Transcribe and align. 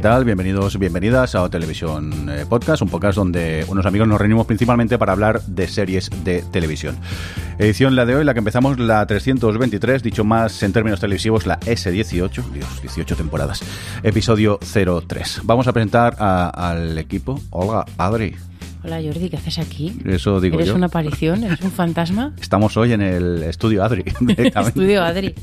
¿Qué 0.00 0.04
tal? 0.08 0.24
Bienvenidos, 0.24 0.78
bienvenidas 0.78 1.34
a 1.34 1.46
Televisión 1.50 2.30
eh, 2.30 2.46
Podcast, 2.48 2.80
un 2.80 2.88
podcast 2.88 3.16
donde 3.16 3.66
unos 3.68 3.84
amigos 3.84 4.08
nos 4.08 4.18
reunimos 4.18 4.46
principalmente 4.46 4.96
para 4.96 5.12
hablar 5.12 5.42
de 5.42 5.68
series 5.68 6.08
de 6.24 6.40
televisión. 6.40 6.96
Edición 7.58 7.94
la 7.94 8.06
de 8.06 8.14
hoy, 8.16 8.24
la 8.24 8.32
que 8.32 8.38
empezamos 8.38 8.78
la 8.78 9.04
323, 9.04 10.02
dicho 10.02 10.24
más 10.24 10.62
en 10.62 10.72
términos 10.72 11.00
televisivos, 11.00 11.44
la 11.44 11.60
S18, 11.60 12.50
Dios, 12.50 12.80
18 12.80 13.14
temporadas, 13.14 13.62
episodio 14.02 14.58
03. 15.06 15.42
Vamos 15.44 15.68
a 15.68 15.74
presentar 15.74 16.16
al 16.18 16.96
equipo. 16.96 17.38
Olga, 17.50 17.84
Adri, 17.98 18.36
Hola 18.82 18.98
Jordi, 19.02 19.28
¿qué 19.28 19.36
haces 19.36 19.58
aquí? 19.58 19.94
eso 20.06 20.40
digo 20.40 20.56
¿Eres 20.56 20.68
yo. 20.68 20.74
una 20.74 20.86
aparición? 20.86 21.44
¿Eres 21.44 21.60
un 21.60 21.70
fantasma? 21.70 22.32
Estamos 22.40 22.78
hoy 22.78 22.94
en 22.94 23.02
el 23.02 23.42
estudio 23.42 23.84
Adri. 23.84 24.04
Estudio 24.28 25.02
Adri. 25.02 25.34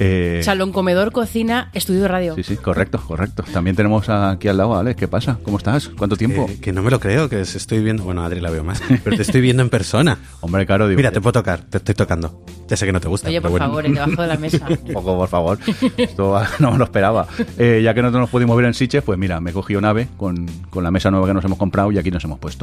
Eh, 0.00 0.40
Salón, 0.42 0.72
comedor, 0.72 1.12
cocina, 1.12 1.70
estudio 1.74 2.08
radio. 2.08 2.34
Sí, 2.34 2.42
sí, 2.42 2.56
correcto, 2.56 2.98
correcto. 2.98 3.44
También 3.52 3.76
tenemos 3.76 4.08
aquí 4.08 4.48
al 4.48 4.56
lado 4.56 4.74
a 4.74 4.80
Alex. 4.80 4.96
¿Qué 4.98 5.06
pasa? 5.06 5.38
¿Cómo 5.44 5.58
estás? 5.58 5.90
¿Cuánto 5.90 6.16
tiempo? 6.16 6.46
Eh, 6.48 6.58
que 6.60 6.72
no 6.72 6.82
me 6.82 6.90
lo 6.90 6.98
creo, 6.98 7.28
que 7.28 7.40
estoy 7.40 7.84
viendo. 7.84 8.02
Bueno, 8.02 8.24
Adri 8.24 8.40
la 8.40 8.50
veo 8.50 8.64
más, 8.64 8.82
pero 9.04 9.14
te 9.14 9.22
estoy 9.22 9.40
viendo 9.42 9.62
en 9.62 9.70
persona. 9.70 10.18
Hombre, 10.40 10.66
claro, 10.66 10.88
digo. 10.88 10.96
Mira, 10.96 11.12
te 11.12 11.20
puedo 11.20 11.34
tocar, 11.34 11.60
te 11.60 11.78
estoy 11.78 11.94
tocando. 11.94 12.44
Ya 12.68 12.76
sé 12.76 12.84
que 12.84 12.92
no 12.92 13.00
te 13.00 13.06
gusta. 13.06 13.28
Oye, 13.28 13.40
por 13.40 13.52
bueno. 13.52 13.66
favor, 13.66 13.86
eh, 13.86 13.92
debajo 13.92 14.22
de 14.22 14.28
la 14.28 14.36
mesa. 14.36 14.66
Un 14.68 14.92
poco, 14.92 15.16
por 15.16 15.28
favor. 15.28 15.58
Esto 15.96 16.42
no 16.58 16.72
me 16.72 16.78
lo 16.78 16.84
esperaba. 16.84 17.28
Eh, 17.58 17.80
ya 17.84 17.94
que 17.94 18.02
no 18.02 18.10
nos 18.10 18.28
pudimos 18.28 18.56
ver 18.56 18.66
en 18.66 18.74
Siches, 18.74 19.04
pues 19.04 19.16
mira, 19.18 19.40
me 19.40 19.52
cogí 19.52 19.76
una 19.76 19.90
ave 19.90 20.08
con, 20.16 20.46
con 20.68 20.82
la 20.82 20.90
mesa 20.90 21.12
nueva 21.12 21.28
que 21.28 21.34
nos 21.34 21.44
hemos 21.44 21.58
comprado 21.58 21.92
y 21.92 21.98
aquí 21.98 22.10
nos 22.10 22.24
hemos 22.24 22.40
puesto. 22.40 22.55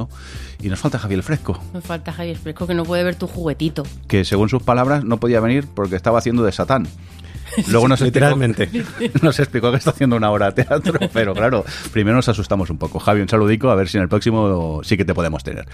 Y 0.61 0.69
nos 0.69 0.79
falta 0.79 0.99
Javier 0.99 1.23
Fresco, 1.23 1.61
Me 1.73 1.81
falta 1.81 2.11
Javier 2.11 2.37
Fresco 2.37 2.67
que 2.67 2.73
no 2.73 2.83
puede 2.83 3.03
ver 3.03 3.15
tu 3.15 3.27
juguetito. 3.27 3.83
que 4.07 4.23
según 4.25 4.49
sus 4.49 4.63
palabras 4.63 5.03
no 5.03 5.17
podía 5.17 5.39
venir 5.39 5.67
porque 5.73 5.95
estaba 5.95 6.19
haciendo 6.19 6.43
de 6.43 6.51
Satán. 6.51 6.87
Luego 7.67 7.87
nos 7.87 8.01
explicó, 8.01 8.35
Literalmente. 8.35 8.69
nos 9.21 9.37
explicó 9.39 9.69
que 9.69 9.77
está 9.77 9.91
haciendo 9.91 10.15
una 10.15 10.31
obra 10.31 10.49
de 10.51 10.63
teatro, 10.63 10.97
pero 11.13 11.35
claro, 11.35 11.63
primero 11.91 12.15
nos 12.15 12.27
asustamos 12.27 12.71
un 12.71 12.79
poco. 12.79 12.97
Javi, 12.97 13.21
un 13.21 13.29
saludico, 13.29 13.69
a 13.69 13.75
ver 13.75 13.87
si 13.89 13.97
en 13.97 14.03
el 14.03 14.09
próximo 14.09 14.81
sí 14.83 14.97
que 14.97 15.05
te 15.05 15.13
podemos 15.13 15.43
tener. 15.43 15.67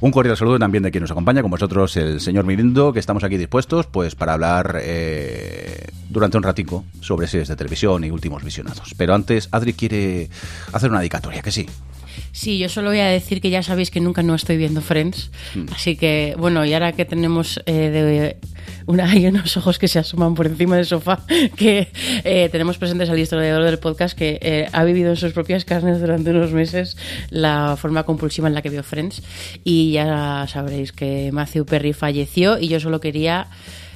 Un 0.00 0.12
cordial 0.12 0.36
saludo 0.38 0.58
también 0.58 0.82
de 0.82 0.90
quien 0.90 1.02
nos 1.02 1.10
acompaña, 1.10 1.42
con 1.42 1.50
vosotros 1.50 1.94
el 1.98 2.20
señor 2.22 2.46
Mirindo, 2.46 2.92
que 2.94 3.00
estamos 3.00 3.22
aquí 3.22 3.36
dispuestos 3.36 3.86
pues 3.86 4.14
para 4.14 4.32
hablar 4.32 4.78
eh, 4.80 5.88
durante 6.08 6.38
un 6.38 6.42
ratico 6.42 6.84
sobre 7.00 7.26
series 7.26 7.48
de 7.48 7.56
televisión 7.56 8.04
y 8.04 8.10
últimos 8.10 8.42
visionados. 8.42 8.94
Pero 8.96 9.14
antes, 9.14 9.48
Adri 9.52 9.74
quiere 9.74 10.30
hacer 10.72 10.88
una 10.88 11.00
dedicatoria, 11.00 11.42
que 11.42 11.50
sí. 11.52 11.66
Sí, 12.36 12.58
yo 12.58 12.68
solo 12.68 12.90
voy 12.90 12.98
a 12.98 13.06
decir 13.06 13.40
que 13.40 13.48
ya 13.48 13.62
sabéis 13.62 13.90
que 13.90 13.98
nunca 13.98 14.22
no 14.22 14.34
estoy 14.34 14.58
viendo 14.58 14.82
Friends. 14.82 15.30
Mm. 15.54 15.72
Así 15.74 15.96
que, 15.96 16.34
bueno, 16.36 16.66
y 16.66 16.74
ahora 16.74 16.92
que 16.92 17.06
tenemos 17.06 17.58
eh, 17.64 17.88
de 17.88 18.36
una, 18.84 19.06
hay 19.10 19.26
unos 19.26 19.56
ojos 19.56 19.78
que 19.78 19.88
se 19.88 20.00
asoman 20.00 20.34
por 20.34 20.46
encima 20.46 20.76
del 20.76 20.84
sofá, 20.84 21.24
que 21.56 21.88
eh, 22.24 22.50
tenemos 22.52 22.76
presentes 22.76 23.08
al 23.08 23.18
historiador 23.18 23.64
del 23.64 23.78
podcast 23.78 24.14
que 24.14 24.38
eh, 24.42 24.68
ha 24.70 24.84
vivido 24.84 25.08
en 25.08 25.16
sus 25.16 25.32
propias 25.32 25.64
carnes 25.64 25.98
durante 25.98 26.28
unos 26.28 26.52
meses 26.52 26.98
la 27.30 27.74
forma 27.80 28.02
compulsiva 28.02 28.48
en 28.48 28.54
la 28.54 28.60
que 28.60 28.68
vio 28.68 28.82
Friends. 28.82 29.22
Y 29.64 29.92
ya 29.92 30.46
sabréis 30.46 30.92
que 30.92 31.30
Matthew 31.32 31.64
Perry 31.64 31.94
falleció 31.94 32.58
y 32.58 32.68
yo 32.68 32.80
solo 32.80 33.00
quería 33.00 33.46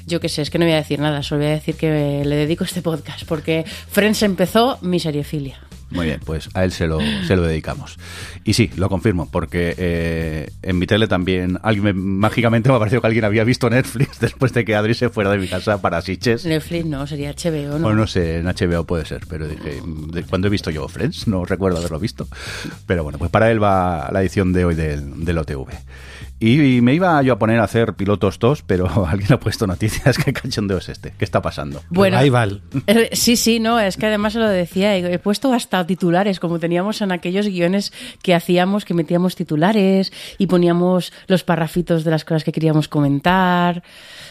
yo 0.06 0.18
qué 0.18 0.30
sé, 0.30 0.40
es 0.40 0.48
que 0.48 0.58
no 0.58 0.64
voy 0.64 0.72
a 0.72 0.76
decir 0.76 0.98
nada, 0.98 1.22
solo 1.22 1.42
voy 1.42 1.50
a 1.50 1.54
decir 1.54 1.74
que 1.74 2.22
le 2.24 2.36
dedico 2.36 2.64
este 2.64 2.80
podcast, 2.80 3.26
porque 3.26 3.66
Friends 3.66 4.22
empezó 4.22 4.78
mi 4.80 4.98
seriefilia. 4.98 5.69
Muy 5.90 6.06
bien, 6.06 6.20
pues 6.24 6.48
a 6.54 6.62
él 6.64 6.70
se 6.72 6.86
lo, 6.86 7.00
se 7.26 7.34
lo 7.36 7.42
dedicamos. 7.42 7.96
Y 8.44 8.54
sí, 8.54 8.70
lo 8.76 8.88
confirmo, 8.88 9.28
porque 9.30 9.74
eh, 9.76 10.50
en 10.62 10.78
mi 10.78 10.86
tele 10.86 11.08
también 11.08 11.58
alguien 11.62 11.84
me- 11.84 11.92
mágicamente 11.92 12.68
me 12.68 12.76
ha 12.76 12.78
parecido 12.78 13.00
que 13.00 13.08
alguien 13.08 13.24
había 13.24 13.42
visto 13.44 13.68
Netflix 13.68 14.18
después 14.20 14.52
de 14.52 14.64
que 14.64 14.76
Adri 14.76 14.94
se 14.94 15.08
fuera 15.08 15.30
de 15.30 15.38
mi 15.38 15.48
casa 15.48 15.82
para 15.82 16.00
Siches. 16.00 16.46
Netflix 16.46 16.86
no, 16.86 17.06
sería 17.08 17.32
HBO, 17.32 17.78
¿no? 17.80 17.88
O 17.88 17.92
no 17.92 18.06
sé, 18.06 18.38
en 18.38 18.46
HBO 18.46 18.84
puede 18.84 19.04
ser, 19.04 19.22
pero 19.28 19.48
dije, 19.48 19.82
¿de 20.12 20.22
¿cuándo 20.22 20.46
he 20.46 20.50
visto 20.50 20.70
yo 20.70 20.86
Friends? 20.88 21.26
No 21.26 21.44
recuerdo 21.44 21.78
haberlo 21.78 21.98
visto. 21.98 22.28
Pero 22.86 23.02
bueno, 23.02 23.18
pues 23.18 23.30
para 23.30 23.50
él 23.50 23.62
va 23.62 24.08
la 24.12 24.20
edición 24.20 24.52
de 24.52 24.64
hoy 24.64 24.74
del, 24.76 25.24
del 25.24 25.38
OTV. 25.38 25.66
Y, 26.40 26.76
y 26.76 26.80
me 26.80 26.94
iba 26.94 27.22
yo 27.22 27.34
a 27.34 27.38
poner 27.38 27.60
a 27.60 27.64
hacer 27.64 27.94
pilotos 27.94 28.38
tos, 28.38 28.62
pero 28.62 28.88
alguien 29.06 29.32
ha 29.32 29.38
puesto 29.38 29.66
noticias. 29.66 30.16
¿Qué 30.18 30.32
cachondeo 30.32 30.78
es 30.78 30.88
este? 30.88 31.12
¿Qué 31.18 31.24
está 31.24 31.42
pasando? 31.42 31.82
Bueno, 31.90 32.16
Revival. 32.18 32.62
eh, 32.86 33.10
sí, 33.12 33.36
sí, 33.36 33.60
no, 33.60 33.78
es 33.78 33.98
que 33.98 34.06
además 34.06 34.32
se 34.32 34.38
lo 34.38 34.48
decía, 34.48 34.96
he 34.96 35.18
puesto 35.18 35.52
hasta 35.52 35.86
titulares, 35.86 36.40
como 36.40 36.58
teníamos 36.58 37.02
en 37.02 37.12
aquellos 37.12 37.46
guiones 37.46 37.92
que 38.22 38.34
hacíamos, 38.34 38.86
que 38.86 38.94
metíamos 38.94 39.36
titulares 39.36 40.12
y 40.38 40.46
poníamos 40.46 41.12
los 41.26 41.44
parrafitos 41.44 42.04
de 42.04 42.10
las 42.10 42.24
cosas 42.24 42.42
que 42.42 42.52
queríamos 42.52 42.88
comentar. 42.88 43.82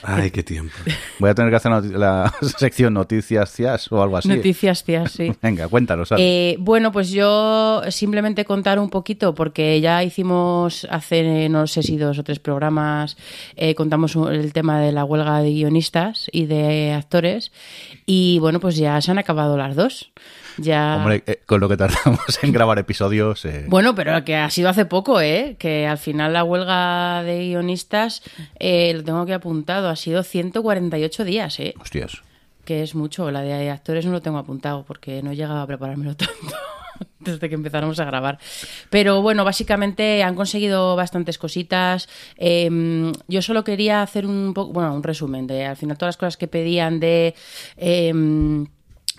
Ay, 0.01 0.31
qué 0.31 0.41
tiempo. 0.41 0.73
Voy 1.19 1.29
a 1.29 1.35
tener 1.35 1.51
que 1.51 1.57
hacer 1.57 1.71
la 1.71 2.33
sección 2.57 2.93
noticias 2.95 3.51
cias 3.51 3.91
o 3.91 4.01
algo 4.01 4.17
así. 4.17 4.29
Noticias, 4.29 4.83
tías, 4.83 5.11
sí. 5.11 5.31
Venga, 5.41 5.67
cuéntanos. 5.67 6.09
Eh, 6.17 6.55
bueno, 6.59 6.91
pues 6.91 7.11
yo 7.11 7.83
simplemente 7.89 8.45
contar 8.45 8.79
un 8.79 8.89
poquito, 8.89 9.35
porque 9.35 9.79
ya 9.79 10.03
hicimos 10.03 10.87
hace, 10.89 11.49
no 11.49 11.67
sé 11.67 11.83
si 11.83 11.98
dos 12.05 12.17
o 12.19 12.23
tres 12.23 12.39
programas, 12.39 13.17
eh, 13.55 13.75
contamos 13.75 14.15
el 14.15 14.51
tema 14.53 14.79
de 14.81 14.91
la 14.91 15.03
huelga 15.05 15.41
de 15.41 15.51
guionistas 15.51 16.27
y 16.31 16.45
de 16.45 16.93
actores, 16.93 17.51
y 18.05 18.39
bueno, 18.39 18.59
pues 18.59 18.75
ya 18.77 18.99
se 19.01 19.11
han 19.11 19.19
acabado 19.19 19.57
las 19.57 19.75
dos. 19.75 20.11
Ya... 20.57 20.97
Hombre, 20.97 21.23
eh, 21.25 21.39
con 21.45 21.61
lo 21.61 21.69
que 21.69 21.77
tardamos 21.77 22.19
en 22.43 22.51
grabar 22.51 22.79
episodios. 22.79 23.45
eh, 23.45 23.65
Bueno, 23.69 23.95
pero 23.95 24.25
que 24.25 24.35
ha 24.35 24.49
sido 24.49 24.67
hace 24.69 24.85
poco, 24.85 25.21
¿eh? 25.21 25.55
Que 25.57 25.87
al 25.87 25.97
final 25.97 26.33
la 26.33 26.43
huelga 26.43 27.23
de 27.23 27.39
guionistas, 27.47 28.23
eh, 28.59 28.93
lo 28.93 29.03
tengo 29.03 29.19
aquí 29.19 29.31
apuntado, 29.31 29.87
ha 29.87 29.95
sido 29.95 30.21
148 30.23 31.23
días, 31.23 31.59
¿eh? 31.61 31.73
Hostias. 31.79 32.21
Que 32.65 32.83
es 32.83 32.93
mucho. 32.93 33.31
La 33.31 33.41
de 33.41 33.69
actores 33.69 34.05
no 34.05 34.11
lo 34.11 34.21
tengo 34.21 34.37
apuntado 34.37 34.83
porque 34.83 35.23
no 35.23 35.31
he 35.31 35.35
llegado 35.35 35.61
a 35.61 35.65
preparármelo 35.67 36.15
tanto 36.17 36.33
desde 37.19 37.49
que 37.49 37.55
empezáramos 37.55 37.99
a 37.99 38.05
grabar. 38.05 38.39
Pero 38.89 39.21
bueno, 39.21 39.43
básicamente 39.43 40.23
han 40.23 40.35
conseguido 40.35 40.95
bastantes 40.95 41.37
cositas. 41.37 42.09
Eh, 42.37 43.11
yo 43.27 43.41
solo 43.41 43.63
quería 43.63 44.01
hacer 44.01 44.25
un 44.25 44.53
poco, 44.53 44.73
bueno, 44.73 44.93
un 44.93 45.03
resumen 45.03 45.47
de 45.47 45.65
al 45.65 45.77
final 45.77 45.97
todas 45.97 46.15
las 46.15 46.17
cosas 46.17 46.37
que 46.37 46.47
pedían 46.47 46.99
de... 46.99 47.35
eh, 47.77 48.13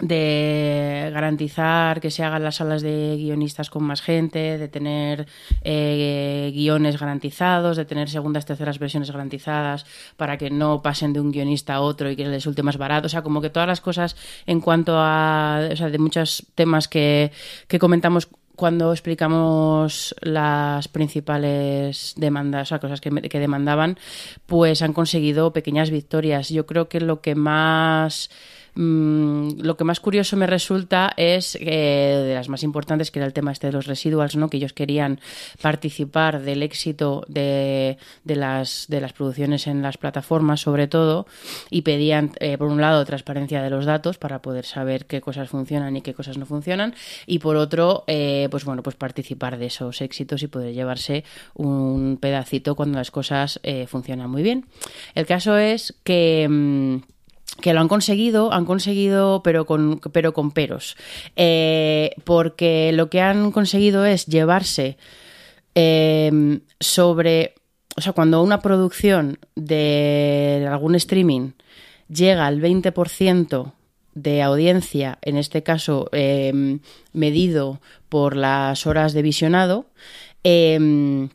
de 0.00 1.10
garantizar 1.12 2.00
que 2.00 2.10
se 2.10 2.24
hagan 2.24 2.42
las 2.42 2.56
salas 2.56 2.82
de 2.82 3.16
guionistas 3.16 3.70
con 3.70 3.84
más 3.84 4.02
gente, 4.02 4.58
de 4.58 4.68
tener 4.68 5.26
eh, 5.62 6.50
guiones 6.54 6.98
garantizados, 6.98 7.76
de 7.76 7.84
tener 7.84 8.08
segundas, 8.08 8.46
terceras 8.46 8.78
versiones 8.78 9.10
garantizadas 9.10 9.86
para 10.16 10.38
que 10.38 10.50
no 10.50 10.82
pasen 10.82 11.12
de 11.12 11.20
un 11.20 11.30
guionista 11.30 11.74
a 11.74 11.80
otro 11.80 12.10
y 12.10 12.16
que 12.16 12.24
les 12.24 12.32
resulte 12.32 12.62
más 12.62 12.78
barato. 12.78 13.06
O 13.06 13.10
sea, 13.10 13.22
como 13.22 13.40
que 13.40 13.50
todas 13.50 13.68
las 13.68 13.80
cosas 13.80 14.16
en 14.46 14.60
cuanto 14.60 14.94
a, 14.96 15.68
o 15.72 15.76
sea, 15.76 15.90
de 15.90 15.98
muchos 15.98 16.46
temas 16.54 16.88
que, 16.88 17.32
que 17.68 17.78
comentamos 17.78 18.28
cuando 18.60 18.92
explicamos 18.92 20.14
las 20.20 20.86
principales 20.88 22.12
demandas, 22.18 22.62
o 22.62 22.66
sea, 22.68 22.78
cosas 22.78 23.00
que, 23.00 23.10
que 23.10 23.38
demandaban, 23.38 23.98
pues 24.44 24.82
han 24.82 24.92
conseguido 24.92 25.54
pequeñas 25.54 25.91
victorias. 25.91 26.50
Yo 26.50 26.66
creo 26.66 26.86
que 26.86 27.00
lo 27.00 27.22
que 27.22 27.34
más 27.34 28.28
mm, 28.74 29.60
lo 29.60 29.76
que 29.76 29.84
más 29.84 30.00
curioso 30.00 30.36
me 30.36 30.46
resulta 30.46 31.12
es 31.16 31.56
eh, 31.60 32.24
de 32.26 32.34
las 32.34 32.48
más 32.48 32.62
importantes 32.62 33.10
que 33.10 33.18
era 33.18 33.26
el 33.26 33.32
tema 33.32 33.52
este 33.52 33.66
de 33.68 33.72
los 33.72 33.86
residuals, 33.86 34.36
¿no? 34.36 34.48
Que 34.48 34.56
ellos 34.56 34.72
querían 34.72 35.20
participar 35.60 36.42
del 36.42 36.62
éxito 36.62 37.24
de, 37.28 37.98
de 38.24 38.36
las 38.36 38.86
de 38.88 39.00
las 39.00 39.12
producciones 39.12 39.66
en 39.66 39.82
las 39.82 39.98
plataformas, 39.98 40.60
sobre 40.60 40.88
todo, 40.88 41.26
y 41.70 41.82
pedían 41.82 42.32
eh, 42.40 42.58
por 42.58 42.68
un 42.68 42.80
lado 42.80 43.04
transparencia 43.04 43.62
de 43.62 43.70
los 43.70 43.84
datos 43.84 44.18
para 44.18 44.42
poder 44.42 44.64
saber 44.64 45.06
qué 45.06 45.20
cosas 45.20 45.48
funcionan 45.48 45.96
y 45.96 46.02
qué 46.02 46.14
cosas 46.14 46.38
no 46.38 46.46
funcionan, 46.46 46.94
y 47.26 47.38
por 47.38 47.56
otro, 47.56 48.04
eh, 48.06 48.48
pues 48.50 48.64
bueno, 48.64 48.82
pues 48.82 48.96
participar 48.96 49.58
de 49.58 49.66
esos 49.66 50.00
éxitos 50.00 50.42
y 50.42 50.48
poder 50.48 50.74
llevarse 50.74 51.24
un 51.54 52.18
pedacito 52.20 52.74
cuando 52.74 52.98
las 52.98 53.10
cosas 53.10 53.60
funcionan 53.86 54.30
muy 54.30 54.42
bien. 54.42 54.66
El 55.14 55.26
caso 55.26 55.56
es 55.56 55.94
que 56.04 56.46
mm, 56.48 56.98
que 57.60 57.72
lo 57.74 57.80
han 57.80 57.88
conseguido, 57.88 58.52
han 58.52 58.64
conseguido, 58.64 59.42
pero 59.42 59.66
con, 59.66 60.00
pero 60.12 60.32
con 60.32 60.50
peros. 60.50 60.97
Eh, 61.36 62.12
porque 62.24 62.92
lo 62.92 63.10
que 63.10 63.20
han 63.20 63.50
conseguido 63.52 64.04
es 64.04 64.26
llevarse 64.26 64.97
eh, 65.74 66.60
sobre. 66.78 67.54
O 67.97 68.00
sea, 68.00 68.12
cuando 68.12 68.42
una 68.42 68.60
producción 68.60 69.38
de 69.56 70.66
algún 70.70 70.94
streaming 70.94 71.50
llega 72.08 72.47
al 72.47 72.60
20% 72.60 73.72
de 74.14 74.42
audiencia, 74.42 75.18
en 75.22 75.36
este 75.36 75.62
caso 75.62 76.08
eh, 76.12 76.78
medido 77.12 77.80
por 78.08 78.36
las 78.36 78.86
horas 78.86 79.12
de 79.12 79.22
visionado, 79.22 79.86
eh, 80.44 81.28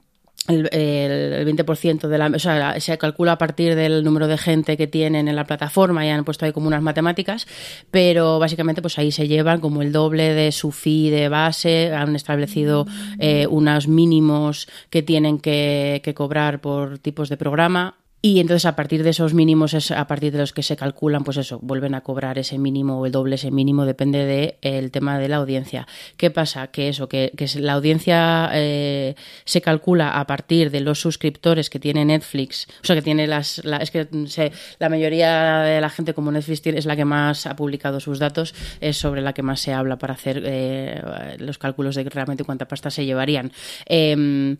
el, 0.48 0.70
el 0.72 1.48
20% 1.48 2.08
de 2.08 2.18
la, 2.18 2.28
o 2.28 2.40
sea, 2.40 2.80
se 2.80 2.98
calcula 2.98 3.34
a 3.34 3.38
partir 3.38 3.76
del 3.76 4.04
número 4.04 4.28
de 4.28 4.38
gente 4.38 4.78
que 4.78 4.88
tienen 4.88 5.28
en 5.28 5.36
la 5.36 5.46
plataforma 5.46 6.06
y 6.06 6.10
han 6.10 6.24
puesto 6.24 6.46
ahí 6.46 6.52
como 6.52 6.68
unas 6.68 6.82
matemáticas, 6.82 7.48
pero 7.92 8.40
básicamente 8.40 8.82
pues 8.82 8.98
ahí 9.00 9.12
se 9.12 9.28
llevan 9.28 9.60
como 9.60 9.82
el 9.82 9.92
doble 9.92 10.34
de 10.34 10.52
su 10.52 10.72
fee 10.72 11.10
de 11.10 11.30
base, 11.30 11.94
han 11.94 12.16
establecido 12.16 12.86
eh, 13.20 13.48
unos 13.48 13.88
mínimos 13.88 14.68
que 14.90 15.02
tienen 15.02 15.40
que, 15.40 16.02
que 16.04 16.14
cobrar 16.14 16.62
por 16.62 17.00
tipos 17.00 17.30
de 17.30 17.38
programa, 17.38 17.96
y 18.28 18.40
entonces 18.40 18.66
a 18.66 18.76
partir 18.76 19.04
de 19.04 19.12
esos 19.12 19.36
mínimos 19.36 19.76
es 19.76 19.92
a 19.92 20.08
partir 20.08 20.32
de 20.32 20.40
los 20.40 20.52
que 20.52 20.64
se 20.64 20.76
calculan, 20.76 21.24
pues 21.24 21.38
eso, 21.38 21.60
vuelven 21.62 21.94
a 21.94 22.02
cobrar 22.02 22.40
ese 22.40 22.58
mínimo 22.58 23.00
o 23.00 23.06
el 23.06 23.12
doble 23.12 23.36
ese 23.36 23.52
mínimo, 23.52 23.86
depende 23.86 24.26
del 24.26 24.56
el 24.64 24.90
tema 24.90 25.20
de 25.20 25.28
la 25.30 25.36
audiencia. 25.36 25.86
¿Qué 26.18 26.32
pasa? 26.32 26.66
Que 26.72 26.90
eso, 26.90 27.08
que, 27.08 27.32
que 27.38 27.48
la 27.60 27.74
audiencia 27.74 28.50
eh, 28.54 29.14
se 29.44 29.62
calcula 29.62 30.20
a 30.20 30.26
partir 30.26 30.72
de 30.72 30.80
los 30.82 31.00
suscriptores 31.00 31.70
que 31.70 31.80
tiene 31.80 32.04
Netflix, 32.04 32.68
o 32.82 32.86
sea 32.88 32.96
que 32.96 33.04
tiene 33.04 33.28
las, 33.28 33.64
la, 33.64 33.78
es 33.78 33.92
que 33.92 34.08
se, 34.26 34.52
la 34.80 34.90
mayoría 34.90 35.60
de 35.60 35.80
la 35.80 35.92
gente 35.92 36.16
como 36.16 36.32
Netflix 36.32 36.64
tiene- 36.64 36.80
es 36.80 36.88
la 36.88 36.96
que 36.96 37.06
más 37.06 37.46
ha 37.46 37.56
publicado 37.56 38.00
sus 38.00 38.18
datos, 38.18 38.56
es 38.82 38.98
sobre 38.98 39.22
la 39.22 39.34
que 39.34 39.44
más 39.44 39.60
se 39.60 39.72
habla 39.72 39.98
para 39.98 40.16
hacer 40.16 40.42
eh, 40.44 41.36
los 41.38 41.60
cálculos 41.60 41.94
de 41.94 42.04
realmente 42.06 42.44
cuánta 42.44 42.68
pasta 42.68 42.90
se 42.90 43.06
llevarían. 43.06 43.52
Eh, 43.86 44.58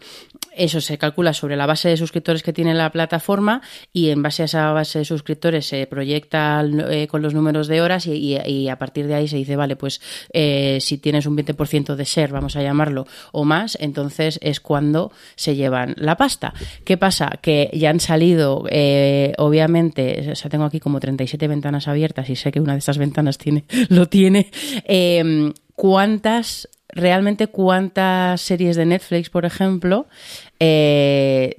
eso 0.56 0.82
se 0.82 0.98
calcula 0.98 1.34
sobre 1.34 1.56
la 1.58 1.66
base 1.66 1.90
de 1.90 1.98
suscriptores 1.98 2.44
que 2.44 2.54
tiene 2.54 2.74
la 2.76 2.92
plataforma 2.92 3.55
y 3.94 4.10
en 4.10 4.22
base 4.22 4.44
a 4.44 4.46
esa 4.46 4.72
base 4.72 5.00
de 5.00 5.06
suscriptores 5.06 5.68
se 5.68 5.86
proyecta 5.88 6.64
eh, 6.90 7.08
con 7.08 7.22
los 7.22 7.34
números 7.34 7.68
de 7.68 7.82
horas 7.82 8.08
y, 8.08 8.36
a 8.70 8.78
partir 8.78 9.08
de 9.08 9.16
ahí 9.16 9.28
se 9.28 9.38
dice, 9.38 9.56
vale, 9.56 9.76
pues 9.76 10.02
eh, 10.34 10.80
si 10.82 10.98
tienes 10.98 11.26
un 11.26 11.38
20% 11.38 11.96
de 11.96 12.04
share, 12.04 12.32
vamos 12.32 12.56
a 12.56 12.64
llamarlo, 12.64 13.06
o 13.32 13.46
más, 13.46 13.78
entonces 13.80 14.40
es 14.42 14.60
cuando 14.60 15.12
se 15.36 15.56
llevan 15.56 15.96
la 15.98 16.18
pasta. 16.18 16.54
¿Qué 16.84 16.98
pasa? 16.98 17.40
Que 17.42 17.70
ya 17.74 17.90
han 17.90 18.00
salido, 18.00 18.66
eh, 18.70 19.34
obviamente, 19.38 20.32
o 20.32 20.36
sea, 20.36 20.50
tengo 20.50 20.66
aquí 20.66 20.80
como 20.80 21.00
37 21.00 21.48
ventanas 21.48 21.88
abiertas 21.88 22.30
y 22.30 22.36
sé 22.36 22.52
que 22.52 22.60
una 22.60 22.74
de 22.74 22.80
estas 22.80 22.98
ventanas 22.98 23.38
tiene, 23.38 23.66
lo 23.90 24.08
tiene. 24.08 24.52
eh, 24.86 25.52
¿Cuántas 25.76 26.70
realmente 26.96 27.48
cuántas 27.48 28.42
series 28.42 28.76
de 28.76 28.86
Netflix, 28.86 29.30
por 29.30 29.46
ejemplo, 29.46 30.08
eh, 30.60 31.58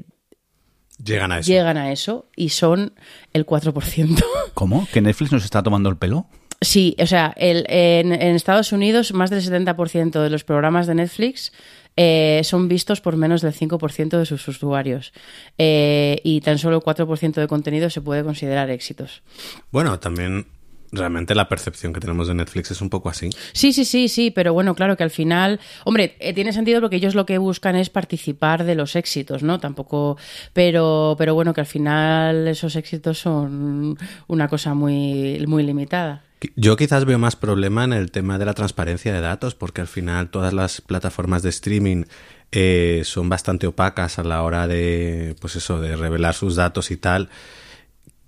Llegan 1.06 1.32
a 1.32 1.38
eso. 1.38 1.46
llegan 1.52 1.76
a 1.76 1.92
eso 1.92 2.26
y 2.36 2.50
son 2.50 2.92
el 3.32 3.46
4%. 3.46 4.22
¿Cómo? 4.54 4.86
¿Que 4.92 5.00
Netflix 5.00 5.32
nos 5.32 5.44
está 5.44 5.62
tomando 5.62 5.88
el 5.88 5.96
pelo? 5.96 6.26
Sí, 6.60 6.96
o 6.98 7.06
sea, 7.06 7.34
el- 7.36 7.66
en, 7.68 8.12
en 8.12 8.34
Estados 8.34 8.72
Unidos 8.72 9.12
más 9.12 9.30
del 9.30 9.42
70% 9.42 10.22
de 10.22 10.30
los 10.30 10.42
programas 10.44 10.86
de 10.86 10.94
Netflix 10.94 11.52
eh, 11.98 12.40
son 12.44 12.68
vistos 12.68 13.00
por 13.00 13.16
menos 13.16 13.40
del 13.42 13.52
5% 13.54 14.18
de 14.18 14.26
sus 14.26 14.46
usuarios 14.48 15.12
Eh, 15.58 16.20
y 16.24 16.40
tan 16.40 16.58
solo 16.58 16.76
el 16.76 16.82
4% 16.82 17.34
de 17.40 17.46
contenido 17.46 17.88
se 17.90 18.00
puede 18.00 18.22
considerar 18.24 18.70
éxitos. 18.70 19.22
Bueno, 19.70 19.98
también 19.98 20.46
realmente 20.92 21.34
la 21.34 21.48
percepción 21.48 21.92
que 21.92 22.00
tenemos 22.00 22.28
de 22.28 22.34
Netflix 22.34 22.70
es 22.70 22.80
un 22.80 22.90
poco 22.90 23.08
así. 23.08 23.30
Sí, 23.52 23.72
sí, 23.72 23.84
sí, 23.84 24.08
sí, 24.08 24.30
pero 24.30 24.52
bueno, 24.52 24.74
claro 24.74 24.96
que 24.96 25.02
al 25.02 25.10
final, 25.10 25.60
hombre, 25.84 26.16
eh, 26.20 26.32
tiene 26.32 26.52
sentido 26.52 26.80
porque 26.80 26.96
ellos 26.96 27.14
lo 27.14 27.26
que 27.26 27.38
buscan 27.38 27.76
es 27.76 27.90
participar 27.90 28.64
de 28.64 28.74
los 28.74 28.96
éxitos, 28.96 29.42
¿no? 29.42 29.60
Tampoco, 29.60 30.16
pero, 30.52 31.16
pero 31.18 31.34
bueno, 31.34 31.54
que 31.54 31.60
al 31.60 31.66
final 31.66 32.48
esos 32.48 32.76
éxitos 32.76 33.18
son 33.18 33.98
una 34.26 34.48
cosa 34.48 34.74
muy, 34.74 35.44
muy 35.46 35.62
limitada. 35.62 36.22
Yo 36.54 36.76
quizás 36.76 37.04
veo 37.06 37.18
más 37.18 37.34
problema 37.34 37.84
en 37.84 37.92
el 37.92 38.10
tema 38.10 38.38
de 38.38 38.44
la 38.44 38.54
transparencia 38.54 39.12
de 39.12 39.20
datos, 39.20 39.54
porque 39.54 39.80
al 39.80 39.86
final 39.86 40.30
todas 40.30 40.52
las 40.52 40.80
plataformas 40.80 41.42
de 41.42 41.48
streaming 41.48 42.04
eh, 42.52 43.02
son 43.04 43.28
bastante 43.28 43.66
opacas 43.66 44.18
a 44.18 44.24
la 44.24 44.42
hora 44.42 44.68
de, 44.68 45.34
pues 45.40 45.56
eso, 45.56 45.80
de 45.80 45.96
revelar 45.96 46.34
sus 46.34 46.54
datos 46.56 46.90
y 46.90 46.96
tal, 46.96 47.30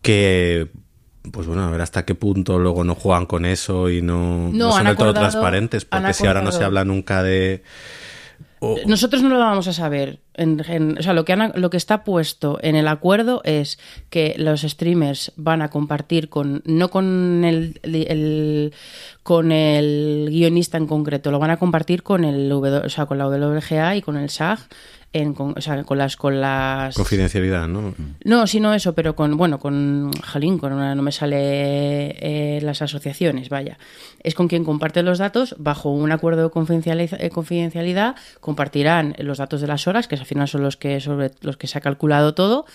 que, 0.01 0.71
pues 1.32 1.47
bueno, 1.47 1.65
a 1.65 1.70
ver 1.70 1.81
hasta 1.81 2.05
qué 2.05 2.15
punto 2.15 2.59
luego 2.59 2.85
no 2.85 2.94
juegan 2.94 3.26
con 3.26 3.44
eso 3.44 3.91
y 3.91 4.00
no, 4.03 4.49
No, 4.53 4.53
no 4.53 4.73
son 4.73 4.85
del 4.85 4.97
todo 4.97 5.12
transparentes, 5.20 5.85
porque 5.85 6.12
si 6.15 6.26
ahora 6.26 6.41
no 6.43 6.53
se 6.53 6.65
habla 6.65 6.85
nunca 6.85 7.23
de... 7.23 7.62
Nosotros 8.87 9.23
no 9.23 9.29
lo 9.29 9.38
vamos 9.38 9.69
a 9.69 9.73
saber. 9.73 10.19
En- 10.35 10.61
en- 10.69 10.99
o 10.99 11.03
sea, 11.03 11.12
lo 11.12 11.25
que, 11.25 11.32
han- 11.32 11.53
lo 11.55 11.70
que 11.70 11.76
está 11.76 12.03
puesto 12.03 12.59
en 12.61 12.75
el 12.75 12.88
acuerdo 12.88 13.41
es 13.44 13.79
que 14.11 14.35
los 14.37 14.62
streamers 14.62 15.31
van 15.37 15.62
a 15.62 15.69
compartir 15.69 16.29
con, 16.29 16.62
no 16.65 16.88
con 16.91 17.44
el, 17.44 17.79
el- 17.85 18.73
con 19.23 19.53
el 19.53 20.26
guionista 20.31 20.76
en 20.76 20.88
concreto, 20.88 21.31
lo 21.31 21.38
van 21.38 21.50
a 21.50 21.56
compartir 21.59 22.03
con 22.03 22.25
el 22.25 22.49
W- 22.49 22.85
o 22.85 22.88
sea, 22.88 23.06
con 23.06 23.19
la 23.19 23.29
WGA 23.29 23.94
y 23.94 24.03
con 24.03 24.17
el 24.17 24.29
SAG, 24.29 24.59
en, 25.13 25.33
con, 25.33 25.55
o 25.57 25.61
sea, 25.61 25.83
con 25.85 25.97
las, 25.99 26.17
con 26.17 26.41
las 26.41 26.95
Confidencialidad, 26.95 27.67
¿no? 27.67 27.95
no, 28.25 28.47
sí, 28.47 28.61
no 28.61 28.75
eso, 28.75 28.95
pero 28.95 29.17
con, 29.17 29.37
bueno, 29.39 29.59
con 29.59 30.11
Jalín, 30.23 30.59
con 30.59 30.73
una, 30.75 30.95
no 30.95 31.03
me 31.03 31.13
sale 31.13 31.37
eh, 32.57 32.61
las 32.61 32.83
asociaciones, 32.83 33.49
vaya. 33.49 33.79
Es 34.23 34.35
con 34.35 34.49
quien 34.49 34.65
comparte 34.65 35.03
los 35.03 35.19
datos, 35.19 35.55
bajo 35.59 35.91
un 35.91 36.13
acuerdo 36.13 36.43
de 36.43 36.49
confidencializa- 36.51 37.17
eh, 37.21 37.31
confidencialidad, 37.31 38.17
compartirán 38.41 39.15
los 39.19 39.39
datos 39.39 39.61
de 39.61 39.67
las 39.67 39.87
horas, 39.87 40.09
que 40.09 40.17
al 40.17 40.27
final 40.27 40.47
son 40.49 40.63
los 40.63 40.77
que, 40.77 41.01
sobre 41.01 41.31
los 41.41 41.57
que 41.57 41.67
se 41.69 41.79
ha 41.79 41.81
calculado 41.81 42.35
todo, 42.35 42.67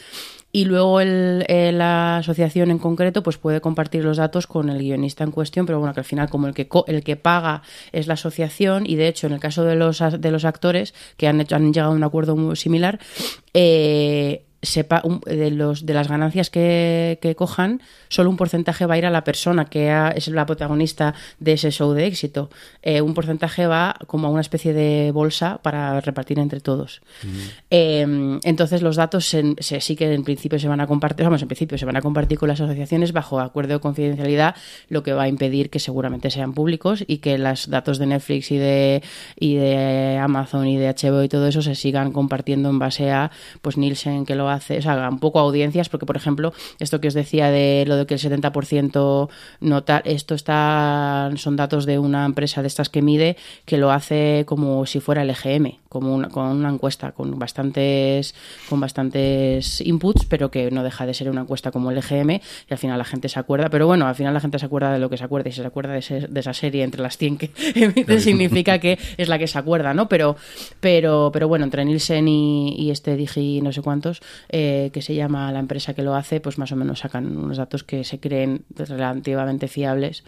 y 0.55 0.65
luego 0.65 1.01
el- 1.01 1.43
la 1.77 2.17
asociación 2.17 2.69
en 2.71 2.77
concreto 2.77 3.23
pues 3.23 3.37
puede 3.37 3.59
compartir 3.59 4.05
los 4.05 4.17
datos 4.17 4.45
con 4.47 4.69
el 4.69 4.77
guionista 4.77 5.23
en 5.23 5.31
cuestión, 5.31 5.65
pero 5.65 5.79
bueno, 5.79 5.93
que 5.95 5.99
al 6.01 6.05
final 6.05 6.29
como 6.29 6.47
el 6.47 6.53
que, 6.53 6.67
co- 6.67 6.85
el 6.87 7.03
que 7.03 7.15
paga 7.17 7.63
es 7.91 8.05
la 8.07 8.13
asociación 8.13 8.85
y 8.85 8.95
de 8.95 9.07
hecho 9.07 9.25
en 9.27 9.33
el 9.33 9.39
caso 9.39 9.63
de 9.65 9.75
los, 9.75 9.99
de 10.19 10.31
los 10.31 10.45
actores 10.45 10.93
que 11.17 11.27
han, 11.27 11.41
hecho- 11.41 11.55
han 11.55 11.73
llegado 11.73 11.91
a 11.91 11.95
un 11.95 12.03
acuerdo 12.03 12.35
muy 12.35 12.55
similar, 12.55 12.99
eh, 13.53 14.45
sepa 14.63 15.01
un- 15.03 15.19
de 15.21 15.51
los 15.51 15.85
de 15.85 15.93
las 15.93 16.07
ganancias 16.07 16.49
que, 16.49 17.19
que 17.21 17.35
cojan 17.35 17.81
solo 18.09 18.29
un 18.31 18.37
porcentaje 18.37 18.85
va 18.87 18.95
a 18.95 18.97
ir 18.97 19.05
a 19.05 19.11
la 19.11 19.23
persona 19.23 19.65
que 19.65 19.91
ha- 19.91 20.09
es 20.09 20.27
la 20.29 20.45
protagonista 20.47 21.13
de 21.39 21.53
ese 21.53 21.69
show 21.69 21.93
de 21.93 22.07
éxito. 22.07 22.49
Eh, 22.81 23.01
un 23.01 23.13
porcentaje 23.13 23.67
va 23.67 23.95
como 24.07 24.27
a 24.27 24.31
una 24.31 24.41
especie 24.41 24.73
de 24.73 25.11
bolsa 25.11 25.59
para 25.61 25.99
repartir 26.01 26.39
entre 26.39 26.59
todos. 26.61 27.01
Eh, 27.69 28.39
entonces 28.43 28.81
los 28.81 28.95
datos 28.95 29.25
se, 29.25 29.55
se- 29.59 29.81
sí 29.81 29.95
que 29.95 30.11
en 30.13 30.23
principio 30.23 30.59
se 30.59 30.67
van 30.67 30.79
a 30.81 30.87
compartir 30.87 31.25
vamos 31.25 31.41
en 31.41 31.47
principio 31.47 31.77
se 31.77 31.85
van 31.85 31.97
a 31.97 32.01
compartir 32.01 32.37
con 32.39 32.49
las 32.49 32.61
asociaciones 32.61 33.11
bajo 33.13 33.39
acuerdo 33.39 33.73
de 33.73 33.79
confidencialidad 33.79 34.55
lo 34.89 35.03
que 35.03 35.13
va 35.13 35.23
a 35.23 35.27
impedir 35.27 35.69
que 35.69 35.79
seguramente 35.79 36.29
sean 36.31 36.53
públicos 36.53 37.03
y 37.05 37.17
que 37.17 37.37
los 37.37 37.69
datos 37.69 37.97
de 37.99 38.05
Netflix 38.07 38.51
y 38.51 38.57
de 38.57 39.03
y 39.39 39.55
de 39.55 40.17
Amazon 40.21 40.67
y 40.67 40.77
de 40.77 40.87
HBO 40.89 41.23
y 41.23 41.29
todo 41.29 41.47
eso 41.47 41.61
se 41.61 41.75
sigan 41.75 42.11
compartiendo 42.11 42.69
en 42.69 42.79
base 42.79 43.11
a 43.11 43.31
pues 43.61 43.77
Nielsen 43.77 44.25
que 44.25 44.35
lo 44.35 44.49
hace, 44.53 44.77
o 44.77 44.81
sea, 44.81 45.09
un 45.09 45.19
poco 45.19 45.39
audiencias, 45.39 45.89
porque 45.89 46.05
por 46.05 46.17
ejemplo, 46.17 46.53
esto 46.79 47.01
que 47.01 47.07
os 47.07 47.13
decía 47.13 47.49
de 47.49 47.85
lo 47.87 47.95
de 47.95 48.05
que 48.05 48.13
el 48.13 48.19
70% 48.19 49.29
nota, 49.59 50.01
esto 50.05 50.35
está, 50.35 51.31
son 51.35 51.55
datos 51.55 51.85
de 51.85 51.99
una 51.99 52.25
empresa 52.25 52.61
de 52.61 52.67
estas 52.67 52.89
que 52.89 53.01
mide, 53.01 53.37
que 53.65 53.77
lo 53.77 53.91
hace 53.91 54.43
como 54.47 54.85
si 54.85 54.99
fuera 54.99 55.23
el 55.23 55.29
EGM, 55.29 55.77
como 55.93 56.13
una, 56.13 56.27
con 56.27 56.47
una 56.47 56.67
encuesta, 56.69 57.13
con 57.13 57.39
bastantes, 57.39 58.35
con 58.69 58.81
bastantes 58.81 59.79
inputs, 59.79 60.25
pero 60.25 60.51
que 60.51 60.69
no 60.71 60.83
deja 60.83 61.05
de 61.05 61.13
ser 61.13 61.29
una 61.29 61.41
encuesta 61.41 61.71
como 61.71 61.91
el 61.91 61.97
EGM, 61.99 62.31
y 62.31 62.41
al 62.71 62.77
final 62.77 62.97
la 62.97 63.05
gente 63.05 63.29
se 63.29 63.39
acuerda, 63.39 63.69
pero 63.69 63.87
bueno, 63.87 64.05
al 64.07 64.15
final 64.15 64.33
la 64.33 64.41
gente 64.41 64.59
se 64.59 64.65
acuerda 64.65 64.91
de 64.91 64.99
lo 64.99 65.09
que 65.09 65.15
se 65.17 65.23
acuerda, 65.23 65.47
y 65.49 65.53
si 65.53 65.61
se 65.61 65.67
acuerda 65.67 65.93
de, 65.93 65.99
ese- 65.99 66.27
de 66.27 66.39
esa 66.41 66.53
serie 66.53 66.83
entre 66.83 67.01
las 67.01 67.17
100 67.17 67.37
que 67.37 67.51
emite, 67.75 68.19
significa 68.19 68.79
que 68.79 68.97
es 69.17 69.29
la 69.29 69.39
que 69.39 69.47
se 69.47 69.57
acuerda, 69.57 69.93
¿no? 69.93 70.09
Pero, 70.09 70.35
pero, 70.79 71.29
pero 71.31 71.47
bueno, 71.47 71.63
entre 71.65 71.85
Nielsen 71.85 72.27
y, 72.27 72.75
y 72.77 72.91
este 72.91 73.15
Digi 73.15 73.61
no 73.61 73.71
sé 73.71 73.81
cuántos, 73.81 74.21
eh, 74.49 74.89
que 74.91 75.01
se 75.01 75.15
llama 75.15 75.51
la 75.51 75.59
empresa 75.59 75.93
que 75.93 76.01
lo 76.01 76.15
hace, 76.15 76.39
pues 76.41 76.57
más 76.57 76.71
o 76.71 76.75
menos 76.75 76.99
sacan 76.99 77.37
unos 77.37 77.57
datos 77.57 77.83
que 77.83 78.03
se 78.03 78.19
creen 78.19 78.65
relativamente 78.75 79.67
fiables. 79.67 80.23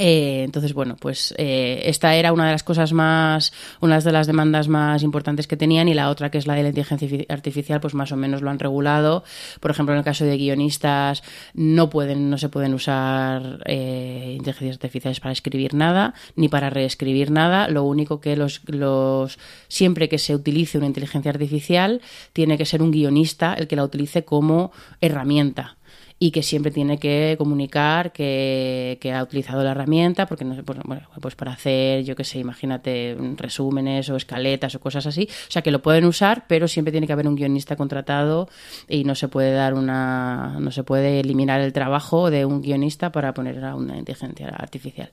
Eh, 0.00 0.44
entonces, 0.44 0.74
bueno, 0.74 0.94
pues 0.94 1.34
eh, 1.38 1.82
esta 1.86 2.14
era 2.14 2.32
una 2.32 2.46
de 2.46 2.52
las 2.52 2.62
cosas 2.62 2.92
más, 2.92 3.52
una 3.80 3.98
de 3.98 4.12
las 4.12 4.28
demandas 4.28 4.68
más 4.68 5.02
importantes 5.02 5.48
que 5.48 5.56
tenían 5.56 5.88
y 5.88 5.94
la 5.94 6.08
otra, 6.08 6.30
que 6.30 6.38
es 6.38 6.46
la 6.46 6.54
de 6.54 6.62
la 6.62 6.68
inteligencia 6.68 7.08
artifici- 7.08 7.26
artificial, 7.28 7.80
pues 7.80 7.94
más 7.94 8.12
o 8.12 8.16
menos 8.16 8.40
lo 8.40 8.48
han 8.48 8.60
regulado. 8.60 9.24
Por 9.58 9.72
ejemplo, 9.72 9.94
en 9.94 9.98
el 9.98 10.04
caso 10.04 10.24
de 10.24 10.36
guionistas, 10.36 11.24
no 11.52 11.90
pueden, 11.90 12.30
no 12.30 12.38
se 12.38 12.48
pueden 12.48 12.74
usar 12.74 13.60
eh, 13.64 14.34
inteligencias 14.36 14.76
artificiales 14.76 15.18
para 15.18 15.32
escribir 15.32 15.74
nada 15.74 16.14
ni 16.36 16.48
para 16.48 16.70
reescribir 16.70 17.32
nada. 17.32 17.66
Lo 17.68 17.82
único 17.82 18.20
que 18.20 18.36
los, 18.36 18.60
los 18.66 19.40
siempre 19.66 20.08
que 20.08 20.18
se 20.18 20.32
utilice 20.32 20.78
una 20.78 20.86
inteligencia 20.86 21.32
artificial, 21.32 22.02
tiene 22.32 22.56
que 22.56 22.66
ser 22.66 22.82
un 22.82 22.92
guionista 22.92 23.52
el 23.54 23.66
que 23.66 23.74
la 23.74 23.82
utilice 23.82 24.24
como 24.24 24.70
herramienta 25.00 25.77
y 26.20 26.32
que 26.32 26.42
siempre 26.42 26.72
tiene 26.72 26.98
que 26.98 27.36
comunicar 27.38 28.12
que, 28.12 28.98
que 29.00 29.12
ha 29.12 29.22
utilizado 29.22 29.62
la 29.62 29.70
herramienta, 29.70 30.26
porque 30.26 30.44
no 30.44 30.54
pues, 30.64 30.78
bueno, 30.84 31.02
pues 31.20 31.36
para 31.36 31.52
hacer, 31.52 32.04
yo 32.04 32.16
qué 32.16 32.24
sé, 32.24 32.38
imagínate 32.40 33.16
resúmenes 33.36 34.08
o 34.10 34.16
escaletas 34.16 34.74
o 34.74 34.80
cosas 34.80 35.06
así. 35.06 35.28
O 35.30 35.50
sea, 35.50 35.62
que 35.62 35.70
lo 35.70 35.80
pueden 35.80 36.04
usar, 36.04 36.46
pero 36.48 36.66
siempre 36.66 36.90
tiene 36.90 37.06
que 37.06 37.12
haber 37.12 37.28
un 37.28 37.36
guionista 37.36 37.76
contratado 37.76 38.48
y 38.88 39.04
no 39.04 39.14
se 39.14 39.28
puede 39.28 39.52
dar 39.52 39.74
una, 39.74 40.56
no 40.58 40.72
se 40.72 40.82
puede 40.82 41.20
eliminar 41.20 41.60
el 41.60 41.72
trabajo 41.72 42.30
de 42.30 42.44
un 42.44 42.62
guionista 42.62 43.12
para 43.12 43.32
poner 43.32 43.64
a 43.64 43.76
una 43.76 43.96
inteligencia 43.96 44.48
artificial. 44.48 45.10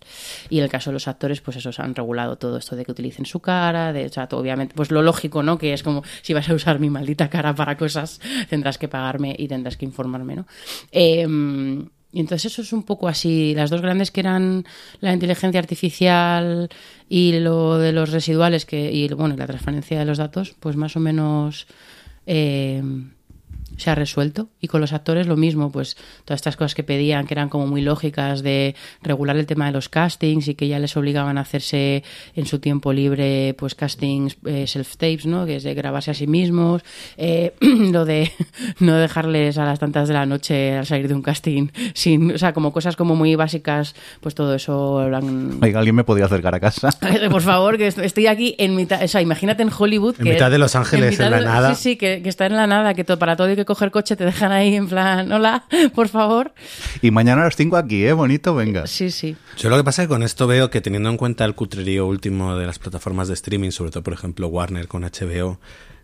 Y 0.49 0.57
en 0.57 0.63
el 0.63 0.69
caso 0.71 0.89
de 0.89 0.93
los 0.93 1.07
actores, 1.07 1.39
pues 1.41 1.57
esos 1.57 1.79
han 1.79 1.93
regulado 1.93 2.37
todo 2.37 2.57
esto 2.57 2.75
de 2.75 2.83
que 2.83 2.91
utilicen 2.91 3.25
su 3.25 3.41
cara, 3.41 3.93
de, 3.93 4.11
obviamente, 4.31 4.73
pues 4.75 4.89
lo 4.89 5.03
lógico, 5.03 5.43
¿no? 5.43 5.59
Que 5.59 5.73
es 5.73 5.83
como 5.83 6.03
si 6.23 6.33
vas 6.33 6.49
a 6.49 6.53
usar 6.55 6.79
mi 6.79 6.89
maldita 6.89 7.29
cara 7.29 7.53
para 7.53 7.77
cosas, 7.77 8.19
tendrás 8.49 8.79
que 8.79 8.87
pagarme 8.87 9.35
y 9.37 9.47
tendrás 9.47 9.77
que 9.77 9.85
informarme, 9.85 10.35
¿no? 10.35 10.47
Eh, 10.97 11.27
y 12.15 12.21
entonces 12.21 12.53
eso 12.53 12.61
es 12.61 12.71
un 12.71 12.83
poco 12.83 13.09
así, 13.09 13.53
las 13.53 13.69
dos 13.69 13.81
grandes 13.81 14.09
que 14.09 14.21
eran 14.21 14.63
la 15.01 15.11
inteligencia 15.11 15.59
artificial 15.59 16.69
y 17.09 17.39
lo 17.39 17.77
de 17.77 17.91
los 17.91 18.11
residuales 18.11 18.65
que 18.65 18.89
y 18.89 19.09
bueno, 19.09 19.35
la 19.35 19.45
transparencia 19.45 19.99
de 19.99 20.05
los 20.05 20.17
datos, 20.17 20.55
pues 20.61 20.77
más 20.77 20.95
o 20.95 21.01
menos 21.01 21.67
eh, 22.25 22.81
se 23.77 23.89
ha 23.89 23.95
resuelto. 23.95 24.49
Y 24.61 24.67
con 24.67 24.81
los 24.81 24.93
actores 24.93 25.27
lo 25.27 25.35
mismo, 25.35 25.71
pues 25.71 25.95
todas 26.25 26.37
estas 26.39 26.55
cosas 26.57 26.75
que 26.75 26.83
pedían, 26.83 27.27
que 27.27 27.33
eran 27.33 27.49
como 27.49 27.67
muy 27.67 27.81
lógicas 27.81 28.41
de 28.43 28.75
regular 29.01 29.35
el 29.37 29.45
tema 29.45 29.65
de 29.67 29.71
los 29.71 29.89
castings 29.89 30.47
y 30.47 30.55
que 30.55 30.67
ya 30.67 30.79
les 30.79 30.95
obligaban 30.97 31.37
a 31.37 31.41
hacerse 31.41 32.03
en 32.35 32.45
su 32.45 32.59
tiempo 32.59 32.93
libre, 32.93 33.53
pues 33.57 33.75
castings 33.75 34.37
eh, 34.45 34.65
self-tapes, 34.67 35.25
¿no? 35.25 35.45
Que 35.45 35.57
es 35.57 35.63
de 35.63 35.73
grabarse 35.73 36.11
a 36.11 36.13
sí 36.13 36.27
mismos. 36.27 36.81
Eh, 37.17 37.53
lo 37.61 38.05
de 38.05 38.31
no 38.79 38.95
dejarles 38.95 39.57
a 39.57 39.65
las 39.65 39.79
tantas 39.79 40.07
de 40.07 40.13
la 40.13 40.25
noche 40.25 40.77
al 40.77 40.85
salir 40.85 41.07
de 41.07 41.13
un 41.13 41.21
casting 41.21 41.67
sin, 41.93 42.33
o 42.33 42.37
sea, 42.37 42.53
como 42.53 42.71
cosas 42.71 42.95
como 42.95 43.15
muy 43.15 43.35
básicas, 43.35 43.95
pues 44.21 44.35
todo 44.35 44.55
eso 44.55 44.99
han... 44.99 45.59
Oiga, 45.61 45.79
¿alguien 45.79 45.95
me 45.95 46.03
podía 46.03 46.25
acercar 46.25 46.55
a 46.55 46.59
casa? 46.59 46.89
Por 47.29 47.41
favor, 47.41 47.77
que 47.77 47.87
estoy 47.87 48.27
aquí 48.27 48.55
en 48.57 48.75
mitad, 48.75 49.03
o 49.03 49.07
sea, 49.07 49.21
imagínate 49.21 49.63
en 49.63 49.69
Hollywood. 49.77 50.15
En 50.19 50.23
que 50.25 50.31
mitad 50.33 50.51
de 50.51 50.57
Los 50.57 50.75
Ángeles, 50.75 51.19
en, 51.19 51.31
la 51.31 51.39
de- 51.39 51.45
nada. 51.45 51.75
Sí, 51.75 51.81
sí, 51.91 51.95
que, 51.97 52.21
que 52.21 52.29
está 52.29 52.45
en 52.45 52.55
la 52.55 52.67
nada, 52.67 52.93
que 52.93 53.03
to- 53.03 53.19
para 53.19 53.35
todo 53.35 53.47
hay 53.47 53.55
que 53.55 53.64
coger 53.65 53.91
coche, 53.91 54.15
te 54.15 54.25
dejan 54.25 54.51
ahí 54.51 54.75
en 54.75 54.87
plan, 54.87 55.31
hola, 55.31 55.65
por 55.93 56.07
favor. 56.07 56.53
Y 57.01 57.11
mañana 57.11 57.41
a 57.41 57.45
las 57.45 57.55
5 57.55 57.77
aquí, 57.77 58.05
¿eh? 58.05 58.13
Bonito, 58.13 58.55
venga. 58.55 58.87
Sí, 58.87 59.11
sí. 59.11 59.35
Yo 59.57 59.69
lo 59.69 59.77
que 59.77 59.83
pasa 59.83 60.03
es 60.03 60.07
que 60.07 60.13
con 60.13 60.23
esto 60.23 60.47
veo 60.47 60.69
que 60.69 60.81
teniendo 60.81 61.09
en 61.09 61.17
cuenta 61.17 61.45
el 61.45 61.55
cutrerío 61.55 62.05
último 62.07 62.55
de 62.57 62.65
las 62.65 62.79
plataformas 62.79 63.27
de 63.27 63.33
streaming, 63.33 63.71
sobre 63.71 63.91
todo 63.91 64.03
por 64.03 64.13
ejemplo 64.13 64.47
Warner 64.47 64.87
con 64.87 65.03
HBO, 65.03 65.59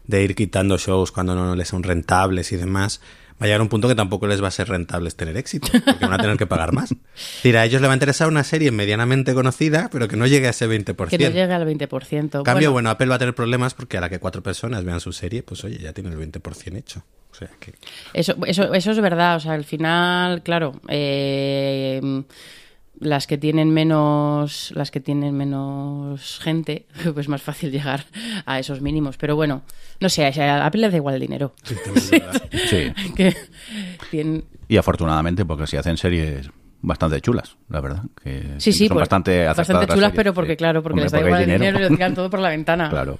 de 0.08 0.24
ir 0.24 0.36
quitando 0.36 0.77
shows 0.77 1.12
cuando 1.12 1.36
no 1.36 1.56
les 1.56 1.68
son 1.68 1.84
rentables 1.84 2.51
y 2.51 2.58
demás, 2.58 3.01
va 3.41 3.46
a 3.46 3.48
llegar 3.48 3.62
un 3.62 3.70
punto 3.70 3.88
que 3.88 3.96
tampoco 3.96 4.27
les 4.27 4.44
va 4.44 4.50
a 4.50 4.51
ser 4.51 4.70
rentables 4.70 5.15
tener 5.15 5.36
éxito, 5.36 5.68
porque 5.72 6.06
van 6.06 6.13
a 6.13 6.18
tener 6.18 6.38
que 6.38 6.46
pagar 6.46 6.74
más. 6.74 6.91
Es 6.91 6.98
decir, 7.38 7.58
a 7.58 7.65
ellos 7.65 7.82
les 7.82 7.89
va 7.89 7.94
a 7.94 7.96
interesar 7.96 8.27
una 8.27 8.44
serie 8.44 8.72
medianamente 8.72 9.34
conocida, 9.34 9.89
pero 9.91 10.08
que 10.08 10.15
no 10.15 10.27
llegue 10.27 10.48
a 10.48 10.51
ese 10.51 10.68
20%. 10.68 11.08
Que 11.08 11.18
no 11.18 11.30
llegue 11.30 11.53
al 11.53 11.65
20%. 11.65 12.12
En 12.12 12.30
cambio, 12.44 12.72
Bueno, 12.72 12.72
bueno, 12.72 12.89
Apple 12.91 13.08
va 13.08 13.15
a 13.15 13.20
tener 13.20 13.34
problemas 13.34 13.74
porque 13.74 13.98
a 13.98 14.01
la 14.01 14.10
que 14.10 14.20
cuatro 14.20 14.44
personas 14.44 14.84
vean 14.84 15.00
su 15.00 15.12
serie, 15.12 15.41
pues 15.44 15.63
oye, 15.63 15.80
ya 15.80 15.94
tiene 15.94 16.12
el 16.12 16.18
20% 16.18 16.77
hecho. 16.77 17.03
O 17.31 17.35
sea 17.35 17.50
que... 17.59 17.73
Eso, 18.13 18.35
eso, 18.45 18.73
eso 18.73 18.91
es 18.91 19.00
verdad, 19.01 19.38
o 19.38 19.39
sea, 19.39 19.53
al 19.53 19.63
final, 19.63 20.43
claro, 20.43 20.73
eh, 20.89 22.01
las 23.00 23.25
que 23.25 23.38
tienen 23.38 23.71
menos, 23.73 24.71
las 24.75 24.91
que 24.91 25.00
tienen 25.00 25.35
menos 25.35 26.39
gente, 26.41 26.85
pues 27.13 27.27
más 27.27 27.41
fácil 27.41 27.71
llegar 27.71 28.05
a 28.45 28.59
esos 28.59 28.81
mínimos. 28.81 29.17
Pero 29.17 29.35
bueno, 29.35 29.63
no 30.00 30.09
sé, 30.09 30.25
a 30.25 30.65
Apple 30.65 30.81
le 30.81 30.89
da 30.89 30.97
igual 30.97 31.15
el 31.15 31.21
dinero. 31.21 31.53
Sí. 31.95 32.93
que 33.15 33.35
tienen- 34.11 34.45
Y 34.67 34.77
afortunadamente, 34.77 35.45
porque 35.45 35.67
si 35.67 35.77
hacen 35.77 35.97
series 35.97 36.50
bastante 36.81 37.21
chulas, 37.21 37.57
la 37.69 37.81
verdad. 37.81 38.03
Que 38.23 38.55
Sí, 38.57 38.71
sí, 38.71 38.88
son 38.88 38.95
pues, 38.95 39.01
bastante 39.03 39.45
bastante 39.45 39.88
las 39.88 39.95
chulas, 39.95 40.11
pero 40.15 40.33
porque, 40.33 40.53
sí. 40.53 40.57
claro, 40.57 40.81
porque 40.83 41.01
Hombre, 41.01 41.05
les 41.05 41.11
da 41.11 41.19
igual 41.19 41.41
el 41.41 41.45
dinero 41.45 41.63
y 41.63 41.67
lo 41.71 41.77
dinero. 41.79 41.95
tiran 41.95 42.15
todo 42.15 42.29
por 42.29 42.39
la 42.39 42.50
ventana. 42.50 42.89
Claro. 42.89 43.19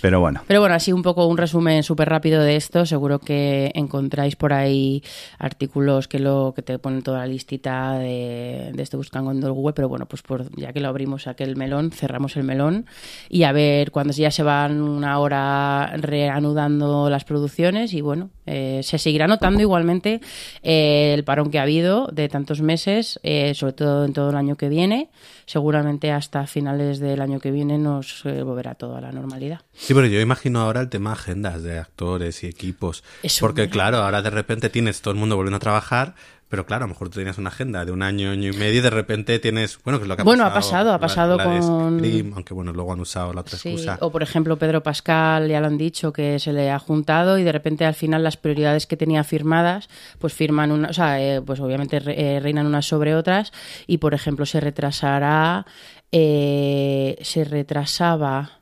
Pero 0.00 0.20
bueno. 0.20 0.42
Pero 0.46 0.60
bueno, 0.60 0.74
así 0.74 0.92
un 0.92 1.02
poco 1.02 1.26
un 1.26 1.36
resumen 1.36 1.82
súper 1.82 2.08
rápido 2.08 2.42
de 2.42 2.56
esto. 2.56 2.86
Seguro 2.86 3.18
que 3.18 3.70
encontráis 3.74 4.36
por 4.36 4.52
ahí 4.52 5.02
artículos 5.38 6.08
que 6.08 6.18
lo 6.18 6.52
que 6.54 6.62
te 6.62 6.78
ponen 6.78 7.02
toda 7.02 7.18
la 7.20 7.26
listita 7.26 7.98
de, 7.98 8.70
de 8.74 8.82
esto 8.82 8.96
buscando 8.96 9.30
en 9.30 9.40
Google. 9.40 9.74
Pero 9.74 9.88
bueno, 9.88 10.06
pues 10.06 10.22
por, 10.22 10.50
ya 10.56 10.72
que 10.72 10.80
lo 10.80 10.88
abrimos 10.88 11.26
aquel 11.26 11.56
melón, 11.56 11.90
cerramos 11.90 12.36
el 12.36 12.44
melón 12.44 12.86
y 13.28 13.42
a 13.44 13.52
ver 13.52 13.90
cuando 13.90 14.12
ya 14.12 14.30
se 14.30 14.42
van 14.42 14.80
una 14.80 15.18
hora 15.18 15.92
reanudando 15.96 17.10
las 17.10 17.24
producciones. 17.24 17.92
Y 17.92 18.00
bueno, 18.00 18.30
eh, 18.48 18.80
se 18.82 18.98
seguirá 18.98 19.26
notando 19.26 19.60
igualmente 19.60 20.20
eh, 20.62 21.12
el 21.14 21.24
parón 21.24 21.50
que 21.50 21.58
ha 21.58 21.62
habido 21.62 22.08
de 22.12 22.28
tantos 22.28 22.60
meses, 22.62 23.20
eh, 23.22 23.54
sobre 23.54 23.74
todo 23.74 24.04
en 24.04 24.12
todo 24.12 24.30
el 24.30 24.36
año 24.36 24.56
que 24.56 24.68
viene. 24.68 25.10
Seguramente 25.44 26.12
hasta 26.12 26.46
finales 26.46 26.98
del 26.98 27.20
año 27.20 27.40
que 27.40 27.50
viene 27.50 27.78
nos 27.78 28.22
volverá 28.24 28.74
todo 28.74 28.96
a 28.96 29.00
la 29.00 29.12
normalidad. 29.12 29.60
Sí, 29.72 29.94
pero 29.94 30.06
yo 30.06 30.20
imagino 30.20 30.60
ahora 30.60 30.80
el 30.80 30.90
tema 30.90 31.12
agendas 31.12 31.62
de 31.62 31.78
actores 31.78 32.44
y 32.44 32.48
equipos. 32.48 33.02
Eso 33.22 33.46
porque 33.46 33.70
claro, 33.70 33.98
ahora 33.98 34.20
de 34.20 34.30
repente 34.30 34.68
tienes 34.68 35.00
todo 35.00 35.12
el 35.12 35.20
mundo 35.20 35.36
volviendo 35.36 35.56
a 35.56 35.60
trabajar, 35.60 36.14
pero 36.48 36.64
claro, 36.66 36.84
a 36.84 36.86
lo 36.88 36.94
mejor 36.94 37.08
tú 37.10 37.18
tenías 37.18 37.38
una 37.38 37.48
agenda 37.50 37.84
de 37.84 37.92
un 37.92 38.02
año, 38.02 38.30
año 38.30 38.48
y 38.52 38.56
medio 38.56 38.78
y 38.78 38.82
de 38.82 38.90
repente 38.90 39.38
tienes, 39.38 39.78
bueno, 39.84 39.98
que 39.98 40.04
es 40.04 40.08
lo 40.08 40.16
que 40.16 40.22
ha 40.22 40.24
Bueno, 40.24 40.44
ha 40.44 40.52
pasado. 40.54 40.92
pasado, 40.92 40.92
ha 40.94 40.98
pasado 40.98 41.36
la 41.36 41.46
de 41.48 41.60
con- 41.60 41.98
Scream, 41.98 42.32
aunque 42.34 42.54
bueno, 42.54 42.72
luego 42.72 42.92
han 42.92 43.00
usado 43.00 43.32
la 43.32 43.42
otra 43.42 43.58
Sí, 43.58 43.68
excusa. 43.70 43.98
o 44.00 44.10
por 44.10 44.22
ejemplo 44.22 44.56
Pedro 44.58 44.82
Pascal, 44.82 45.48
ya 45.48 45.60
lo 45.60 45.66
han 45.66 45.78
dicho, 45.78 46.12
que 46.12 46.38
se 46.38 46.52
le 46.52 46.70
ha 46.70 46.78
juntado 46.78 47.38
y 47.38 47.44
de 47.44 47.52
repente 47.52 47.84
al 47.84 47.94
final 47.94 48.22
las 48.24 48.36
prioridades 48.36 48.86
que 48.86 48.96
tenía 48.96 49.24
firmadas, 49.24 49.88
pues 50.18 50.32
firman 50.32 50.72
una, 50.72 50.88
o 50.88 50.92
sea, 50.92 51.20
eh, 51.22 51.40
pues 51.42 51.60
obviamente 51.60 52.00
re- 52.00 52.36
eh, 52.36 52.40
reinan 52.40 52.66
unas 52.66 52.86
sobre 52.86 53.14
otras 53.14 53.52
y 53.86 53.98
por 53.98 54.14
ejemplo 54.14 54.46
se 54.46 54.60
retrasará, 54.60 55.66
eh, 56.12 57.16
se 57.22 57.44
retrasaba... 57.44 58.57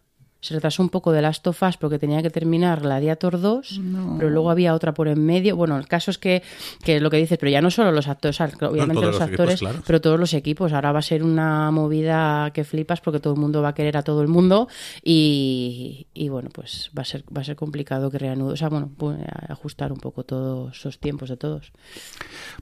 Se 0.47 0.55
retrasó 0.55 0.81
un 0.81 0.91
poco 0.91 1.11
de 1.11 1.21
Last 1.23 1.45
of 1.49 1.61
Us 1.61 1.77
porque 1.77 1.99
tenía 1.99 2.23
que 2.23 2.31
terminar 2.31 2.81
Gladiator 2.81 3.41
2, 3.41 3.81
pero 4.17 4.31
luego 4.31 4.51
había 4.51 4.75
otra 4.75 4.95
por 4.95 5.09
en 5.09 5.27
medio. 5.27 5.57
Bueno, 5.57 5.77
el 5.77 5.89
caso 5.89 6.13
es 6.13 6.19
que, 6.19 6.45
que 6.85 6.97
es 6.97 7.03
lo 7.03 7.11
que 7.11 7.17
dices, 7.17 7.37
pero 7.37 7.51
ya 7.51 7.61
no 7.61 7.73
solo 7.73 7.91
los 7.91 8.07
actores, 8.07 8.41
obviamente 8.41 8.95
los, 8.95 9.07
los 9.07 9.17
equipos, 9.17 9.23
actores, 9.23 9.59
claro. 9.59 9.83
pero 9.85 10.01
todos 10.01 10.21
los 10.21 10.33
equipos. 10.35 10.73
Ahora 10.73 10.93
va 10.93 11.01
a 11.01 11.03
ser 11.03 11.25
una 11.25 11.73
movida 11.73 12.53
que 12.53 12.63
flipas 12.63 13.01
porque 13.01 13.19
todo 13.19 13.35
el 13.35 13.41
mundo 13.41 13.61
va 13.61 13.71
a 13.71 13.75
querer 13.75 13.97
a 13.97 14.03
todo 14.03 14.23
el 14.23 14.29
mundo 14.29 14.69
y, 15.03 16.07
y 16.15 16.29
bueno, 16.29 16.51
pues 16.53 16.93
va 16.97 17.03
a 17.03 17.05
ser 17.05 17.25
va 17.37 17.41
a 17.41 17.45
ser 17.45 17.57
complicado 17.57 18.09
que 18.09 18.19
reanude, 18.19 18.53
o 18.53 18.57
sea, 18.57 18.69
bueno, 18.69 18.89
pues, 18.97 19.19
ajustar 19.49 19.91
un 19.91 19.99
poco 19.99 20.23
todos 20.23 20.79
esos 20.79 21.01
tiempos 21.01 21.29
de 21.29 21.37
todos. 21.37 21.73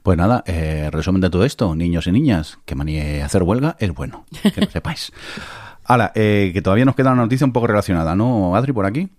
Pues 0.01 0.17
nada, 0.17 0.43
eh, 0.47 0.89
resumen 0.91 1.21
de 1.21 1.29
todo 1.29 1.45
esto, 1.45 1.75
niños 1.75 2.07
y 2.07 2.11
niñas, 2.11 2.57
que 2.65 2.73
manie 2.73 3.21
hacer 3.21 3.43
huelga 3.43 3.75
es 3.79 3.93
bueno, 3.93 4.25
que 4.55 4.61
lo 4.61 4.71
sepáis. 4.71 5.11
Ahora, 5.85 6.11
eh, 6.15 6.51
que 6.53 6.61
todavía 6.61 6.85
nos 6.85 6.95
queda 6.95 7.11
una 7.11 7.21
noticia 7.23 7.45
un 7.45 7.53
poco 7.53 7.67
relacionada, 7.67 8.15
¿no, 8.15 8.55
Adri, 8.55 8.73
por 8.73 8.85
aquí? 8.85 9.09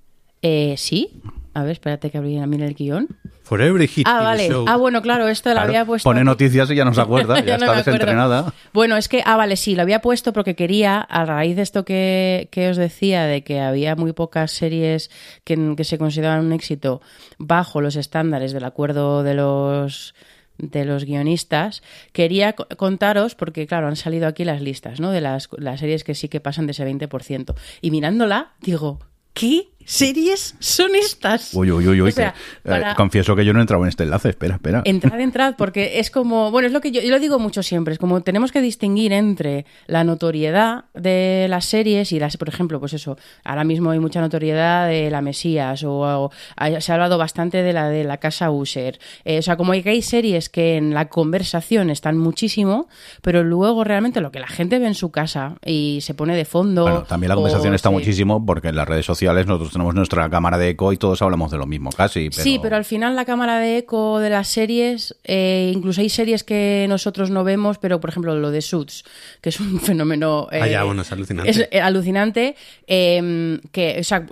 Eh, 0.42 0.74
sí. 0.76 1.20
A 1.54 1.62
ver, 1.62 1.72
espérate 1.72 2.10
que 2.10 2.18
abrí 2.18 2.36
también 2.38 2.62
el 2.62 2.74
guion. 2.74 3.08
For 3.42 3.62
every 3.62 3.86
hit 3.86 4.06
Ah, 4.10 4.22
vale. 4.22 4.48
show. 4.48 4.64
Ah, 4.68 4.76
bueno, 4.76 5.00
claro, 5.00 5.28
esto 5.28 5.48
lo 5.50 5.54
Claro, 5.54 5.68
había 5.68 5.84
puesto. 5.86 6.06
pone 6.08 6.22
noticias 6.24 6.68
y 6.70 6.74
ya 6.74 6.84
no 6.84 6.92
se 6.92 7.00
acuerda, 7.00 7.36
ya, 7.40 7.44
Ya 7.46 7.58
no 7.58 7.64
está 7.64 7.76
desentrenada. 7.76 8.52
Bueno, 8.74 8.96
es 8.96 9.08
que, 9.08 9.22
ah, 9.24 9.36
vale, 9.36 9.56
sí, 9.56 9.74
lo 9.76 9.82
había 9.82 10.00
puesto 10.02 10.32
porque 10.32 10.54
quería, 10.56 11.00
a 11.00 11.24
raíz 11.24 11.56
de 11.56 11.62
esto 11.62 11.84
que, 11.84 12.48
que 12.50 12.68
os 12.68 12.76
decía, 12.76 13.22
de 13.24 13.42
que 13.42 13.60
había 13.60 13.94
muy 13.96 14.12
pocas 14.12 14.50
series 14.50 15.10
que, 15.44 15.74
que 15.76 15.84
se 15.84 15.96
consideraban 15.96 16.44
un 16.44 16.52
éxito 16.52 17.00
bajo 17.38 17.80
los 17.80 17.96
estándares 17.96 18.52
del 18.52 18.64
acuerdo 18.64 19.22
de 19.22 19.34
los 19.34 20.14
de 20.58 20.84
los 20.84 21.04
guionistas, 21.04 21.82
quería 22.12 22.54
co- 22.54 22.66
contaros, 22.76 23.34
porque 23.34 23.66
claro, 23.66 23.88
han 23.88 23.96
salido 23.96 24.26
aquí 24.26 24.44
las 24.44 24.60
listas, 24.60 25.00
¿no? 25.00 25.10
De 25.10 25.20
las, 25.20 25.48
las 25.58 25.80
series 25.80 26.04
que 26.04 26.14
sí 26.14 26.28
que 26.28 26.40
pasan 26.40 26.66
de 26.66 26.72
ese 26.72 26.84
20%. 26.84 27.54
Y 27.80 27.90
mirándola, 27.90 28.52
digo, 28.60 29.00
¿qué 29.34 29.68
series 29.86 30.56
son 30.58 30.94
estas? 30.96 31.54
Uy, 31.54 31.70
uy, 31.70 31.86
uy, 31.88 32.00
uy, 32.02 32.08
O 32.08 32.12
sea, 32.12 32.34
que, 32.64 32.72
eh, 32.72 32.82
confieso 32.96 33.34
que 33.36 33.44
yo 33.44 33.52
no 33.52 33.60
he 33.60 33.62
entrado 33.62 33.82
en 33.84 33.88
este 33.88 34.02
enlace, 34.02 34.28
espera, 34.30 34.54
espera. 34.56 34.82
Entrad, 34.84 35.20
entrad, 35.20 35.54
porque 35.56 36.00
es 36.00 36.10
como, 36.10 36.50
bueno, 36.50 36.66
es 36.66 36.72
lo 36.72 36.80
que 36.80 36.90
yo, 36.90 37.00
yo 37.00 37.10
lo 37.10 37.20
digo 37.20 37.38
mucho 37.38 37.62
siempre, 37.62 37.92
es 37.94 37.98
como 37.98 38.20
tenemos 38.22 38.50
que 38.52 38.60
distinguir 38.60 39.12
entre 39.12 39.64
la 39.86 40.02
notoriedad 40.04 40.84
de 40.94 41.46
las 41.48 41.64
series 41.66 42.12
y 42.12 42.18
las, 42.18 42.36
por 42.36 42.48
ejemplo, 42.48 42.80
pues 42.80 42.92
eso, 42.94 43.16
ahora 43.44 43.64
mismo 43.64 43.90
hay 43.90 43.98
mucha 44.00 44.20
notoriedad 44.20 44.88
de 44.88 45.10
la 45.10 45.22
Mesías 45.22 45.84
o, 45.84 46.00
o 46.00 46.30
hay- 46.56 46.80
se 46.80 46.92
ha 46.92 46.96
hablado 46.96 47.16
bastante 47.16 47.62
de 47.62 47.72
la 47.72 47.88
de 47.88 48.02
la 48.04 48.16
Casa 48.18 48.50
Usher. 48.50 48.98
Eh, 49.24 49.38
o 49.38 49.42
sea, 49.42 49.56
como 49.56 49.72
que 49.72 49.88
hay 49.88 50.02
series 50.02 50.48
que 50.48 50.76
en 50.76 50.94
la 50.94 51.08
conversación 51.08 51.90
están 51.90 52.18
muchísimo, 52.18 52.88
pero 53.22 53.44
luego 53.44 53.84
realmente 53.84 54.20
lo 54.20 54.32
que 54.32 54.40
la 54.40 54.48
gente 54.48 54.78
ve 54.78 54.86
en 54.86 54.94
su 54.94 55.10
casa 55.10 55.56
y 55.64 56.00
se 56.02 56.14
pone 56.14 56.34
de 56.34 56.44
fondo. 56.44 56.82
Bueno, 56.82 57.02
también 57.04 57.28
la 57.28 57.34
o 57.34 57.38
conversación 57.38 57.74
está 57.74 57.90
muchísimo 57.90 58.44
porque 58.44 58.68
en 58.68 58.76
las 58.76 58.88
redes 58.88 59.06
sociales 59.06 59.46
nosotros 59.46 59.75
tenemos 59.76 59.94
nuestra 59.94 60.28
cámara 60.30 60.58
de 60.58 60.70
eco 60.70 60.92
y 60.92 60.96
todos 60.96 61.20
hablamos 61.22 61.50
de 61.50 61.58
lo 61.58 61.66
mismo, 61.66 61.90
casi. 61.90 62.30
Pero... 62.30 62.42
Sí, 62.42 62.58
pero 62.62 62.76
al 62.76 62.84
final 62.84 63.14
la 63.14 63.24
cámara 63.24 63.58
de 63.58 63.78
eco 63.78 64.18
de 64.18 64.30
las 64.30 64.48
series, 64.48 65.14
eh, 65.24 65.70
incluso 65.74 66.00
hay 66.00 66.08
series 66.08 66.44
que 66.44 66.86
nosotros 66.88 67.30
no 67.30 67.44
vemos, 67.44 67.78
pero 67.78 68.00
por 68.00 68.10
ejemplo 68.10 68.34
lo 68.34 68.50
de 68.50 68.62
Suits, 68.62 69.04
que 69.40 69.50
es 69.50 69.60
un 69.60 69.80
fenómeno... 69.80 70.48
eh, 70.50 70.60
Ah, 70.62 70.68
ya, 70.68 70.84
bueno, 70.84 71.02
es 71.02 71.12
alucinante. 71.12 71.50
Es 71.50 71.68
eh, 71.70 71.80
alucinante, 71.80 72.56
eh, 72.86 73.60
que, 73.70 73.98
o 74.00 74.04
sea, 74.04 74.26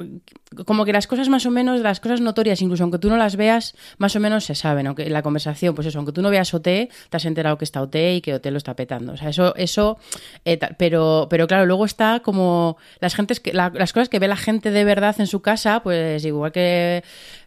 como 0.64 0.84
que 0.84 0.92
las 0.92 1.06
cosas 1.06 1.28
más 1.28 1.46
o 1.46 1.50
menos, 1.50 1.80
las 1.80 2.00
cosas 2.00 2.20
notorias, 2.20 2.60
incluso 2.62 2.82
aunque 2.84 2.98
tú 2.98 3.08
no 3.08 3.16
las 3.16 3.36
veas, 3.36 3.74
más 3.98 4.14
o 4.16 4.20
menos 4.20 4.44
se 4.44 4.54
saben. 4.54 4.86
Aunque 4.86 5.08
la 5.10 5.22
conversación, 5.22 5.74
pues 5.74 5.86
eso, 5.86 5.98
aunque 5.98 6.12
tú 6.12 6.22
no 6.22 6.30
veas 6.30 6.52
OT, 6.54 6.62
te 6.62 6.90
has 7.10 7.24
enterado 7.24 7.58
que 7.58 7.64
está 7.64 7.82
OT 7.82 7.96
y 8.16 8.20
que 8.20 8.34
OT 8.34 8.46
lo 8.46 8.58
está 8.58 8.74
petando. 8.74 9.12
O 9.12 9.16
sea, 9.16 9.28
eso, 9.28 9.54
eso, 9.56 9.98
eh, 10.44 10.58
pero, 10.78 11.26
pero 11.30 11.46
claro, 11.46 11.66
luego 11.66 11.84
está 11.84 12.20
como 12.20 12.76
las 13.00 13.14
gentes 13.14 13.40
que, 13.40 13.52
las 13.52 13.92
cosas 13.92 14.08
que 14.08 14.18
ve 14.18 14.28
la 14.28 14.36
gente 14.36 14.70
de 14.70 14.84
verdad 14.84 15.14
en 15.18 15.26
su 15.26 15.40
casa, 15.42 15.82
pues 15.82 16.24
igual 16.24 16.52
que 16.52 17.04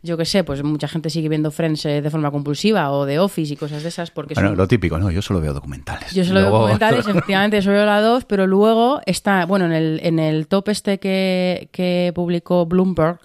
yo 0.08 0.18
que 0.18 0.26
sé, 0.26 0.44
pues 0.44 0.64
mucha 0.64 0.88
gente 0.88 1.10
sigue 1.10 1.30
viendo 1.30 1.52
Friends 1.52 1.86
eh, 1.86 2.02
de 2.02 2.10
forma 2.10 2.32
compulsiva 2.32 2.92
o 2.92 3.06
de 3.06 3.20
Office 3.20 3.54
y 3.54 3.58
cosas 3.58 3.84
de 3.84 3.90
esas 3.90 4.10
porque 4.10 4.34
bueno, 4.34 4.56
lo 4.56 4.68
típico, 4.68 4.98
no, 4.98 5.12
yo 5.12 5.22
solo 5.22 5.40
veo 5.40 5.54
documentales. 5.54 6.14
Yo 6.14 6.24
solo 6.24 6.42
veo 6.42 6.50
documentales, 6.50 7.08
efectivamente, 7.08 7.62
solo 7.62 7.76
veo 7.76 7.86
la 7.86 8.02
2, 8.02 8.26
pero 8.26 8.48
luego 8.48 9.02
está, 9.06 9.46
bueno, 9.46 9.66
en 9.66 9.74
el, 9.74 10.00
en 10.02 10.18
el 10.18 10.48
top 10.48 10.70
este 10.70 11.00
que, 11.00 11.70
que 11.72 12.12
publicó 12.16 12.66
Bloomberg, 12.66 13.20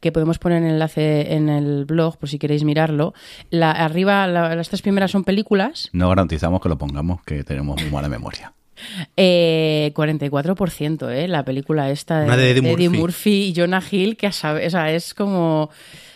que 0.00 0.12
podemos 0.12 0.38
poner 0.38 0.62
el 0.62 0.70
enlace 0.70 1.34
en 1.34 1.48
el 1.48 1.86
blog 1.86 2.18
por 2.18 2.28
si 2.28 2.38
queréis 2.38 2.64
mirarlo, 2.64 3.14
la, 3.50 3.70
arriba 3.70 4.26
las 4.26 4.68
tres 4.68 4.82
primeras 4.82 5.10
son 5.10 5.24
películas. 5.24 5.88
No 5.92 6.08
garantizamos 6.08 6.60
que 6.60 6.68
lo 6.68 6.76
pongamos, 6.76 7.22
que 7.22 7.44
tenemos 7.44 7.80
muy 7.80 7.90
mala 7.90 8.08
memoria. 8.08 8.52
Eh, 9.16 9.92
44%, 9.94 11.10
¿eh? 11.10 11.28
La 11.28 11.44
película 11.44 11.90
esta 11.90 12.20
de, 12.20 12.50
Eddie, 12.50 12.88
Murphy. 12.88 13.48
y 13.48 13.54
Jonah 13.54 13.82
Hill, 13.88 14.16
que 14.16 14.28
o 14.28 14.32
sea, 14.32 14.92
es 14.92 15.14
como 15.14 15.70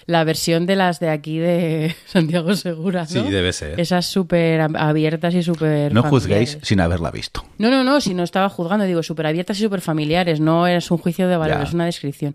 la 0.06 0.24
versión 0.24 0.66
de 0.66 0.76
las 0.76 1.00
de 1.00 1.08
aquí 1.08 1.38
de 1.38 1.94
Santiago 2.06 2.54
Segura. 2.54 3.02
¿no? 3.02 3.06
Sí, 3.06 3.20
debe 3.30 3.52
ser. 3.52 3.78
Esas 3.80 4.06
súper 4.06 4.60
abiertas 4.60 5.34
y 5.34 5.42
súper. 5.42 5.92
No 5.92 6.02
juzguéis 6.02 6.58
sin 6.62 6.80
haberla 6.80 7.10
visto. 7.10 7.44
No, 7.58 7.70
no, 7.70 7.84
no, 7.84 8.00
si 8.00 8.14
no 8.14 8.22
estaba 8.22 8.48
juzgando, 8.48 8.84
digo, 8.84 9.02
súper 9.02 9.26
abiertas 9.26 9.58
y 9.58 9.62
súper 9.62 9.80
familiares. 9.80 10.40
No 10.40 10.66
es 10.66 10.90
un 10.90 10.98
juicio 10.98 11.28
de 11.28 11.36
valor, 11.36 11.62
es 11.62 11.72
una 11.72 11.86
descripción. 11.86 12.34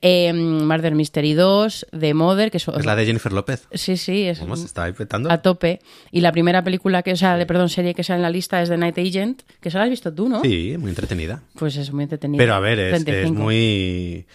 Eh, 0.00 0.32
Murder 0.32 0.94
Mystery 0.94 1.34
2, 1.34 1.86
The 1.98 2.14
Mother, 2.14 2.50
que 2.50 2.56
es, 2.56 2.68
es 2.68 2.86
la 2.86 2.96
de 2.96 3.06
Jennifer 3.06 3.32
López. 3.32 3.66
Sí, 3.72 3.96
sí. 3.96 4.26
Es 4.26 4.38
¿Cómo 4.38 4.56
se 4.56 4.66
está 4.66 4.88
infectando? 4.88 5.30
A 5.30 5.38
tope. 5.38 5.80
Y 6.10 6.20
la 6.20 6.32
primera 6.32 6.62
película 6.62 7.02
que, 7.02 7.12
o 7.12 7.16
sea, 7.16 7.44
perdón, 7.46 7.68
serie 7.68 7.94
que 7.94 8.04
sale 8.04 8.18
en 8.18 8.22
la 8.22 8.30
lista 8.30 8.62
es 8.62 8.68
The 8.68 8.76
Night 8.76 8.98
Agent, 8.98 9.42
que 9.60 9.70
solo 9.70 9.84
has 9.84 9.90
visto 9.90 10.12
tú, 10.12 10.28
¿no? 10.28 10.42
Sí, 10.42 10.76
muy 10.78 10.90
entretenida. 10.90 11.42
Pues 11.58 11.76
es 11.76 11.92
muy 11.92 12.04
entretenida. 12.04 12.38
Pero 12.38 12.54
a 12.54 12.60
ver, 12.60 12.78
es 12.78 13.30
muy 13.30 14.26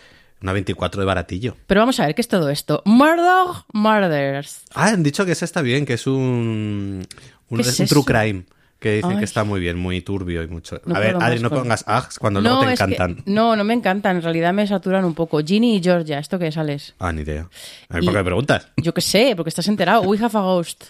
una 0.45 0.53
24 0.53 1.01
de 1.01 1.05
baratillo. 1.05 1.57
Pero 1.65 1.81
vamos 1.81 1.99
a 1.99 2.05
ver, 2.05 2.13
¿qué 2.13 2.21
es 2.21 2.27
todo 2.27 2.49
esto? 2.49 2.83
Murder 2.85 3.63
Murders. 3.73 4.61
Ah, 4.75 4.89
han 4.89 5.01
dicho 5.01 5.25
que 5.25 5.31
ese 5.31 5.43
está 5.43 5.61
bien, 5.61 5.85
que 5.85 5.93
es 5.93 6.05
un, 6.05 7.05
un, 7.49 7.61
true 7.87 8.05
crime. 8.05 8.43
Que 8.79 8.97
dicen 8.97 9.17
que 9.17 9.25
está 9.25 9.43
muy 9.43 9.59
bien, 9.59 9.77
muy 9.77 10.01
turbio 10.01 10.43
y 10.43 10.47
mucho. 10.47 10.79
a 10.93 10.99
ver, 10.99 11.15
Adri, 11.19 11.39
no 11.39 11.49
pongas 11.49 11.83
ags 11.87 12.19
cuando 12.19 12.39
no, 12.39 12.49
luego 12.49 12.65
te 12.65 12.73
encantan. 12.73 13.23
no, 13.25 13.55
no 13.55 13.63
me 13.63 13.73
encantan. 13.73 14.17
En 14.17 14.21
realidad 14.21 14.53
me 14.53 14.67
saturan 14.67 15.03
un 15.05 15.15
poco. 15.15 15.39
Ginny 15.39 15.77
y 15.77 15.81
Georgia, 15.81 16.19
¿esto 16.19 16.37
qué 16.37 16.51
sales? 16.51 16.93
Ah, 16.99 17.11
ni 17.11 17.21
idea. 17.21 17.49
A 17.89 17.95
ver, 17.95 18.03
¿por 18.03 18.13
qué 18.13 18.19
me 18.19 18.25
preguntas? 18.25 18.67
Yo 18.77 18.93
qué 18.93 19.01
sé, 19.01 19.33
porque 19.35 19.49
estás 19.49 19.67
enterado. 19.69 20.03
We 20.03 20.19
have 20.19 20.37
a 20.37 20.41
ghost. 20.41 20.83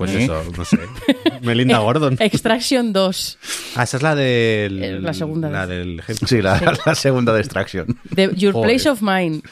Pues 0.00 0.14
eso, 0.14 0.42
no 0.56 0.64
sé. 0.64 0.78
Melinda 1.42 1.78
Gordon. 1.80 2.16
Extraction 2.18 2.90
2. 2.90 3.38
Ah, 3.76 3.82
esa 3.82 3.98
es 3.98 4.02
la 4.02 4.14
del. 4.14 4.82
Eh, 4.82 4.98
la 4.98 5.12
segunda. 5.12 5.50
La 5.50 5.66
del 5.66 6.02
Sí, 6.26 6.40
la, 6.40 6.58
la 6.86 6.94
segunda 6.94 7.34
de 7.34 7.40
Extraction. 7.40 7.98
Your 8.34 8.58
Place 8.62 8.88
of 8.88 9.02
Mind. 9.02 9.42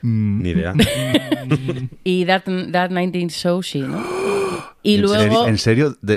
Ni 0.00 0.48
idea. 0.48 0.72
y 2.04 2.24
That, 2.24 2.44
that 2.72 2.88
19 2.88 3.28
Show, 3.28 3.62
sí, 3.62 3.80
¿no? 3.80 4.02
Y 4.82 4.96
luego. 4.96 5.46
¿En 5.46 5.58
serio? 5.58 5.94
Tú 6.00 6.16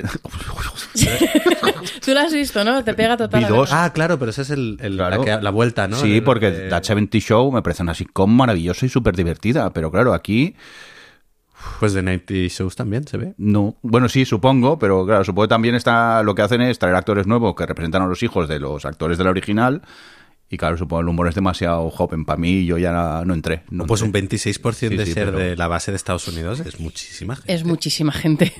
la 2.14 2.22
has 2.22 2.32
visto, 2.32 2.64
¿no? 2.64 2.82
Te 2.82 2.94
pega 2.94 3.18
total. 3.18 3.46
Ah, 3.70 3.92
claro, 3.92 4.18
pero 4.18 4.30
esa 4.30 4.40
es 4.40 4.48
el, 4.50 4.78
la, 4.96 5.50
vuelta, 5.50 5.86
¿no? 5.86 5.96
Sí, 5.96 6.22
porque 6.22 6.50
That 6.70 6.82
70 6.82 7.18
Show 7.18 7.52
me 7.52 7.60
parece 7.60 7.82
una 7.82 7.94
sitcom 7.94 8.34
maravillosa 8.34 8.86
y 8.86 8.88
súper 8.88 9.14
divertida. 9.14 9.70
Pero 9.74 9.92
claro, 9.92 10.14
aquí 10.14 10.54
pues 11.80 11.92
de 11.92 12.02
90 12.02 12.34
Shows 12.48 12.76
también 12.76 13.06
se 13.06 13.16
ve. 13.16 13.34
No, 13.38 13.76
bueno, 13.82 14.08
sí, 14.08 14.24
supongo, 14.24 14.78
pero 14.78 15.04
claro, 15.06 15.24
supongo 15.24 15.46
que 15.46 15.50
también 15.50 15.74
está, 15.74 16.22
lo 16.22 16.34
que 16.34 16.42
hacen 16.42 16.60
es 16.60 16.78
traer 16.78 16.94
actores 16.94 17.26
nuevos 17.26 17.54
que 17.54 17.66
representan 17.66 18.02
a 18.02 18.06
los 18.06 18.22
hijos 18.22 18.48
de 18.48 18.58
los 18.58 18.84
actores 18.84 19.18
de 19.18 19.24
la 19.24 19.30
original 19.30 19.82
y 20.48 20.58
claro, 20.58 20.78
supongo 20.78 21.00
que 21.00 21.04
el 21.04 21.08
humor 21.08 21.28
es 21.28 21.34
demasiado 21.34 21.90
joven 21.90 22.24
para 22.24 22.38
mí 22.38 22.64
yo 22.64 22.78
ya 22.78 23.22
no 23.24 23.34
entré. 23.34 23.64
No 23.70 23.86
pues 23.86 24.02
un 24.02 24.12
26% 24.12 24.96
de 24.96 25.06
ser 25.06 25.32
de 25.32 25.56
la 25.56 25.66
base 25.66 25.90
de 25.90 25.96
Estados 25.96 26.28
Unidos 26.28 26.60
es 26.60 26.78
muchísima 26.78 27.36
gente. 27.36 27.52
Es 27.52 27.64
muchísima 27.64 28.12
gente. 28.12 28.52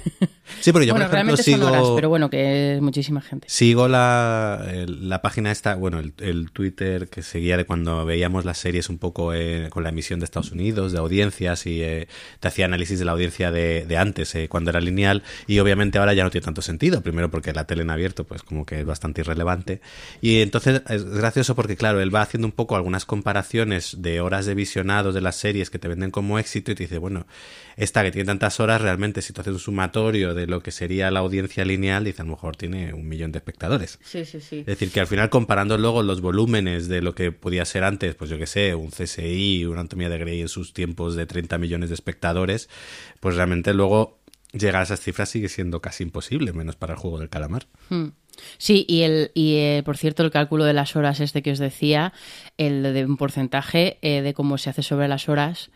Sí, 0.61 0.73
pero 0.73 0.85
yo 0.85 0.95
bueno, 0.95 1.07
por 1.09 1.15
ejemplo 1.15 1.37
sigo... 1.37 1.67
Horas, 1.67 1.89
pero 1.95 2.09
bueno, 2.09 2.30
que 2.30 2.75
es 2.76 2.82
muchísima 2.82 3.21
gente. 3.21 3.49
Sigo 3.49 3.89
la, 3.89 4.65
la 4.87 5.23
página 5.23 5.50
esta, 5.50 5.75
bueno, 5.75 5.99
el, 5.99 6.50
Twitter 6.52 7.09
que 7.09 7.23
seguía 7.23 7.56
de 7.56 7.65
cuando 7.65 8.04
veíamos 8.04 8.45
las 8.45 8.59
series 8.59 8.89
un 8.89 8.99
poco 8.99 9.35
eh, 9.35 9.69
con 9.71 9.82
la 9.82 9.91
emisión 9.91 10.21
de 10.21 10.25
Estados 10.25 10.52
Unidos, 10.52 10.93
de 10.93 10.99
audiencias 10.99 11.67
y 11.67 11.82
eh, 11.82 12.09
te 12.41 12.49
hacía 12.49 12.65
análisis 12.65 12.99
de 12.99 13.04
la 13.04 13.13
audiencia 13.13 13.50
de, 13.50 13.85
de 13.87 13.97
antes, 13.97 14.35
eh, 14.35 14.49
cuando 14.49 14.71
era 14.71 14.80
lineal 14.80 15.23
y 15.47 15.59
obviamente 15.59 15.99
ahora 15.99 16.15
ya 16.15 16.25
no 16.25 16.30
tiene 16.30 16.45
tanto 16.45 16.63
sentido. 16.63 17.00
Primero 17.02 17.30
porque 17.30 17.52
la 17.52 17.65
tele 17.65 17.82
en 17.82 17.91
abierto 17.91 18.25
pues 18.25 18.43
como 18.43 18.65
que 18.65 18.80
es 18.80 18.87
bastante 18.87 19.21
irrelevante 19.23 19.80
y 20.21 20.41
entonces 20.41 20.82
es 20.89 21.04
gracioso 21.04 21.54
porque 21.54 21.76
claro, 21.76 22.00
él 22.00 22.15
va 22.15 22.23
haciendo 22.23 22.47
un 22.47 22.52
poco 22.52 22.76
algunas 22.76 23.04
comparaciones 23.04 23.97
de 23.99 24.21
horas 24.21 24.47
de 24.47 24.54
visionados 24.54 25.15
de 25.15 25.21
las 25.21 25.37
series 25.37 25.71
que 25.71 25.78
te 25.78 25.89
venden 25.89 26.11
como 26.11 26.39
éxito 26.39 26.73
y 26.73 26.75
te 26.75 26.85
dice, 26.85 26.99
bueno, 26.99 27.26
esta 27.76 28.02
que 28.02 28.11
tiene 28.11 28.26
tantas 28.26 28.59
horas, 28.61 28.80
realmente 28.80 29.23
si 29.23 29.32
tú 29.32 29.41
haces 29.41 29.52
un 29.52 29.61
sumatorio 29.61 30.35
de 30.36 30.46
lo 30.46 30.60
que 30.60 30.70
sería 30.70 31.10
la 31.10 31.20
audiencia 31.20 31.64
lineal, 31.64 32.04
dice, 32.04 32.22
a 32.22 32.25
lo 32.25 32.32
mejor 32.32 32.56
tiene 32.56 32.94
un 32.94 33.08
millón 33.08 33.32
de 33.32 33.38
espectadores. 33.38 33.99
Sí, 34.04 34.25
sí, 34.25 34.40
sí. 34.40 34.60
Es 34.60 34.66
decir, 34.66 34.92
que 34.92 35.00
al 35.00 35.08
final 35.08 35.30
comparando 35.30 35.76
luego 35.78 36.04
los 36.04 36.20
volúmenes 36.20 36.86
de 36.86 37.02
lo 37.02 37.14
que 37.16 37.32
podía 37.32 37.64
ser 37.64 37.82
antes, 37.82 38.14
pues 38.14 38.30
yo 38.30 38.38
que 38.38 38.46
sé, 38.46 38.75
un 38.75 38.90
CSI, 38.90 39.64
una 39.64 39.80
anatomía 39.80 40.08
de 40.08 40.18
Grey 40.18 40.40
en 40.40 40.49
sus 40.49 40.72
tiempos 40.72 41.16
de 41.16 41.26
30 41.26 41.58
millones 41.58 41.88
de 41.88 41.94
espectadores, 41.94 42.68
pues 43.18 43.34
realmente 43.34 43.75
luego 43.75 44.20
llegar 44.52 44.80
a 44.80 44.84
esas 44.84 45.00
cifras 45.00 45.28
sigue 45.28 45.49
siendo 45.49 45.80
casi 45.80 46.04
imposible, 46.04 46.52
menos 46.52 46.76
para 46.76 46.94
el 46.94 46.99
juego 46.99 47.18
del 47.18 47.28
calamar. 47.28 47.66
Hmm. 47.88 48.08
Sí, 48.58 48.84
y, 48.88 49.02
el, 49.02 49.30
y 49.34 49.56
eh, 49.56 49.82
por 49.84 49.96
cierto, 49.96 50.22
el 50.22 50.30
cálculo 50.30 50.64
de 50.64 50.75
las 50.75 50.96
horas 50.96 51.20
este 51.20 51.42
que 51.42 51.52
os 51.52 51.58
decía, 51.58 52.12
el 52.58 52.82
de 52.82 53.04
un 53.04 53.16
porcentaje 53.16 53.99
eh, 54.02 54.22
de 54.22 54.34
cómo 54.34 54.58
se 54.58 54.70
hace 54.70 54.82
sobre 54.82 55.08
las 55.08 55.28
horas, 55.28 55.70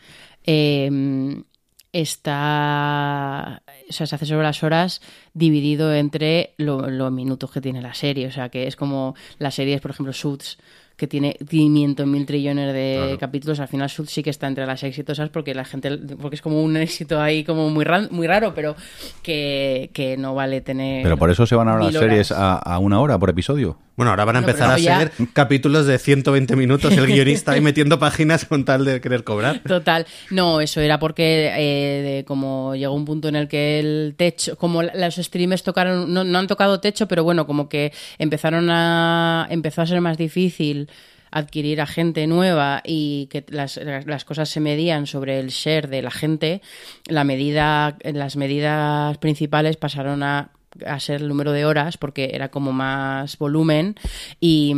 em, 0.44 1.44
está, 1.92 3.62
o 3.88 3.92
sea, 3.92 4.06
se 4.06 4.14
hace 4.14 4.26
sobre 4.26 4.44
las 4.44 4.62
horas 4.62 5.00
dividido 5.34 5.92
entre 5.94 6.54
los 6.56 7.12
minutos 7.12 7.50
que 7.50 7.60
tiene 7.60 7.82
la 7.82 7.94
serie, 7.94 8.26
o 8.26 8.32
sea, 8.32 8.48
que 8.48 8.66
es 8.66 8.76
como 8.76 9.14
las 9.38 9.54
series, 9.54 9.80
por 9.80 9.90
ejemplo, 9.90 10.12
Suits, 10.12 10.58
que 11.00 11.06
tiene 11.06 11.34
500 11.48 12.06
mil 12.06 12.26
trillones 12.26 12.74
de 12.74 13.16
capítulos, 13.18 13.58
al 13.58 13.68
final 13.68 13.88
Suits 13.88 14.12
sí 14.12 14.22
que 14.22 14.28
está 14.28 14.46
entre 14.46 14.66
las 14.66 14.82
exitosas 14.82 15.30
porque 15.30 15.54
la 15.54 15.64
gente, 15.64 15.96
porque 16.20 16.36
es 16.36 16.42
como 16.42 16.62
un 16.62 16.76
éxito 16.76 17.20
ahí 17.20 17.42
como 17.42 17.70
muy, 17.70 17.86
muy 18.10 18.26
raro, 18.26 18.52
pero 18.54 18.76
que, 19.22 19.90
que 19.94 20.18
no 20.18 20.34
vale 20.34 20.60
tener... 20.60 21.02
Pero 21.02 21.16
por 21.16 21.30
eso 21.30 21.46
se 21.46 21.56
van 21.56 21.68
ahora 21.68 21.86
las 21.86 21.94
series 21.94 22.30
a, 22.32 22.58
a, 22.58 22.78
una 22.78 23.00
hora 23.00 23.18
por 23.18 23.30
episodio. 23.30 23.78
Bueno, 24.00 24.12
ahora 24.12 24.24
van 24.24 24.36
a 24.36 24.38
empezar 24.38 24.70
a 24.70 24.78
ser 24.78 25.12
capítulos 25.34 25.84
de 25.84 25.98
120 25.98 26.56
minutos, 26.56 26.96
el 26.96 27.06
guionista 27.12 27.52
ahí 27.52 27.60
metiendo 27.60 27.98
páginas 27.98 28.46
con 28.46 28.64
tal 28.64 28.86
de 28.86 28.98
querer 28.98 29.24
cobrar. 29.24 29.58
Total. 29.58 30.06
No, 30.30 30.62
eso 30.62 30.80
era 30.80 30.98
porque 30.98 31.52
eh, 31.54 32.24
como 32.26 32.74
llegó 32.74 32.94
un 32.94 33.04
punto 33.04 33.28
en 33.28 33.36
el 33.36 33.46
que 33.46 33.78
el 33.78 34.14
techo, 34.16 34.56
como 34.56 34.82
los 34.82 35.16
streamers 35.16 35.62
tocaron, 35.62 36.14
no, 36.14 36.24
no 36.24 36.38
han 36.38 36.46
tocado 36.46 36.80
techo, 36.80 37.08
pero 37.08 37.24
bueno, 37.24 37.46
como 37.46 37.68
que 37.68 37.92
empezaron 38.18 38.70
a, 38.70 39.46
empezó 39.50 39.82
a 39.82 39.86
ser 39.86 40.00
más 40.00 40.16
difícil 40.16 40.88
adquirir 41.30 41.82
a 41.82 41.86
gente 41.86 42.26
nueva 42.26 42.80
y 42.82 43.26
que 43.26 43.44
las, 43.50 43.76
las, 43.76 44.24
cosas 44.24 44.48
se 44.48 44.60
medían 44.60 45.06
sobre 45.06 45.40
el 45.40 45.48
share 45.48 45.90
de 45.90 46.00
la 46.00 46.10
gente, 46.10 46.62
la 47.06 47.24
medida, 47.24 47.98
las 48.02 48.36
medidas 48.36 49.18
principales 49.18 49.76
pasaron 49.76 50.22
a 50.22 50.52
a 50.86 51.00
ser 51.00 51.20
el 51.20 51.28
número 51.28 51.52
de 51.52 51.64
horas 51.64 51.96
porque 51.96 52.30
era 52.32 52.50
como 52.50 52.72
más 52.72 53.38
volumen 53.38 53.96
y... 54.40 54.74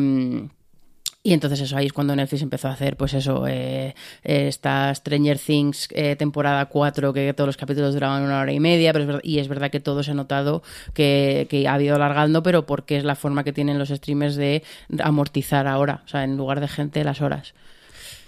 Y 1.24 1.34
entonces 1.34 1.60
eso 1.60 1.76
ahí 1.76 1.86
es 1.86 1.92
cuando 1.92 2.16
Netflix 2.16 2.42
empezó 2.42 2.66
a 2.66 2.72
hacer, 2.72 2.96
pues 2.96 3.14
eso, 3.14 3.46
eh, 3.46 3.94
esta 4.24 4.92
Stranger 4.92 5.38
Things 5.38 5.88
eh, 5.92 6.16
temporada 6.16 6.66
4, 6.66 7.12
que 7.12 7.32
todos 7.32 7.46
los 7.46 7.56
capítulos 7.56 7.94
duraban 7.94 8.24
una 8.24 8.40
hora 8.40 8.52
y 8.52 8.58
media, 8.58 8.92
pero 8.92 9.20
y 9.22 9.38
es 9.38 9.46
verdad 9.46 9.70
que 9.70 9.78
todo 9.78 10.02
se 10.02 10.10
ha 10.10 10.14
notado 10.14 10.64
que, 10.94 11.46
que, 11.48 11.68
ha 11.68 11.74
habido 11.74 11.94
alargando, 11.94 12.42
pero 12.42 12.66
porque 12.66 12.96
es 12.96 13.04
la 13.04 13.14
forma 13.14 13.44
que 13.44 13.52
tienen 13.52 13.78
los 13.78 13.90
streamers 13.90 14.34
de 14.34 14.64
amortizar 14.98 15.68
ahora, 15.68 16.02
o 16.04 16.08
sea, 16.08 16.24
en 16.24 16.36
lugar 16.36 16.58
de 16.58 16.66
gente 16.66 17.04
las 17.04 17.20
horas. 17.20 17.54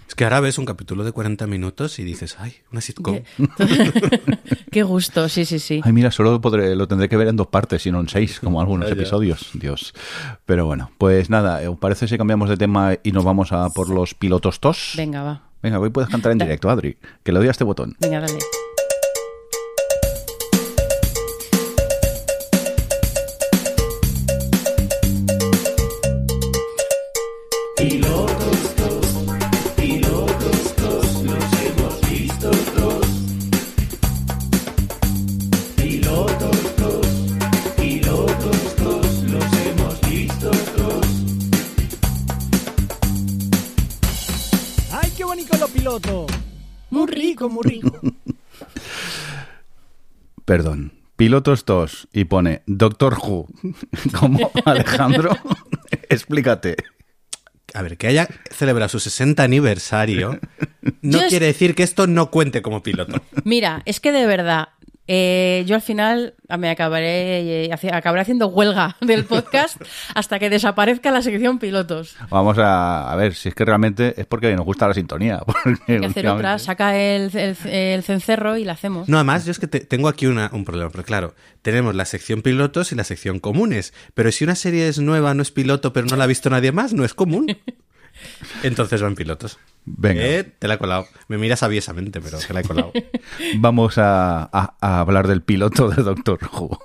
Es 0.08 0.14
que 0.14 0.24
ahora 0.24 0.40
ves 0.40 0.58
un 0.58 0.64
capítulo 0.64 1.04
de 1.04 1.12
40 1.12 1.46
minutos 1.46 1.98
y 1.98 2.04
dices, 2.04 2.36
ay, 2.38 2.54
una 2.70 2.80
sitcom. 2.80 3.20
Qué 4.70 4.82
gusto, 4.82 5.28
sí, 5.28 5.44
sí, 5.44 5.58
sí. 5.58 5.80
Ay, 5.82 5.92
mira, 5.92 6.10
solo 6.10 6.40
podré, 6.40 6.76
lo 6.76 6.86
tendré 6.86 7.08
que 7.08 7.16
ver 7.16 7.28
en 7.28 7.36
dos 7.36 7.46
partes 7.48 7.86
y 7.86 7.92
no 7.92 8.00
en 8.00 8.08
seis, 8.08 8.40
como 8.40 8.60
algunos 8.60 8.90
episodios. 8.92 9.50
Dios. 9.54 9.94
Pero 10.46 10.66
bueno, 10.66 10.90
pues 10.98 11.30
nada, 11.30 11.62
eh, 11.62 11.76
parece 11.80 12.06
si 12.06 12.18
cambiamos 12.18 12.48
de 12.48 12.56
tema 12.56 12.94
y 13.02 13.12
nos 13.12 13.24
vamos 13.24 13.52
a 13.52 13.70
por 13.70 13.88
los 13.88 14.14
pilotos 14.14 14.60
tos? 14.60 14.92
Venga, 14.96 15.22
va. 15.22 15.42
Venga, 15.62 15.78
hoy 15.78 15.90
puedes 15.90 16.10
cantar 16.10 16.32
en 16.32 16.38
directo, 16.38 16.68
Adri. 16.68 16.98
Que 17.22 17.32
le 17.32 17.38
doy 17.38 17.48
a 17.48 17.52
este 17.52 17.64
botón. 17.64 17.96
Venga, 17.98 18.20
dale. 18.20 18.38
Pilotos 51.24 51.64
2 51.64 52.08
y 52.12 52.24
pone 52.26 52.62
Doctor 52.66 53.14
Who. 53.14 53.46
como 54.20 54.50
Alejandro? 54.66 55.34
Explícate. 56.10 56.76
A 57.72 57.80
ver, 57.82 57.96
que 57.96 58.06
haya 58.06 58.28
celebrado 58.50 58.88
su 58.90 59.00
60 59.00 59.42
aniversario 59.42 60.38
no 61.00 61.18
Yo 61.18 61.24
es- 61.24 61.30
quiere 61.30 61.46
decir 61.46 61.74
que 61.74 61.82
esto 61.82 62.06
no 62.06 62.30
cuente 62.30 62.60
como 62.62 62.82
piloto. 62.82 63.22
Mira, 63.44 63.80
es 63.87 64.00
que 64.00 64.12
de 64.12 64.26
verdad, 64.26 64.68
eh, 65.06 65.64
yo 65.66 65.74
al 65.74 65.82
final 65.82 66.34
me 66.58 66.70
acabaré, 66.70 67.66
eh, 67.66 67.70
acabaré 67.92 68.22
haciendo 68.22 68.46
huelga 68.48 68.96
del 69.00 69.24
podcast 69.24 69.80
hasta 70.14 70.38
que 70.38 70.48
desaparezca 70.50 71.10
la 71.10 71.20
sección 71.22 71.58
pilotos. 71.58 72.16
Vamos 72.30 72.56
a, 72.58 73.10
a 73.12 73.16
ver 73.16 73.34
si 73.34 73.48
es 73.50 73.54
que 73.54 73.64
realmente 73.64 74.14
es 74.20 74.26
porque 74.26 74.54
nos 74.56 74.64
gusta 74.64 74.88
la 74.88 74.94
sintonía. 74.94 75.40
Hay 75.88 76.00
que 76.00 76.06
hacer 76.06 76.26
otra, 76.28 76.58
saca 76.58 76.96
el, 76.96 77.30
el- 77.36 77.56
el 77.68 78.02
cencerro 78.02 78.56
y 78.56 78.64
la 78.64 78.72
hacemos. 78.72 79.08
No, 79.08 79.18
además, 79.18 79.44
yo 79.44 79.50
es 79.52 79.58
que 79.58 79.66
te- 79.66 79.80
tengo 79.80 80.08
aquí 80.08 80.26
una- 80.26 80.50
un 80.52 80.64
problema, 80.64 80.90
porque 80.90 81.06
claro, 81.06 81.34
tenemos 81.62 81.94
la 81.94 82.04
sección 82.04 82.42
pilotos 82.42 82.92
y 82.92 82.94
la 82.94 83.04
sección 83.04 83.40
comunes, 83.40 83.92
pero 84.14 84.32
si 84.32 84.44
una 84.44 84.54
serie 84.54 84.88
es 84.88 84.98
nueva, 84.98 85.34
no 85.34 85.42
es 85.42 85.50
piloto, 85.50 85.92
pero 85.92 86.06
no 86.06 86.16
la 86.16 86.24
ha 86.24 86.26
visto 86.28 86.48
nadie 86.50 86.72
más, 86.72 86.92
no 86.94 87.04
es 87.04 87.14
común. 87.14 87.56
Entonces 88.62 89.02
van 89.02 89.14
pilotos. 89.14 89.58
Venga. 89.87 90.25
Eh, 90.27 90.44
te 90.44 90.68
la 90.68 90.75
he 90.75 90.79
colado. 90.79 91.07
Me 91.29 91.38
miras 91.38 91.62
aviesamente, 91.62 92.20
pero 92.20 92.38
te 92.38 92.53
la 92.55 92.61
he 92.61 92.64
colado. 92.64 92.92
Vamos 93.57 93.99
a, 93.99 94.42
a- 94.44 94.77
a 94.81 95.01
hablar 95.01 95.29
del 95.29 95.42
piloto 95.42 95.88
de 95.90 96.03
Doctor 96.03 96.38
Who. 96.53 96.79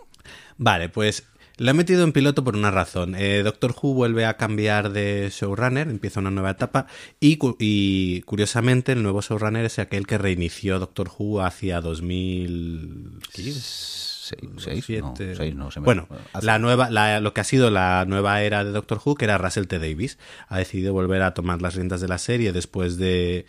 Vale, 0.57 0.89
pues 0.89 1.25
lo 1.57 1.71
he 1.71 1.73
metido 1.73 2.03
en 2.03 2.11
piloto 2.13 2.43
por 2.43 2.55
una 2.55 2.71
razón. 2.71 3.15
Eh, 3.15 3.41
Doctor 3.43 3.75
Who 3.81 3.93
vuelve 3.93 4.25
a 4.25 4.37
cambiar 4.37 4.91
de 4.91 5.29
showrunner, 5.31 5.87
empieza 5.89 6.19
una 6.19 6.31
nueva 6.31 6.51
etapa 6.51 6.87
y, 7.19 7.37
cu- 7.37 7.55
y, 7.59 8.21
curiosamente 8.21 8.91
el 8.93 9.03
nuevo 9.03 9.21
showrunner 9.21 9.65
es 9.65 9.79
aquel 9.79 10.07
que 10.07 10.17
reinició 10.17 10.79
Doctor 10.79 11.09
Who 11.17 11.41
hacia 11.41 11.81
2015. 11.81 14.08
Seis, 14.57 14.85
seis, 14.85 15.01
no, 15.01 15.13
seis, 15.35 15.55
no, 15.55 15.71
se 15.71 15.79
me- 15.79 15.85
bueno, 15.85 16.07
hace- 16.33 16.45
la 16.45 16.59
nueva, 16.59 16.89
la- 16.89 17.19
lo 17.19 17.33
que 17.33 17.41
ha 17.41 17.43
sido 17.43 17.69
la 17.71 18.05
nueva 18.07 18.41
era 18.43 18.63
de 18.63 18.71
Doctor 18.71 19.01
Who, 19.03 19.15
que 19.15 19.25
era 19.25 19.37
Russell 19.37 19.65
T. 19.67 19.79
Davis, 19.79 20.17
ha 20.47 20.57
decidido 20.57 20.93
volver 20.93 21.21
a 21.21 21.33
tomar 21.33 21.61
las 21.61 21.75
riendas 21.75 22.01
de 22.01 22.07
la 22.07 22.17
serie 22.17 22.51
después 22.53 22.97
de, 22.97 23.45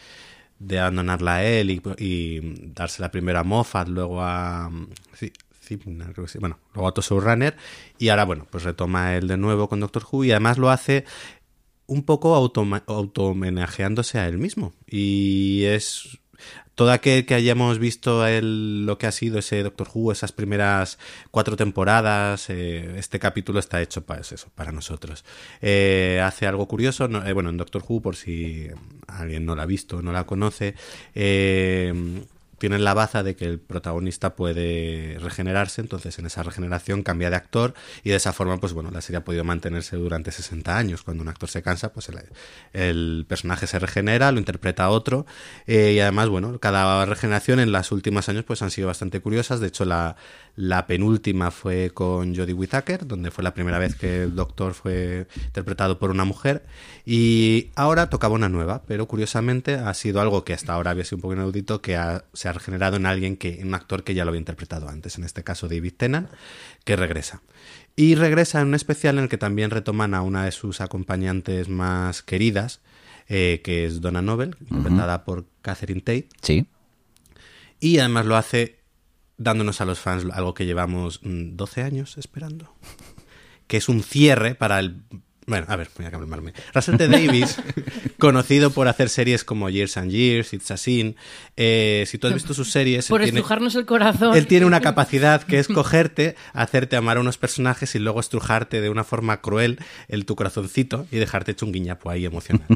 de 0.58 0.78
abandonarla 0.78 1.36
a 1.36 1.44
él 1.44 1.70
y, 1.70 1.82
y 1.98 2.40
dársela 2.74 3.10
primero 3.10 3.38
a 3.38 3.44
Moffat, 3.44 3.88
luego 3.88 4.20
a... 4.22 4.70
sí, 5.14 5.32
bueno, 6.40 6.58
luego 6.74 6.86
a 6.86 6.90
otro 6.90 7.02
showrunner 7.02 7.56
y 7.98 8.08
ahora, 8.08 8.24
bueno, 8.24 8.46
pues 8.50 8.64
retoma 8.64 9.14
él 9.16 9.28
de 9.28 9.36
nuevo 9.36 9.68
con 9.68 9.78
Doctor 9.80 10.04
Who 10.10 10.24
y 10.24 10.32
además 10.32 10.58
lo 10.58 10.68
hace 10.70 11.04
un 11.86 12.02
poco 12.04 12.34
automa- 12.36 12.82
auto-homenajeándose 12.86 14.18
a 14.18 14.26
él 14.28 14.38
mismo. 14.38 14.72
Y 14.86 15.64
es 15.64 16.18
todo 16.80 16.92
aquel 16.92 17.26
que 17.26 17.34
hayamos 17.34 17.78
visto 17.78 18.26
el- 18.26 18.86
lo 18.86 18.96
que 18.96 19.06
ha 19.06 19.12
sido 19.12 19.38
ese 19.40 19.62
Doctor 19.62 19.86
Who, 19.92 20.12
esas 20.12 20.32
primeras 20.32 20.98
cuatro 21.30 21.54
temporadas, 21.54 22.48
eh, 22.48 22.94
este 22.96 23.18
capítulo 23.18 23.58
está 23.58 23.82
hecho 23.82 24.00
para 24.00 24.22
eso, 24.22 24.48
para 24.54 24.72
nosotros. 24.72 25.22
Eh, 25.60 26.22
hace 26.24 26.46
algo 26.46 26.66
curioso, 26.66 27.06
no- 27.06 27.22
eh, 27.26 27.34
bueno, 27.34 27.50
en 27.50 27.58
Doctor 27.58 27.84
Who, 27.86 28.00
por 28.00 28.16
si 28.16 28.68
alguien 29.08 29.44
no 29.44 29.54
la 29.56 29.64
ha 29.64 29.66
visto 29.66 30.00
no 30.00 30.10
la 30.10 30.24
conoce, 30.24 30.74
tienen 32.60 32.84
la 32.84 32.92
baza 32.92 33.22
de 33.22 33.36
que 33.36 33.46
el 33.46 33.58
protagonista 33.58 34.36
puede 34.36 35.16
regenerarse, 35.18 35.80
entonces 35.80 36.18
en 36.18 36.26
esa 36.26 36.42
regeneración 36.42 37.02
cambia 37.02 37.30
de 37.30 37.36
actor 37.36 37.72
y 38.04 38.10
de 38.10 38.16
esa 38.16 38.34
forma, 38.34 38.58
pues 38.58 38.74
bueno, 38.74 38.90
la 38.90 39.00
serie 39.00 39.16
ha 39.16 39.24
podido 39.24 39.44
mantenerse 39.44 39.96
durante 39.96 40.30
60 40.30 40.76
años. 40.76 41.02
Cuando 41.02 41.22
un 41.22 41.28
actor 41.28 41.48
se 41.48 41.62
cansa, 41.62 41.94
pues 41.94 42.10
el, 42.74 43.24
personaje 43.26 43.66
se 43.66 43.78
regenera, 43.78 44.30
lo 44.30 44.38
interpreta 44.38 44.90
otro 44.90 45.24
eh, 45.66 45.92
y 45.94 46.00
además, 46.00 46.28
bueno, 46.28 46.58
cada 46.58 47.06
regeneración 47.06 47.60
en 47.60 47.72
los 47.72 47.92
últimos 47.92 48.28
años 48.28 48.44
pues 48.44 48.60
han 48.60 48.70
sido 48.70 48.88
bastante 48.88 49.20
curiosas. 49.20 49.60
De 49.60 49.68
hecho, 49.68 49.86
la, 49.86 50.16
la 50.62 50.86
penúltima 50.86 51.50
fue 51.50 51.90
con 51.94 52.36
Jodie 52.36 52.52
Whittaker, 52.52 53.06
donde 53.06 53.30
fue 53.30 53.42
la 53.42 53.54
primera 53.54 53.78
vez 53.78 53.94
que 53.94 54.24
el 54.24 54.34
doctor 54.34 54.74
fue 54.74 55.26
interpretado 55.46 55.98
por 55.98 56.10
una 56.10 56.26
mujer 56.26 56.66
y 57.06 57.70
ahora 57.76 58.10
tocaba 58.10 58.34
una 58.34 58.50
nueva, 58.50 58.82
pero 58.86 59.08
curiosamente 59.08 59.76
ha 59.76 59.94
sido 59.94 60.20
algo 60.20 60.44
que 60.44 60.52
hasta 60.52 60.74
ahora 60.74 60.90
había 60.90 61.04
sido 61.04 61.16
un 61.16 61.22
poco 61.22 61.32
inaudito, 61.34 61.80
que 61.80 61.96
ha- 61.96 62.24
se 62.34 62.48
ha 62.48 62.52
regenerado 62.52 62.96
en 62.96 63.06
alguien 63.06 63.38
que, 63.38 63.60
en 63.60 63.68
un 63.68 63.74
actor 63.74 64.04
que 64.04 64.12
ya 64.14 64.26
lo 64.26 64.28
había 64.30 64.40
interpretado 64.40 64.88
antes, 64.90 65.16
en 65.16 65.24
este 65.24 65.42
caso 65.42 65.66
David 65.66 65.94
Tennant, 65.96 66.28
que 66.84 66.94
regresa. 66.94 67.40
Y 67.96 68.14
regresa 68.16 68.60
en 68.60 68.68
un 68.68 68.74
especial 68.74 69.16
en 69.16 69.24
el 69.24 69.28
que 69.30 69.38
también 69.38 69.70
retoman 69.70 70.12
a 70.12 70.20
una 70.20 70.44
de 70.44 70.52
sus 70.52 70.82
acompañantes 70.82 71.70
más 71.70 72.22
queridas, 72.22 72.80
eh, 73.28 73.62
que 73.64 73.86
es 73.86 74.02
Donna 74.02 74.20
Noble, 74.20 74.50
interpretada 74.60 75.24
por 75.24 75.46
Catherine 75.62 76.00
Tate, 76.02 76.28
Sí. 76.42 76.66
y 77.80 77.98
además 77.98 78.26
lo 78.26 78.36
hace 78.36 78.79
dándonos 79.40 79.80
a 79.80 79.86
los 79.86 79.98
fans 79.98 80.26
algo 80.32 80.52
que 80.54 80.66
llevamos 80.66 81.20
mm, 81.24 81.56
12 81.56 81.82
años 81.82 82.18
esperando. 82.18 82.74
Que 83.66 83.78
es 83.78 83.88
un 83.88 84.02
cierre 84.02 84.54
para 84.54 84.78
el... 84.78 85.02
Bueno, 85.46 85.66
a 85.68 85.74
ver, 85.76 85.88
voy 85.96 86.06
a 86.06 86.10
calmarme. 86.12 86.52
Russell 86.74 86.96
T. 86.96 87.08
Davis, 87.08 87.56
conocido 88.18 88.70
por 88.70 88.86
hacer 88.86 89.08
series 89.08 89.42
como 89.42 89.68
Years 89.70 89.96
and 89.96 90.10
Years, 90.12 90.52
It's 90.52 90.70
a 90.70 90.76
Sin, 90.76 91.16
eh, 91.56 92.04
si 92.06 92.18
tú 92.18 92.28
has 92.28 92.34
visto 92.34 92.54
sus 92.54 92.70
series... 92.70 93.08
Por 93.08 93.22
tiene- 93.22 93.38
estrujarnos 93.38 93.74
el 93.74 93.86
corazón. 93.86 94.36
él 94.36 94.46
tiene 94.46 94.66
una 94.66 94.80
capacidad 94.80 95.42
que 95.42 95.58
es 95.58 95.66
cogerte, 95.66 96.36
hacerte 96.52 96.94
amar 96.96 97.16
a 97.16 97.20
unos 97.20 97.38
personajes 97.38 97.94
y 97.96 97.98
luego 97.98 98.20
estrujarte 98.20 98.80
de 98.80 98.90
una 98.90 99.02
forma 99.02 99.40
cruel 99.40 99.78
el 100.08 100.24
tu 100.26 100.36
corazoncito 100.36 101.06
y 101.10 101.16
dejarte 101.16 101.52
hecho 101.52 101.66
un 101.66 101.72
guiñapo 101.72 102.10
ahí 102.10 102.26
emocional. 102.26 102.68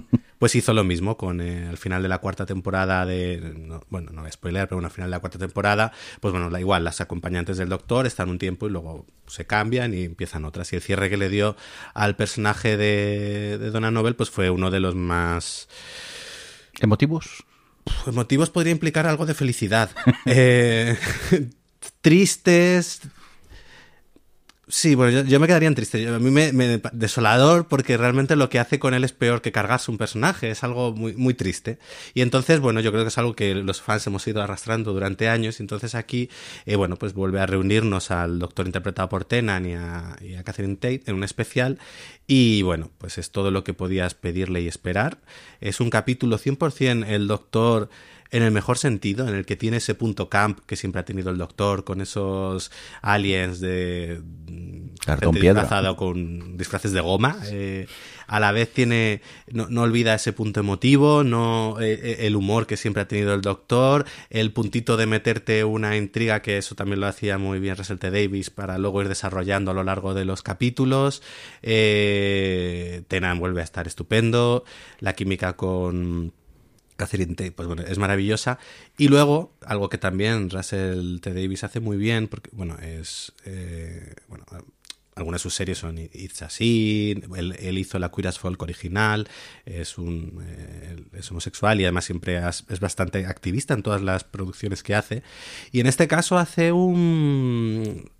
Pues 0.45 0.57
hizo 0.57 0.75
lo 0.75 0.85
mismo 0.85 1.17
con 1.17 1.41
eh, 1.41 1.71
el 1.71 1.79
final 1.79 2.03
de 2.03 2.09
la 2.11 2.19
cuarta 2.19 2.45
temporada 2.45 3.07
de... 3.07 3.55
no, 3.57 3.83
bueno, 3.89 4.11
no 4.13 4.21
voy 4.21 4.29
a 4.29 4.33
spoiler, 4.33 4.69
pero 4.69 4.79
al 4.79 4.91
final 4.91 5.09
de 5.09 5.17
la 5.17 5.21
cuarta 5.21 5.39
temporada, 5.39 5.91
pues 6.21 6.33
bueno, 6.33 6.51
la, 6.51 6.61
igual, 6.61 6.85
las 6.85 7.01
acompañantes 7.01 7.57
del 7.57 7.71
doctor 7.71 8.05
están 8.05 8.29
un 8.29 8.39
tiempo 8.39 8.67
y 8.67 8.71
luego 8.71 9.07
se 9.27 9.47
cambian 9.47 9.95
y 9.95 10.05
empiezan 10.05 10.45
otras. 10.45 10.71
Y 10.75 10.77
el 10.77 10.83
cierre 10.83 11.09
que 11.09 11.17
le 11.17 11.31
dio 11.31 11.57
al 11.95 12.15
personaje 12.15 12.77
de, 12.77 13.57
de 13.57 13.71
Donna 13.71 13.91
Noble, 13.91 14.13
pues 14.13 14.29
fue 14.29 14.51
uno 14.51 14.71
de 14.71 14.81
los 14.81 14.95
más... 14.95 15.67
¿Emotivos? 16.79 17.47
Pues 18.05 18.15
motivos 18.15 18.51
podría 18.51 18.73
implicar 18.73 19.07
algo 19.07 19.25
de 19.25 19.33
felicidad. 19.33 19.93
Eh, 20.27 20.99
tristes. 22.03 23.01
Sí, 24.67 24.95
bueno, 24.95 25.23
yo, 25.29 25.41
me 25.41 25.47
quedaría 25.47 25.69
en 25.69 25.75
triste. 25.75 26.09
A 26.09 26.19
mí 26.19 26.31
me, 26.31 26.51
me- 26.53 26.81
desolador 26.93 27.69
porque 27.69 27.99
realmente 27.99 28.35
lo 28.35 28.49
que 28.49 28.59
hace 28.59 28.79
con 28.79 28.95
él 28.95 29.05
es 29.05 29.13
peor 29.13 29.43
que 29.43 29.53
cargarse 29.53 29.91
un 29.91 29.99
personaje. 29.99 30.51
Es 30.51 30.65
algo 30.65 30.93
muy, 30.93 31.15
muy 31.17 31.35
triste. 31.35 31.79
Y 32.15 32.23
entonces, 32.23 32.61
bueno, 32.61 32.81
yo 32.81 32.91
creo 32.91 33.05
que 33.05 33.09
es 33.09 33.19
algo 33.19 33.35
que 33.37 33.55
los 33.55 33.83
fans 33.83 34.07
hemos 34.07 34.27
ido 34.27 34.43
arrastrando 34.43 34.95
durante 34.95 35.29
años. 35.29 35.61
Y 35.61 35.63
entonces 35.65 35.95
aquí, 35.95 36.31
eh, 36.65 36.77
bueno, 36.77 36.97
pues 36.97 37.13
vuelve 37.13 37.41
a 37.41 37.47
reunirnos 37.47 38.11
al 38.11 38.39
doctor 38.39 38.65
interpretado 38.65 39.11
por 39.11 39.27
Tenan 39.27 39.67
y 39.67 39.75
a, 39.75 40.17
y 40.23 40.35
a 40.35 40.43
Catherine 40.45 40.77
Tate 40.77 41.03
en 41.07 41.17
un 41.17 41.25
especial. 41.25 41.79
Y 42.27 42.63
bueno, 42.63 42.91
pues 42.99 43.19
es 43.19 43.31
todo 43.31 43.51
lo 43.51 43.65
que 43.65 43.75
podías 43.75 44.15
pedirle 44.15 44.63
y 44.63 44.69
esperar. 44.69 45.19
Es 45.61 45.81
un 45.81 45.91
capítulo 45.91 46.39
100% 46.39 47.05
el 47.07 47.29
doctor 47.29 47.91
en 48.35 48.43
el 48.43 48.51
mejor 48.51 48.79
sentido, 48.79 49.29
en 49.29 49.37
el 49.37 49.47
que 49.47 49.55
tiene 49.55 49.77
ese 49.77 49.95
punto 49.95 50.29
camp 50.29 50.59
que 50.67 50.75
siempre 50.75 51.01
ha 51.01 51.05
tenido 51.05 51.31
el 51.31 51.39
doctor, 51.39 51.85
con 51.85 52.01
esos 52.01 52.73
aliens 53.01 53.61
de 53.61 54.21
mm, 54.51 54.97
Cartón 55.07 55.37
piedra. 55.37 55.95
con 55.95 56.57
disfraces 56.57 56.91
de 56.91 57.01
goma. 57.01 57.39
eh, 57.53 57.87
a 58.27 58.41
la 58.41 58.51
vez 58.51 58.73
tiene, 58.73 59.21
no, 59.53 59.69
no 59.69 59.83
olvida 59.83 60.17
ese 60.17 60.33
punto 60.33 60.59
emotivo, 60.59 61.23
no 61.23 61.77
eh, 61.81 61.93
eh, 61.93 62.17
el 62.27 62.35
humor 62.35 62.67
que 62.67 62.77
siempre 62.77 63.03
ha 63.03 63.07
tenido 63.07 63.35
el 63.35 63.41
doctor, 63.41 64.05
el 64.31 64.51
puntito 64.51 64.97
de 64.97 65.07
meterte 65.07 65.63
una 65.63 65.97
intriga, 65.97 66.43
que 66.43 66.59
eso 66.59 66.75
también 66.75 66.99
lo 66.99 67.07
hacía 67.07 67.39
muy 67.39 67.61
bien 67.61 67.77
Russell 67.77 67.99
T. 67.99 68.11
Davis, 68.11 68.51
para 68.51 68.79
luego 68.79 69.01
ir 69.01 69.09
desarrollando 69.09 69.71
a 69.71 69.75
lo 69.75 69.85
largo 69.85 70.13
de 70.13 70.25
los 70.25 70.43
capítulos. 70.43 71.23
Eh, 71.63 73.03
Tenan 73.07 73.39
vuelve 73.39 73.61
a 73.61 73.65
estar 73.65 73.87
estupendo, 73.87 74.65
la 74.99 75.13
química 75.13 75.53
con 75.53 76.33
Catherine 76.97 77.35
Tate, 77.35 77.53
pues 77.53 77.67
bueno, 77.67 77.83
es 77.83 77.99
maravillosa. 77.99 78.59
Y 78.99 79.09
luego, 79.09 79.53
algo 79.67 79.89
que 79.89 79.99
también 79.99 80.51
Russell 80.51 81.21
T. 81.21 81.35
Davis 81.35 81.65
hace 81.65 81.81
muy 81.81 81.97
bien, 81.97 82.29
porque, 82.29 82.51
bueno, 82.53 82.77
es. 82.81 83.33
eh, 83.45 84.15
bueno, 84.29 84.45
algunas 85.17 85.41
de 85.41 85.43
sus 85.45 85.55
series 85.55 85.79
son 85.79 85.99
It's 85.99 86.43
a 86.43 86.51
Sin, 86.51 87.25
él, 87.37 87.57
él 87.61 87.79
hizo 87.79 87.99
la 87.99 88.11
Queer 88.11 88.29
as 88.29 88.39
Folk 88.39 88.61
original, 88.63 89.29
es 89.65 89.97
un 89.99 90.43
eh, 90.45 91.05
es 91.13 91.31
homosexual 91.31 91.81
y 91.81 91.85
además 91.85 92.05
siempre 92.05 92.41
es 92.47 92.81
bastante 92.81 93.27
activista 93.27 93.75
en 93.75 93.83
todas 93.83 94.03
las 94.03 94.25
producciones 94.25 94.83
que 94.83 94.95
hace. 94.95 95.23
Y 95.71 95.81
en 95.81 95.87
este 95.87 96.09
caso 96.09 96.39
hace 96.39 96.73
un 96.73 98.11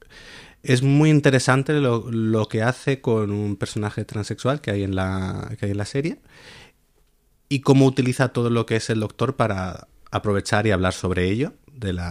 es 0.63 0.83
muy 0.83 1.11
interesante 1.11 1.75
lo, 1.75 2.11
lo 2.11 2.49
que 2.49 2.63
hace 2.63 3.01
con 3.01 3.31
un 3.31 3.57
personaje 3.57 4.05
transexual 4.05 4.61
que 4.61 4.71
hay 4.71 4.83
en 4.83 4.95
la, 4.95 5.55
que 5.59 5.67
hay 5.67 5.73
en 5.73 5.79
la 5.79 5.85
serie 5.85 6.19
y 7.49 7.61
cómo 7.61 7.87
utiliza 7.87 8.29
todo 8.29 8.51
lo 8.51 8.67
que 8.67 8.77
es 8.77 8.91
el 8.91 9.01
doctor 9.01 9.37
para 9.37 9.89
aprovechar 10.11 10.67
y 10.67 10.71
hablar 10.71 10.93
sobre 10.93 11.31
ello 11.31 11.53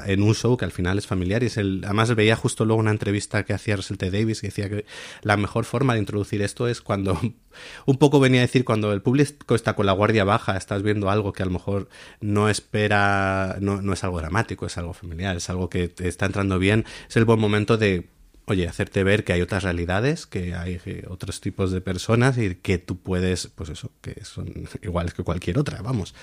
en 0.05 0.23
un 0.23 0.35
show 0.35 0.57
que 0.57 0.65
al 0.65 0.71
final 0.71 0.97
es 0.97 1.07
familiar 1.07 1.43
y 1.43 1.47
es 1.47 1.57
el, 1.57 1.81
además 1.85 2.13
veía 2.15 2.35
justo 2.35 2.65
luego 2.65 2.79
una 2.79 2.91
entrevista 2.91 3.43
que 3.43 3.53
hacía 3.53 3.75
Russell 3.75 3.97
T. 3.97 4.11
Davis 4.11 4.41
que 4.41 4.47
decía 4.47 4.69
que 4.69 4.85
la 5.21 5.37
mejor 5.37 5.65
forma 5.65 5.93
de 5.93 5.99
introducir 5.99 6.41
esto 6.41 6.67
es 6.67 6.81
cuando 6.81 7.19
un 7.85 7.97
poco 7.97 8.19
venía 8.19 8.41
a 8.41 8.45
decir 8.45 8.65
cuando 8.65 8.91
el 8.93 9.01
público 9.01 9.55
está 9.55 9.75
con 9.75 9.85
la 9.85 9.93
guardia 9.93 10.23
baja, 10.23 10.57
estás 10.57 10.83
viendo 10.83 11.09
algo 11.09 11.33
que 11.33 11.43
a 11.43 11.45
lo 11.45 11.51
mejor 11.51 11.87
no 12.19 12.49
espera, 12.49 13.57
no, 13.61 13.81
no 13.81 13.93
es 13.93 14.03
algo 14.03 14.19
dramático, 14.19 14.65
es 14.65 14.77
algo 14.77 14.93
familiar, 14.93 15.37
es 15.37 15.49
algo 15.49 15.69
que 15.69 15.87
te 15.87 16.07
está 16.07 16.25
entrando 16.25 16.59
bien, 16.59 16.85
es 17.07 17.15
el 17.15 17.25
buen 17.25 17.39
momento 17.39 17.77
de 17.77 18.09
oye, 18.45 18.67
hacerte 18.67 19.03
ver 19.03 19.23
que 19.23 19.33
hay 19.33 19.41
otras 19.41 19.63
realidades, 19.63 20.25
que 20.27 20.55
hay 20.55 20.79
eh, 20.85 21.05
otros 21.09 21.41
tipos 21.41 21.71
de 21.71 21.81
personas 21.81 22.37
y 22.37 22.55
que 22.55 22.77
tú 22.77 22.97
puedes, 22.99 23.47
pues 23.47 23.69
eso, 23.69 23.91
que 24.01 24.23
son 24.25 24.67
iguales 24.81 25.13
que 25.13 25.23
cualquier 25.23 25.57
otra, 25.59 25.81
vamos. 25.81 26.13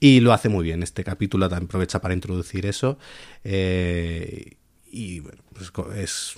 Y 0.00 0.20
lo 0.20 0.32
hace 0.32 0.48
muy 0.48 0.64
bien. 0.64 0.82
Este 0.82 1.04
capítulo 1.04 1.48
también 1.48 1.68
aprovecha 1.68 2.00
para 2.00 2.14
introducir 2.14 2.66
eso. 2.66 2.98
eh, 3.44 4.56
y 4.96 5.18
bueno, 5.18 5.42
pues 5.52 5.72
es, 5.96 6.36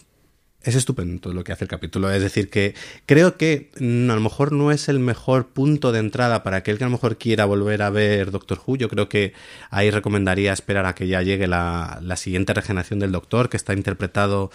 es 0.62 0.74
estupendo 0.74 1.32
lo 1.32 1.44
que 1.44 1.52
hace 1.52 1.64
el 1.64 1.68
capítulo. 1.68 2.10
Es 2.10 2.22
decir, 2.22 2.50
que 2.50 2.74
creo 3.06 3.36
que 3.36 3.70
mm, 3.78 4.10
a 4.10 4.14
lo 4.14 4.20
mejor 4.20 4.52
no 4.52 4.72
es 4.72 4.88
el 4.88 4.98
mejor 4.98 5.48
punto 5.48 5.92
de 5.92 6.00
entrada 6.00 6.42
para 6.42 6.58
aquel 6.58 6.78
que 6.78 6.84
a 6.84 6.86
lo 6.88 6.92
mejor 6.92 7.18
quiera 7.18 7.44
volver 7.44 7.82
a 7.82 7.90
ver 7.90 8.30
Doctor 8.30 8.60
Who. 8.66 8.76
Yo 8.76 8.88
creo 8.88 9.08
que 9.08 9.32
ahí 9.70 9.90
recomendaría 9.90 10.52
esperar 10.52 10.86
a 10.86 10.94
que 10.94 11.06
ya 11.06 11.22
llegue 11.22 11.46
la, 11.46 11.98
la 12.02 12.16
siguiente 12.16 12.54
regeneración 12.54 12.98
del 12.98 13.12
Doctor, 13.12 13.48
que 13.48 13.56
está 13.56 13.74
interpretado 13.74 14.50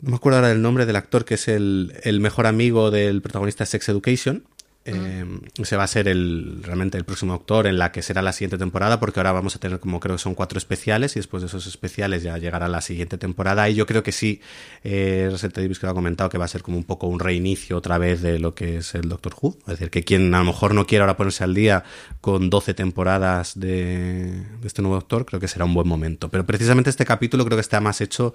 no 0.00 0.10
me 0.10 0.16
acuerdo 0.16 0.38
ahora 0.38 0.48
del 0.48 0.62
nombre 0.62 0.86
del 0.86 0.96
actor 0.96 1.24
que 1.24 1.34
es 1.34 1.48
el, 1.48 1.94
el 2.02 2.20
mejor 2.20 2.46
amigo 2.46 2.90
del 2.90 3.22
protagonista 3.22 3.64
de 3.64 3.68
Sex 3.68 3.88
Education. 3.88 4.44
Eh, 4.88 5.24
ese 5.58 5.76
va 5.76 5.82
a 5.82 5.88
ser 5.88 6.06
el 6.06 6.60
realmente 6.62 6.96
el 6.96 7.04
próximo 7.04 7.32
doctor 7.32 7.66
en 7.66 7.76
la 7.76 7.90
que 7.90 8.02
será 8.02 8.22
la 8.22 8.32
siguiente 8.32 8.56
temporada 8.56 9.00
porque 9.00 9.18
ahora 9.18 9.32
vamos 9.32 9.56
a 9.56 9.58
tener 9.58 9.80
como 9.80 9.98
creo 9.98 10.14
que 10.14 10.22
son 10.22 10.36
cuatro 10.36 10.58
especiales 10.58 11.16
y 11.16 11.18
después 11.18 11.42
de 11.42 11.48
esos 11.48 11.66
especiales 11.66 12.22
ya 12.22 12.38
llegará 12.38 12.68
la 12.68 12.80
siguiente 12.80 13.18
temporada. 13.18 13.68
Y 13.68 13.74
yo 13.74 13.84
creo 13.86 14.04
que 14.04 14.12
sí 14.12 14.40
eh. 14.84 15.28
Davis 15.56 15.78
que 15.78 15.86
lo 15.86 15.92
ha 15.92 15.94
comentado 15.94 16.30
que 16.30 16.38
va 16.38 16.44
a 16.44 16.48
ser 16.48 16.62
como 16.62 16.76
un 16.76 16.84
poco 16.84 17.06
un 17.08 17.18
reinicio 17.18 17.76
otra 17.76 17.98
vez 17.98 18.22
de 18.22 18.38
lo 18.38 18.54
que 18.54 18.78
es 18.78 18.94
el 18.94 19.08
Doctor 19.08 19.34
Who. 19.40 19.56
Es 19.60 19.66
decir 19.66 19.90
que 19.90 20.04
quien 20.04 20.32
a 20.34 20.38
lo 20.38 20.44
mejor 20.44 20.74
no 20.74 20.86
quiera 20.86 21.04
ahora 21.04 21.16
ponerse 21.16 21.42
al 21.42 21.54
día 21.54 21.82
con 22.20 22.48
12 22.50 22.74
temporadas 22.74 23.58
de 23.58 24.44
este 24.64 24.82
nuevo 24.82 24.96
doctor 24.96 25.26
creo 25.26 25.40
que 25.40 25.48
será 25.48 25.64
un 25.64 25.74
buen 25.74 25.88
momento. 25.88 26.28
Pero 26.28 26.46
precisamente 26.46 26.90
este 26.90 27.04
capítulo 27.04 27.44
creo 27.44 27.56
que 27.56 27.62
está 27.62 27.80
más 27.80 28.00
hecho 28.00 28.34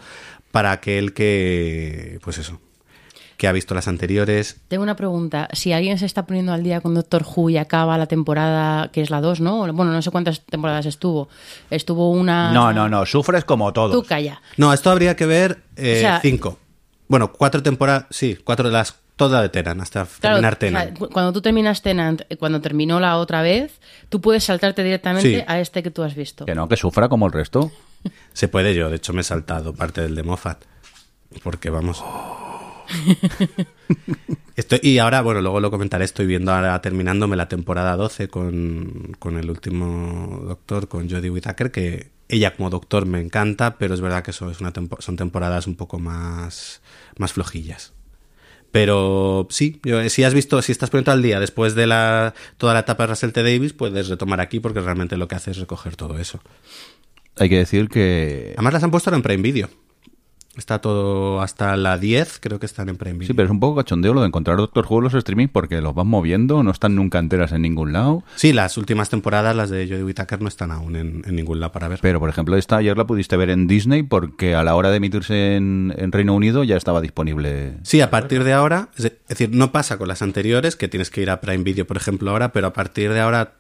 para 0.52 0.72
aquel 0.72 1.14
que 1.14 2.20
pues 2.24 2.38
eso 2.38 2.60
que 3.42 3.48
ha 3.48 3.52
visto 3.52 3.74
las 3.74 3.88
anteriores 3.88 4.58
Tengo 4.68 4.84
una 4.84 4.96
pregunta. 4.96 5.48
Si 5.52 5.74
alguien 5.74 5.98
se 5.98 6.06
está 6.06 6.28
poniendo 6.28 6.54
al 6.54 6.62
día 6.62 6.80
con 6.80 6.94
Doctor 6.94 7.26
Who 7.26 7.50
y 7.50 7.58
acaba 7.58 7.98
la 7.98 8.06
temporada, 8.06 8.90
que 8.92 9.02
es 9.02 9.10
la 9.10 9.20
2, 9.20 9.42
¿no? 9.42 9.62
Bueno, 9.74 9.92
no 9.92 10.00
sé 10.04 10.12
cuántas 10.12 10.42
temporadas 10.46 10.86
estuvo. 10.86 11.28
Estuvo 11.72 12.12
una... 12.12 12.52
No, 12.54 12.72
no, 12.72 12.88
no, 12.88 13.04
sufres 13.08 13.44
como 13.44 13.74
todos. 13.74 13.94
Tú 13.94 14.04
calla. 14.04 14.40
No, 14.58 14.72
esto 14.72 14.92
habría 14.92 15.16
que 15.16 15.26
ver 15.26 15.64
eh, 15.76 15.96
O 15.98 16.00
sea- 16.02 16.20
cinco. 16.22 16.60
Bueno, 17.08 17.34
cuatro 17.34 17.64
temporadas, 17.64 18.06
sí, 18.12 18.38
cuatro 18.44 18.68
de 18.68 18.74
las, 18.74 18.98
toda 19.16 19.42
de 19.42 19.50
Tenan, 19.50 19.82
hasta 19.82 20.06
Claro, 20.06 20.36
terminar 20.36 20.54
o 20.54 20.60
sea, 20.60 20.60
Tenan. 20.60 20.96
cu- 20.96 21.10
cuando 21.10 21.34
tú 21.34 21.42
terminas 21.42 21.82
Tenant, 21.82 22.22
eh, 22.30 22.38
cuando 22.38 22.62
terminó 22.62 23.00
la 23.00 23.18
otra 23.18 23.42
vez, 23.42 23.80
tú 24.10 24.22
puedes 24.22 24.44
saltarte 24.44 24.84
directamente 24.84 25.40
Sí. 25.40 25.44
a 25.48 25.60
este 25.60 25.82
que 25.82 25.90
tú 25.90 26.04
has 26.04 26.14
visto. 26.14 26.46
Que 26.46 26.54
no, 26.54 26.68
que 26.70 26.78
sufra 26.78 27.10
como 27.10 27.26
el 27.26 27.32
resto. 27.34 27.72
Se 28.34 28.48
puede 28.48 28.76
yo, 28.76 28.92
de 28.92 28.98
hecho 28.98 29.14
me 29.14 29.22
he 29.22 29.24
saltado 29.24 29.74
parte 29.74 30.02
del 30.02 30.14
de 30.14 30.22
Moffat. 30.22 30.64
Porque 31.44 31.72
vamos. 31.72 32.04
Estoy, 34.56 34.80
y 34.84 34.98
ahora, 35.00 35.22
bueno, 35.22 35.42
luego 35.42 35.60
lo 35.60 35.72
comentaré, 35.72 36.06
estoy 36.06 36.26
viendo 36.26 36.52
ahora 36.54 36.80
terminándome 36.82 37.36
la 37.36 37.48
temporada 37.48 37.96
12 37.96 38.28
con, 38.28 39.16
con 39.18 39.38
el 39.38 39.50
último 39.50 40.42
doctor, 40.46 40.88
con 40.88 41.10
Jodie 41.10 41.30
Whittaker, 41.30 41.72
que 41.72 42.12
ella 42.28 42.56
como 42.56 42.70
doctor 42.70 43.06
me 43.06 43.20
encanta, 43.22 43.78
pero 43.78 43.94
es 43.94 44.02
verdad 44.02 44.24
que 44.24 44.32
eso 44.32 44.50
es 44.52 44.60
una 44.62 44.72
tempo- 44.74 45.02
son 45.02 45.16
temporadas 45.16 45.68
un 45.68 45.76
poco 45.76 46.00
más, 46.00 46.82
más 47.18 47.34
flojillas. 47.34 47.94
Pero 48.72 49.48
sí, 49.50 49.80
yo- 49.84 50.08
si 50.10 50.24
has 50.24 50.34
visto, 50.34 50.62
si 50.62 50.72
estás 50.72 50.90
poniendo 50.90 51.12
al 51.12 51.22
día 51.22 51.40
después 51.40 51.76
de 51.76 51.88
la, 51.88 52.34
toda 52.58 52.74
la 52.74 52.82
etapa 52.82 53.04
de 53.04 53.08
Russell 53.08 53.32
T. 53.32 53.44
Davis, 53.44 53.74
puedes 53.74 54.08
retomar 54.10 54.40
aquí 54.42 54.60
porque 54.60 54.80
realmente 54.82 55.18
lo 55.18 55.28
que 55.28 55.36
hace 55.36 55.52
es 55.52 55.58
recoger 55.58 55.96
todo 55.96 56.18
eso. 56.20 56.40
Hay 57.38 57.50
que 57.50 57.58
decir 57.58 57.90
que... 57.90 58.54
Además 58.58 58.74
las 58.74 58.84
han 58.84 58.92
puesto 58.92 59.10
ahora 59.10 59.18
en 59.18 59.24
Prime 59.24 59.42
Video. 59.44 59.70
Está 60.58 60.80
todo 60.80 61.42
hasta 61.42 61.78
la 61.78 61.98
10, 61.98 62.40
creo 62.42 62.60
que 62.60 62.66
están 62.66 62.90
en 62.90 62.98
Prime 62.98 63.14
Video. 63.14 63.28
Sí, 63.28 63.34
pero 63.34 63.46
es 63.46 63.52
un 63.52 63.62
poco 63.62 63.78
cachondeo 63.78 64.14
lo 64.14 64.20
de 64.20 64.28
encontrar 64.28 64.58
Doctor 64.58 64.86
Who 64.90 64.98
en 64.98 65.04
los 65.06 65.14
streaming 65.14 65.48
porque 65.48 65.80
los 65.80 65.96
van 65.96 66.08
moviendo, 66.08 66.62
no 66.62 66.72
están 66.72 66.94
nunca 66.94 67.20
enteras 67.20 67.54
en 67.54 67.62
ningún 67.62 67.94
lado. 67.94 68.24
Sí, 68.36 68.52
las 68.52 68.78
últimas 68.78 69.10
temporadas, 69.10 69.56
las 69.56 69.70
de 69.70 69.88
Jodie 69.88 70.04
Whittaker, 70.04 70.42
no 70.42 70.50
están 70.50 70.72
aún 70.72 70.98
en, 70.98 71.24
en 71.26 71.36
ningún 71.38 71.62
lado 71.62 71.72
para 71.72 71.88
ver. 71.88 72.00
Pero, 72.02 72.20
por 72.20 72.28
ejemplo, 72.30 72.58
esta 72.58 72.76
ayer 72.78 72.98
la 72.98 73.08
pudiste 73.08 73.38
ver 73.38 73.50
en 73.50 73.66
Disney 73.68 74.04
porque 74.04 74.54
a 74.54 74.64
la 74.64 74.76
hora 74.76 74.90
de 74.92 74.98
emitirse 74.98 75.56
en, 75.56 75.94
en 75.98 76.12
Reino 76.12 76.36
Unido 76.36 76.66
ya 76.66 76.76
estaba 76.76 77.00
disponible. 77.00 77.76
Sí, 77.84 78.02
a 78.02 78.10
partir 78.10 78.44
de 78.44 78.52
ahora, 78.52 78.90
es 78.98 79.04
de- 79.04 79.08
es 79.24 79.38
decir, 79.38 79.52
no 79.56 79.72
pasa 79.72 79.98
con 79.98 80.10
las 80.10 80.22
anteriores, 80.22 80.76
que 80.76 80.90
tienes 80.90 81.10
que 81.12 81.22
ir 81.22 81.30
a 81.30 81.40
Prime 81.40 81.64
Video, 81.64 81.88
por 81.88 81.96
ejemplo, 81.96 82.30
ahora, 82.30 82.52
pero 82.52 82.68
a 82.68 82.74
partir 82.74 83.14
de 83.14 83.22
ahora 83.22 83.54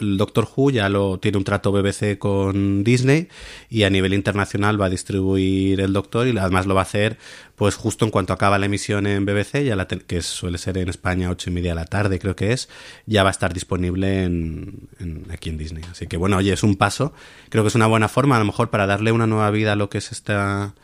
el 0.00 0.16
Doctor 0.16 0.48
Who 0.56 0.70
ya 0.70 0.88
lo 0.88 1.18
tiene 1.18 1.38
un 1.38 1.44
trato 1.44 1.70
BBC 1.72 2.18
con 2.18 2.82
Disney 2.84 3.28
y 3.68 3.82
a 3.84 3.90
nivel 3.90 4.14
internacional 4.14 4.80
va 4.80 4.86
a 4.86 4.90
distribuir 4.90 5.80
el 5.80 5.92
Doctor 5.92 6.26
y 6.26 6.36
además 6.36 6.66
lo 6.66 6.74
va 6.74 6.80
a 6.80 6.84
hacer 6.84 7.18
pues 7.54 7.74
justo 7.74 8.04
en 8.04 8.10
cuanto 8.10 8.32
acaba 8.32 8.58
la 8.58 8.66
emisión 8.66 9.06
en 9.06 9.24
BBC, 9.26 9.64
ya 9.64 9.76
la 9.76 9.86
que 9.86 10.22
suele 10.22 10.58
ser 10.58 10.78
en 10.78 10.88
España 10.88 11.28
ocho 11.30 11.50
y 11.50 11.52
media 11.52 11.72
de 11.72 11.74
la 11.76 11.84
tarde 11.84 12.18
creo 12.18 12.34
que 12.36 12.52
es, 12.52 12.68
ya 13.06 13.22
va 13.24 13.30
a 13.30 13.32
estar 13.32 13.52
disponible 13.52 14.22
en, 14.24 14.88
en- 15.00 15.26
aquí 15.30 15.50
en 15.50 15.58
Disney. 15.58 15.84
Así 15.90 16.06
que 16.06 16.16
bueno, 16.16 16.36
oye, 16.38 16.52
es 16.52 16.62
un 16.62 16.76
paso, 16.76 17.12
creo 17.48 17.64
que 17.64 17.68
es 17.68 17.74
una 17.74 17.86
buena 17.86 18.08
forma 18.08 18.36
a 18.36 18.38
lo 18.38 18.44
mejor 18.46 18.70
para 18.70 18.86
darle 18.86 19.12
una 19.12 19.26
nueva 19.26 19.50
vida 19.50 19.72
a 19.72 19.76
lo 19.76 19.90
que 19.90 19.98
es 19.98 20.12
esta 20.12 20.74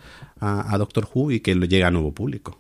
a, 0.41 0.75
a 0.75 0.79
Doctor 0.79 1.09
Who 1.13 1.31
y 1.31 1.41
que 1.41 1.55
lo 1.55 1.65
llegue 1.67 1.85
a 1.85 1.91
nuevo 1.91 2.13
público. 2.13 2.59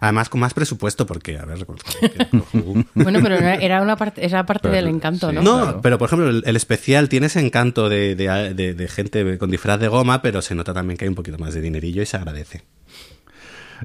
Además, 0.00 0.28
con 0.28 0.40
más 0.40 0.54
presupuesto, 0.54 1.06
porque, 1.06 1.38
a 1.38 1.44
ver, 1.44 1.66
Bueno, 2.94 3.18
pero 3.22 3.34
era- 3.36 3.54
era 3.56 3.82
una 3.82 3.96
parte, 3.96 4.24
era 4.24 4.44
parte 4.46 4.68
Pero 4.68 4.74
del 4.76 4.84
sí, 4.86 4.90
encanto, 4.90 5.32
¿no? 5.32 5.42
no, 5.42 5.62
Claro. 5.62 5.80
pero 5.82 5.98
por 5.98 6.06
ejemplo, 6.08 6.28
el, 6.30 6.42
el 6.46 6.56
especial 6.56 7.08
tiene 7.08 7.26
ese 7.26 7.40
encanto 7.40 7.88
de, 7.88 8.14
de- 8.14 8.54
de- 8.54 8.74
de 8.74 8.88
gente 8.88 9.38
con 9.38 9.50
disfraz 9.50 9.80
de 9.80 9.88
goma, 9.88 10.22
pero 10.22 10.42
se 10.42 10.54
nota 10.54 10.72
también 10.72 10.96
que 10.96 11.04
hay 11.04 11.08
un 11.08 11.14
poquito 11.14 11.38
más 11.38 11.54
de 11.54 11.60
dinerillo 11.60 12.02
y 12.02 12.06
se 12.06 12.16
agradece. 12.16 12.62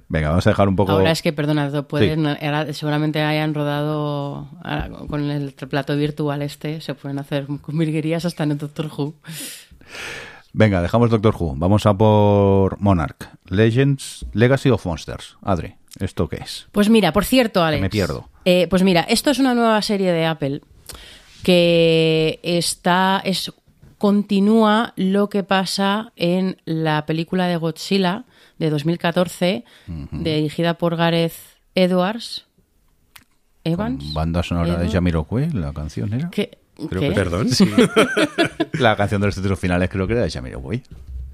Venga, 0.07 0.29
vamos 0.29 0.47
a 0.47 0.49
dejar 0.49 0.67
un 0.69 0.75
poco... 0.75 0.91
Ahora 0.91 1.11
es 1.11 1.21
que, 1.21 1.33
perdona, 1.33 1.69
Sí. 1.69 2.07
era- 2.41 2.73
seguramente 2.73 3.21
hayan 3.21 3.53
rodado 3.53 4.49
ahora, 4.63 4.89
con 5.07 5.29
el 5.29 5.51
plato 5.53 5.95
virtual 5.95 6.41
este, 6.41 6.81
se 6.81 6.95
pueden 6.95 7.19
hacer 7.19 7.45
con 7.45 7.77
virguerías 7.77 8.25
hasta 8.25 8.43
en 8.43 8.51
el 8.53 8.57
Doctor 8.57 8.87
Who. 8.87 9.13
Venga, 10.51 10.81
dejamos 10.81 11.09
Doctor 11.11 11.35
Who. 11.39 11.55
Vamos 11.57 11.85
a 11.85 11.93
por 11.95 12.79
Monarch. 12.79 13.29
Legends, 13.49 14.25
Legacy 14.33 14.69
of 14.69 14.85
Monsters. 14.85 15.37
Adri, 15.43 15.75
¿esto 15.99 16.27
qué 16.29 16.37
es? 16.37 16.67
Pues 16.71 16.89
mira, 16.89 17.13
por 17.13 17.25
cierto, 17.25 17.63
Alex. 17.63 17.81
me 17.81 17.89
pierdo. 17.89 18.29
eh, 18.45 18.67
pues 18.69 18.83
mira, 18.83 19.01
esto 19.01 19.31
es 19.31 19.39
una 19.39 19.53
nueva 19.53 19.81
serie 19.81 20.11
de 20.11 20.25
Apple 20.25 20.61
que 21.43 22.39
está. 22.43 23.21
es 23.23 23.51
continúa 23.97 24.91
lo 24.97 25.29
que 25.29 25.43
pasa 25.43 26.11
en 26.17 26.57
la 26.65 27.05
película 27.05 27.47
de 27.47 27.55
Godzilla 27.55 28.25
de 28.59 28.69
2014, 28.69 29.63
dirigida 30.11 30.73
por 30.75 30.95
Gareth 30.97 31.33
Edwards. 31.75 32.45
Evans. 33.65 34.03
Con 34.03 34.13
Banda 34.13 34.43
sonora 34.43 34.75
de. 34.75 34.89
Jamiroquai, 34.89 35.51
la 35.51 35.71
canción 35.71 36.13
era. 36.13 36.29
¿Qué? 36.29 36.57
Creo 36.89 37.01
¿Qué? 37.01 37.09
que- 37.09 37.13
Perdón. 37.15 37.47
La 38.73 38.95
canción 38.97 39.21
de 39.21 39.27
los 39.27 39.35
títulos 39.35 39.57
finales 39.59 39.89
creo 39.89 40.05
que 40.05 40.13
era 40.13 40.23
de 40.23 40.31
Jamiroquai. 40.31 40.83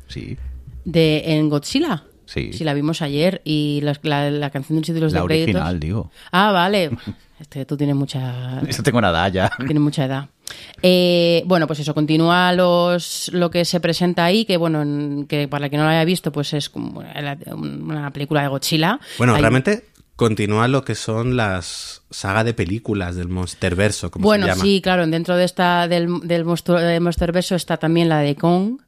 Sí. 0.08 0.38
De, 0.86 1.24
¿En 1.26 1.50
Godzilla? 1.50 2.04
Sí. 2.32 2.54
Sí, 2.54 2.64
la 2.64 2.76
vimos 2.76 3.02
ayer 3.02 3.42
y 3.44 3.80
la, 3.82 3.98
la- 4.04 4.30
la 4.30 4.50
canción 4.52 4.76
de 4.76 4.82
los 4.82 4.86
títulos 4.88 5.14
La 5.14 5.22
de 5.22 5.26
créditos. 5.26 5.56
original, 5.56 5.80
digo. 5.80 6.12
Ah, 6.32 6.52
vale. 6.52 6.92
Este, 7.40 7.64
tú 7.66 7.78
tienes 7.78 7.96
mucha, 7.96 8.62
Yo 8.70 8.84
tengo 8.84 9.00
nada 9.00 9.26
ya. 9.30 9.50
tienes 9.60 9.80
mucha 9.80 10.04
edad. 10.04 10.28
Eh, 10.82 11.42
bueno, 11.46 11.68
pues 11.68 11.80
eso, 11.80 11.94
continúa 11.96 12.52
los, 12.52 13.30
lo 13.34 13.50
que 13.50 13.64
se 13.64 13.80
presenta 13.80 14.26
ahí, 14.26 14.44
que 14.44 14.58
bueno, 14.58 14.82
en- 14.82 15.26
que 15.26 15.48
para 15.48 15.66
el 15.68 15.72
que 15.72 15.78
no 15.78 15.84
lo 15.84 15.90
haya 15.90 16.04
visto, 16.04 16.34
pues 16.34 16.52
es 16.54 16.70
como 16.70 17.02
una 17.48 18.12
película 18.12 18.42
de 18.42 18.50
Godzilla. 18.50 19.00
Bueno, 19.18 19.36
Hay- 19.36 19.42
realmente 19.42 19.86
continúa 20.18 20.68
lo 20.68 20.84
que 20.84 20.96
son 20.96 21.38
las 21.38 22.02
saga 22.10 22.44
de 22.44 22.54
películas 22.54 23.16
del 23.16 23.30
Monsterverso, 23.30 24.12
como 24.12 24.24
Bueno, 24.26 24.46
se 24.48 24.52
llama. 24.52 24.62
sí, 24.64 24.82
claro, 24.82 25.08
dentro 25.08 25.38
de 25.38 25.46
esta 25.46 25.88
del, 25.88 26.10
del 26.24 26.44
monstruo 26.44 26.78
de 26.78 27.00
Monsterverso 27.00 27.56
está 27.56 27.78
también 27.78 28.10
la 28.10 28.20
de 28.20 28.36
Kong, 28.36 28.82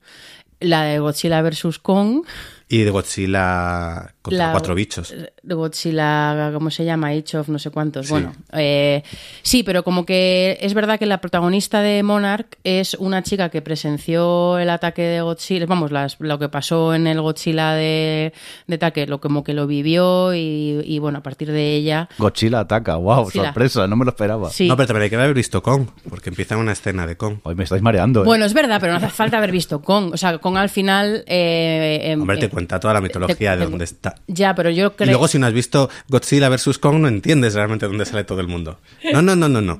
la 0.60 0.84
de 0.84 1.00
Godzilla 1.00 1.42
vs. 1.42 1.80
Kong. 1.80 2.24
Y 2.72 2.84
de 2.84 2.90
Godzilla 2.90 4.16
contra 4.22 4.46
La- 4.48 4.52
cuatro 4.54 4.74
bichos. 4.74 5.14
Godzilla, 5.44 6.52
¿cómo 6.54 6.70
se 6.70 6.86
llama? 6.86 7.08
Age 7.10 7.38
of 7.38 7.50
no 7.50 7.60
sé 7.60 7.72
cuántos. 7.72 8.10
Bueno, 8.10 8.34
eh, 8.54 9.04
sí, 9.42 9.64
pero 9.64 9.84
como 9.84 10.06
que 10.06 10.58
es 10.62 10.74
verdad 10.74 11.00
que 11.00 11.06
la 11.06 11.20
protagonista 11.22 11.82
de 11.82 12.04
Monarch 12.04 12.58
es 12.64 12.94
una 12.96 13.24
chica 13.24 13.50
que 13.50 13.62
presenció 13.62 14.58
el 14.60 14.70
ataque 14.70 15.02
de 15.02 15.22
Godzilla, 15.22 15.66
vamos, 15.66 15.92
las, 15.92 16.18
lo 16.20 16.38
que 16.40 16.50
pasó 16.50 16.94
en 16.94 17.08
el 17.08 17.22
Godzilla 17.22 17.74
de, 17.74 18.34
de 18.68 18.76
ataque, 18.76 19.08
lo 19.08 19.20
como 19.20 19.44
que 19.44 19.54
lo 19.54 19.68
vivió 19.68 20.34
y, 20.34 20.82
y, 20.86 21.00
bueno, 21.00 21.20
a 21.20 21.24
partir 21.24 21.52
de 21.52 21.76
ella... 21.76 22.10
Godzilla 22.18 22.60
ataca, 22.62 22.96
wow, 22.98 23.24
Godzilla. 23.24 23.46
sorpresa, 23.46 23.88
no 23.88 23.96
me 23.96 24.06
lo 24.06 24.12
esperaba. 24.12 24.50
Sí. 24.50 24.68
No, 24.68 24.76
pero 24.76 24.88
también 24.88 25.04
hay 25.04 25.10
que 25.10 25.16
haber 25.16 25.34
visto 25.34 25.62
Kong, 25.64 25.88
porque 26.10 26.30
empieza 26.30 26.58
una 26.58 26.72
escena 26.74 27.08
de 27.08 27.18
Kong. 27.18 27.38
Hoy 27.44 27.56
me 27.56 27.64
estáis 27.64 27.82
mareando. 27.82 28.22
¿eh? 28.22 28.26
Bueno, 28.26 28.46
es 28.46 28.54
verdad, 28.54 28.80
pero 28.80 28.94
no 28.94 28.98
hace 29.00 29.10
falta 29.10 29.38
haber 29.38 29.52
visto 29.52 29.82
Kong. 29.82 30.12
O 30.14 30.18
sea, 30.18 30.38
Kong 30.38 30.58
al 30.58 30.70
final... 30.70 31.24
eh, 31.28 32.02
em, 32.12 32.22
Hombre, 32.22 32.38
te 32.38 32.46
eh, 32.46 32.50
cuenta 32.50 32.80
toda 32.80 32.94
la 32.94 33.02
mitología 33.02 33.54
te- 33.54 33.60
de 33.60 33.66
dónde 33.66 33.86
está. 33.86 34.16
Ya, 34.28 34.54
pero 34.56 34.70
yo 34.70 34.88
Y 34.88 34.90
creo... 34.92 35.10
luego 35.10 35.28
si 35.32 35.40
no 35.40 35.48
has 35.48 35.54
visto 35.54 35.90
Godzilla 36.08 36.50
vs. 36.50 36.78
Kong 36.78 36.98
no 37.00 37.08
entiendes 37.08 37.54
realmente 37.54 37.88
dónde 37.88 38.06
sale 38.06 38.24
todo 38.24 38.42
el 38.42 38.48
mundo. 38.48 38.80
No, 39.14 39.22
no, 39.22 39.36
no, 39.36 39.50
no, 39.50 39.62
no. 39.62 39.80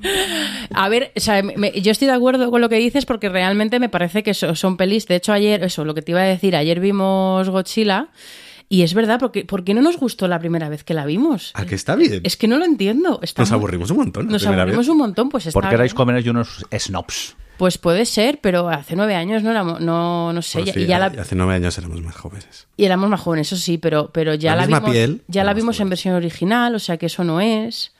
A 0.74 0.88
ver, 0.88 1.12
o 1.16 1.20
sea, 1.20 1.42
me- 1.42 1.72
yo 1.80 1.92
estoy 1.92 2.08
de 2.08 2.14
acuerdo 2.14 2.50
con 2.50 2.60
lo 2.60 2.68
que 2.68 2.76
dices 2.76 3.04
porque 3.06 3.28
realmente 3.28 3.78
me 3.80 3.88
parece 3.88 4.22
que 4.22 4.34
so- 4.34 4.54
son 4.54 4.76
pelis. 4.76 5.06
De 5.06 5.16
hecho, 5.16 5.32
ayer, 5.32 5.62
eso, 5.64 5.84
lo 5.84 5.94
que 5.94 6.02
te 6.02 6.12
iba 6.12 6.20
a 6.20 6.24
decir, 6.24 6.56
ayer 6.56 6.80
vimos 6.80 7.48
Godzilla 7.50 8.08
y 8.68 8.82
es 8.82 8.94
verdad, 8.94 9.20
porque 9.20 9.44
¿por 9.44 9.64
qué 9.64 9.74
no 9.74 9.82
nos 9.82 9.98
gustó 9.98 10.28
la 10.28 10.38
primera 10.38 10.68
vez 10.70 10.82
que 10.82 10.94
la 10.94 11.04
vimos? 11.04 11.50
¿A 11.54 11.66
que 11.66 11.74
está 11.74 11.94
bien? 11.94 12.20
Es 12.24 12.36
que 12.38 12.48
no 12.48 12.56
lo 12.58 12.64
entiendo. 12.64 13.20
Está 13.22 13.42
Nos 13.42 13.50
muy- 13.50 13.58
aburrimos 13.58 13.90
un 13.90 13.96
montón. 13.98 14.28
Nos 14.28 14.46
aburrimos 14.46 14.78
vez. 14.78 14.88
un 14.88 14.96
montón, 14.98 15.28
pues 15.28 15.46
está 15.46 15.58
Porque 15.60 15.74
erais 15.74 15.92
jóvenes 15.92 16.24
y 16.24 16.30
unos 16.30 16.64
snobs. 16.78 17.36
Pues 17.58 17.78
puede 17.78 18.06
ser, 18.06 18.38
pero 18.40 18.68
hace 18.68 18.96
nueve 18.96 19.14
años 19.14 19.42
no 19.42 19.50
éramos, 19.50 19.80
no, 19.80 20.32
no 20.32 20.42
sé, 20.42 20.58
Bueno, 20.58 20.66
ya- 20.66 20.72
sí, 20.74 20.80
y 20.80 20.86
ya 20.86 20.98
la, 20.98 21.06
Hace 21.06 21.34
nueve 21.36 21.54
años 21.54 21.76
éramos 21.78 22.00
más 22.02 22.16
jóvenes. 22.16 22.66
y 22.76 22.84
éramos 22.84 23.08
más 23.08 23.20
jóvenes, 23.20 23.46
eso 23.52 23.56
sí, 23.62 23.78
pero, 23.78 24.10
pero 24.12 24.34
ya 24.34 24.56
La 24.56 24.66
vimos, 24.66 24.90
piel, 24.90 25.22
ya 25.28 25.44
la 25.44 25.54
vimos 25.54 25.78
en 25.80 25.88
versión 25.88 26.14
original, 26.14 26.74
o 26.74 26.78
sea 26.78 26.96
que 26.96 27.06
eso 27.06 27.22
no 27.24 27.40
es. 27.40 27.92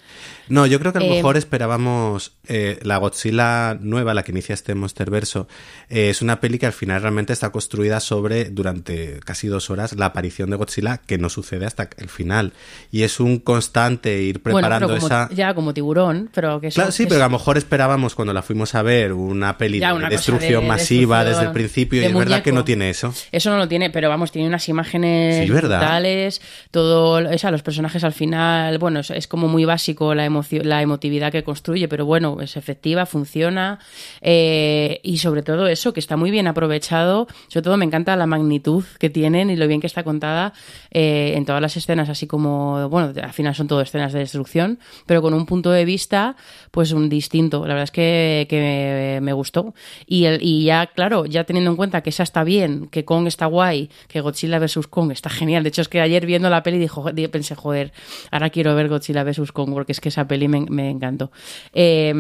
No, 0.49 0.67
yo 0.67 0.79
creo 0.81 0.93
que 0.93 0.99
a 0.99 1.01
lo 1.01 1.07
Eh, 1.07 1.17
mejor 1.17 1.37
esperábamos 1.37 2.33
eh, 2.49 2.79
la 2.83 2.97
Godzilla 2.99 3.75
nueva, 3.81 4.15
la 4.15 4.23
que 4.23 4.33
inicia 4.33 4.55
este 4.55 4.75
Monsterverso. 4.75 5.47
eh, 5.89 6.11
es 6.11 6.23
una 6.23 6.41
peli 6.41 6.59
que 6.59 6.67
al 6.67 6.73
final 6.73 7.01
realmente 7.03 7.33
está 7.33 7.51
construida 7.51 8.01
sobre, 8.01 8.47
durante 8.47 9.21
casi 9.25 9.49
dos 9.49 9.71
horas, 9.71 9.95
la 9.97 10.07
aparición 10.07 10.51
de 10.51 10.57
Godzilla 10.57 10.99
que 10.99 11.19
no 11.19 11.29
sucede 11.29 11.67
hasta 11.67 11.89
el 11.99 12.09
final. 12.09 12.53
Y 12.91 13.03
es 13.03 13.21
un 13.21 13.39
constante 13.39 14.21
ir 14.23 14.43
preparando 14.43 14.89
bueno, 14.89 15.01
pero 15.01 15.09
como, 15.09 15.25
esa... 15.27 15.35
ya 15.35 15.55
como 15.55 15.75
tiburón, 15.75 16.31
pero 16.35 16.61
que 16.61 16.69
eso- 16.69 16.77
Claro, 16.77 16.93
sí, 16.93 17.05
que 17.05 17.11
pero 17.11 17.23
a 17.25 17.27
lo 17.29 17.33
mejor 17.33 17.57
esperábamos 17.59 18.15
cuando 18.15 18.33
la 18.33 18.43
fuimos 18.43 18.75
a 18.75 18.83
ver 18.83 19.13
una 19.13 19.57
peli 19.59 19.79
Ya, 19.79 19.89
de 19.89 19.95
una 19.95 20.09
destrucción 20.09 20.63
de 20.63 20.69
masiva 20.69 21.19
destrucción, 21.19 21.27
desde 21.39 21.47
el 21.47 21.53
principio 21.53 22.03
y 22.03 22.05
es 22.07 22.15
verdad 22.15 22.43
que 22.43 22.53
no 22.53 22.65
tiene 22.65 22.91
eso. 22.91 23.15
Eso 23.31 23.51
no 23.51 23.59
lo 23.59 23.69
tiene, 23.69 23.91
pero 23.91 24.09
vamos, 24.09 24.33
tiene 24.33 24.49
unas 24.49 24.69
imágenes 24.69 25.47
Sí, 25.47 26.41
todo, 26.71 27.29
o 27.33 27.39
sea, 27.39 27.51
los 27.51 27.63
personajes 27.63 28.03
al 28.05 28.13
final, 28.13 28.79
bueno, 28.79 29.01
es, 29.01 29.11
es 29.11 29.27
como 29.27 29.49
muy 29.49 29.65
básico 29.65 30.15
la, 30.15 30.25
emocio- 30.43 30.63
la 30.65 30.83
emotividad 30.83 31.33
que 31.33 31.43
construye, 31.45 31.89
pero 31.89 32.05
bueno, 32.07 32.41
es 32.41 32.57
efectiva, 32.57 33.07
funciona, 33.07 33.79
eh, 34.21 35.01
y 35.03 35.19
sobre 35.19 35.43
todo 35.43 35.67
eso, 35.67 35.93
que 35.93 36.01
está 36.01 36.17
muy 36.17 36.31
bien 36.31 36.47
aprovechado, 36.47 37.27
sobre 37.49 37.63
todo 37.63 37.77
me 37.77 37.85
encanta 37.85 38.17
la 38.17 38.27
magnitud 38.27 38.85
que 38.99 39.11
tienen 39.11 39.51
y 39.51 39.57
lo 39.57 39.67
bien 39.67 39.81
que 39.81 39.87
está 39.87 40.03
contada 40.05 40.53
eh, 40.91 41.35
en 41.37 41.45
todas 41.45 41.61
las 41.63 41.77
escenas, 41.77 42.09
así 42.09 42.27
como, 42.27 42.89
bueno, 42.89 43.13
al 43.23 43.33
final 43.33 43.55
son 43.55 43.67
todo 43.69 43.81
escenas 43.81 44.13
de 44.13 44.21
destrucción, 44.21 44.79
pero 45.07 45.23
con 45.23 45.35
un 45.35 45.47
punto 45.47 45.71
de 45.71 45.85
vista, 45.85 46.37
pues 46.71 46.93
un 46.93 47.09
distinto, 47.09 47.61
la 47.67 47.75
verdad 47.75 47.85
es 47.85 47.91
que, 47.91 48.47
que 48.49 49.19
me 49.23 49.33
gustó, 49.33 49.75
y, 50.07 50.25
el, 50.27 50.39
y 50.43 50.65
ya, 50.65 50.87
claro, 50.87 51.27
ya 51.27 51.45
teniendo 51.45 51.71
en 51.71 51.77
cuenta 51.77 52.01
que 52.03 52.11
esa 52.11 52.23
está 52.23 52.45
bien, 52.45 52.89
que 52.91 53.05
Kong 53.05 53.27
está 53.27 53.47
guay, 53.47 53.91
que 54.09 54.21
Godzilla 54.21 54.59
vs. 54.59 54.87
Kong 54.89 55.11
está 55.13 55.31
genial. 55.31 55.63
De 55.63 55.69
hecho, 55.71 55.83
es 55.83 55.89
que 55.89 56.01
ayer 56.01 56.27
viendo 56.27 56.49
la 56.51 56.63
peli 56.63 56.79
dijo, 56.79 57.11
di- 57.13 57.29
pensé, 57.29 57.55
joder, 57.55 57.93
ahora 58.31 58.51
quiero 58.51 58.75
ver 58.75 58.89
Godzilla 58.89 59.25
vs. 59.25 59.53
Kong 59.53 59.71
porque 59.73 59.93
es 59.93 60.01
que 60.01 60.09
esa 60.09 60.22
peli 60.27 60.49
me, 60.49 60.91
encantó. 60.91 61.31
Eh, 61.73 62.13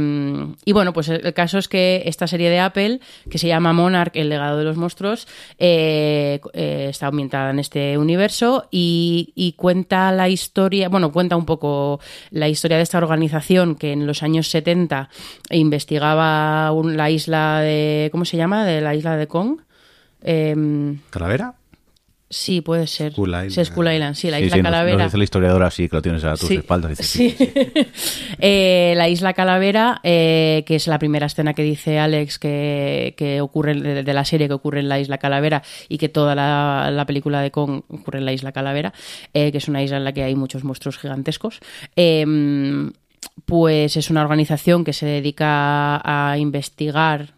y 0.64 0.72
bueno, 0.72 0.92
pues 0.92 1.08
el, 1.08 1.24
el 1.26 1.34
caso 1.34 1.58
es 1.58 1.68
que 1.68 2.02
esta 2.06 2.26
serie 2.26 2.50
de 2.50 2.60
Apple, 2.60 3.00
que 3.30 3.38
se 3.38 3.48
llama 3.48 3.72
Monarch, 3.72 4.16
el 4.16 4.28
legado 4.28 4.58
de 4.58 4.64
los 4.64 4.76
monstruos, 4.76 5.26
eh, 5.58 6.40
eh, 6.52 6.86
está 6.90 7.08
ambientada 7.08 7.50
en 7.50 7.58
este 7.58 7.98
universo 7.98 8.68
y, 8.70 9.32
y 9.34 9.52
cuenta 9.52 10.12
la 10.12 10.28
historia, 10.28 10.88
bueno, 10.88 11.12
cuenta 11.12 11.36
un 11.36 11.46
poco 11.46 12.00
la 12.30 12.48
historia 12.48 12.76
de 12.76 12.82
esta 12.82 12.98
organización 12.98 13.74
que 13.76 13.92
en 13.92 14.06
los 14.06 14.22
años 14.22 14.48
70 14.48 15.08
investigaba 15.50 16.70
un- 16.72 16.96
la 16.96 17.10
isla 17.10 17.60
de, 17.60 18.08
¿cómo 18.12 18.24
se 18.24 18.36
llama? 18.36 18.64
De 18.64 18.80
la 18.80 18.94
isla 18.94 19.16
de 19.16 19.26
Kong. 19.26 19.60
Em, 20.22 20.98
¿Calavera? 21.10 21.54
Sí, 22.32 22.60
puede 22.60 22.86
ser. 22.86 23.12
Skull 23.12 23.28
Island. 23.28 23.50
Sí, 23.50 23.64
Skull 23.64 23.92
Island, 23.92 24.14
sí, 24.16 24.30
la 24.30 24.38
Sí, 24.38 24.44
isla 24.44 24.56
sí, 24.56 24.62
Calavera. 24.62 24.96
Nos, 24.96 25.06
dice 25.06 25.18
la 25.18 25.24
historiadora 25.24 25.66
así, 25.68 25.88
que 25.88 25.96
lo 25.96 26.02
tienes 26.02 26.24
a 26.24 26.32
tus 26.36 26.48
Sí, 26.48 26.54
espaldas. 26.56 26.90
Dice, 26.90 27.02
sí. 27.04 27.36
Eh, 28.38 28.94
la 28.96 29.08
isla 29.08 29.34
Calavera, 29.34 30.00
eh, 30.02 30.64
que 30.66 30.74
es 30.74 30.86
la 30.88 30.98
primera 30.98 31.26
escena 31.26 31.54
que 31.54 31.62
dice 31.62 31.98
Alex 31.98 32.38
que, 32.38 33.14
que 33.16 33.40
ocurre 33.40 33.74
de, 33.74 34.02
de 34.02 34.14
la 34.14 34.24
serie 34.24 34.48
que 34.48 34.54
ocurre 34.54 34.80
en 34.80 34.88
la 34.88 34.98
isla 34.98 35.18
Calavera 35.18 35.62
y 35.88 35.98
que 35.98 36.08
toda 36.08 36.34
la, 36.34 36.90
la 36.90 37.06
película 37.06 37.40
de 37.40 37.50
Kong 37.52 37.82
ocurre 37.88 38.18
en 38.18 38.24
la 38.24 38.32
isla 38.32 38.50
Calavera, 38.52 38.92
eh, 39.34 39.52
que 39.52 39.58
es 39.58 39.68
una 39.68 39.82
isla 39.82 39.98
en 39.98 40.04
la 40.04 40.12
que 40.12 40.24
hay 40.24 40.34
muchos 40.34 40.64
monstruos 40.64 40.98
gigantescos. 40.98 41.60
Eh, 41.94 42.24
pues 43.44 43.96
es 43.96 44.10
una 44.10 44.22
organización 44.22 44.84
que 44.84 44.92
se 44.92 45.06
dedica 45.06 46.00
a 46.04 46.36
investigar 46.38 47.34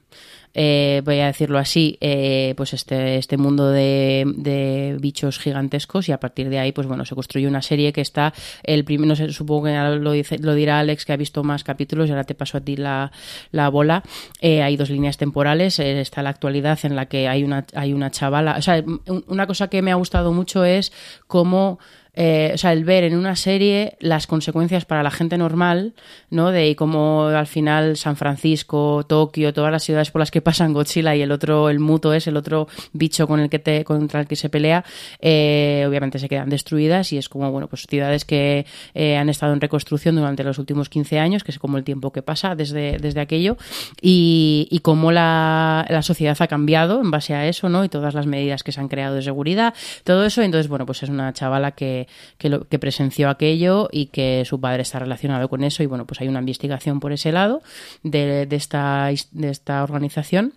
eh, 0.55 1.03
voy 1.05 1.21
a 1.21 1.27
decirlo 1.27 1.59
así, 1.59 1.99
eh, 2.01 2.55
pues 2.57 2.73
este, 2.73 3.17
este 3.17 3.37
mundo 3.37 3.71
de, 3.71 4.97
bichos 5.01 5.39
gigantescos 5.39 6.09
y 6.09 6.13
a 6.13 6.21
partir 6.21 6.49
de 6.49 6.59
ahí, 6.59 6.73
pues 6.73 6.87
bueno, 6.87 7.05
se 7.05 7.15
construye 7.15 7.47
una 7.49 7.61
serie 7.63 7.93
que 7.93 8.01
está, 8.01 8.33
el 8.63 8.85
primero, 8.85 9.09
no 9.09 9.17
sé, 9.17 9.33
supongo 9.33 9.65
que 9.65 9.75
lo, 9.75 10.13
dice, 10.13 10.39
lo 10.39 10.55
dirá 10.55 10.79
Alex 10.79 11.05
que 11.05 11.13
ha 11.13 11.17
visto 11.17 11.43
más 11.43 11.65
capítulos 11.65 12.09
y 12.09 12.13
ahora 12.13 12.25
te 12.25 12.35
paso 12.35 12.59
a 12.59 12.61
ti 12.61 12.77
la, 12.77 13.11
la 13.51 13.69
bola. 13.69 14.03
Eh, 14.41 14.63
hay 14.63 14.77
dos 14.77 14.91
líneas 14.91 15.17
temporales, 15.17 15.79
está 15.79 16.23
la 16.23 16.31
actualidad 16.31 16.79
en 16.85 16.97
la 16.97 17.07
que 17.07 17.29
hay 17.29 17.43
una, 17.45 17.67
hay 17.75 17.93
una 17.93 18.11
chavala, 18.11 18.57
o 18.59 18.63
sea, 18.63 18.83
un- 18.87 19.25
una 19.27 19.47
cosa 19.47 19.69
que 19.69 19.83
me 19.83 19.91
ha 19.91 19.97
gustado 19.97 20.33
mucho 20.33 20.65
es 20.65 20.93
cómo 21.27 21.79
eh, 22.17 22.53
o 22.55 22.59
sea, 22.59 22.73
el 22.73 22.85
ver 22.85 23.05
en 23.05 23.17
una 23.17 23.37
serie 23.37 23.97
las 24.01 24.27
consecuencias 24.27 24.85
para 24.85 25.03
la 25.03 25.11
gente 25.11 25.37
normal, 25.39 25.95
¿no? 26.31 26.51
De 26.51 26.77
cómo 26.77 27.27
al 27.27 27.47
final 27.47 27.97
San 27.97 28.17
Francisco, 28.17 29.05
Tokio, 29.07 29.53
todas 29.53 29.73
las 29.73 29.83
ciudades 29.83 30.11
por 30.11 30.21
las 30.21 30.31
que 30.31 30.41
pasan 30.41 30.73
Godzilla 30.73 31.15
y 31.17 31.23
el 31.23 31.33
otro, 31.33 31.69
el 31.71 31.81
Muto 31.81 32.13
es 32.13 32.27
el 32.27 32.37
otro 32.37 32.69
bicho 32.93 33.27
con 33.27 33.41
el 33.41 33.51
que 33.51 33.59
te, 33.59 33.85
contra 33.85 34.21
el 34.21 34.27
que 34.27 34.37
se 34.37 34.49
pelea, 34.49 34.85
eh, 35.21 35.85
obviamente 35.89 36.19
se 36.19 36.29
quedan 36.29 36.49
destruidas 36.49 37.13
y 37.13 37.19
es 37.19 37.29
como, 37.29 37.51
bueno, 37.51 37.69
pues 37.69 37.87
ciudades 37.89 38.25
que 38.25 38.67
eh, 38.95 39.17
han 39.17 39.29
estado 39.29 39.53
en 39.53 39.61
reconstrucción 39.61 40.17
durante 40.17 40.45
los 40.45 40.59
últimos 40.59 40.89
15 40.89 41.19
años, 41.19 41.45
que 41.45 41.51
es 41.51 41.59
como 41.59 41.79
el 41.79 41.85
tiempo 41.85 42.13
que 42.13 42.23
pasa 42.23 42.55
desde, 42.55 42.99
desde 42.99 43.21
aquello, 43.21 43.57
y, 44.01 44.69
y 44.71 44.79
cómo 44.81 45.13
la, 45.13 45.87
la 45.89 46.03
sociedad 46.03 46.37
ha 46.41 46.47
cambiado 46.47 47.01
en 47.01 47.11
base 47.11 47.35
a 47.35 47.47
eso, 47.47 47.69
¿no? 47.69 47.85
Y 47.85 47.89
todas 47.89 48.15
las 48.15 48.27
medidas 48.27 48.63
que 48.63 48.73
se 48.73 48.81
han 48.81 48.89
creado 48.89 49.15
de 49.15 49.23
seguridad, 49.23 49.75
todo 50.05 50.25
eso. 50.25 50.43
Entonces, 50.43 50.69
bueno, 50.69 50.87
pues 50.87 51.03
es 51.03 51.09
una 51.09 51.33
chavala 51.33 51.73
que, 51.73 52.04
que, 52.39 52.79
presenció 52.79 53.29
aquello 53.29 53.89
y 53.91 54.07
que 54.07 54.45
su 54.45 54.61
padre 54.61 54.83
está 54.83 54.99
relacionado 54.99 55.49
con 55.49 55.65
eso. 55.65 55.83
Y 55.83 55.87
bueno, 55.87 56.07
pues 56.07 56.21
hay 56.21 56.29
una 56.29 56.41
investigación 56.41 57.01
por 57.01 57.13
ese 57.13 57.33
lado 57.33 57.63
de, 58.03 58.47
esta, 58.51 59.11
de 59.33 59.51
esta 59.51 59.83
organización. 59.83 60.55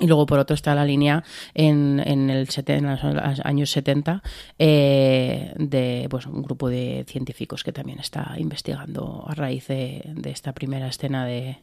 Y 0.00 0.06
luego, 0.06 0.24
por 0.24 0.38
otro, 0.38 0.54
está 0.54 0.74
la 0.74 0.84
línea 0.84 1.24
en, 1.52 2.00
en, 2.06 2.30
el 2.30 2.48
en 2.66 2.86
los 2.86 3.00
años 3.44 3.70
70 3.70 4.22
eh, 4.58 5.52
de 5.56 6.06
pues, 6.08 6.26
un 6.26 6.42
grupo 6.42 6.70
de 6.70 7.04
científicos 7.06 7.64
que 7.64 7.72
también 7.72 7.98
está 7.98 8.34
investigando 8.38 9.24
a 9.26 9.34
raíz 9.34 9.66
de, 9.66 10.02
de 10.06 10.30
esta 10.30 10.54
primera 10.54 10.88
escena 10.88 11.26
de, 11.26 11.58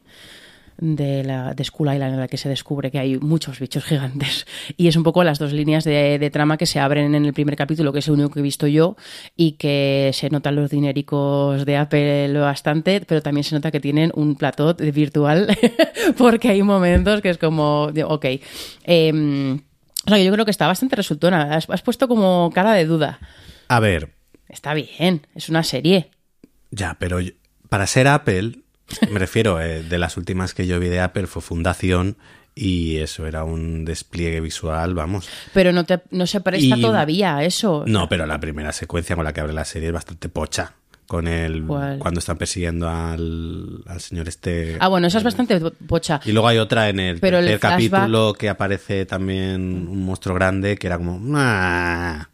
de 0.78 1.24
la 1.24 1.54
de 1.54 1.64
Skull 1.64 1.92
Island 1.92 2.14
en 2.14 2.20
la 2.20 2.28
que 2.28 2.36
se 2.36 2.48
descubre 2.48 2.90
que 2.90 2.98
hay 2.98 3.18
muchos 3.18 3.58
bichos 3.58 3.84
gigantes. 3.84 4.46
Y 4.76 4.88
es 4.88 4.96
un 4.96 5.02
poco 5.02 5.24
las 5.24 5.38
dos 5.38 5.52
líneas 5.52 5.84
de, 5.84 6.18
de 6.18 6.30
trama 6.30 6.56
que 6.56 6.66
se 6.66 6.78
abren 6.78 7.14
en 7.14 7.24
el 7.24 7.32
primer 7.32 7.56
capítulo 7.56 7.92
que 7.92 7.98
es 7.98 8.08
el 8.08 8.14
único 8.14 8.30
que 8.30 8.40
he 8.40 8.42
visto 8.42 8.66
yo 8.66 8.96
y 9.36 9.52
que 9.52 10.10
se 10.14 10.30
notan 10.30 10.56
los 10.56 10.70
dinericos 10.70 11.64
de 11.66 11.76
Apple 11.76 12.38
bastante 12.38 13.00
pero 13.06 13.22
también 13.22 13.44
se 13.44 13.54
nota 13.54 13.70
que 13.70 13.80
tienen 13.80 14.12
un 14.14 14.36
plató 14.36 14.74
virtual 14.74 15.56
porque 16.16 16.48
hay 16.48 16.62
momentos 16.62 17.20
que 17.20 17.30
es 17.30 17.38
como 17.38 17.90
ok 18.06 18.24
em, 18.84 19.56
o 20.06 20.08
sea 20.08 20.18
yo 20.18 20.32
creo 20.32 20.44
que 20.44 20.50
está 20.50 20.66
bastante 20.66 20.96
resultona. 20.96 21.54
Has, 21.54 21.68
has 21.68 21.82
puesto 21.82 22.08
como 22.08 22.50
cara 22.54 22.72
de 22.72 22.86
duda. 22.86 23.18
A 23.68 23.80
ver, 23.80 24.14
está 24.48 24.74
bien 24.74 25.26
es 25.34 25.48
una 25.48 25.62
serie. 25.62 26.10
Ya, 26.70 26.96
pero 26.98 27.18
para 27.68 27.86
ser 27.86 28.08
Apple, 28.08 28.60
me 29.10 29.18
refiero, 29.18 29.60
eh, 29.60 29.82
de 29.82 29.98
las 29.98 30.16
últimas 30.16 30.54
que 30.54 30.66
yo 30.66 30.78
vi 30.80 30.88
de 30.88 31.00
Apple 31.00 31.26
fue 31.26 31.42
Fundación 31.42 32.16
y 32.54 32.96
eso 32.96 33.26
era 33.26 33.44
un 33.44 33.84
despliegue 33.84 34.40
visual, 34.40 34.94
vamos. 34.94 35.28
pero 35.54 35.72
no, 35.72 35.84
te, 35.84 36.00
no 36.10 36.26
se 36.26 36.40
presta 36.40 36.76
Y- 36.76 36.80
todavía 36.82 37.36
a 37.36 37.44
eso 37.44 37.84
No, 37.86 38.08
pero 38.08 38.26
la 38.26 38.40
primera 38.40 38.72
secuencia 38.72 39.14
con 39.14 39.24
la 39.24 39.32
que 39.32 39.40
abre 39.40 39.52
la 39.52 39.64
serie 39.64 39.88
es 39.88 39.94
bastante 39.94 40.28
pocha. 40.28 40.72
Con 41.06 41.26
el. 41.26 41.64
¿Cuál? 41.64 41.98
Cuando 42.00 42.20
están 42.20 42.36
persiguiendo 42.36 42.86
al, 42.86 43.82
al 43.86 43.98
señor 44.00 44.28
este. 44.28 44.76
ah 44.78 44.88
bueno 44.88 45.06
esa 45.06 45.16
es 45.16 45.24
bastante 45.24 45.58
pocha 45.86 46.20
Y 46.26 46.32
luego 46.32 46.48
hay 46.48 46.58
otra 46.58 46.90
en 46.90 47.00
el 47.00 47.18
Pero 47.18 47.38
tercer 47.38 47.60
capítulo 47.60 48.34
que 48.34 48.50
aparece 48.50 49.06
también 49.06 49.88
un 49.88 50.04
monstruo 50.04 50.34
grande 50.34 50.76
que 50.76 50.86
era 50.86 50.98
como. 50.98 51.18
"Ah". 51.34 52.28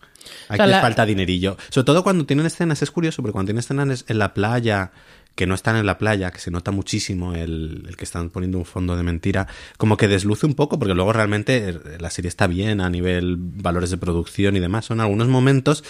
Aquí 0.48 0.56
sea, 0.56 0.66
les 0.66 0.76
la- 0.76 0.80
falta 0.82 1.06
dinerillo. 1.06 1.56
Sobre 1.70 1.84
todo 1.84 2.02
cuando 2.02 2.26
tienen 2.26 2.46
escenas, 2.46 2.82
es 2.82 2.90
curioso, 2.90 3.22
porque 3.22 3.32
cuando 3.32 3.46
tienen 3.50 3.60
escenas 3.60 4.04
en 4.08 4.18
la 4.18 4.34
playa, 4.34 4.90
que 5.34 5.46
no 5.46 5.54
están 5.54 5.76
en 5.76 5.86
la 5.86 5.98
playa, 5.98 6.30
que 6.30 6.38
se 6.38 6.50
nota 6.50 6.70
muchísimo 6.70 7.34
el, 7.34 7.84
el 7.88 7.96
que 7.96 8.04
están 8.04 8.30
poniendo 8.30 8.58
un 8.58 8.64
fondo 8.64 8.96
de 8.96 9.02
mentira, 9.02 9.48
como 9.76 9.96
que 9.96 10.08
desluce 10.08 10.46
un 10.46 10.54
poco, 10.54 10.78
porque 10.78 10.94
luego 10.94 11.12
realmente 11.12 11.70
eh, 11.70 11.78
la 11.98 12.10
serie 12.10 12.28
está 12.28 12.46
bien 12.46 12.80
a 12.80 12.90
nivel 12.90 13.36
valores 13.38 13.90
de 13.90 13.96
producción 13.96 14.56
y 14.56 14.60
demás. 14.60 14.84
Son 14.84 15.00
algunos 15.00 15.28
momentos 15.28 15.84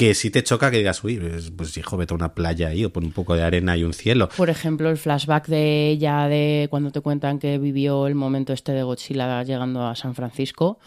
que 0.00 0.14
sí 0.14 0.30
te 0.30 0.42
choca 0.42 0.70
que 0.70 0.78
digas, 0.78 1.04
uy, 1.04 1.18
pues, 1.18 1.50
pues 1.50 1.76
hijo, 1.76 1.96
vete 1.98 2.14
a 2.14 2.16
una 2.16 2.34
playa 2.34 2.68
ahí 2.68 2.84
o 2.86 2.90
pon 2.90 3.04
un 3.04 3.12
poco 3.12 3.34
de 3.34 3.42
arena 3.42 3.76
y 3.76 3.84
un 3.84 3.92
cielo. 3.92 4.30
Por 4.34 4.48
ejemplo, 4.48 4.88
el 4.88 4.96
flashback 4.96 5.46
de 5.46 5.90
ella 5.90 6.26
de 6.26 6.68
cuando 6.70 6.90
te 6.90 7.02
cuentan 7.02 7.38
que 7.38 7.58
vivió 7.58 8.06
el 8.06 8.14
momento 8.14 8.52
este 8.52 8.72
de 8.72 8.82
Godzilla 8.82 9.42
llegando 9.42 9.86
a 9.86 9.94
San 9.96 10.14
Francisco. 10.14 10.78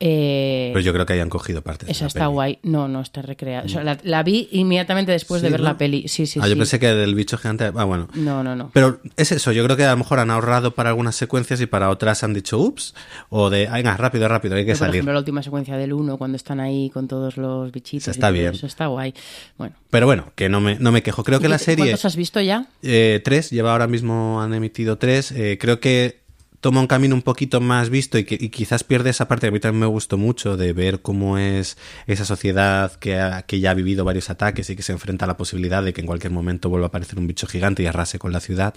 Eh, 0.00 0.70
Pero 0.72 0.80
yo 0.84 0.92
creo 0.92 1.06
que 1.06 1.12
hayan 1.14 1.28
cogido 1.28 1.62
partes. 1.62 1.88
esa 1.88 2.06
está 2.06 2.20
peli. 2.20 2.32
guay. 2.32 2.58
No, 2.62 2.88
no 2.88 3.00
está 3.00 3.22
recreada. 3.22 3.64
O 3.64 3.68
sea, 3.68 3.82
la, 3.82 3.98
la 4.02 4.22
vi 4.22 4.48
inmediatamente 4.52 5.12
después 5.12 5.42
de 5.42 5.50
ver 5.50 5.60
¿no? 5.60 5.64
la 5.64 5.78
peli. 5.78 6.06
Sí, 6.08 6.26
sí, 6.26 6.38
ah, 6.40 6.44
sí. 6.44 6.50
yo 6.50 6.56
pensé 6.56 6.78
que 6.78 6.86
del 6.88 7.14
bicho 7.14 7.36
gigante. 7.38 7.70
Ah, 7.74 7.84
bueno. 7.84 8.08
No, 8.14 8.42
no, 8.44 8.54
no. 8.54 8.70
Pero 8.72 9.00
es 9.16 9.32
eso, 9.32 9.52
yo 9.52 9.64
creo 9.64 9.76
que 9.76 9.84
a 9.84 9.90
lo 9.90 9.96
mejor 9.96 10.20
han 10.20 10.30
ahorrado 10.30 10.74
para 10.74 10.90
algunas 10.90 11.16
secuencias 11.16 11.60
y 11.60 11.66
para 11.66 11.90
otras 11.90 12.22
han 12.22 12.32
dicho 12.34 12.58
ups, 12.58 12.94
o 13.28 13.50
de, 13.50 13.68
venga, 13.68 13.96
rápido, 13.96 14.28
rápido, 14.28 14.54
hay 14.54 14.62
que 14.62 14.66
Pero, 14.72 14.78
por 14.78 14.86
salir. 14.86 14.94
ejemplo, 14.96 15.12
la 15.14 15.18
última 15.20 15.42
secuencia 15.42 15.76
del 15.76 15.92
1, 15.92 16.16
cuando 16.16 16.36
están 16.36 16.60
ahí 16.60 16.90
con 16.90 17.08
todos 17.08 17.36
los 17.36 17.72
bichitos. 17.72 18.08
Está 18.08 18.30
bien. 18.30 18.54
Eso 18.54 18.66
está 18.66 18.86
guay. 18.86 19.14
Bueno. 19.56 19.74
Pero 19.90 20.06
bueno, 20.06 20.32
que 20.34 20.48
no 20.48 20.60
me, 20.60 20.76
no 20.78 20.92
me 20.92 21.02
quejo. 21.02 21.24
Creo 21.24 21.40
que 21.40 21.48
la 21.48 21.58
serie... 21.58 21.86
¿Cuántos 21.86 22.04
has 22.04 22.16
visto 22.16 22.40
ya? 22.40 22.66
Eh, 22.82 23.20
tres, 23.24 23.50
lleva 23.50 23.72
ahora 23.72 23.86
mismo, 23.86 24.40
han 24.40 24.54
emitido 24.54 24.96
tres. 24.98 25.32
Eh, 25.32 25.58
creo 25.60 25.80
que 25.80 26.20
toma 26.60 26.80
un 26.80 26.86
camino 26.86 27.14
un 27.14 27.22
poquito 27.22 27.60
más 27.60 27.88
visto 27.90 28.18
y, 28.18 28.24
que, 28.24 28.36
y 28.40 28.48
quizás 28.48 28.82
pierde 28.84 29.10
esa 29.10 29.28
parte 29.28 29.46
que 29.46 29.48
a 29.48 29.52
mí 29.52 29.60
también 29.60 29.80
me 29.80 29.86
gustó 29.86 30.16
mucho 30.18 30.56
de 30.56 30.72
ver 30.72 31.00
cómo 31.02 31.38
es 31.38 31.78
esa 32.06 32.24
sociedad 32.24 32.92
que, 32.96 33.16
ha- 33.18 33.42
que 33.42 33.60
ya 33.60 33.70
ha 33.70 33.74
vivido 33.74 34.04
varios 34.04 34.30
ataques 34.30 34.68
y 34.70 34.76
que 34.76 34.82
se 34.82 34.92
enfrenta 34.92 35.24
a 35.24 35.28
la 35.28 35.36
posibilidad 35.36 35.82
de 35.82 35.92
que 35.92 36.00
en 36.00 36.06
cualquier 36.06 36.32
momento 36.32 36.68
vuelva 36.68 36.86
a 36.86 36.88
aparecer 36.88 37.18
un 37.18 37.26
bicho 37.26 37.46
gigante 37.46 37.82
y 37.82 37.86
arrase 37.86 38.18
con 38.18 38.32
la 38.32 38.40
ciudad. 38.40 38.74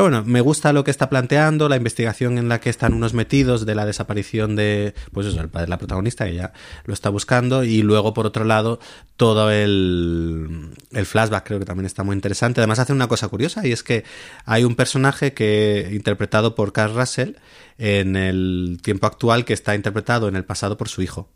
Pero 0.00 0.08
bueno, 0.08 0.24
me 0.24 0.40
gusta 0.40 0.72
lo 0.72 0.82
que 0.82 0.90
está 0.90 1.10
planteando, 1.10 1.68
la 1.68 1.76
investigación 1.76 2.38
en 2.38 2.48
la 2.48 2.58
que 2.58 2.70
están 2.70 2.94
unos 2.94 3.12
metidos 3.12 3.66
de 3.66 3.74
la 3.74 3.84
desaparición 3.84 4.56
de, 4.56 4.94
pues 5.12 5.26
eso, 5.26 5.38
el 5.42 5.50
padre 5.50 5.66
de 5.66 5.68
la 5.68 5.76
protagonista, 5.76 6.24
que 6.24 6.36
ya 6.36 6.54
lo 6.86 6.94
está 6.94 7.10
buscando, 7.10 7.64
y 7.64 7.82
luego, 7.82 8.14
por 8.14 8.24
otro 8.24 8.44
lado, 8.46 8.80
todo 9.18 9.50
el, 9.50 10.70
el 10.92 11.04
flashback 11.04 11.44
creo 11.46 11.58
que 11.58 11.66
también 11.66 11.84
está 11.84 12.02
muy 12.02 12.14
interesante. 12.14 12.62
Además, 12.62 12.78
hace 12.78 12.94
una 12.94 13.08
cosa 13.08 13.28
curiosa, 13.28 13.66
y 13.66 13.72
es 13.72 13.82
que 13.82 14.04
hay 14.46 14.64
un 14.64 14.74
personaje 14.74 15.34
que, 15.34 15.90
interpretado 15.92 16.54
por 16.54 16.72
Carl 16.72 16.94
Russell, 16.94 17.32
en 17.76 18.16
el 18.16 18.78
tiempo 18.82 19.06
actual, 19.06 19.44
que 19.44 19.52
está 19.52 19.74
interpretado 19.74 20.28
en 20.28 20.36
el 20.36 20.46
pasado 20.46 20.78
por 20.78 20.88
su 20.88 21.02
hijo. 21.02 21.28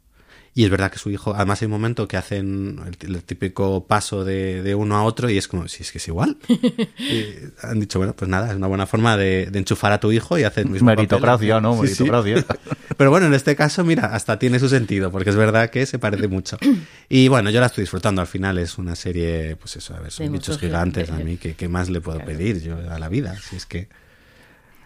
Y 0.57 0.62
es 0.64 0.70
verdad 0.70 0.92
que 0.92 0.98
su 1.00 1.11
hijo, 1.11 1.34
además 1.34 1.61
hay 1.62 1.66
un 1.66 1.72
momento 1.72 2.07
que 2.07 2.16
hacen 2.16 2.78
el, 2.86 3.16
el 3.16 3.22
típico 3.24 3.86
paso 3.88 4.24
de, 4.24 4.62
de 4.62 4.76
uno 4.76 4.96
a 4.96 5.02
otro 5.02 5.28
y 5.28 5.36
es 5.36 5.48
como, 5.48 5.66
si 5.66 5.82
es 5.82 5.90
que 5.90 5.98
es 5.98 6.07
igual. 6.09 6.36
Y 6.98 7.34
han 7.62 7.80
dicho, 7.80 7.98
bueno, 7.98 8.14
pues 8.14 8.28
nada, 8.28 8.50
es 8.50 8.57
una 8.57 8.68
buena 8.68 8.86
forma 8.86 9.16
de, 9.16 9.46
de 9.50 9.59
enchufar 9.59 9.90
a 9.92 9.98
tu 10.00 10.12
hijo 10.12 10.38
y 10.38 10.44
hacer 10.44 10.64
el 10.66 10.70
mismo 10.70 10.86
Meritocracia, 10.86 11.57
papel. 11.61 11.62
¿no? 11.62 11.82
Sí, 11.86 11.94
sí. 11.94 12.05
Meritocracia. 12.05 12.44
Pero 12.96 13.11
bueno, 13.11 13.26
en 13.26 13.34
este 13.34 13.57
caso, 13.57 13.82
mira, 13.84 14.14
hasta 14.14 14.38
tiene 14.38 14.61
su 14.61 14.68
sentido, 14.68 15.11
porque 15.11 15.30
es 15.30 15.36
verdad 15.36 15.70
que 15.70 15.84
se 15.86 15.98
parece 15.98 16.28
mucho. 16.28 16.57
Y 17.09 17.26
bueno, 17.26 17.50
yo 17.50 17.59
la 17.59 17.66
estoy 17.66 17.82
disfrutando. 17.82 18.20
Al 18.20 18.28
final 18.28 18.57
es 18.59 18.78
una 18.78 18.94
serie, 18.94 19.57
pues 19.57 19.74
eso, 19.74 19.96
a 19.96 20.00
ver, 20.00 20.12
son 20.12 20.26
De 20.26 20.32
bichos 20.32 20.50
muchos 20.50 20.61
gigantes. 20.61 21.11
A 21.11 21.16
mí, 21.18 21.36
¿qué, 21.36 21.55
qué 21.55 21.68
más 21.68 21.90
le 21.90 22.00
puedo 22.00 22.18
Claro. 22.18 22.30
pedir 22.30 22.62
yo 22.62 22.76
a 22.90 22.98
la 23.00 23.09
vida? 23.09 23.36
Si 23.40 23.57
es 23.57 23.66
que. 23.66 23.88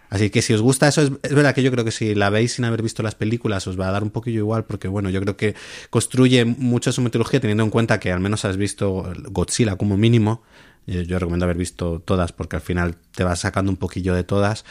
Así 0.09 0.29
que 0.29 0.41
si 0.41 0.53
os 0.53 0.61
gusta 0.61 0.87
eso, 0.87 1.01
es, 1.01 1.11
es 1.21 1.33
verdad 1.33 1.53
que 1.53 1.63
yo 1.63 1.71
creo 1.71 1.85
que 1.85 1.91
si 1.91 2.15
la 2.15 2.29
veis 2.29 2.53
sin 2.53 2.65
haber 2.65 2.81
visto 2.81 3.03
las 3.03 3.15
películas 3.15 3.67
os 3.67 3.79
va 3.79 3.87
a 3.87 3.91
dar 3.91 4.03
un 4.03 4.09
poquillo 4.09 4.39
igual, 4.39 4.65
porque 4.65 4.87
bueno, 4.87 5.09
yo 5.09 5.21
creo 5.21 5.37
que 5.37 5.55
construye 5.89 6.45
mucho 6.45 6.91
su 6.91 7.01
mitología 7.01 7.39
teniendo 7.39 7.63
en 7.63 7.69
cuenta 7.69 7.99
que 7.99 8.11
al 8.11 8.19
menos 8.19 8.45
has 8.45 8.57
visto 8.57 9.11
Godzilla 9.29 9.75
como 9.75 9.97
mínimo. 9.97 10.41
Yo, 10.87 11.01
yo 11.01 11.19
recomiendo 11.19 11.45
haber 11.45 11.57
visto 11.57 12.01
todas 12.03 12.31
porque 12.31 12.55
al 12.55 12.63
final 12.63 12.95
te 13.13 13.23
vas 13.23 13.41
sacando 13.41 13.71
un 13.71 13.77
poquillo 13.77 14.15
de 14.15 14.23
todas. 14.23 14.65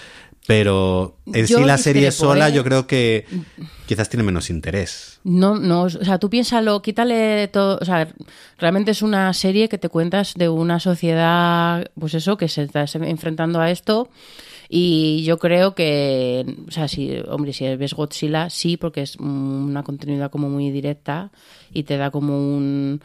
Pero 0.49 1.18
en 1.26 1.45
Yo 1.45 1.59
sí 1.59 1.64
la 1.64 1.76
serie 1.76 2.11
sola 2.11 2.49
¿eh? 2.49 2.53
yo 2.55 2.64
creo 2.64 2.86
que 2.86 3.26
quizás 3.86 4.09
tiene 4.09 4.22
menos 4.24 4.49
interés. 4.49 5.20
No, 5.22 5.57
no, 5.57 5.82
o 5.82 5.91
sea, 5.91 6.18
tú 6.18 6.30
piénsalo, 6.30 6.80
quítale 6.80 7.49
todo, 7.49 7.78
o 7.78 7.84
sea, 7.84 8.09
realmente 8.57 8.93
es 8.93 9.03
una 9.03 9.34
serie 9.34 9.68
que 9.68 9.76
te 9.76 9.91
cuentas 9.91 10.32
de 10.36 10.49
una 10.49 10.80
sociedad, 10.80 11.91
pues 12.01 12.14
eso, 12.14 12.39
que 12.39 12.49
se 12.49 12.62
está 12.62 12.86
enfrentando 12.95 13.61
a 13.61 13.70
esto 13.70 14.09
y 14.69 15.25
yo 15.25 15.39
creo 15.39 15.75
que, 15.75 16.45
o 16.69 16.71
sea, 16.71 16.89
si, 16.89 17.19
hombre, 17.29 17.53
si 17.53 17.77
ves 17.77 17.95
Godzilla, 17.95 18.51
sí, 18.51 18.77
porque 18.77 19.03
es 19.03 19.16
una 19.16 19.83
continuidad 19.83 20.31
como 20.31 20.51
muy 20.51 20.71
directa 20.71 21.31
y 21.73 21.85
te 21.85 21.97
da 21.97 22.11
como 22.11 22.37
un 22.39 23.01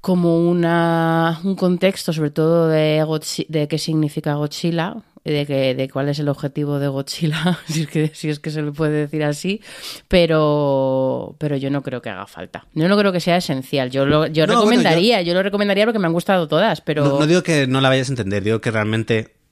como 0.00 0.38
una, 0.38 1.40
un 1.44 1.56
contexto 1.56 2.12
sobre 2.12 2.30
todo 2.30 2.68
de, 2.68 3.02
de 3.48 3.68
qué 3.68 3.78
significa 3.78 4.34
Godzilla, 4.34 4.96
de, 5.24 5.46
que, 5.46 5.74
de 5.74 5.88
cuál 5.88 6.10
es 6.10 6.18
el 6.18 6.28
objetivo 6.28 6.78
de 6.78 6.88
Godzilla, 6.88 7.58
si 7.66 7.82
es, 7.82 7.88
que, 7.88 8.10
si 8.14 8.28
es 8.28 8.38
que 8.38 8.50
se 8.50 8.60
le 8.60 8.72
puede 8.72 8.92
decir 8.92 9.24
así, 9.24 9.62
pero, 10.08 11.36
pero 11.38 11.56
yo 11.56 11.70
no 11.70 11.82
creo 11.82 12.02
que 12.02 12.10
haga 12.10 12.26
falta. 12.26 12.66
Yo 12.74 12.86
no 12.88 12.98
creo 12.98 13.12
que 13.12 13.20
sea 13.20 13.38
esencial. 13.38 13.90
Yo 13.90 14.04
lo 14.04 14.26
yo 14.26 14.46
No, 14.46 14.54
bueno, 14.54 14.60
recomendaría, 14.60 15.22
yo... 15.22 15.32
lo 15.32 15.42
recomendaría 15.42 15.86
porque 15.86 15.98
me 15.98 16.06
han 16.06 16.12
gustado 16.12 16.48
todas, 16.48 16.82
pero... 16.82 17.04
No, 17.04 17.20
no 17.20 17.26
digo 17.26 17.42
que 17.42 17.66
no 17.66 17.80
la 17.80 17.88
vayas 17.88 18.10
a 18.10 18.12
entender, 18.12 18.44
digo 18.44 18.60
que 18.60 18.70
realmente 18.70 19.43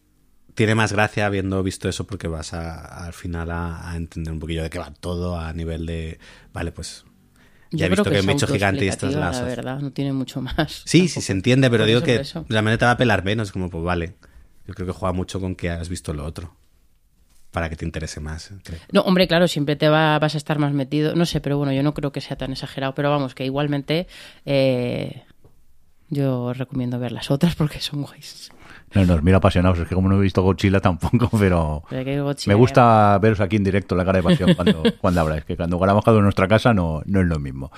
tiene 0.55 0.75
más 0.75 0.93
gracia 0.93 1.27
habiendo 1.27 1.63
visto 1.63 1.89
eso 1.89 2.07
porque 2.07 2.29
vas 2.29 2.53
a, 2.53 3.05
al 3.05 3.13
final 3.13 3.51
a, 3.51 3.91
a 3.91 3.97
entender 3.97 4.33
un 4.33 4.41
poquillo 4.41 4.63
de 4.63 4.71
qué 4.71 4.79
va 4.79 4.93
todo 4.93 5.39
a 5.39 5.53
nivel 5.53 5.87
de, 5.87 6.19
vale, 6.53 6.73
pues 6.73 7.05
ya 7.73 7.87
he 7.87 7.89
creo 7.89 8.05
visto 8.05 8.11
que, 8.11 8.19
es 8.19 8.25
hay 8.25 8.29
un 8.29 8.37
bicho 8.37 8.47
gigante 8.47 8.85
y 8.85 8.89
esta 8.89 9.09
es 9.09 9.15
la 9.15 9.31
la 9.31 9.43
verdad, 9.43 9.81
no 9.81 9.93
tiene 9.93 10.13
mucho 10.13 10.43
más. 10.43 10.83
Sí, 10.85 11.09
sí 11.09 11.21
se 11.21 11.33
entiende, 11.33 11.71
pero 11.71 11.87
digo 11.87 12.03
que 12.03 12.17
eso. 12.17 12.45
realmente 12.49 12.79
te 12.79 12.85
va 12.85 12.93
a 12.93 12.97
pelar 12.97 13.25
menos, 13.25 13.51
como 13.51 13.71
pues 13.71 13.83
vale. 13.83 14.15
Yo 14.67 14.75
creo 14.75 14.87
que 14.87 14.93
juega 14.93 15.13
mucho 15.13 15.41
con 15.41 15.57
que 15.57 15.71
has 15.71 15.89
visto 15.89 16.13
lo 16.13 16.25
otro. 16.25 16.55
Para 17.51 17.69
que 17.69 17.77
te 17.77 17.85
interese 17.85 18.21
más, 18.21 18.51
creo. 18.63 18.79
No, 18.93 19.03
hombre, 19.03 19.27
claro, 19.29 19.47
siempre 19.47 19.77
te 19.77 19.89
va, 19.89 20.19
vas 20.19 20.35
a 20.35 20.39
estar 20.39 20.59
más 20.59 20.73
metido. 20.73 21.15
No 21.15 21.27
sé, 21.27 21.41
pero 21.41 21.59
bueno, 21.59 21.73
yo 21.73 21.83
no 21.83 21.93
creo 21.93 22.11
que 22.11 22.23
sea 22.23 22.37
tan 22.37 22.53
exagerado. 22.53 22.95
Pero 22.95 23.11
vamos, 23.11 23.35
que 23.35 23.45
igualmente 23.45 24.07
eh, 24.47 25.25
yo 26.09 26.55
recomiendo 26.55 26.99
ver 26.99 27.13
las 27.13 27.31
otras 27.31 27.55
porque 27.55 27.81
son 27.81 28.03
guays. 28.03 28.51
No, 28.95 29.05
nos 29.05 29.23
mira 29.23 29.39
apasionados. 29.39 29.79
Es 29.79 29.89
que 29.89 29.95
como 29.95 30.09
no 30.09 30.17
he 30.19 30.21
visto 30.21 30.43
Godzilla 30.43 30.81
tampoco, 30.81 31.29
pero... 31.39 31.83
Pero 31.91 32.25
Godzilla- 32.27 32.49
Me 32.49 32.55
gusta 32.55 33.19
veros 33.21 33.41
aquí 33.41 33.57
en 33.57 33.65
directo 33.65 33.95
la 33.95 34.05
cara 34.05 34.19
de 34.19 34.23
pasión 34.23 34.55
cuando, 34.55 34.83
cuando 35.01 35.21
habláis, 35.21 35.45
que 35.45 35.57
cuando 35.57 35.79
grabamos 35.79 36.05
cada 36.05 36.17
uno 36.17 36.23
en 36.23 36.27
nuestra 36.27 36.49
casa 36.49 36.73
no, 36.75 37.03
no 37.07 37.21
es 37.21 37.27
lo 37.27 37.39
mismo. 37.39 37.71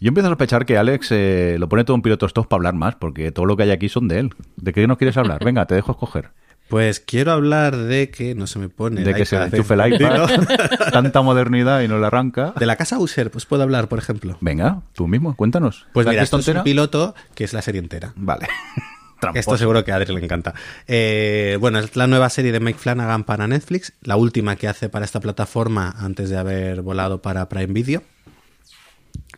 Yo 0.00 0.08
empiezo 0.08 0.26
a 0.28 0.30
sospechar 0.32 0.66
que 0.66 0.76
Alex 0.76 1.08
eh, 1.12 1.56
lo 1.58 1.68
pone 1.68 1.84
todo 1.84 1.94
en 1.96 2.02
piloto 2.02 2.26
stop 2.26 2.46
para 2.48 2.58
hablar 2.58 2.74
más, 2.74 2.96
porque 2.96 3.30
todo 3.32 3.46
lo 3.46 3.56
que 3.56 3.62
hay 3.62 3.70
aquí 3.70 3.88
son 3.88 4.08
de 4.08 4.18
él. 4.18 4.34
¿De 4.56 4.72
qué 4.72 4.86
nos 4.86 4.98
quieres 4.98 5.16
hablar? 5.16 5.42
Venga, 5.44 5.66
te 5.66 5.74
dejo 5.76 5.92
escoger. 5.92 6.30
Pues 6.68 6.98
quiero 6.98 7.32
hablar 7.32 7.76
de 7.76 8.10
que 8.10 8.34
no 8.34 8.46
se 8.46 8.58
me 8.58 8.68
pone. 8.70 9.02
De 9.02 9.10
el 9.10 9.16
que 9.16 9.24
se 9.26 9.36
enchufe 9.36 9.74
el 9.74 9.94
iPad, 9.94 10.28
tanta 10.92 11.20
modernidad 11.22 11.82
y 11.82 11.88
no 11.88 11.98
le 11.98 12.06
arranca. 12.06 12.54
De 12.58 12.64
la 12.66 12.76
casa 12.76 12.98
User, 12.98 13.30
pues 13.30 13.44
puedo 13.46 13.62
hablar, 13.62 13.88
por 13.88 13.98
ejemplo. 13.98 14.36
Venga, 14.40 14.80
tú 14.94 15.06
mismo, 15.06 15.36
cuéntanos. 15.36 15.86
Pues 15.92 16.06
¿La 16.06 16.12
mira, 16.12 16.22
esto 16.22 16.38
es 16.38 16.48
un 16.48 16.62
piloto 16.62 17.14
que 17.34 17.44
es 17.44 17.52
la 17.52 17.60
serie 17.62 17.80
entera. 17.80 18.12
Vale. 18.16 18.48
Esto 19.34 19.56
seguro 19.56 19.84
que 19.84 19.92
a 19.92 19.96
Adri 19.96 20.14
le 20.14 20.24
encanta. 20.24 20.54
Eh, 20.86 21.56
bueno, 21.60 21.78
es 21.78 21.96
la 21.96 22.06
nueva 22.06 22.28
serie 22.30 22.52
de 22.52 22.60
Mike 22.60 22.78
Flanagan 22.78 23.24
para 23.24 23.46
Netflix, 23.46 23.92
la 24.02 24.16
última 24.16 24.56
que 24.56 24.68
hace 24.68 24.88
para 24.88 25.04
esta 25.04 25.20
plataforma 25.20 25.94
antes 25.98 26.30
de 26.30 26.36
haber 26.36 26.82
volado 26.82 27.22
para 27.22 27.48
Prime 27.48 27.72
Video. 27.72 28.02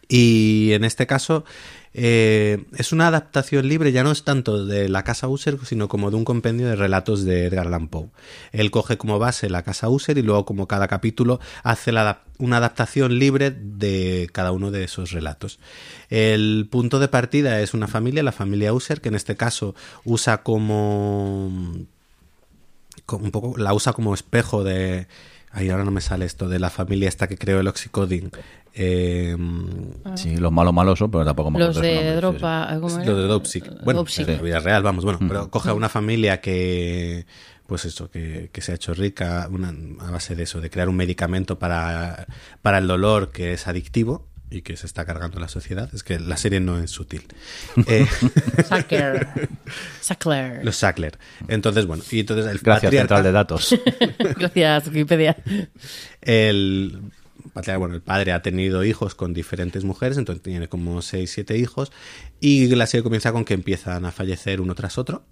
Y 0.08 0.70
en 0.72 0.84
este 0.84 1.06
caso 1.06 1.44
eh, 1.98 2.66
es 2.76 2.92
una 2.92 3.08
adaptación 3.08 3.66
libre, 3.66 3.90
ya 3.90 4.04
no 4.04 4.12
es 4.12 4.22
tanto 4.22 4.66
de 4.66 4.90
la 4.90 5.02
Casa 5.02 5.28
User, 5.28 5.56
sino 5.64 5.88
como 5.88 6.10
de 6.10 6.18
un 6.18 6.26
compendio 6.26 6.68
de 6.68 6.76
relatos 6.76 7.24
de 7.24 7.46
Edgar 7.46 7.68
Allan 7.68 7.88
Poe. 7.88 8.10
Él 8.52 8.70
coge 8.70 8.98
como 8.98 9.18
base 9.18 9.48
la 9.48 9.62
Casa 9.62 9.88
User 9.88 10.18
y 10.18 10.22
luego 10.22 10.44
como 10.44 10.68
cada 10.68 10.88
capítulo 10.88 11.40
hace 11.62 11.92
una 12.36 12.58
adaptación 12.58 13.18
libre 13.18 13.50
de 13.50 14.28
cada 14.32 14.52
uno 14.52 14.70
de 14.70 14.84
esos 14.84 15.12
relatos. 15.12 15.58
El 16.10 16.68
punto 16.70 16.98
de 16.98 17.08
partida 17.08 17.62
es 17.62 17.72
una 17.72 17.88
familia, 17.88 18.22
la 18.22 18.32
familia 18.32 18.74
User, 18.74 19.00
que 19.00 19.08
en 19.08 19.14
este 19.14 19.36
caso 19.36 19.74
usa 20.04 20.42
como 20.42 21.46
un 21.46 23.30
poco 23.30 23.56
la 23.56 23.72
usa 23.72 23.94
como 23.94 24.12
espejo 24.12 24.64
de 24.64 25.06
ay 25.50 25.70
ahora 25.70 25.84
no 25.84 25.92
me 25.92 26.00
sale 26.00 26.26
esto 26.26 26.48
de 26.48 26.58
la 26.58 26.70
familia 26.70 27.08
esta 27.08 27.28
que 27.28 27.38
creó 27.38 27.60
el 27.60 27.68
oxycoding 27.68 28.32
eh, 28.78 29.36
Sí, 30.16 30.36
los 30.36 30.52
malos 30.52 30.72
malos 30.74 30.98
son, 30.98 31.10
pero 31.10 31.24
tampoco 31.24 31.50
me 31.50 31.58
Los 31.58 31.76
de 31.80 31.98
sí, 31.98 32.04
sí. 32.10 32.14
Dropa, 32.16 32.68
¿cómo 32.80 32.96
era? 32.96 33.04
lo 33.06 33.16
de 33.20 33.26
Dopsic 33.26 33.82
bueno 33.84 34.00
Dopsic. 34.00 34.28
en 34.28 34.36
la 34.36 34.42
vida 34.42 34.58
real 34.60 34.82
vamos 34.82 35.04
bueno 35.04 35.18
pero 35.26 35.50
coge 35.50 35.70
a 35.70 35.74
una 35.74 35.88
familia 35.88 36.40
que 36.40 37.26
pues 37.66 37.84
eso 37.86 38.10
que, 38.10 38.50
que 38.52 38.60
se 38.60 38.72
ha 38.72 38.74
hecho 38.76 38.94
rica 38.94 39.48
una, 39.50 39.74
a 40.06 40.10
base 40.10 40.36
de 40.36 40.42
eso 40.44 40.60
de 40.60 40.70
crear 40.70 40.88
un 40.88 40.96
medicamento 40.96 41.58
para 41.58 42.26
para 42.62 42.78
el 42.78 42.86
dolor 42.86 43.32
que 43.32 43.52
es 43.54 43.66
adictivo 43.66 44.28
y 44.50 44.60
que 44.62 44.76
se 44.76 44.86
está 44.86 45.04
cargando 45.04 45.40
la 45.40 45.48
sociedad 45.48 45.88
es 45.92 46.04
que 46.04 46.20
la 46.20 46.36
serie 46.36 46.60
no 46.60 46.78
es 46.78 46.90
sutil 46.92 47.22
eh, 47.88 48.06
Sackler. 48.64 49.26
Sackler. 50.00 50.60
los 50.64 50.76
Sackler 50.76 51.18
entonces 51.48 51.86
bueno 51.86 52.04
y 52.10 52.20
entonces 52.20 52.46
el 52.46 52.58
Gracias, 52.58 52.90
patriarca- 52.92 52.98
central 53.16 53.22
de 53.24 53.32
datos. 53.32 53.74
Gracias, 54.38 54.86
Wikipedia. 54.88 55.36
el 56.22 57.00
bueno, 57.78 57.94
el 57.94 58.02
padre 58.02 58.32
ha 58.32 58.42
tenido 58.42 58.84
hijos 58.84 59.14
con 59.14 59.32
diferentes 59.32 59.84
mujeres, 59.84 60.18
entonces 60.18 60.42
tiene 60.42 60.68
como 60.68 61.02
6, 61.02 61.30
7 61.30 61.56
hijos, 61.56 61.92
y 62.40 62.66
la 62.74 62.86
serie 62.86 63.02
comienza 63.02 63.32
con 63.32 63.44
que 63.44 63.54
empiezan 63.54 64.04
a 64.04 64.12
fallecer 64.12 64.60
uno 64.60 64.74
tras 64.74 64.98
otro, 64.98 65.24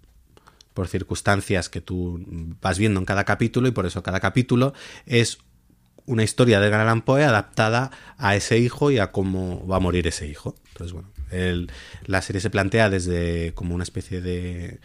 por 0.72 0.88
circunstancias 0.88 1.68
que 1.68 1.80
tú 1.80 2.24
vas 2.60 2.78
viendo 2.78 2.98
en 2.98 3.06
cada 3.06 3.24
capítulo, 3.24 3.68
y 3.68 3.72
por 3.72 3.86
eso 3.86 4.02
cada 4.02 4.20
capítulo 4.20 4.72
es 5.06 5.38
una 6.06 6.22
historia 6.22 6.60
de 6.60 6.68
Gran 6.68 7.02
Poe 7.02 7.24
adaptada 7.24 7.90
a 8.18 8.36
ese 8.36 8.58
hijo 8.58 8.90
y 8.90 8.98
a 8.98 9.10
cómo 9.10 9.66
va 9.66 9.76
a 9.76 9.80
morir 9.80 10.06
ese 10.06 10.26
hijo. 10.26 10.54
Entonces, 10.68 10.92
bueno, 10.92 11.08
la 12.06 12.22
serie 12.22 12.40
se 12.40 12.50
plantea 12.50 12.90
desde 12.90 13.54
como 13.54 13.74
una 13.74 13.84
especie 13.84 14.20
de, 14.20 14.80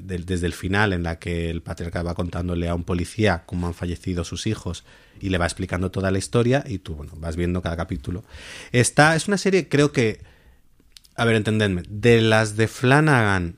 de- 0.00 0.18
desde 0.18 0.46
el 0.46 0.52
final 0.52 0.92
en 0.92 1.02
la 1.02 1.18
que 1.18 1.50
el 1.50 1.62
patriarca 1.62 2.02
va 2.02 2.14
contándole 2.14 2.68
a 2.68 2.74
un 2.74 2.84
policía 2.84 3.44
cómo 3.46 3.66
han 3.66 3.74
fallecido 3.74 4.24
sus 4.24 4.46
hijos 4.46 4.84
y 5.20 5.28
le 5.28 5.38
va 5.38 5.44
explicando 5.46 5.90
toda 5.90 6.10
la 6.10 6.18
historia 6.18 6.64
y 6.66 6.78
tú, 6.78 6.94
bueno, 6.94 7.12
vas 7.16 7.36
viendo 7.36 7.62
cada 7.62 7.76
capítulo. 7.76 8.24
Esta 8.72 9.14
es 9.16 9.28
una 9.28 9.38
serie, 9.38 9.68
creo 9.68 9.92
que, 9.92 10.20
a 11.14 11.24
ver, 11.24 11.36
entendedme, 11.36 11.82
de 11.88 12.20
las 12.20 12.56
de 12.56 12.68
Flanagan 12.68 13.56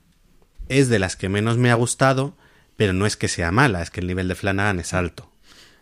es 0.69 0.89
de 0.89 0.99
las 0.99 1.15
que 1.15 1.29
menos 1.29 1.57
me 1.57 1.71
ha 1.71 1.75
gustado, 1.75 2.35
pero 2.77 2.93
no 2.93 3.05
es 3.05 3.17
que 3.17 3.27
sea 3.27 3.51
mala, 3.51 3.81
es 3.81 3.89
que 3.91 4.01
el 4.01 4.07
nivel 4.07 4.27
de 4.27 4.35
Flanagan 4.35 4.79
es 4.79 4.93
alto. 4.93 5.29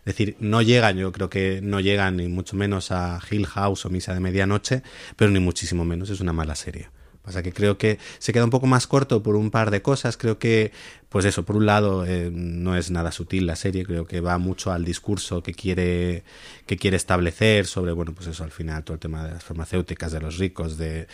Es 0.04 0.16
decir, 0.16 0.36
no 0.40 0.62
llegan, 0.62 0.96
yo 0.96 1.12
creo 1.12 1.30
que 1.30 1.60
no 1.62 1.78
llegan 1.78 2.16
ni 2.16 2.26
mucho 2.28 2.56
menos 2.56 2.90
a 2.90 3.20
Hill 3.30 3.46
House 3.46 3.86
o 3.86 3.90
Misa 3.90 4.12
de 4.14 4.20
Medianoche, 4.20 4.82
pero 5.16 5.30
ni 5.30 5.38
muchísimo 5.38 5.84
menos, 5.84 6.10
es 6.10 6.20
una 6.20 6.32
mala 6.32 6.56
serie. 6.56 6.88
Pasa 7.22 7.42
que 7.42 7.52
creo 7.52 7.78
que 7.78 7.98
se 8.18 8.32
queda 8.32 8.44
un 8.44 8.50
poco 8.50 8.66
más 8.66 8.86
corto 8.86 9.22
por 9.22 9.36
un 9.36 9.50
par 9.50 9.70
de 9.70 9.80
cosas. 9.80 10.16
Creo 10.16 10.38
que, 10.38 10.72
pues 11.08 11.24
eso, 11.24 11.44
por 11.44 11.56
un 11.56 11.66
lado, 11.66 12.04
eh, 12.04 12.30
no 12.32 12.76
es 12.76 12.90
nada 12.90 13.12
sutil 13.12 13.46
la 13.46 13.54
serie. 13.54 13.84
Creo 13.84 14.06
que 14.06 14.20
va 14.20 14.38
mucho 14.38 14.72
al 14.72 14.84
discurso 14.84 15.42
que 15.42 15.54
quiere, 15.54 16.24
que 16.66 16.76
quiere 16.76 16.96
establecer 16.96 17.66
sobre, 17.66 17.92
bueno, 17.92 18.12
pues 18.12 18.26
eso, 18.26 18.42
al 18.42 18.50
final, 18.50 18.82
todo 18.82 18.94
el 18.94 19.00
tema 19.00 19.24
de 19.24 19.34
las 19.34 19.44
farmacéuticas, 19.44 20.10
de 20.10 20.20
los 20.20 20.38
ricos, 20.38 20.78
de, 20.78 21.06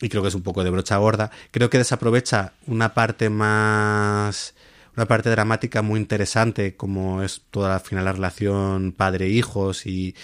y 0.00 0.08
creo 0.08 0.22
que 0.22 0.28
es 0.28 0.34
un 0.34 0.42
poco 0.42 0.62
de 0.62 0.70
brocha 0.70 0.96
gorda. 0.98 1.30
Creo 1.50 1.70
que 1.70 1.78
desaprovecha 1.78 2.52
una 2.66 2.94
parte 2.94 3.28
más 3.30 4.54
una 4.94 5.06
parte 5.06 5.30
dramática 5.30 5.80
muy 5.80 5.98
interesante 5.98 6.76
como 6.76 7.22
es 7.22 7.42
toda 7.50 7.76
al 7.76 7.80
final 7.80 8.04
la 8.04 8.12
relación 8.12 8.92
padre-hijos 8.92 9.86
y, 9.86 10.14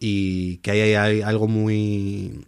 y 0.00 0.56
que 0.58 0.72
hay, 0.72 0.94
hay 0.94 1.22
algo 1.22 1.46
muy 1.46 2.44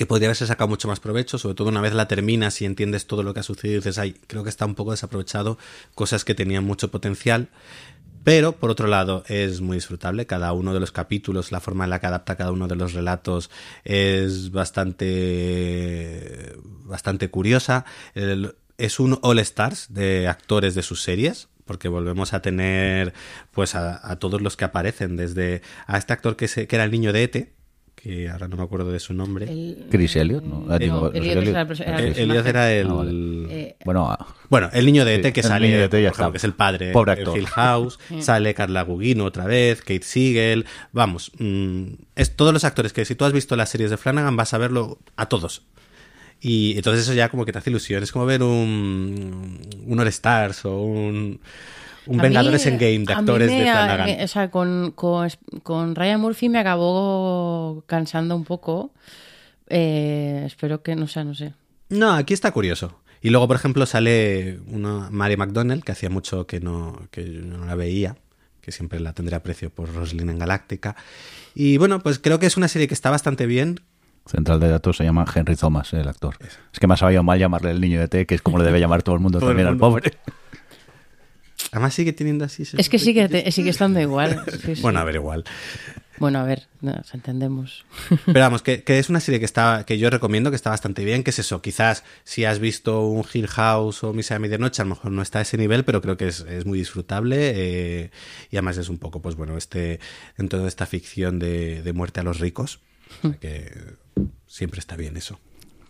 que 0.00 0.06
podría 0.06 0.28
haberse 0.28 0.46
sacado 0.46 0.66
mucho 0.66 0.88
más 0.88 0.98
provecho, 0.98 1.36
sobre 1.36 1.54
todo 1.54 1.68
una 1.68 1.82
vez 1.82 1.92
la 1.92 2.08
terminas 2.08 2.62
y 2.62 2.64
entiendes 2.64 3.06
todo 3.06 3.22
lo 3.22 3.34
que 3.34 3.40
ha 3.40 3.42
sucedido 3.42 3.74
y 3.74 3.78
dices, 3.80 3.98
ay, 3.98 4.16
creo 4.28 4.42
que 4.42 4.48
está 4.48 4.64
un 4.64 4.74
poco 4.74 4.92
desaprovechado 4.92 5.58
cosas 5.94 6.24
que 6.24 6.34
tenían 6.34 6.64
mucho 6.64 6.90
potencial. 6.90 7.50
Pero, 8.24 8.52
por 8.52 8.70
otro 8.70 8.86
lado, 8.86 9.24
es 9.28 9.60
muy 9.60 9.76
disfrutable. 9.76 10.24
Cada 10.24 10.54
uno 10.54 10.72
de 10.72 10.80
los 10.80 10.90
capítulos, 10.90 11.52
la 11.52 11.60
forma 11.60 11.84
en 11.84 11.90
la 11.90 12.00
que 12.00 12.06
adapta 12.06 12.36
cada 12.36 12.50
uno 12.50 12.66
de 12.66 12.76
los 12.76 12.94
relatos 12.94 13.50
es 13.84 14.52
bastante, 14.52 16.54
bastante 16.86 17.28
curiosa. 17.28 17.84
Es 18.78 19.00
un 19.00 19.18
All 19.20 19.38
Stars 19.40 19.92
de 19.92 20.28
actores 20.28 20.74
de 20.74 20.82
sus 20.82 21.02
series. 21.02 21.48
Porque 21.66 21.88
volvemos 21.88 22.32
a 22.32 22.40
tener 22.40 23.12
pues 23.50 23.74
a, 23.74 24.00
a 24.10 24.16
todos 24.16 24.40
los 24.40 24.56
que 24.56 24.64
aparecen, 24.64 25.16
desde 25.16 25.60
a 25.86 25.98
este 25.98 26.14
actor 26.14 26.36
que, 26.36 26.48
se, 26.48 26.66
que 26.66 26.76
era 26.76 26.84
el 26.84 26.90
niño 26.90 27.12
de 27.12 27.22
Ete, 27.22 27.59
que 28.02 28.28
ahora 28.30 28.48
no 28.48 28.56
me 28.56 28.62
acuerdo 28.62 28.90
de 28.90 28.98
su 29.00 29.12
nombre. 29.12 29.44
El- 29.50 29.86
Chris 29.90 30.16
Elliot, 30.16 30.42
¿no? 30.44 30.64
Ah, 30.70 30.78
digo, 30.78 31.10
Elliot 31.12 31.14
Elliot. 31.14 31.30
era 31.32 31.40
el 31.40 31.48
el 31.48 31.56
El- 31.60 31.66
personaje. 31.66 32.22
Elliot 32.22 32.46
era 32.46 32.72
el, 32.72 32.86
Ah, 32.88 32.92
vale. 32.94 33.12
Eh, 33.50 33.76
Bueno, 33.84 34.10
ah, 34.10 34.26
bueno, 34.48 34.70
el 34.72 34.86
niño 34.86 35.04
de 35.04 35.16
ET 35.16 35.32
que 35.32 35.40
el 35.40 35.46
sale, 35.46 35.66
niño 35.68 35.78
de 35.78 35.84
ET 35.84 35.90
ya 35.92 35.98
por 35.98 35.98
está. 35.98 36.08
ejemplo, 36.22 36.32
que 36.32 36.38
es 36.38 36.44
el 36.44 36.54
padre 36.54 36.92
Pobre 36.92 37.12
actor. 37.12 37.36
Hill 37.38 37.46
House, 37.46 37.98
sale 38.20 38.54
Carla 38.54 38.82
Gugino 38.82 39.24
otra 39.24 39.44
vez, 39.46 39.80
Kate 39.80 40.02
Siegel, 40.02 40.64
vamos, 40.92 41.30
mm, 41.38 41.84
es 42.16 42.34
todos 42.36 42.52
los 42.54 42.64
actores 42.64 42.92
que 42.92 43.04
si 43.04 43.14
tú 43.14 43.24
has 43.24 43.32
visto 43.32 43.54
las 43.56 43.68
series 43.68 43.90
de 43.90 43.96
Flanagan 43.96 44.36
vas 44.36 44.54
a 44.54 44.58
verlo 44.58 44.98
a 45.16 45.26
todos. 45.28 45.62
Y 46.40 46.74
entonces 46.76 47.02
eso 47.04 47.12
ya 47.12 47.28
como 47.28 47.44
que 47.44 47.52
te 47.52 47.58
hace 47.58 47.68
ilusión, 47.68 48.02
es 48.02 48.12
como 48.12 48.24
ver 48.24 48.42
un, 48.42 49.60
un 49.86 50.00
All 50.00 50.08
Stars 50.08 50.64
o 50.64 50.80
un, 50.80 51.38
un 52.06 52.20
a 52.20 52.22
Vengadores 52.22 52.64
mí- 52.66 52.72
Endgame 52.72 52.98
de 53.06 53.12
a 53.12 53.16
mí 53.16 53.20
actores 53.20 53.50
me 53.50 53.56
de 53.58 53.62
Flanagan. 53.62 54.20
o 54.24 54.28
sea, 54.28 54.50
con, 54.50 54.92
con, 54.92 55.28
con 55.62 55.94
Ryan 55.94 56.20
Murphy 56.20 56.48
me 56.48 56.58
acabó 56.58 57.84
cansando 57.86 58.34
un 58.36 58.44
poco. 58.44 58.92
Eh, 59.68 60.42
espero 60.46 60.82
que, 60.82 60.96
no 60.96 61.06
sé, 61.06 61.24
no 61.24 61.34
sé. 61.34 61.52
No, 61.88 62.12
aquí 62.12 62.34
está 62.34 62.50
curioso. 62.52 63.00
Y 63.22 63.30
luego, 63.30 63.46
por 63.46 63.56
ejemplo, 63.56 63.84
sale 63.86 64.58
una 64.68 65.10
Mary 65.10 65.36
McDonnell, 65.36 65.84
que 65.84 65.92
hacía 65.92 66.08
mucho 66.10 66.46
que 66.46 66.60
no, 66.60 66.98
que 67.10 67.30
yo 67.32 67.40
no 67.42 67.66
la 67.66 67.74
veía, 67.74 68.16
que 68.62 68.72
siempre 68.72 68.98
la 69.00 69.12
tendré 69.12 69.36
aprecio 69.36 69.70
por 69.70 69.92
Roslyn 69.94 70.30
en 70.30 70.38
Galáctica. 70.38 70.96
Y 71.54 71.76
bueno, 71.76 72.00
pues 72.00 72.18
creo 72.18 72.38
que 72.38 72.46
es 72.46 72.56
una 72.56 72.68
serie 72.68 72.88
que 72.88 72.94
está 72.94 73.10
bastante 73.10 73.46
bien. 73.46 73.80
Central 74.26 74.60
de 74.60 74.68
datos 74.68 74.96
se 74.96 75.04
llama 75.04 75.24
Henry 75.34 75.56
Thomas, 75.56 75.92
el 75.92 76.06
actor. 76.08 76.36
Es 76.72 76.78
que 76.78 76.86
me 76.86 76.94
ha 76.94 76.96
sabido 76.96 77.22
mal 77.22 77.38
llamarle 77.38 77.70
el 77.72 77.80
niño 77.80 78.00
de 78.00 78.08
T, 78.08 78.26
que 78.26 78.34
es 78.34 78.42
como 78.42 78.58
le 78.58 78.64
debe 78.64 78.78
llamar 78.80 79.02
todo 79.02 79.14
el 79.14 79.20
mundo 79.20 79.38
Todo 79.40 79.50
el 79.50 79.56
también 79.56 79.68
mundo. 79.76 79.86
al 79.86 79.90
pobre. 79.92 80.12
Además 81.72 81.94
sigue 81.94 82.12
teniendo 82.12 82.44
así... 82.44 82.64
Es 82.76 82.88
que 82.88 82.98
sigue, 82.98 83.28
te- 83.28 83.50
sigue 83.52 83.70
estando 83.70 84.00
igual. 84.00 84.42
Sí, 84.64 84.76
sí. 84.76 84.82
Bueno, 84.82 84.98
a 85.00 85.04
ver, 85.04 85.14
igual. 85.16 85.44
Bueno, 86.18 86.38
a 86.40 86.44
ver, 86.44 86.68
nos 86.82 87.14
entendemos. 87.14 87.86
Pero 88.26 88.40
vamos, 88.40 88.62
que, 88.62 88.82
que 88.84 88.98
es 88.98 89.08
una 89.08 89.20
serie 89.20 89.38
que 89.38 89.46
está 89.46 89.84
que 89.86 89.96
yo 89.98 90.10
recomiendo, 90.10 90.50
que 90.50 90.56
está 90.56 90.68
bastante 90.68 91.02
bien, 91.04 91.22
que 91.24 91.30
es 91.30 91.38
eso, 91.38 91.62
quizás 91.62 92.04
si 92.24 92.44
has 92.44 92.58
visto 92.58 93.06
un 93.06 93.24
Hill 93.32 93.46
House 93.48 94.04
o 94.04 94.12
Misa 94.12 94.34
de 94.34 94.40
Medianoche, 94.40 94.82
a 94.82 94.84
lo 94.84 94.90
mejor 94.90 95.12
no 95.12 95.22
está 95.22 95.38
a 95.38 95.42
ese 95.42 95.56
nivel, 95.56 95.84
pero 95.84 96.02
creo 96.02 96.18
que 96.18 96.28
es, 96.28 96.40
es 96.40 96.66
muy 96.66 96.78
disfrutable 96.78 97.52
eh, 97.54 98.10
y 98.50 98.56
además 98.56 98.76
es 98.76 98.90
un 98.90 98.98
poco, 98.98 99.22
pues 99.22 99.34
bueno, 99.34 99.56
este 99.56 99.98
dentro 100.36 100.60
de 100.60 100.68
esta 100.68 100.84
ficción 100.84 101.38
de, 101.38 101.82
de 101.82 101.92
muerte 101.94 102.20
a 102.20 102.22
los 102.22 102.38
ricos, 102.38 102.80
o 103.22 103.28
sea 103.28 103.38
que 103.40 103.72
siempre 104.46 104.80
está 104.80 104.96
bien 104.96 105.16
eso. 105.16 105.40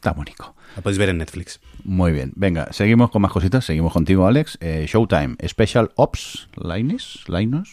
Está 0.00 0.12
bonito. 0.12 0.54
La 0.76 0.82
podéis 0.82 0.96
ver 0.96 1.10
en 1.10 1.18
Netflix. 1.18 1.60
Muy 1.84 2.10
bien. 2.10 2.32
Venga, 2.34 2.72
seguimos 2.72 3.10
con 3.10 3.20
más 3.20 3.30
cositas. 3.30 3.66
Seguimos 3.66 3.92
contigo, 3.92 4.26
Alex. 4.26 4.56
Eh, 4.62 4.86
Showtime, 4.88 5.36
Special 5.46 5.90
Ops, 5.96 6.48
Linus, 6.56 7.22
Linus. 7.28 7.70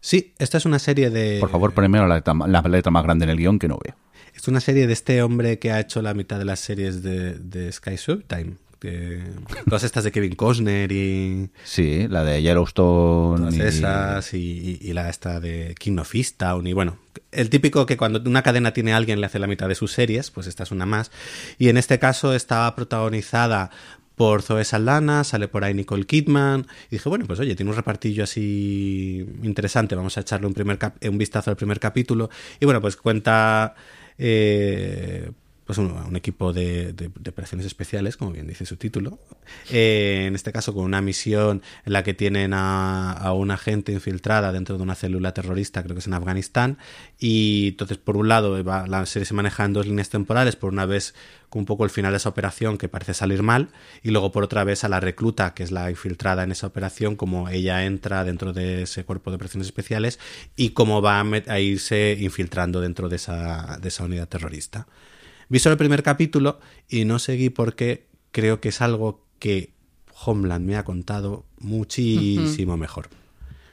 Sí, 0.00 0.34
esta 0.40 0.58
es 0.58 0.66
una 0.66 0.80
serie 0.80 1.08
de... 1.10 1.38
Por 1.38 1.50
favor, 1.50 1.72
primero 1.74 2.08
la 2.08 2.16
letra, 2.16 2.34
la 2.34 2.62
letra 2.62 2.90
más 2.90 3.04
grande 3.04 3.26
en 3.26 3.30
el 3.30 3.36
guion 3.36 3.60
que 3.60 3.68
no 3.68 3.78
veo. 3.78 3.94
Es 4.34 4.48
una 4.48 4.58
serie 4.58 4.88
de 4.88 4.92
este 4.92 5.22
hombre 5.22 5.60
que 5.60 5.70
ha 5.70 5.78
hecho 5.78 6.02
la 6.02 6.14
mitad 6.14 6.40
de 6.40 6.46
las 6.46 6.58
series 6.58 7.00
de, 7.04 7.34
de 7.34 7.70
Sky 7.70 7.94
Showtime. 7.94 8.56
Que, 8.80 9.22
todas 9.66 9.82
estas 9.82 10.04
de 10.04 10.12
Kevin 10.12 10.34
Costner 10.36 10.92
y... 10.92 11.50
Sí, 11.64 12.06
la 12.08 12.22
de 12.22 12.40
Yellowstone. 12.42 13.38
Todas 13.40 13.56
y- 13.56 13.60
esas 13.62 14.34
y, 14.34 14.78
y- 14.82 14.88
y 14.88 14.92
la 14.92 15.08
esta 15.08 15.40
de 15.40 15.74
King 15.78 15.98
of 15.98 16.14
Easttown 16.14 16.66
y 16.66 16.72
bueno, 16.72 16.98
el 17.32 17.50
típico 17.50 17.86
que 17.86 17.96
cuando 17.96 18.20
una 18.24 18.42
cadena 18.42 18.72
tiene 18.72 18.92
a 18.92 18.96
alguien 18.96 19.20
le 19.20 19.26
hace 19.26 19.38
la 19.40 19.46
mitad 19.48 19.68
de 19.68 19.74
sus 19.74 19.92
series, 19.92 20.30
pues 20.30 20.46
esta 20.46 20.62
es 20.62 20.70
una 20.70 20.86
más. 20.86 21.10
Y 21.58 21.68
en 21.70 21.76
este 21.76 21.98
caso 21.98 22.34
estaba 22.34 22.74
protagonizada 22.76 23.70
por 24.14 24.42
Zoe 24.42 24.64
Saldana, 24.64 25.22
sale 25.24 25.46
por 25.48 25.62
ahí 25.64 25.74
Nicole 25.74 26.04
Kidman 26.06 26.66
y 26.90 26.96
dije, 26.96 27.08
bueno, 27.08 27.24
pues 27.26 27.38
oye, 27.40 27.54
tiene 27.54 27.70
un 27.70 27.76
repartillo 27.76 28.24
así 28.24 29.24
interesante, 29.42 29.94
vamos 29.94 30.16
a 30.18 30.22
echarle 30.22 30.46
un, 30.46 30.54
primer 30.54 30.76
cap- 30.78 30.96
un 31.04 31.18
vistazo 31.18 31.50
al 31.50 31.56
primer 31.56 31.78
capítulo 31.80 32.28
y 32.60 32.64
bueno, 32.64 32.80
pues 32.80 32.96
cuenta... 32.96 33.74
eh, 34.18 35.30
pues 35.68 35.76
un, 35.76 36.16
equipo 36.16 36.54
de, 36.54 36.94
de- 36.94 37.10
operaciones 37.28 37.66
especiales, 37.66 38.16
como 38.16 38.32
bien 38.32 38.46
dice 38.46 38.64
su 38.64 38.78
título. 38.78 39.18
Eh, 39.68 40.24
en 40.26 40.34
este 40.34 40.50
caso, 40.50 40.72
con 40.72 40.82
una 40.82 41.02
misión 41.02 41.60
en 41.84 41.92
la 41.92 42.02
que 42.02 42.14
tienen 42.14 42.54
a, 42.54 43.12
a 43.12 43.34
una 43.34 43.58
gente 43.58 43.92
infiltrada 43.92 44.50
dentro 44.50 44.78
de 44.78 44.82
una 44.82 44.94
célula 44.94 45.34
terrorista, 45.34 45.82
creo 45.82 45.94
que 45.94 45.98
es 45.98 46.06
en 46.06 46.14
Afganistán. 46.14 46.78
Y 47.18 47.68
entonces, 47.68 47.98
por 47.98 48.16
un 48.16 48.28
lado, 48.28 48.62
la 48.62 49.04
serie 49.04 49.26
se 49.26 49.34
maneja 49.34 49.66
en 49.66 49.74
dos 49.74 49.86
líneas 49.86 50.08
temporales. 50.08 50.56
Por 50.56 50.72
una 50.72 50.86
vez, 50.86 51.14
con 51.50 51.60
un 51.60 51.66
poco 51.66 51.84
el 51.84 51.90
final 51.90 52.12
de 52.12 52.16
esa 52.16 52.30
operación 52.30 52.78
que 52.78 52.88
parece 52.88 53.12
salir 53.12 53.42
mal. 53.42 53.68
Y 54.02 54.10
luego, 54.10 54.32
por 54.32 54.44
otra 54.44 54.64
vez, 54.64 54.84
a 54.84 54.88
la 54.88 55.00
recluta, 55.00 55.52
que 55.52 55.64
es 55.64 55.70
la 55.70 55.90
infiltrada 55.90 56.44
en 56.44 56.50
esa 56.50 56.66
operación, 56.66 57.14
como 57.14 57.50
ella 57.50 57.84
entra 57.84 58.24
dentro 58.24 58.54
de 58.54 58.84
ese 58.84 59.04
cuerpo 59.04 59.30
de 59.30 59.34
operaciones 59.36 59.66
especiales 59.68 60.18
y 60.56 60.70
cómo 60.70 61.02
va 61.02 61.20
a, 61.20 61.26
a 61.48 61.60
irse 61.60 62.16
infiltrando 62.18 62.80
dentro 62.80 63.10
de 63.10 63.16
esa, 63.16 63.76
de 63.82 63.88
esa 63.88 64.04
unidad 64.04 64.28
terrorista. 64.28 64.86
Vi 65.48 65.58
solo 65.58 65.72
el 65.74 65.78
primer 65.78 66.02
capítulo 66.02 66.60
y 66.88 67.04
no 67.04 67.18
seguí 67.18 67.50
porque 67.50 68.06
creo 68.32 68.60
que 68.60 68.68
es 68.68 68.80
algo 68.82 69.24
que 69.38 69.72
Homeland 70.24 70.66
me 70.66 70.76
ha 70.76 70.84
contado 70.84 71.44
muchísimo 71.58 72.76
mejor. 72.76 73.08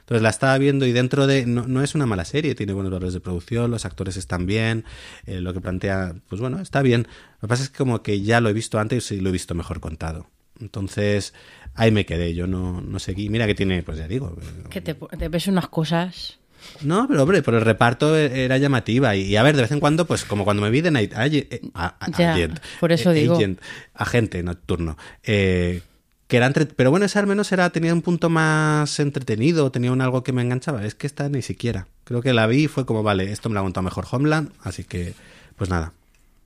Entonces 0.00 0.22
la 0.22 0.30
estaba 0.30 0.56
viendo 0.58 0.86
y 0.86 0.92
dentro 0.92 1.26
de... 1.26 1.46
No, 1.46 1.66
no 1.66 1.82
es 1.82 1.96
una 1.96 2.06
mala 2.06 2.24
serie, 2.24 2.54
tiene 2.54 2.72
buenos 2.72 2.92
valores 2.92 3.12
de 3.12 3.20
producción, 3.20 3.72
los 3.72 3.84
actores 3.84 4.16
están 4.16 4.46
bien, 4.46 4.84
eh, 5.26 5.40
lo 5.40 5.52
que 5.52 5.60
plantea, 5.60 6.14
pues 6.28 6.40
bueno, 6.40 6.60
está 6.60 6.80
bien. 6.80 7.08
Lo 7.40 7.40
que 7.40 7.48
pasa 7.48 7.64
es 7.64 7.70
que 7.70 7.78
como 7.78 8.02
que 8.02 8.20
ya 8.22 8.40
lo 8.40 8.48
he 8.48 8.52
visto 8.52 8.78
antes 8.78 9.10
y 9.10 9.20
lo 9.20 9.30
he 9.30 9.32
visto 9.32 9.54
mejor 9.56 9.80
contado. 9.80 10.30
Entonces 10.60 11.34
ahí 11.74 11.90
me 11.90 12.06
quedé, 12.06 12.34
yo 12.34 12.46
no, 12.46 12.80
no 12.80 12.98
seguí. 13.00 13.28
Mira 13.28 13.46
que 13.48 13.56
tiene, 13.56 13.82
pues 13.82 13.98
ya 13.98 14.06
digo... 14.06 14.36
eh, 14.40 14.68
Que 14.70 14.80
te, 14.80 14.94
te 14.94 15.28
ves 15.28 15.48
unas 15.48 15.68
cosas. 15.68 16.38
No, 16.82 17.06
pero 17.08 17.22
hombre, 17.22 17.42
por 17.42 17.54
el 17.54 17.60
reparto 17.62 18.16
e- 18.16 18.44
era 18.44 18.58
llamativa. 18.58 19.14
Y, 19.16 19.22
y 19.22 19.36
a 19.36 19.42
ver, 19.42 19.56
de 19.56 19.62
vez 19.62 19.72
en 19.72 19.80
cuando, 19.80 20.06
pues 20.06 20.24
como 20.24 20.44
cuando 20.44 20.62
me 20.62 20.70
vi 20.70 20.80
de 20.80 20.90
Night 20.90 21.12
Ag- 21.14 21.46
eh, 21.50 21.60
a- 21.74 21.96
a- 22.00 22.10
Ya, 22.18 22.32
Agent, 22.34 22.58
por 22.80 22.92
eso 22.92 23.10
eh, 23.10 23.14
digo. 23.14 23.36
Agent, 23.36 23.60
agente 23.94 24.42
nocturno. 24.42 24.96
eh, 25.24 25.82
que 26.28 26.38
era 26.38 26.46
entre... 26.46 26.66
Pero 26.66 26.90
bueno, 26.90 27.06
ese 27.06 27.20
al 27.20 27.28
menos 27.28 27.52
era, 27.52 27.70
tenía 27.70 27.92
un 27.94 28.02
punto 28.02 28.28
más 28.28 28.98
entretenido, 28.98 29.70
tenía 29.70 29.92
un 29.92 30.00
algo 30.00 30.24
que 30.24 30.32
me 30.32 30.42
enganchaba. 30.42 30.84
Es 30.84 30.96
que 30.96 31.06
esta 31.06 31.28
ni 31.28 31.40
siquiera. 31.40 31.86
Creo 32.02 32.20
que 32.20 32.32
la 32.32 32.48
vi 32.48 32.64
y 32.64 32.66
fue 32.68 32.84
como, 32.84 33.04
vale, 33.04 33.30
esto 33.30 33.48
me 33.48 33.54
lo 33.54 33.60
ha 33.60 33.62
contado 33.62 33.84
mejor 33.84 34.06
Homeland, 34.10 34.50
así 34.64 34.82
que, 34.82 35.14
pues 35.56 35.70
nada. 35.70 35.92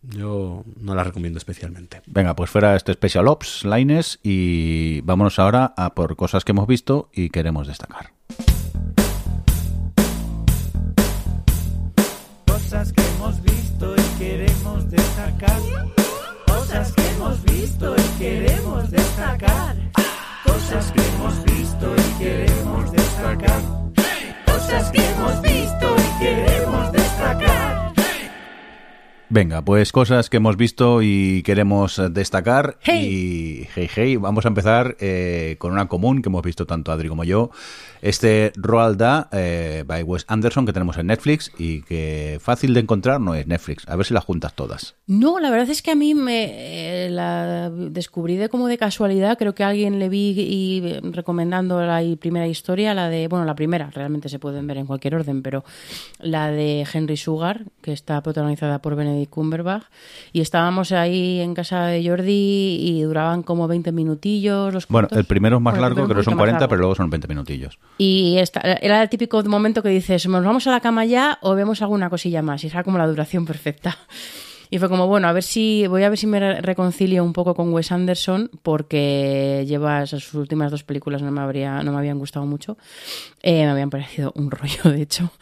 Yo 0.03 0.65
no 0.81 0.95
la 0.95 1.03
recomiendo 1.05 1.39
especialmente. 1.39 2.03
Venga, 2.07 2.37
pues 2.37 2.51
fuera 2.51 2.77
este 2.77 2.93
Special 2.93 3.27
Ops, 3.29 3.65
Lines, 3.65 4.19
y 4.23 5.01
vámonos 5.03 5.39
ahora 5.39 5.73
a 5.77 5.95
por 5.95 6.15
cosas 6.17 6.45
que 6.45 6.53
hemos 6.53 6.67
visto 6.67 7.09
y 7.15 7.31
queremos 7.31 7.67
destacar. 7.67 8.11
Cosas 12.71 12.93
que 12.93 13.03
hemos 13.03 13.43
visto 13.43 13.95
y 13.97 14.19
queremos 14.21 14.91
destacar. 14.91 15.61
Cosas 16.47 16.93
que 16.93 17.09
hemos 17.09 17.43
visto 17.43 17.97
y 17.97 18.19
queremos 18.21 18.91
destacar. 18.93 19.77
Cosas 20.45 20.93
que 20.93 21.01
hemos 21.03 21.45
visto 21.47 21.95
y 21.97 22.23
queremos 22.23 22.93
destacar. 22.93 23.61
Cosas 24.47 24.91
que 24.93 25.05
hemos 25.05 25.43
visto 25.43 25.97
y 25.99 26.25
queremos 26.25 26.93
destacar. 26.93 27.80
Venga, 29.33 29.63
pues 29.63 29.93
cosas 29.93 30.29
que 30.29 30.39
hemos 30.39 30.57
visto 30.57 31.03
y 31.03 31.45
queremos 31.45 32.03
destacar. 32.11 32.79
Hey. 32.81 33.07
Y 33.07 33.69
hey, 33.77 33.89
hey, 33.95 34.17
vamos 34.17 34.45
a 34.45 34.49
empezar 34.49 34.97
eh, 34.99 35.55
con 35.61 35.71
una 35.71 35.87
común 35.87 36.21
que 36.21 36.29
hemos 36.29 36.43
visto 36.43 36.67
tanto 36.67 36.91
Adri 36.91 37.09
como 37.09 37.23
yo. 37.23 37.53
Este 38.03 38.51
Roald 38.57 38.99
Dahl 38.99 39.27
eh, 39.31 39.85
by 39.87 40.03
Wes 40.03 40.25
Anderson 40.27 40.67
que 40.67 40.73
tenemos 40.73 40.99
en 40.99 41.07
Netflix 41.07 41.53
y 41.57 41.83
que 41.83 42.39
fácil 42.41 42.75
de 42.75 42.81
encontrar 42.81 43.21
no 43.21 43.37
es 43.37 43.47
Netflix. 43.47 43.89
A 43.89 43.95
ver 43.95 44.05
si 44.05 44.15
las 44.15 44.25
juntas 44.25 44.55
todas. 44.55 44.97
No, 45.07 45.39
la 45.39 45.51
verdad 45.51 45.71
es 45.71 45.81
que 45.81 45.93
a 45.93 45.95
mí 45.95 46.13
me 46.13 47.07
eh, 47.07 47.11
la 47.11 47.71
descubrí 47.71 48.35
de 48.35 48.49
como 48.49 48.67
de 48.67 48.79
casualidad. 48.79 49.39
Creo 49.39 49.55
que 49.55 49.63
alguien 49.63 50.01
le 50.01 50.09
vi 50.09 50.35
y 50.37 50.99
recomendando 51.13 51.81
la 51.81 52.03
primera 52.19 52.49
historia, 52.49 52.95
la 52.95 53.09
de, 53.09 53.29
bueno, 53.29 53.45
la 53.45 53.55
primera, 53.55 53.91
realmente 53.91 54.29
se 54.29 54.41
pueden 54.41 54.67
ver 54.67 54.79
en 54.79 54.87
cualquier 54.87 55.15
orden, 55.15 55.43
pero 55.43 55.63
la 56.19 56.51
de 56.51 56.85
Henry 56.93 57.17
Sugar, 57.17 57.67
que 57.81 57.93
está 57.93 58.21
protagonizada 58.23 58.81
por 58.81 58.97
Benedict 58.97 59.20
Cumberbatch. 59.27 59.85
Y 60.33 60.41
estábamos 60.41 60.93
ahí 60.93 61.41
en 61.41 61.55
casa 61.55 61.87
de 61.87 62.07
Jordi 62.09 62.77
y 62.81 63.03
duraban 63.03 63.43
como 63.43 63.67
20 63.69 63.93
minutillos. 63.93 64.73
Los 64.73 64.87
Bueno, 64.89 65.09
el 65.11 65.25
primero 65.25 65.57
es 65.57 65.63
más 65.63 65.73
Bueno, 65.75 65.89
largo, 65.89 66.05
creo 66.05 66.07
son 66.09 66.15
poquito 66.17 66.31
más 66.33 66.39
40, 66.39 66.61
largo. 66.61 66.69
pero 66.71 66.79
luego 66.81 66.95
son 66.95 67.11
20 67.11 67.29
minutillos. 67.29 67.79
Y 67.99 68.37
esta- 68.39 68.61
era 68.61 69.03
el 69.03 69.09
típico 69.09 69.43
momento 69.45 69.83
que 69.83 69.89
dices, 69.91 70.27
¿nos 70.29 70.45
vamos 70.45 70.67
a 70.67 70.71
la 70.71 70.81
cama 70.81 71.05
ya 71.05 71.39
o 71.43 71.55
vemos 71.55 71.83
alguna 71.83 72.11
cosilla 72.11 72.43
más? 72.43 72.63
Y 72.65 72.69
era 72.69 72.85
como 72.85 72.99
la 72.99 73.07
duración 73.07 73.45
perfecta. 73.47 73.97
Y 74.71 74.79
fue 74.79 74.89
como, 74.89 75.09
bueno, 75.09 75.27
a 75.27 75.33
ver 75.33 75.43
si, 75.43 75.87
voy 75.89 76.05
a 76.05 76.09
ver 76.09 76.17
si 76.17 76.27
me 76.29 76.39
re- 76.39 76.61
reconcilio 76.61 77.25
un 77.25 77.33
poco 77.33 77.55
con 77.57 77.73
Wes 77.73 77.91
Anderson, 77.91 78.51
porque 78.63 79.65
lleva 79.67 80.03
esas 80.05 80.23
sus 80.23 80.35
últimas 80.35 80.71
dos 80.71 80.85
películas 80.85 81.23
no 81.23 81.31
me 81.33 81.41
habría, 81.41 81.83
no 81.83 81.91
me 81.93 81.99
habían 81.99 82.19
gustado 82.19 82.47
mucho. 82.47 82.79
Eh, 83.43 83.65
me 83.65 83.71
habían 83.71 83.91
parecido 83.91 84.33
un 84.37 84.51
rollo, 84.51 84.83
de 84.85 85.03
hecho. 85.03 85.33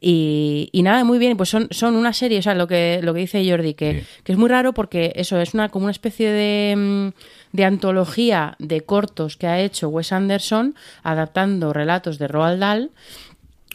Y, 0.00 0.70
y 0.72 0.82
nada, 0.82 1.04
muy 1.04 1.18
bien, 1.18 1.36
pues 1.36 1.48
son, 1.50 1.68
son 1.70 1.96
una 1.96 2.12
serie, 2.12 2.38
o 2.38 2.42
sea, 2.42 2.54
lo 2.54 2.66
que, 2.66 3.00
lo 3.02 3.12
que 3.14 3.20
dice 3.20 3.48
Jordi, 3.48 3.74
que, 3.74 4.00
Sí. 4.00 4.06
que 4.24 4.32
es 4.32 4.38
muy 4.38 4.48
raro 4.48 4.72
porque 4.72 5.12
eso 5.16 5.38
es 5.40 5.54
una, 5.54 5.68
como 5.68 5.84
una 5.84 5.92
especie 5.92 6.30
de, 6.30 6.74
mm, 6.76 7.56
de 7.56 7.64
antología 7.64 8.56
de 8.58 8.80
cortos 8.82 9.36
que 9.36 9.46
ha 9.46 9.60
hecho 9.60 9.88
Wes 9.88 10.12
Anderson 10.12 10.74
adaptando 11.02 11.72
relatos 11.72 12.18
de 12.18 12.28
Roald 12.28 12.60
Dahl. 12.60 12.90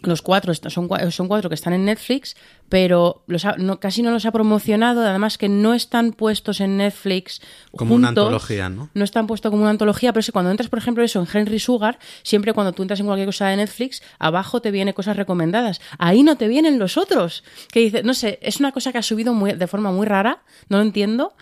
Los 0.03 0.21
cuatro 0.21 0.53
son, 0.53 0.87
cua- 0.89 1.09
son 1.11 1.27
cuatro 1.27 1.49
que 1.49 1.55
están 1.55 1.73
en 1.73 1.85
Netflix, 1.85 2.35
pero 2.69 3.23
los 3.27 3.45
ha- 3.45 3.55
no- 3.57 3.79
casi 3.79 4.01
no 4.01 4.11
los 4.11 4.25
ha 4.25 4.31
promocionado. 4.31 5.01
Además 5.05 5.37
que 5.37 5.49
no 5.49 5.73
están 5.73 6.11
puestos 6.11 6.59
en 6.61 6.77
Netflix 6.77 7.41
Como 7.75 7.95
una 7.95 8.09
antología, 8.09 8.69
¿no? 8.69 8.89
No 8.93 9.03
están 9.03 9.27
puestos 9.27 9.49
como 9.49 9.61
una 9.63 9.71
antología, 9.71 10.11
pero 10.13 10.19
es 10.19 10.25
que 10.27 10.31
cuando 10.31 10.51
entras, 10.51 10.69
por 10.69 10.79
ejemplo, 10.79 11.03
eso 11.03 11.19
en 11.21 11.27
Henry 11.33 11.59
Sugar, 11.59 11.99
siempre 12.21 12.53
cuando 12.53 12.73
tú 12.73 12.81
entras 12.81 12.99
en 12.99 13.05
cualquier 13.05 13.27
cosa 13.27 13.47
de 13.47 13.57
Netflix, 13.57 14.01
abajo 14.19 14.61
te 14.61 14.71
viene 14.71 14.93
cosas 14.93 15.15
recomendadas. 15.17 15.81
Ahí 15.97 16.21
no 16.23 16.35
te 16.37 16.47
vienen 16.47 16.79
los 16.79 16.97
otros. 16.97 17.43
Que 17.71 17.79
dice, 17.79 18.03
no 18.03 18.13
sé, 18.13 18.39
es 18.41 18.59
una 18.59 18.71
cosa 18.71 18.91
que 18.91 18.97
ha 18.97 19.03
subido 19.03 19.33
muy, 19.33 19.53
de 19.53 19.67
forma 19.67 19.91
muy 19.91 20.05
rara, 20.05 20.43
no 20.69 20.77
lo 20.77 20.83
entiendo. 20.83 21.33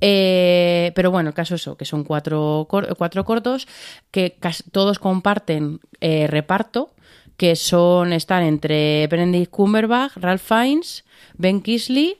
Eh, 0.00 0.92
pero 0.94 1.10
bueno, 1.10 1.30
el 1.30 1.34
caso 1.34 1.54
es 1.56 1.62
eso, 1.62 1.76
que 1.76 1.84
son 1.84 2.04
cuatro, 2.04 2.66
cuatro 2.68 3.24
cortos 3.24 3.66
que 4.10 4.36
todos 4.70 4.98
comparten 4.98 5.80
eh, 6.00 6.26
reparto 6.26 6.90
que 7.36 7.56
son 7.56 8.12
están 8.12 8.42
entre 8.42 9.06
Benedict 9.08 9.50
Cumberbatch, 9.50 10.16
Ralph 10.16 10.42
Fiennes, 10.42 11.04
Ben 11.36 11.60
Kingsley, 11.60 12.16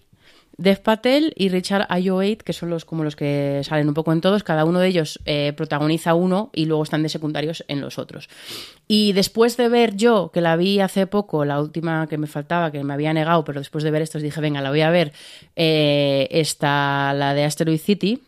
Dev 0.57 0.81
Patel 0.83 1.33
y 1.37 1.49
Richard 1.49 1.87
Ayoade, 1.89 2.39
que 2.39 2.53
son 2.53 2.71
los 2.71 2.85
como 2.85 3.03
los 3.03 3.17
que 3.17 3.61
salen 3.65 3.89
un 3.89 3.95
poco 3.95 4.13
en 4.13 4.21
todos. 4.21 4.45
Cada 4.45 4.65
uno 4.65 4.79
de 4.79 4.89
ellos 4.89 5.21
eh, 5.27 5.53
protagoniza 5.57 6.15
uno 6.15 6.51
y 6.53 6.67
luego 6.67 6.85
están 6.85 7.03
de 7.03 7.09
secundarios 7.09 7.65
en 7.69 7.81
los 7.81 7.99
otros. 7.99 8.29
Y 8.87 9.13
después 9.13 9.57
de 9.57 9.69
ver 9.69 9.97
yo, 9.97 10.31
que 10.33 10.41
la 10.41 10.57
vi 10.57 10.81
hace 10.81 11.07
poco, 11.07 11.45
la 11.45 11.61
última 11.61 12.07
que 12.07 12.19
me 12.19 12.27
faltaba, 12.27 12.71
que 12.71 12.85
me 12.85 12.95
había 12.95 13.13
negado, 13.13 13.45
pero 13.45 13.61
después 13.61 13.83
de 13.83 13.91
ver 13.91 14.03
estos 14.03 14.23
dije, 14.23 14.41
venga, 14.41 14.61
la 14.61 14.71
voy 14.71 14.83
a 14.83 14.91
ver, 14.91 15.13
eh, 15.57 16.29
esta, 16.31 17.13
la 17.15 17.35
de 17.35 17.45
Asteroid 17.45 17.81
City, 17.81 18.21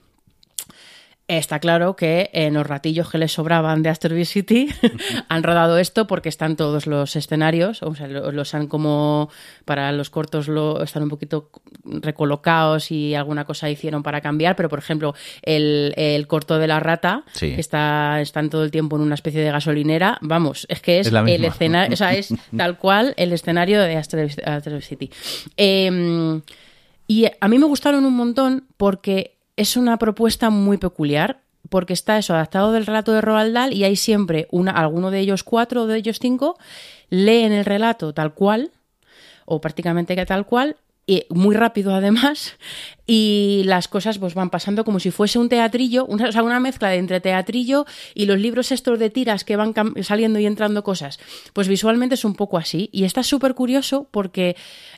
Está 1.29 1.59
claro 1.59 1.97
que 1.97 2.31
en 2.33 2.55
los 2.55 2.65
ratillos 2.65 3.11
que 3.11 3.19
les 3.19 3.33
sobraban 3.33 3.83
de 3.83 3.89
Asteroid 3.89 4.25
City 4.27 4.69
han 5.29 5.43
rodado 5.43 5.77
esto 5.79 6.07
porque 6.07 6.29
están 6.29 6.55
todos 6.55 6.87
los 6.87 7.17
escenarios, 7.17 7.83
o 7.83 7.97
sea, 7.97 8.07
lo- 8.07 8.31
los 8.31 8.55
han 8.55 8.69
como 8.69 9.29
para 9.65 9.91
los 9.91 10.09
cortos 10.09 10.47
lo 10.47 10.85
están 10.85 11.03
un 11.03 11.09
poquito 11.09 11.51
recolocados 11.85 12.93
y 12.93 13.17
alguna 13.17 13.45
cosa 13.45 13.69
hicieron 13.69 14.05
para 14.05 14.21
cambiar, 14.21 14.55
pero 14.55 14.69
por 14.69 14.79
ejemplo 14.79 15.15
el, 15.43 15.93
el 15.97 16.29
corto 16.29 16.59
de 16.59 16.69
la 16.69 16.79
rata 16.79 17.25
Sí. 17.33 17.55
que 17.57 17.61
está 17.61 18.21
están 18.21 18.49
todo 18.49 18.63
el 18.63 18.71
tiempo 18.71 18.95
en 18.95 19.03
una 19.03 19.17
especie 19.17 19.41
de 19.41 19.51
gasolinera, 19.51 20.19
vamos, 20.21 20.65
es 20.69 20.81
que 20.81 21.01
es, 21.01 21.09
el 21.09 21.45
escenario, 21.45 21.93
o 21.93 21.97
sea, 21.97 22.15
es 22.15 22.33
tal 22.57 22.79
cual 22.79 23.15
el 23.17 23.33
escenario 23.33 23.81
de 23.83 23.97
Asteroid 23.97 24.81
City. 24.83 25.11
Em, 25.57 26.41
y 27.09 27.27
a 27.41 27.49
mí 27.49 27.59
me 27.59 27.67
gustaron 27.67 28.05
un 28.05 28.15
montón 28.15 28.65
porque 28.77 29.36
es 29.57 29.77
una 29.77 29.99
propuesta 29.99 30.51
muy 30.51 30.79
peculiar. 30.79 31.41
Porque 31.69 31.95
está 31.95 32.17
eso, 32.17 32.33
adaptado 32.33 32.71
del 32.71 32.87
relato 32.87 33.13
de 33.13 33.21
Roald 33.21 33.53
Dahl 33.53 33.73
y 33.73 33.83
hay 33.83 33.97
siempre 33.97 34.47
una, 34.53 34.71
alguno 34.71 35.11
de 35.11 35.19
ellos 35.19 35.43
cuatro 35.43 35.83
o 35.83 35.87
de 35.89 35.97
ellos 35.97 36.21
cinco 36.21 36.57
leen 37.11 37.51
el 37.53 37.65
relato 37.65 38.15
tal 38.15 38.35
cual, 38.35 38.71
o 39.47 39.61
prácticamente 39.61 40.15
que 40.15 40.27
tal 40.27 40.47
cual, 40.47 40.77
y 41.07 41.25
muy 41.31 41.55
rápido 41.55 41.95
además, 41.95 42.57
y 43.07 43.63
las 43.65 43.87
cosas 43.87 44.19
pues 44.19 44.35
van 44.35 44.51
pasando 44.51 44.85
como 44.85 44.99
si 44.99 45.13
fuese 45.13 45.39
un 45.39 45.49
teatrillo, 45.49 46.05
una, 46.07 46.29
o 46.29 46.33
sea, 46.33 46.43
una 46.43 46.59
mezcla 46.59 46.89
de 46.89 46.97
entre 46.97 47.21
teatrillo 47.21 47.87
y 48.15 48.27
los 48.27 48.41
libros 48.41 48.73
estos 48.73 48.99
de 48.99 49.11
tiras 49.11 49.45
que 49.45 49.55
van 49.55 49.73
saliendo 50.03 50.41
y 50.41 50.47
entrando 50.47 50.83
cosas. 50.83 51.21
Pues 51.53 51.69
visualmente 51.69 52.17
es 52.17 52.25
un 52.25 52.35
poco 52.35 52.59
así, 52.59 52.89
y 52.93 53.05
está 53.05 53.23
súper 53.23 53.55
curioso 53.55 54.09
porque 54.11 54.57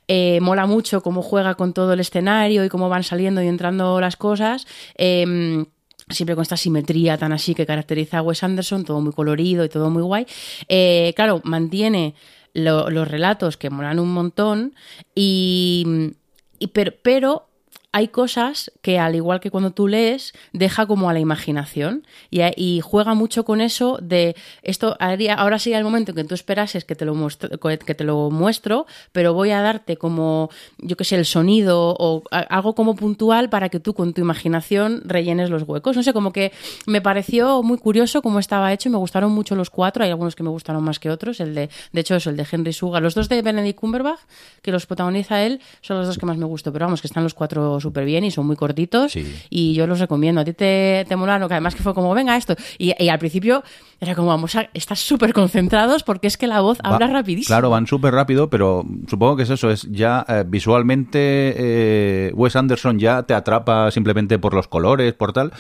eh, 0.09 0.41
mola 0.41 0.67
mucho 0.67 1.03
cómo 1.03 1.21
juega 1.21 1.55
con 1.57 1.75
todo 1.75 1.93
el 1.93 2.01
escenario 2.01 2.65
y 2.65 2.71
cómo 2.71 2.89
van 2.89 3.03
saliendo 3.03 3.43
y 3.43 3.47
entrando 3.47 4.01
las 4.01 4.17
cosas. 4.17 4.67
Em, 4.95 5.67
siempre 6.09 6.35
con 6.35 6.43
esta 6.43 6.57
simetría 6.57 7.19
tan 7.19 7.33
así 7.33 7.55
que 7.55 7.67
caracteriza 7.67 8.19
a 8.19 8.23
Wes 8.23 8.43
Anderson, 8.43 8.85
todo 8.85 9.03
muy 9.03 9.13
colorido 9.13 9.65
y 9.65 9.69
todo 9.69 9.91
muy 9.91 10.03
guay. 10.03 10.27
Eh, 10.69 11.13
claro, 11.15 11.43
mantiene 11.45 12.15
lo- 12.59 12.91
los 12.91 13.09
relatos 13.09 13.57
que 13.57 13.71
molan 13.71 13.99
un 13.99 14.13
montón 14.13 14.75
y, 15.15 16.15
y 16.59 16.69
pero, 16.69 16.93
pero 17.03 17.48
hay 17.93 18.09
cosas 18.09 18.71
que, 18.83 18.99
al 18.99 19.15
igual 19.15 19.41
que 19.41 19.51
cuando 19.51 19.71
tú 19.71 19.89
lees, 19.89 20.35
deja 20.53 20.87
como 20.87 21.09
a 21.09 21.13
la 21.13 21.21
imaginación 21.21 22.07
y, 22.31 22.41
y 22.57 22.81
juega 22.81 23.15
mucho 23.15 23.45
con 23.45 23.61
eso 23.61 23.99
de 24.03 24.37
esto 24.63 24.97
haría, 25.01 25.35
ahora 25.35 25.59
sería 25.59 25.79
el 25.79 25.85
momento 25.85 26.13
en 26.13 26.17
que 26.17 26.25
tú 26.25 26.35
esperases 26.35 26.85
que 26.85 26.95
te 26.95 27.05
lo 27.05 27.15
muestro, 27.15 27.49
que 27.59 27.95
te 27.95 28.05
lo 28.05 28.31
muestro, 28.31 28.87
pero 29.13 29.33
voy 29.33 29.51
a 29.51 29.63
darte 29.63 29.97
como, 29.97 30.51
yo 30.79 30.97
que 30.97 31.05
sé, 31.05 31.17
el 31.17 31.25
sonido 31.25 31.97
o 31.99 32.23
algo 32.31 32.75
como 32.75 32.95
puntual 32.95 33.49
para 33.49 33.69
que 33.69 33.81
tú 33.81 33.95
con 33.95 34.13
tu 34.13 34.21
imaginación 34.21 35.03
rellenes 35.05 35.51
los 35.51 35.63
huecos. 35.63 35.97
No 35.97 36.03
sé, 36.03 36.13
como 36.13 36.33
que 36.33 36.53
me 36.87 37.01
pareció 37.01 37.63
muy 37.63 37.79
curioso 37.79 38.23
cómo 38.23 38.39
estaba 38.39 38.73
hecho 38.73 38.89
y 38.89 38.93
me 38.93 38.99
gustaron 38.99 39.33
mucho 39.33 39.55
los 39.55 39.71
cuatro. 39.71 40.05
Hay 40.05 40.11
algunos 40.11 40.37
que 40.37 40.43
me 40.43 40.51
gustaron 40.51 40.83
más 40.83 40.99
que 40.99 41.11
otros. 41.11 41.41
El 41.41 41.55
de, 41.55 41.71
de 41.93 42.01
hecho, 42.01 42.17
eso, 42.17 42.31
el 42.31 42.37
de 42.37 42.47
Henry 42.51 42.73
Sugar. 42.73 43.03
Los 43.03 43.15
dos 43.15 43.29
de 43.29 43.43
Benedict 43.43 43.79
Cumberbatch, 43.79 44.21
que 44.63 44.73
los 44.73 44.87
protagoniza 44.87 45.43
él, 45.43 45.61
son 45.81 45.99
los 45.99 46.07
dos 46.07 46.19
que 46.19 46.27
más 46.27 46.37
me 46.37 46.47
gustó. 46.47 46.73
Pero 46.73 46.87
vamos, 46.87 47.01
que 47.01 47.07
están 47.07 47.23
los 47.23 47.35
cuatro 47.35 47.78
súper 47.81 48.05
bien 48.05 48.25
y 48.25 48.31
son 48.31 48.47
muy 48.47 48.57
cortitos. 48.57 49.13
Sí. 49.13 49.25
Y 49.51 49.75
yo 49.75 49.87
los 49.87 50.01
recomiendo. 50.01 50.41
A 50.41 50.45
ti 50.45 50.53
te, 50.53 51.05
te 51.09 51.17
molaron, 51.17 51.49
que 51.49 51.55
además 51.55 51.75
que 51.75 51.83
fue 51.83 51.95
como, 51.95 52.13
venga 52.15 52.37
esto. 52.37 52.55
Y, 52.79 52.93
y 53.03 53.09
al 53.09 53.19
principio 53.19 53.63
era 54.01 54.15
como, 54.15 54.29
vamos 54.29 54.55
a, 54.57 54.69
estás 54.75 55.01
súper 55.01 55.33
concentrados 55.33 56.03
porque 56.03 56.27
es 56.29 56.37
que 56.37 56.47
la 56.47 56.61
voz 56.61 56.79
Va- 56.85 56.95
habla 56.95 57.07
rapidísimo. 57.09 57.55
Claro, 57.55 57.71
van 57.71 57.87
súper 57.87 58.15
rápido, 58.15 58.49
pero 58.51 58.85
supongo 59.09 59.37
que 59.37 59.43
es 59.43 59.51
eso, 59.51 59.71
es 59.71 59.83
ya 59.91 60.25
eh, 60.29 60.45
visualmente 60.47 61.19
eh, 61.57 62.33
Wes 62.35 62.57
Anderson 62.57 62.99
ya 62.99 63.23
te 63.25 63.35
atrapa 63.35 63.91
simplemente 63.91 64.39
por 64.39 64.55
los 64.55 64.69
colores, 64.69 65.13
por 65.15 65.33
tal, 65.33 65.53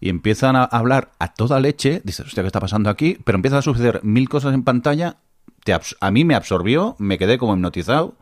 y 0.00 0.08
empiezan 0.08 0.56
a 0.56 0.64
hablar 0.64 1.10
a 1.18 1.32
toda 1.34 1.60
leche, 1.60 2.00
dices, 2.04 2.26
hostia, 2.26 2.42
¿qué 2.42 2.46
está 2.48 2.60
pasando 2.60 2.90
aquí? 2.90 3.18
Pero 3.24 3.36
empiezan 3.36 3.58
a 3.58 3.62
suceder 3.62 4.00
mil 4.02 4.28
cosas 4.28 4.54
en 4.54 4.62
pantalla, 4.64 5.16
te 5.64 5.72
a 5.72 6.10
mí 6.10 6.24
me 6.24 6.34
absorbió, 6.34 6.96
me 6.98 7.18
quedé 7.18 7.38
como 7.38 7.54
hipnotizado, 7.54 8.14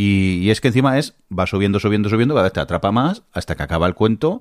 y, 0.00 0.38
y 0.42 0.50
es 0.50 0.60
que 0.60 0.68
encima 0.68 0.96
es, 0.96 1.16
va 1.36 1.48
subiendo, 1.48 1.80
subiendo, 1.80 2.08
subiendo, 2.08 2.32
cada 2.32 2.44
vez 2.44 2.52
te 2.52 2.60
atrapa 2.60 2.92
más, 2.92 3.24
hasta 3.32 3.56
que 3.56 3.64
acaba 3.64 3.88
el 3.88 3.94
cuento, 3.94 4.40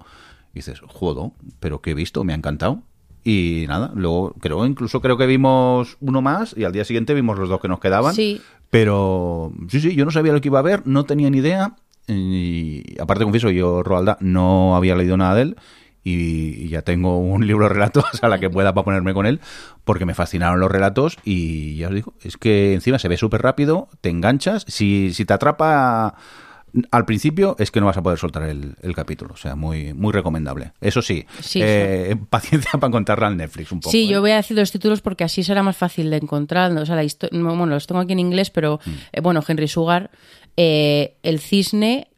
y 0.53 0.59
dices, 0.59 0.81
jodo, 0.85 1.33
pero 1.59 1.81
¿qué 1.81 1.91
he 1.91 1.93
visto? 1.95 2.23
Me 2.23 2.33
ha 2.33 2.35
encantado. 2.35 2.83
Y 3.23 3.65
nada, 3.67 3.91
luego 3.95 4.35
creo, 4.39 4.63
incluso 4.67 5.01
creo 5.01 5.17
que 5.17 5.25
vimos 5.25 5.97
uno 5.99 6.21
más 6.21 6.53
y 6.55 6.63
al 6.63 6.73
día 6.73 6.85
siguiente 6.85 7.15
vimos 7.15 7.39
los 7.39 7.49
dos 7.49 7.59
que 7.59 7.69
nos 7.69 7.79
quedaban. 7.79 8.13
Sí. 8.13 8.39
Pero 8.69 9.51
sí, 9.67 9.79
sí, 9.81 9.95
yo 9.95 10.05
no 10.05 10.11
sabía 10.11 10.31
lo 10.31 10.41
que 10.41 10.49
iba 10.49 10.59
a 10.59 10.61
ver, 10.61 10.85
no 10.85 11.05
tenía 11.05 11.31
ni 11.31 11.39
idea. 11.39 11.75
Y 12.05 12.83
aparte, 13.01 13.23
confieso, 13.23 13.49
yo, 13.49 13.81
Roalda, 13.81 14.19
no 14.21 14.75
había 14.75 14.95
leído 14.95 15.17
nada 15.17 15.33
de 15.33 15.41
él. 15.41 15.57
Y, 16.07 16.65
y 16.65 16.69
ya 16.69 16.81
tengo 16.83 17.17
un 17.17 17.45
libro 17.47 17.67
de 17.67 17.73
relatos 17.73 18.05
a 18.21 18.29
la 18.29 18.39
que 18.39 18.49
pueda 18.49 18.73
para 18.73 18.85
ponerme 18.85 19.13
con 19.13 19.25
él, 19.25 19.39
porque 19.83 20.05
me 20.05 20.13
fascinaron 20.13 20.59
los 20.59 20.71
relatos. 20.71 21.17
Y 21.25 21.75
ya 21.77 21.89
os 21.89 21.93
digo, 21.95 22.13
es 22.23 22.37
que 22.37 22.73
encima 22.73 22.99
se 22.99 23.07
ve 23.07 23.17
súper 23.17 23.41
rápido, 23.41 23.89
te 24.01 24.09
enganchas. 24.09 24.63
Si, 24.67 25.13
si 25.13 25.25
te 25.25 25.33
atrapa 25.33 26.15
al 26.91 27.05
principio, 27.05 27.55
es 27.59 27.71
que 27.71 27.79
no 27.79 27.87
vas 27.87 27.97
a 27.97 28.03
poder 28.03 28.19
soltar 28.19 28.43
el, 28.43 28.75
el 28.81 28.93
capítulo. 28.93 29.33
O 29.33 29.37
sea, 29.37 29.55
muy, 29.55 29.93
muy 29.93 30.11
recomendable. 30.13 30.73
Eso 30.81 31.01
sí, 31.01 31.25
Sí, 31.41 31.59
eh, 31.63 32.15
paciencia 32.29 32.71
para 32.73 32.87
encontrarla 32.87 33.27
en 33.29 33.37
Netflix 33.37 33.71
un 33.71 33.79
poco. 33.79 33.91
Sí, 33.91 34.03
¿eh? 34.03 34.07
yo 34.07 34.21
voy 34.21 34.31
a 34.31 34.35
decir 34.37 34.55
los 34.57 34.71
títulos 34.71 35.01
porque 35.01 35.23
así 35.23 35.43
será 35.43 35.63
más 35.63 35.75
fácil 35.77 36.09
de 36.09 36.17
encontrar. 36.17 36.71
O 36.77 36.85
sea, 36.85 36.95
la 36.95 37.03
bueno, 37.31 37.65
los 37.67 37.87
tengo 37.87 38.01
aquí 38.01 38.13
en 38.13 38.19
inglés, 38.19 38.49
pero 38.51 38.79
Mm. 38.85 38.89
eh, 39.13 39.21
bueno, 39.21 39.43
Henry 39.47 39.67
Sugar, 39.67 40.11
eh, 40.55 41.15
El 41.23 41.39
Cisne, 41.39 42.09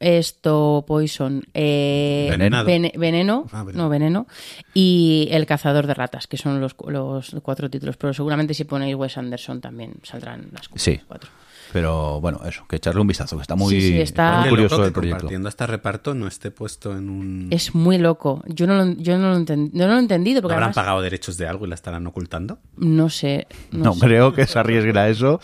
esto, 0.00 0.84
Poison, 0.86 1.42
eh, 1.54 2.26
Venenado. 2.30 2.64
Vene- 2.66 2.92
veneno, 2.96 3.46
Ah, 3.52 3.62
veneno. 3.62 3.82
no, 3.84 3.88
Veneno, 3.90 4.26
y 4.74 5.28
El 5.30 5.46
Cazador 5.46 5.86
de 5.86 5.94
Ratas, 5.94 6.26
que 6.26 6.36
son 6.38 6.60
los, 6.60 6.74
cu- 6.74 6.90
los 6.90 7.36
cuatro 7.42 7.70
títulos. 7.70 7.96
Pero 7.96 8.12
seguramente 8.14 8.54
si 8.54 8.64
ponéis 8.64 8.96
Wes 8.96 9.16
Anderson 9.18 9.60
también 9.60 9.94
saldrán 10.02 10.48
las 10.52 10.68
Sí. 10.74 11.00
cuatro. 11.06 11.30
Pero 11.72 12.20
bueno, 12.20 12.40
eso, 12.46 12.64
que 12.68 12.74
echarle 12.76 13.00
un 13.00 13.06
vistazo, 13.06 13.36
que 13.36 13.42
está 13.42 13.54
muy, 13.54 13.72
Sí, 13.72 13.80
sí, 13.80 14.00
está- 14.00 14.40
muy 14.40 14.48
curioso 14.48 14.74
loco 14.74 14.82
que 14.82 14.86
el 14.88 14.92
proyecto. 14.92 15.16
compartiendo 15.18 15.48
hasta 15.48 15.66
reparto 15.68 16.14
no 16.14 16.26
esté 16.26 16.50
puesto 16.50 16.96
en 16.98 17.08
un... 17.08 17.46
Es 17.52 17.76
muy 17.76 17.96
loco. 17.96 18.42
Yo 18.48 18.66
no 18.66 18.74
lo, 18.74 18.92
yo 18.94 19.16
no 19.18 19.30
lo, 19.30 19.36
enten- 19.38 19.70
yo 19.72 19.86
no 19.86 19.92
lo 19.92 19.98
he 19.98 20.02
entendido 20.02 20.38
¿No 20.38 20.42
porque 20.42 20.54
habrán 20.54 20.70
además, 20.70 20.74
pagado 20.84 21.00
derechos 21.00 21.36
de 21.36 21.46
algo 21.46 21.66
y 21.66 21.68
la 21.68 21.76
estarán 21.76 22.04
ocultando? 22.08 22.58
no 22.76 23.08
sé. 23.08 23.46
No, 23.70 23.84
No 23.84 23.92
sé. 23.94 24.00
creo 24.00 24.32
que 24.32 24.46
se 24.48 24.58
arriesguen 24.58 24.96
a 24.98 25.06
eso. 25.10 25.40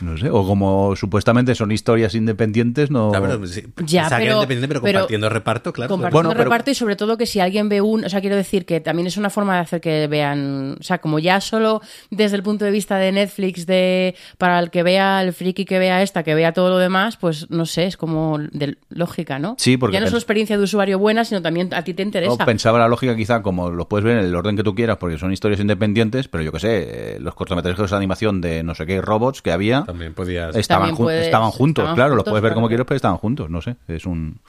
No 0.00 0.16
sé, 0.16 0.28
o 0.30 0.46
como 0.46 0.94
supuestamente 0.96 1.54
son 1.54 1.72
historias 1.72 2.14
independientes, 2.14 2.90
no. 2.90 3.12
Ah, 3.14 3.20
pero 3.20 3.46
sí, 3.46 3.62
Ya, 3.86 4.08
pero- 4.10 4.34
independiente, 4.34 4.68
pero, 4.68 4.82
pero- 4.82 4.98
compartiendo 5.00 5.28
reparto, 5.28 5.72
claro. 5.72 5.88
Compartiendo 5.88 6.16
Bueno, 6.28 6.30
pero- 6.30 6.44
reparto 6.44 6.70
y 6.70 6.74
sobre 6.74 6.96
todo 6.96 7.16
que 7.16 7.26
si 7.26 7.40
alguien 7.40 7.68
ve 7.68 7.80
un, 7.80 8.04
o 8.04 8.08
sea, 8.08 8.20
quiero 8.20 8.36
decir 8.36 8.66
que 8.66 8.80
también 8.80 9.06
es 9.06 9.16
una 9.16 9.30
forma 9.30 9.54
de 9.54 9.60
hacer 9.60 9.80
que 9.80 10.06
vean, 10.06 10.76
o 10.80 10.82
sea, 10.82 10.98
como 10.98 11.18
ya 11.18 11.40
solo 11.40 11.80
desde 12.10 12.36
el 12.36 12.42
punto 12.42 12.64
de 12.64 12.70
vista 12.70 12.96
de 12.98 13.12
Netflix 13.12 13.66
de 13.66 14.14
para 14.38 14.58
el 14.58 14.70
que 14.70 14.82
vea 14.82 15.22
el 15.22 15.32
friki 15.32 15.64
que 15.64 15.78
vea 15.78 16.02
esta, 16.02 16.22
que 16.22 16.34
vea 16.34 16.52
todo 16.52 16.70
lo 16.70 16.78
demás, 16.78 17.16
pues 17.16 17.50
no 17.50 17.66
sé, 17.66 17.86
es 17.86 17.96
como 17.96 18.38
de 18.38 18.76
lógica, 18.90 19.38
¿no? 19.38 19.56
Sí, 19.58 19.76
porque 19.76 19.94
ya 19.94 20.00
no 20.00 20.06
es 20.06 20.12
una 20.12 20.18
experiencia 20.18 20.56
de 20.58 20.64
usuario 20.64 20.98
buena, 20.98 21.24
sino 21.24 21.42
también 21.42 21.72
a 21.74 21.82
ti 21.82 21.94
te 21.94 22.02
interesa. 22.02 22.32
O 22.32 22.38
pensaba 22.38 22.78
la 22.78 22.88
lógica 22.88 23.16
quizá 23.16 23.42
como 23.42 23.70
los 23.70 23.86
puedes 23.86 24.04
ver 24.04 24.18
en 24.18 24.24
el 24.24 24.34
orden 24.34 24.56
que 24.56 24.62
tú 24.62 24.74
quieras 24.74 24.98
porque 24.98 25.18
son 25.18 25.32
historias 25.32 25.60
independientes, 25.60 26.28
pero 26.28 26.42
yo 26.44 26.52
que 26.52 26.60
sé, 26.60 27.14
eh, 27.16 27.18
los 27.20 27.34
cortometrajes 27.34 27.90
de 27.90 27.96
animación 27.96 28.40
de 28.40 28.62
no 28.62 28.74
sé 28.74 28.86
qué 28.86 29.00
robots 29.00 29.42
que 29.42 29.52
había 29.52 29.84
También 29.86 30.12
podías... 30.14 30.54
estaban, 30.56 30.88
También 30.88 31.04
puedes- 31.04 31.24
estaban 31.26 31.50
juntos, 31.52 31.82
estaban 31.84 31.94
claro, 31.94 32.14
juntos, 32.16 32.30
puedes 32.30 32.42
ver 32.42 32.52
como 32.54 32.66
claro. 32.66 32.68
quieras, 32.70 32.86
pero 32.88 32.96
estaban 32.96 33.16
juntos, 33.18 33.48
no 33.48 33.62
sé, 33.62 33.76
es 33.88 34.04
un, 34.04 34.40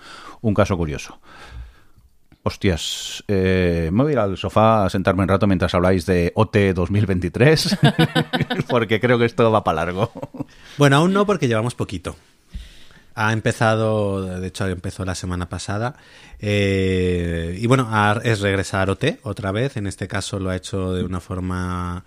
un 0.42 0.54
caso 0.54 0.76
curioso. 0.76 1.20
Hostias, 2.44 3.24
eh, 3.28 3.90
me 3.92 4.04
voy 4.04 4.12
a 4.12 4.14
ir 4.14 4.20
al 4.20 4.38
sofá 4.38 4.86
a 4.86 4.90
sentarme 4.90 5.24
un 5.24 5.28
rato 5.28 5.48
mientras 5.48 5.74
habláis 5.74 6.06
de 6.06 6.32
OT 6.36 6.56
2023, 6.74 7.78
porque 8.70 9.00
creo 9.02 9.20
que 9.20 9.26
esto 9.26 9.52
va 9.52 9.64
para 9.64 9.86
largo. 9.86 10.12
Bueno, 10.78 10.96
aún 10.98 11.12
no 11.14 11.26
porque 11.26 11.48
llevamos 11.50 11.76
poquito. 11.76 12.16
Ha 13.16 13.34
empezado, 13.34 14.40
de 14.40 14.48
hecho 14.48 14.66
empezó 14.68 15.04
la 15.04 15.16
semana 15.16 15.50
pasada. 15.50 15.96
eh, 16.40 17.58
y 17.60 17.66
bueno, 17.68 17.90
es 18.24 18.40
regresar 18.42 18.90
OT 18.92 19.20
otra 19.24 19.52
vez. 19.52 19.76
En 19.76 19.88
este 19.88 20.08
caso 20.08 20.40
lo 20.40 20.50
ha 20.52 20.56
hecho 20.56 20.94
de 20.94 21.04
una 21.04 21.20
forma 21.20 22.06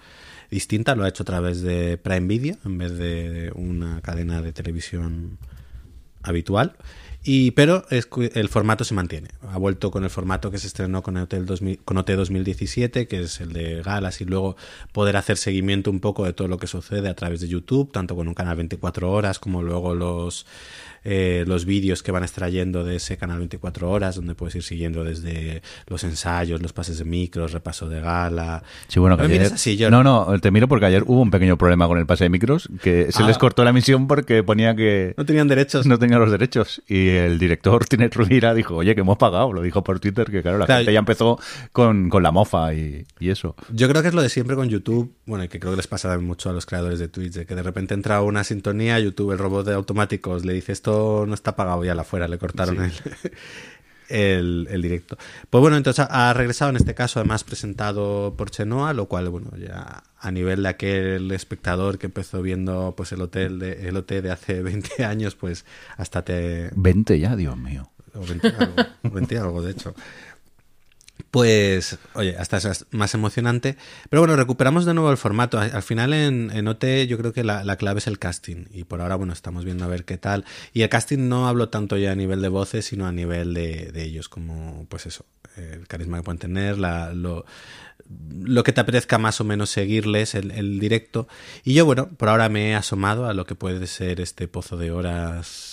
distinta, 0.51 0.94
lo 0.94 1.05
ha 1.05 1.09
hecho 1.09 1.22
a 1.22 1.26
través 1.26 1.62
de 1.62 1.96
Prime 1.98 2.26
Video 2.26 2.57
en 2.64 2.78
vez 2.78 2.96
de 2.96 3.53
una 3.55 4.01
cadena 4.03 4.42
de 4.42 4.53
televisión 4.53 5.38
habitual. 6.22 6.76
Y, 7.22 7.51
pero 7.51 7.84
es 7.90 8.09
el 8.34 8.48
formato 8.48 8.82
se 8.84 8.94
mantiene. 8.94 9.28
Ha 9.53 9.59
vuelto 9.59 9.90
con 9.90 10.05
el 10.05 10.11
formato 10.11 10.51
que 10.51 10.57
se 10.57 10.66
estrenó 10.66 11.03
con 11.03 11.18
OT, 11.18 11.34
el 11.34 11.44
2000 11.44 11.80
con 11.84 11.98
OT 11.98 12.11
2017, 12.12 13.07
que 13.09 13.20
es 13.20 13.40
el 13.42 13.53
de 13.53 13.82
galas, 13.82 14.22
y 14.22 14.24
luego 14.24 14.57
poder 14.92 15.18
hacer 15.18 15.36
seguimiento 15.36 15.90
un 15.90 16.01
poco 16.01 16.24
de 16.24 16.32
todo 16.32 16.48
lo 16.48 16.57
que 16.57 16.66
sucede 16.66 17.11
a 17.11 17.14
través 17.14 17.42
de 17.42 17.48
YouTube, 17.48 17.92
tanto 17.92 18.16
con 18.16 18.26
un 18.26 18.32
canal 18.32 18.57
24 18.57 19.11
horas 19.11 19.38
como 19.38 19.62
luego 19.62 19.94
los, 19.94 20.46
eh, 21.05 21.44
los 21.46 21.64
vídeos 21.64 22.03
que 22.03 22.12
van 22.12 22.22
extrayendo 22.22 22.84
de 22.84 22.96
ese 22.96 23.16
canal 23.16 23.38
24 23.38 23.90
horas, 23.90 24.16
donde 24.16 24.34
puedes 24.34 24.55
ir 24.57 24.62
siguiendo 24.62 25.05
desde 25.05 25.62
los 25.86 26.05
ensayos, 26.05 26.61
los 26.62 26.72
pases 26.72 26.98
de 26.98 27.05
micros, 27.05 27.53
repaso 27.53 27.88
de 27.88 28.01
gala. 28.01 28.62
Sí, 28.88 29.01
bueno, 29.01 29.16
que 29.16 29.22
No 29.24 29.28
ayer- 29.34 29.53
así. 29.53 29.78
No, 29.90 30.03
no, 30.03 30.26
te 30.40 30.51
miro 30.51 30.68
porque 30.68 30.86
ayer 30.86 31.03
hubo 31.07 31.20
un 31.22 31.30
pequeño 31.30 31.57
problema 31.57 31.86
con 31.88 31.98
el 31.98 32.07
pase 32.07 32.24
de 32.24 32.30
micros, 32.30 32.68
que 32.82 33.11
se 33.12 33.22
Ah. 33.22 33.26
les 33.26 33.38
cortó 33.38 33.64
la 33.64 33.70
emisión 33.70 34.07
porque 34.07 34.42
ponía 34.42 34.74
que 34.76 35.14
No 35.16 35.24
tenían 35.24 35.48
derechos. 35.48 35.86
no 35.86 35.98
tenía 35.98 36.18
los 36.18 36.30
derechos. 36.30 36.82
Y 36.86 37.09
el 37.09 37.38
director, 37.38 37.84
Tinet 37.88 38.14
Rubira, 38.14 38.55
dijo, 38.55 38.76
oye, 38.76 38.94
que 38.94 39.01
hemos 39.01 39.16
pagado. 39.18 39.53
Lo 39.53 39.62
dijo 39.62 39.82
por 39.84 40.01
Twitter, 40.01 40.30
que 40.30 40.42
claro, 40.42 40.59
la 40.59 40.66
Claro, 40.66 40.80
gente 40.80 40.92
ya 40.92 40.98
empezó 40.98 41.38
con, 41.72 42.09
con 42.11 42.22
la 42.22 42.30
mofa 42.30 42.74
y, 42.74 43.07
y 43.18 43.30
eso. 43.30 43.57
Yo 43.72 43.88
creo 43.88 44.03
que 44.03 44.09
es 44.09 44.14
lo 44.14 44.22
de 44.22 44.28
siempre 44.28 44.55
con 44.57 44.68
YouTube, 44.68 45.12
bueno, 45.26 45.44
y 45.44 45.48
que 45.48 45.59
creo 45.61 45.72
que 45.72 45.76
les 45.78 45.86
pasa 45.86 46.09
también 46.09 46.26
mucho 46.28 46.51
a 46.51 46.53
los 46.53 46.66
creadores 46.66 46.98
de 46.98 47.09
Twitch, 47.09 47.32
de 47.34 47.46
que 47.46 47.55
de 47.55 47.62
repente 47.62 47.94
entra 47.94 48.20
una 48.22 48.44
sintonía, 48.44 48.98
YouTube, 48.98 49.32
el 49.32 49.38
robot 49.38 49.66
de 49.66 49.74
automáticos, 49.74 50.44
le 50.44 50.53
dice 50.53 50.72
esto 50.72 50.89
no 51.26 51.34
está 51.34 51.57
pagado 51.57 51.84
ya 51.84 51.95
la 51.95 52.05
fuera, 52.05 52.28
le 52.28 52.38
cortaron 52.38 52.82
el, 52.82 52.93
el, 54.11 54.68
el 54.70 54.82
directo. 54.82 55.16
Pues 55.49 55.61
bueno, 55.61 55.76
entonces 55.76 56.07
ha 56.11 56.32
regresado 56.32 56.70
en 56.70 56.76
este 56.76 56.95
caso, 56.95 57.20
además 57.20 57.45
presentado 57.45 58.34
por 58.36 58.51
Chenoa, 58.51 58.93
lo 58.93 59.07
cual, 59.07 59.28
bueno, 59.30 59.51
ya 59.57 60.03
a 60.18 60.30
nivel 60.30 60.64
de 60.64 60.68
aquel 60.68 61.30
espectador 61.32 61.99
que 61.99 62.07
empezó 62.07 62.43
viendo 62.43 62.95
pues 62.97 63.12
el 63.12 63.22
hotel 63.22 63.59
de, 63.59 63.88
el 63.88 63.97
hotel 63.97 64.22
de 64.24 64.30
hace 64.32 64.62
20 64.62 65.05
años, 65.05 65.34
pues 65.36 65.64
hasta 65.97 66.22
te, 66.24 66.70
20 66.74 67.18
ya, 67.18 67.36
Dios 67.36 67.57
mío. 67.57 67.91
o 68.14 68.20
20 68.20 68.49
y 68.49 68.62
algo, 68.62 68.74
20 69.05 69.34
y 69.34 69.38
algo, 69.38 69.62
de 69.62 69.70
hecho. 69.70 69.95
Pues, 71.30 71.98
oye, 72.14 72.36
hasta 72.36 72.58
es 72.58 72.86
más 72.90 73.14
emocionante. 73.14 73.76
Pero 74.08 74.20
bueno, 74.20 74.36
recuperamos 74.36 74.84
de 74.84 74.94
nuevo 74.94 75.10
el 75.10 75.16
formato. 75.16 75.58
Al 75.58 75.70
al 75.80 75.82
final 75.82 76.12
en, 76.12 76.50
en 76.52 76.68
OT 76.68 76.84
yo 77.08 77.16
creo 77.16 77.32
que 77.32 77.42
la, 77.42 77.64
la 77.64 77.76
clave 77.76 77.98
es 77.98 78.06
el 78.06 78.18
casting. 78.18 78.66
Y 78.70 78.84
por 78.84 79.00
ahora, 79.00 79.16
bueno, 79.16 79.32
estamos 79.32 79.64
viendo 79.64 79.84
a 79.84 79.88
ver 79.88 80.04
qué 80.04 80.18
tal. 80.18 80.44
Y 80.72 80.82
el 80.82 80.88
casting 80.88 81.28
no 81.28 81.48
hablo 81.48 81.68
tanto 81.70 81.96
ya 81.96 82.12
a 82.12 82.14
nivel 82.14 82.42
de 82.42 82.48
voces, 82.48 82.84
sino 82.86 83.06
a 83.06 83.12
nivel 83.12 83.54
de, 83.54 83.90
de 83.92 84.02
ellos, 84.04 84.28
como, 84.28 84.86
pues 84.88 85.06
eso, 85.06 85.24
el 85.56 85.86
carisma 85.88 86.18
que 86.18 86.22
pueden 86.22 86.38
tener, 86.38 86.78
la, 86.78 87.12
lo, 87.14 87.44
lo 88.42 88.62
que 88.62 88.72
te 88.72 88.80
apetezca 88.80 89.18
más 89.18 89.40
o 89.40 89.44
menos 89.44 89.70
seguirles, 89.70 90.34
el, 90.34 90.50
el 90.50 90.78
directo. 90.78 91.28
Y 91.64 91.74
yo, 91.74 91.84
bueno, 91.84 92.08
por 92.16 92.28
ahora 92.28 92.48
me 92.48 92.70
he 92.70 92.74
asomado 92.74 93.26
a 93.26 93.34
lo 93.34 93.46
que 93.46 93.54
puede 93.54 93.86
ser 93.86 94.20
este 94.20 94.48
pozo 94.48 94.76
de 94.76 94.90
horas. 94.90 95.69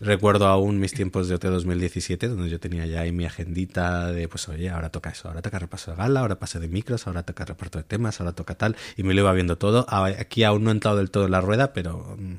Recuerdo 0.00 0.46
aún 0.46 0.78
mis 0.78 0.92
tiempos 0.92 1.28
de 1.28 1.34
OT 1.34 1.44
2017, 1.46 2.28
donde 2.28 2.48
yo 2.48 2.60
tenía 2.60 2.86
ya 2.86 3.00
ahí 3.00 3.10
mi 3.10 3.24
agendita 3.24 4.12
de, 4.12 4.28
pues 4.28 4.48
oye, 4.48 4.70
ahora 4.70 4.90
toca 4.90 5.10
eso, 5.10 5.26
ahora 5.26 5.42
toca 5.42 5.58
repaso 5.58 5.90
de 5.90 5.96
gala, 5.96 6.20
ahora 6.20 6.38
pase 6.38 6.60
de 6.60 6.68
micros, 6.68 7.08
ahora 7.08 7.24
toca 7.24 7.44
reparto 7.44 7.78
de 7.78 7.84
temas, 7.84 8.20
ahora 8.20 8.32
toca 8.32 8.54
tal, 8.54 8.76
y 8.96 9.02
me 9.02 9.12
lo 9.14 9.22
iba 9.22 9.32
viendo 9.32 9.58
todo. 9.58 9.86
Aquí 9.88 10.44
aún 10.44 10.62
no 10.62 10.70
he 10.70 10.72
entrado 10.72 10.98
del 10.98 11.10
todo 11.10 11.24
en 11.24 11.32
la 11.32 11.40
rueda, 11.40 11.72
pero 11.72 12.16
mm, 12.16 12.34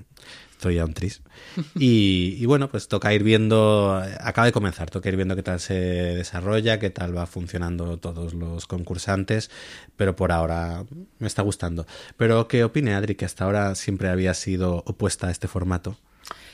estoy 0.53 0.79
aún 0.79 0.93
triste. 0.93 1.23
Y, 1.75 2.37
y 2.39 2.45
bueno, 2.45 2.69
pues 2.69 2.87
toca 2.87 3.13
ir 3.13 3.23
viendo, 3.23 4.01
acaba 4.21 4.45
de 4.45 4.53
comenzar, 4.53 4.89
toca 4.89 5.09
ir 5.09 5.17
viendo 5.17 5.35
qué 5.35 5.43
tal 5.43 5.59
se 5.59 5.73
desarrolla, 5.73 6.79
qué 6.79 6.89
tal 6.91 7.15
va 7.17 7.25
funcionando 7.25 7.97
todos 7.97 8.33
los 8.33 8.67
concursantes, 8.67 9.51
pero 9.97 10.15
por 10.15 10.31
ahora 10.31 10.85
me 11.19 11.27
está 11.27 11.41
gustando. 11.41 11.85
Pero 12.15 12.47
¿qué 12.47 12.63
opine 12.63 12.93
Adri, 12.93 13.15
que 13.15 13.25
hasta 13.25 13.43
ahora 13.43 13.75
siempre 13.75 14.07
había 14.09 14.33
sido 14.33 14.83
opuesta 14.85 15.27
a 15.27 15.31
este 15.31 15.49
formato? 15.49 15.97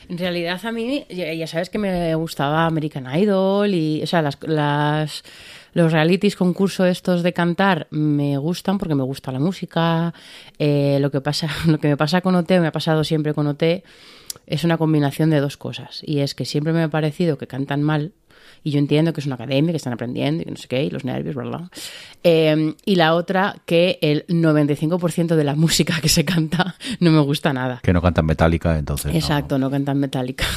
En 0.10 0.18
realidad 0.18 0.60
a 0.66 0.72
mí, 0.72 1.06
ya 1.10 1.47
sabes 1.47 1.70
que 1.70 1.78
me 1.78 2.14
gustaba 2.16 2.66
American 2.66 3.08
Idol 3.18 3.74
y, 3.74 4.01
o 4.03 4.08
sea, 4.08 4.22
las, 4.22 4.38
las- 4.43 5.24
los 5.74 5.91
realities 5.91 6.38
concurso 6.38 6.86
estos 6.86 7.22
de 7.22 7.34
cantar 7.34 7.88
me 7.91 8.38
gustan 8.38 8.78
porque 8.78 8.95
me 8.95 9.03
gusta 9.03 9.32
la 9.34 9.39
música. 9.39 10.14
Eh, 10.58 10.99
lo 11.01 11.12
que 11.12 11.20
pasa, 11.22 11.49
lo 11.68 11.80
que 11.80 11.89
me 11.89 11.97
pasa 11.97 12.22
con 12.22 12.36
OT, 12.36 12.49
me 12.62 12.68
ha 12.68 12.72
pasado 12.72 13.03
siempre 13.03 13.34
con 13.34 13.47
OT, 13.47 13.84
es 14.47 14.64
una 14.64 14.78
combinación 14.78 15.30
de 15.32 15.39
dos 15.41 15.58
cosas. 15.58 16.01
Y 16.03 16.20
es 16.20 16.34
que 16.36 16.45
siempre 16.45 16.72
me 16.72 16.84
ha 16.84 16.88
parecido 16.89 17.38
que 17.38 17.47
cantan 17.47 17.84
mal. 17.84 18.14
Y 18.64 18.72
yo 18.72 18.80
entiendo 18.80 19.14
que 19.14 19.22
es 19.22 19.26
una 19.26 19.36
academia, 19.36 19.72
que 19.72 19.78
están 19.78 19.93
aprendiendo 19.93 20.41
y 20.41 20.46
que 20.46 20.52
no 20.52 20.58
sé 20.58 20.68
qué, 20.68 20.84
y 20.84 20.89
los 20.89 21.06
nervios, 21.06 21.36
bla, 21.36 21.46
bla. 21.46 21.70
Eh, 22.24 22.74
y 22.86 22.96
la 22.96 23.14
otra, 23.14 23.58
que 23.66 24.00
el 24.02 24.26
95% 24.28 25.36
de 25.36 25.43
la 25.43 25.56
música 25.66 26.00
que 26.02 26.10
se 26.10 26.26
canta 26.26 26.76
no 27.00 27.12
me 27.12 27.20
gusta 27.20 27.54
nada. 27.54 27.80
Que 27.84 27.93
no 27.93 28.02
cantan 28.02 28.26
metálica, 28.26 28.78
entonces. 28.78 29.12
no. 29.12 29.18
Exacto, 29.18 29.60
no, 29.60 29.70
cantan 29.70 30.00
metálica. 30.00 30.46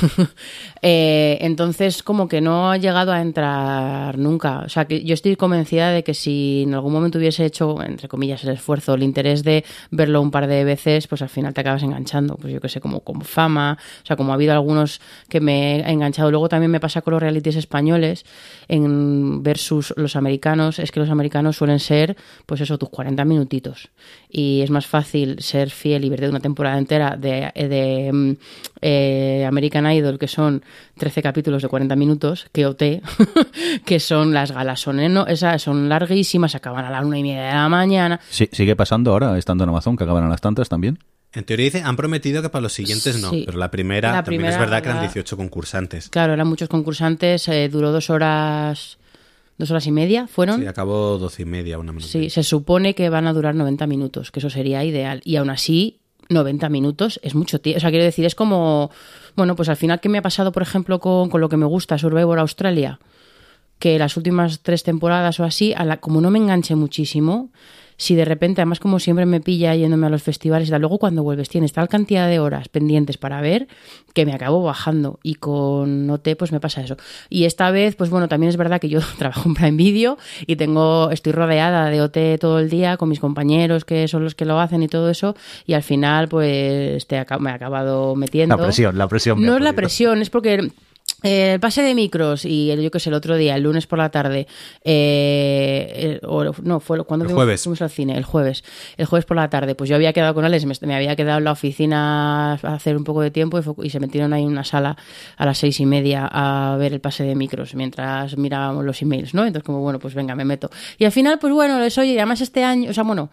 Eh, 0.80 1.38
entonces, 1.40 2.04
como 2.04 2.28
que 2.28 2.40
no 2.40 2.70
ha 2.70 2.76
llegado 2.76 3.12
a 3.12 3.20
entrar 3.20 4.16
nunca. 4.16 4.60
O 4.60 4.68
sea, 4.68 4.84
que 4.84 5.02
yo 5.02 5.12
estoy 5.12 5.34
convencida 5.34 5.90
de 5.90 6.04
que 6.04 6.14
si 6.14 6.62
en 6.62 6.74
algún 6.74 6.92
momento 6.92 7.18
hubiese 7.18 7.44
hecho, 7.44 7.82
entre 7.82 8.06
comillas, 8.06 8.44
el 8.44 8.50
esfuerzo, 8.50 8.94
el 8.94 9.02
interés 9.02 9.42
de 9.42 9.64
verlo 9.90 10.20
un 10.20 10.30
par 10.30 10.46
de 10.46 10.62
veces, 10.62 11.08
pues 11.08 11.20
al 11.22 11.28
final 11.28 11.52
te 11.52 11.62
acabas 11.62 11.82
enganchando. 11.82 12.36
Pues 12.36 12.52
yo 12.52 12.60
que 12.60 12.68
sé, 12.68 12.80
como 12.80 13.00
con 13.00 13.22
fama. 13.22 13.76
O 14.04 14.06
sea, 14.06 14.16
como 14.16 14.30
ha 14.30 14.34
habido 14.34 14.52
algunos 14.52 15.00
que 15.28 15.40
me 15.40 15.80
he 15.80 15.90
enganchado. 15.90 16.30
Luego 16.30 16.48
también 16.48 16.70
me 16.70 16.78
pasa 16.78 17.02
con 17.02 17.12
los 17.12 17.22
realities 17.22 17.56
españoles 17.56 17.77
en 18.68 19.42
versus 19.42 19.94
los 19.96 20.16
americanos 20.16 20.78
es 20.78 20.92
que 20.92 21.00
los 21.00 21.10
americanos 21.10 21.56
suelen 21.56 21.78
ser, 21.78 22.16
pues 22.46 22.60
eso, 22.60 22.78
tus 22.78 22.88
40 22.90 23.24
minutitos. 23.24 23.90
Y 24.28 24.60
es 24.62 24.70
más 24.70 24.86
fácil 24.86 25.40
ser 25.40 25.70
fiel 25.70 26.04
y 26.04 26.10
ver 26.10 26.20
de 26.20 26.28
una 26.28 26.40
temporada 26.40 26.78
entera 26.78 27.16
de, 27.16 28.10
mm, 28.12 28.32
eh, 28.82 29.44
American 29.46 29.90
Idol, 29.90 30.18
que 30.18 30.28
son 30.28 30.62
13 30.98 31.22
capítulos 31.22 31.62
de 31.62 31.68
40 31.68 31.96
minutos, 31.96 32.46
que 32.52 32.66
OT, 32.66 32.82
que 33.84 34.00
son 34.00 34.34
las 34.34 34.52
galas. 34.52 34.80
Son, 34.80 35.00
esas 35.00 35.62
son 35.62 35.88
larguísimas, 35.88 36.54
acaban 36.54 36.84
a 36.84 36.90
la 36.90 37.00
una 37.00 37.18
y 37.18 37.22
media 37.22 37.42
de 37.42 37.52
la 37.52 37.68
mañana. 37.68 38.20
Sí, 38.28 38.48
sigue 38.52 38.76
pasando 38.76 39.12
ahora, 39.12 39.36
estando 39.38 39.64
en 39.64 39.70
Amazon, 39.70 39.96
que 39.96 40.04
acaban 40.04 40.24
a 40.24 40.28
las 40.28 40.40
tantas 40.40 40.68
también. 40.68 40.98
En 41.32 41.44
teoría 41.44 41.64
dice, 41.66 41.82
han 41.82 41.96
prometido 41.96 42.40
que 42.42 42.48
para 42.48 42.62
los 42.62 42.72
siguientes 42.72 43.20
no, 43.20 43.30
Sí. 43.30 43.42
pero 43.46 43.58
la 43.58 43.70
primera, 43.70 44.12
La 44.12 44.22
también 44.22 44.46
es 44.46 44.58
verdad 44.58 44.80
que 44.82 44.88
eran 44.88 44.98
gala- 44.98 45.08
18 45.12 45.36
concursantes. 45.36 46.08
Claro, 46.08 46.32
eran 46.32 46.48
muchos 46.48 46.68
concursantes, 46.68 47.46
eh, 47.48 47.68
duró 47.68 47.92
dos 47.92 48.08
horas, 48.10 48.96
dos 49.58 49.70
horas 49.70 49.86
y 49.86 49.90
media, 49.92 50.26
¿fueron? 50.26 50.60
Sí, 50.60 50.66
acabó 50.66 51.18
12 51.18 51.42
y 51.42 51.44
media, 51.44 51.78
una 51.78 51.92
menos. 51.92 52.08
Sí, 52.10 52.30
se 52.30 52.42
supone 52.42 52.94
que 52.94 53.10
van 53.10 53.26
a 53.26 53.32
durar 53.34 53.54
90 53.54 53.86
minutos, 53.86 54.30
que 54.30 54.40
eso 54.40 54.48
sería 54.48 54.82
ideal. 54.84 55.20
Y 55.24 55.36
aún 55.36 55.50
así, 55.50 55.98
90 56.30 56.68
minutos 56.70 57.20
es 57.22 57.34
mucho 57.34 57.60
tiempo. 57.60 57.76
O 57.78 57.80
sea, 57.80 57.90
quiero 57.90 58.04
decir, 58.04 58.24
es 58.24 58.34
como. 58.34 58.90
Bueno, 59.36 59.54
pues 59.54 59.68
al 59.68 59.76
final, 59.76 60.00
¿qué 60.00 60.08
me 60.08 60.18
ha 60.18 60.22
pasado, 60.22 60.50
por 60.52 60.62
ejemplo, 60.62 60.98
con, 60.98 61.28
con 61.28 61.40
lo 61.40 61.48
que 61.50 61.56
me 61.58 61.66
gusta, 61.66 61.98
Survivor 61.98 62.38
Australia? 62.38 62.98
Que 63.78 63.98
las 63.98 64.16
últimas 64.16 64.60
tres 64.60 64.82
temporadas 64.82 65.38
o 65.40 65.44
así, 65.44 65.72
a 65.74 65.84
la, 65.84 65.98
como 65.98 66.20
no 66.20 66.30
me 66.30 66.38
enganché 66.38 66.74
muchísimo, 66.74 67.50
si 67.98 68.14
de 68.14 68.24
repente, 68.24 68.60
además, 68.60 68.78
como 68.78 69.00
siempre 69.00 69.26
me 69.26 69.40
pilla 69.40 69.74
yéndome 69.74 70.06
a 70.06 70.10
los 70.10 70.22
festivales, 70.22 70.68
y 70.68 70.70
tal, 70.70 70.80
luego 70.80 70.98
cuando 70.98 71.24
vuelves 71.24 71.48
tienes 71.48 71.72
tal 71.72 71.88
cantidad 71.88 72.28
de 72.28 72.38
horas 72.38 72.68
pendientes 72.68 73.18
para 73.18 73.40
ver 73.40 73.66
que 74.14 74.24
me 74.24 74.32
acabo 74.32 74.62
bajando. 74.62 75.18
Y 75.24 75.34
con 75.34 76.08
OT, 76.08 76.36
pues 76.38 76.52
me 76.52 76.60
pasa 76.60 76.80
eso. 76.80 76.96
Y 77.28 77.44
esta 77.44 77.72
vez, 77.72 77.96
pues 77.96 78.08
bueno, 78.08 78.28
también 78.28 78.50
es 78.50 78.56
verdad 78.56 78.80
que 78.80 78.88
yo 78.88 79.00
trabajo 79.18 79.48
en 79.48 79.54
Prime 79.54 79.76
Video 79.76 80.16
y 80.46 80.54
tengo, 80.54 81.10
estoy 81.10 81.32
rodeada 81.32 81.90
de 81.90 82.00
OT 82.00 82.40
todo 82.40 82.60
el 82.60 82.70
día 82.70 82.96
con 82.96 83.08
mis 83.08 83.18
compañeros 83.18 83.84
que 83.84 84.06
son 84.06 84.22
los 84.22 84.36
que 84.36 84.44
lo 84.44 84.60
hacen 84.60 84.80
y 84.84 84.88
todo 84.88 85.10
eso. 85.10 85.34
Y 85.66 85.72
al 85.72 85.82
final, 85.82 86.28
pues 86.28 87.04
te 87.08 87.24
me 87.40 87.50
he 87.50 87.52
acabado 87.52 88.14
metiendo. 88.14 88.56
La 88.56 88.62
presión, 88.62 88.96
la 88.96 89.08
presión. 89.08 89.40
me 89.40 89.46
No 89.48 89.56
es 89.56 89.62
la 89.62 89.72
presión, 89.72 90.22
es 90.22 90.30
porque 90.30 90.70
eh, 91.22 91.54
el 91.54 91.60
pase 91.60 91.82
de 91.82 91.94
micros 91.94 92.44
y 92.44 92.70
el, 92.70 92.80
yo 92.80 92.90
que 92.90 93.00
sé, 93.00 93.10
el 93.10 93.14
otro 93.14 93.36
día, 93.36 93.56
el 93.56 93.62
lunes 93.64 93.86
por 93.86 93.98
la 93.98 94.10
tarde, 94.10 94.46
eh, 94.84 95.92
el- 95.96 96.20
o, 96.28 96.44
no, 96.62 96.80
fue 96.80 97.02
cuando 97.04 97.24
El 97.24 97.30
fuimos, 97.30 97.82
al 97.82 97.90
cine, 97.90 98.16
el 98.16 98.24
jueves, 98.24 98.62
el 98.96 99.06
jueves 99.06 99.24
por 99.24 99.36
la 99.36 99.48
tarde, 99.50 99.74
pues 99.74 99.90
yo 99.90 99.96
había 99.96 100.12
quedado 100.12 100.34
con 100.34 100.44
Alex, 100.44 100.64
me, 100.64 100.74
me 100.86 100.94
había 100.94 101.16
quedado 101.16 101.38
en 101.38 101.44
la 101.44 101.52
oficina 101.52 102.52
a 102.54 102.74
hacer 102.74 102.96
un 102.96 103.04
poco 103.04 103.20
de 103.20 103.30
tiempo 103.30 103.58
y, 103.58 103.62
fue- 103.62 103.74
y 103.86 103.90
se 103.90 104.00
metieron 104.00 104.32
ahí 104.32 104.42
en 104.42 104.48
una 104.48 104.64
sala 104.64 104.96
a 105.36 105.46
las 105.46 105.58
seis 105.58 105.80
y 105.80 105.86
media 105.86 106.28
a 106.30 106.76
ver 106.78 106.92
el 106.92 107.00
pase 107.00 107.24
de 107.24 107.34
micros 107.34 107.74
mientras 107.74 108.36
mirábamos 108.36 108.84
los 108.84 109.00
emails, 109.02 109.34
¿no? 109.34 109.44
Entonces 109.44 109.64
como, 109.64 109.80
bueno, 109.80 109.98
pues 109.98 110.14
venga, 110.14 110.34
me 110.34 110.44
meto. 110.44 110.70
Y 110.98 111.04
al 111.04 111.12
final, 111.12 111.38
pues 111.38 111.52
bueno, 111.52 111.78
les 111.80 111.96
oye, 111.98 112.12
y 112.12 112.16
además 112.18 112.40
este 112.40 112.64
año, 112.64 112.90
o 112.90 112.92
sea, 112.92 113.02
bueno, 113.04 113.30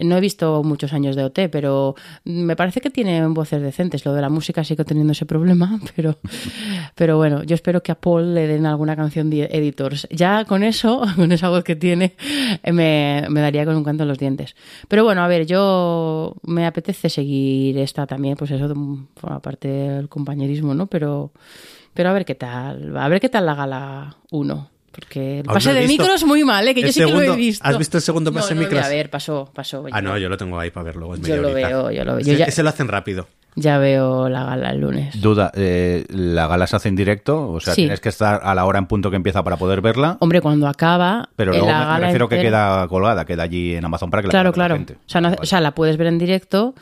no 0.00 0.16
he 0.16 0.20
visto 0.20 0.62
muchos 0.62 0.92
años 0.92 1.16
de 1.16 1.24
OT, 1.24 1.48
pero 1.50 1.94
me 2.24 2.56
parece 2.56 2.80
que 2.80 2.90
tienen 2.90 3.32
voces 3.34 3.62
decentes. 3.62 4.04
Lo 4.04 4.12
de 4.12 4.20
la 4.20 4.28
música 4.28 4.64
sigo 4.64 4.84
teniendo 4.84 5.12
ese 5.12 5.26
problema, 5.26 5.78
pero, 5.96 6.18
pero 6.94 7.16
bueno, 7.16 7.21
yo 7.44 7.54
espero 7.54 7.82
que 7.82 7.92
a 7.92 7.94
Paul 7.94 8.34
le 8.34 8.46
den 8.46 8.66
alguna 8.66 8.96
canción 8.96 9.30
de 9.30 9.44
editors. 9.44 10.06
Ya 10.10 10.44
con 10.44 10.62
eso, 10.62 11.02
con 11.16 11.32
esa 11.32 11.48
voz 11.48 11.64
que 11.64 11.76
tiene, 11.76 12.14
me, 12.70 13.26
daría 13.30 13.64
con 13.64 13.76
un 13.76 13.84
canto 13.84 14.02
en 14.04 14.08
los 14.08 14.18
dientes. 14.18 14.54
Pero 14.88 15.04
bueno, 15.04 15.22
a 15.22 15.28
ver, 15.28 15.46
yo 15.46 16.36
me 16.42 16.66
apetece 16.66 17.08
seguir 17.08 17.78
esta 17.78 18.06
también, 18.06 18.36
pues 18.36 18.50
eso, 18.50 18.74
mm, 18.74 19.08
aparte 19.22 19.68
del 19.68 20.08
compañerismo, 20.08 20.74
¿no? 20.74 20.86
Pero, 20.86 21.32
pero 21.94 22.10
a 22.10 22.12
ver 22.12 22.24
qué 22.24 22.34
tal, 22.34 22.96
a 22.96 23.08
ver 23.08 23.20
qué 23.20 23.28
tal 23.28 23.46
la 23.46 23.54
gala 23.54 24.16
1. 24.30 24.71
Porque 24.92 25.40
el 25.40 25.46
¿Aún 25.48 25.54
pase 25.54 25.70
no 25.70 25.74
de 25.74 25.80
visto 25.86 26.02
micros 26.02 26.24
muy 26.24 26.44
mal, 26.44 26.68
¿eh? 26.68 26.74
que 26.74 26.82
yo 26.82 26.92
sí 26.92 27.00
que 27.04 27.10
lo 27.10 27.20
he 27.22 27.34
visto. 27.36 27.66
¿Has 27.66 27.78
visto 27.78 27.96
el 27.96 28.02
segundo 28.02 28.30
No, 28.30 28.36
pase 28.36 28.50
de 28.50 28.54
no 28.56 28.60
micros? 28.60 28.84
A 28.84 28.88
ver, 28.88 29.08
pasó, 29.10 29.50
pasó. 29.54 29.84
Ah, 29.90 30.00
no, 30.02 30.16
yo 30.18 30.28
lo 30.28 30.36
tengo 30.36 30.58
ahí 30.60 30.70
para 30.70 30.84
verlo. 30.84 31.14
Es 31.14 31.22
Yo 31.22 31.36
lo 31.38 31.52
veo, 31.54 31.90
yo 31.90 32.04
lo 32.04 32.12
veo. 32.12 32.20
Ese, 32.20 32.32
Yo 32.32 32.38
ya- 32.38 32.44
ese 32.44 32.62
lo 32.62 32.68
hacen 32.68 32.88
rápido. 32.88 33.26
Ya 33.54 33.76
veo 33.76 34.30
la 34.30 34.44
gala 34.44 34.70
el 34.70 34.80
lunes. 34.80 35.20
Duda, 35.20 35.52
eh, 35.54 36.06
¿la 36.08 36.46
gala 36.46 36.66
se 36.66 36.76
hace 36.76 36.88
en 36.88 36.96
directo? 36.96 37.50
O 37.50 37.60
sea, 37.60 37.74
Sí. 37.74 37.82
tienes 37.82 38.00
que 38.00 38.08
estar 38.08 38.40
a 38.42 38.54
la 38.54 38.64
hora 38.64 38.78
en 38.78 38.86
punto 38.86 39.10
que 39.10 39.16
empieza 39.16 39.42
para 39.44 39.58
poder 39.58 39.82
verla. 39.82 40.16
Hombre, 40.20 40.40
cuando 40.40 40.66
acaba. 40.68 41.28
Pero 41.36 41.52
eh, 41.52 41.56
luego 41.58 41.70
la 41.70 41.78
me, 41.78 41.84
me 41.84 41.86
gala 41.92 42.06
refiero 42.06 42.28
que 42.30 42.36
entera- 42.36 42.78
queda 42.78 42.88
colgada, 42.88 43.24
queda 43.26 43.42
allí 43.42 43.74
en 43.74 43.84
Amazon 43.84 44.10
para 44.10 44.22
que 44.22 44.28
la 44.28 44.30
Claro, 44.30 44.48
ver 44.50 44.54
claro. 44.54 44.74
la 44.74 44.78
gente. 44.78 44.94
O 44.94 44.98
sea, 45.08 45.20
no 45.20 45.28
Vale. 45.28 45.38
o 45.42 45.44
sea, 45.46 45.60
la 45.60 45.72
puedes 45.74 45.98
ver 45.98 46.06
en 46.06 46.18
directo 46.18 46.74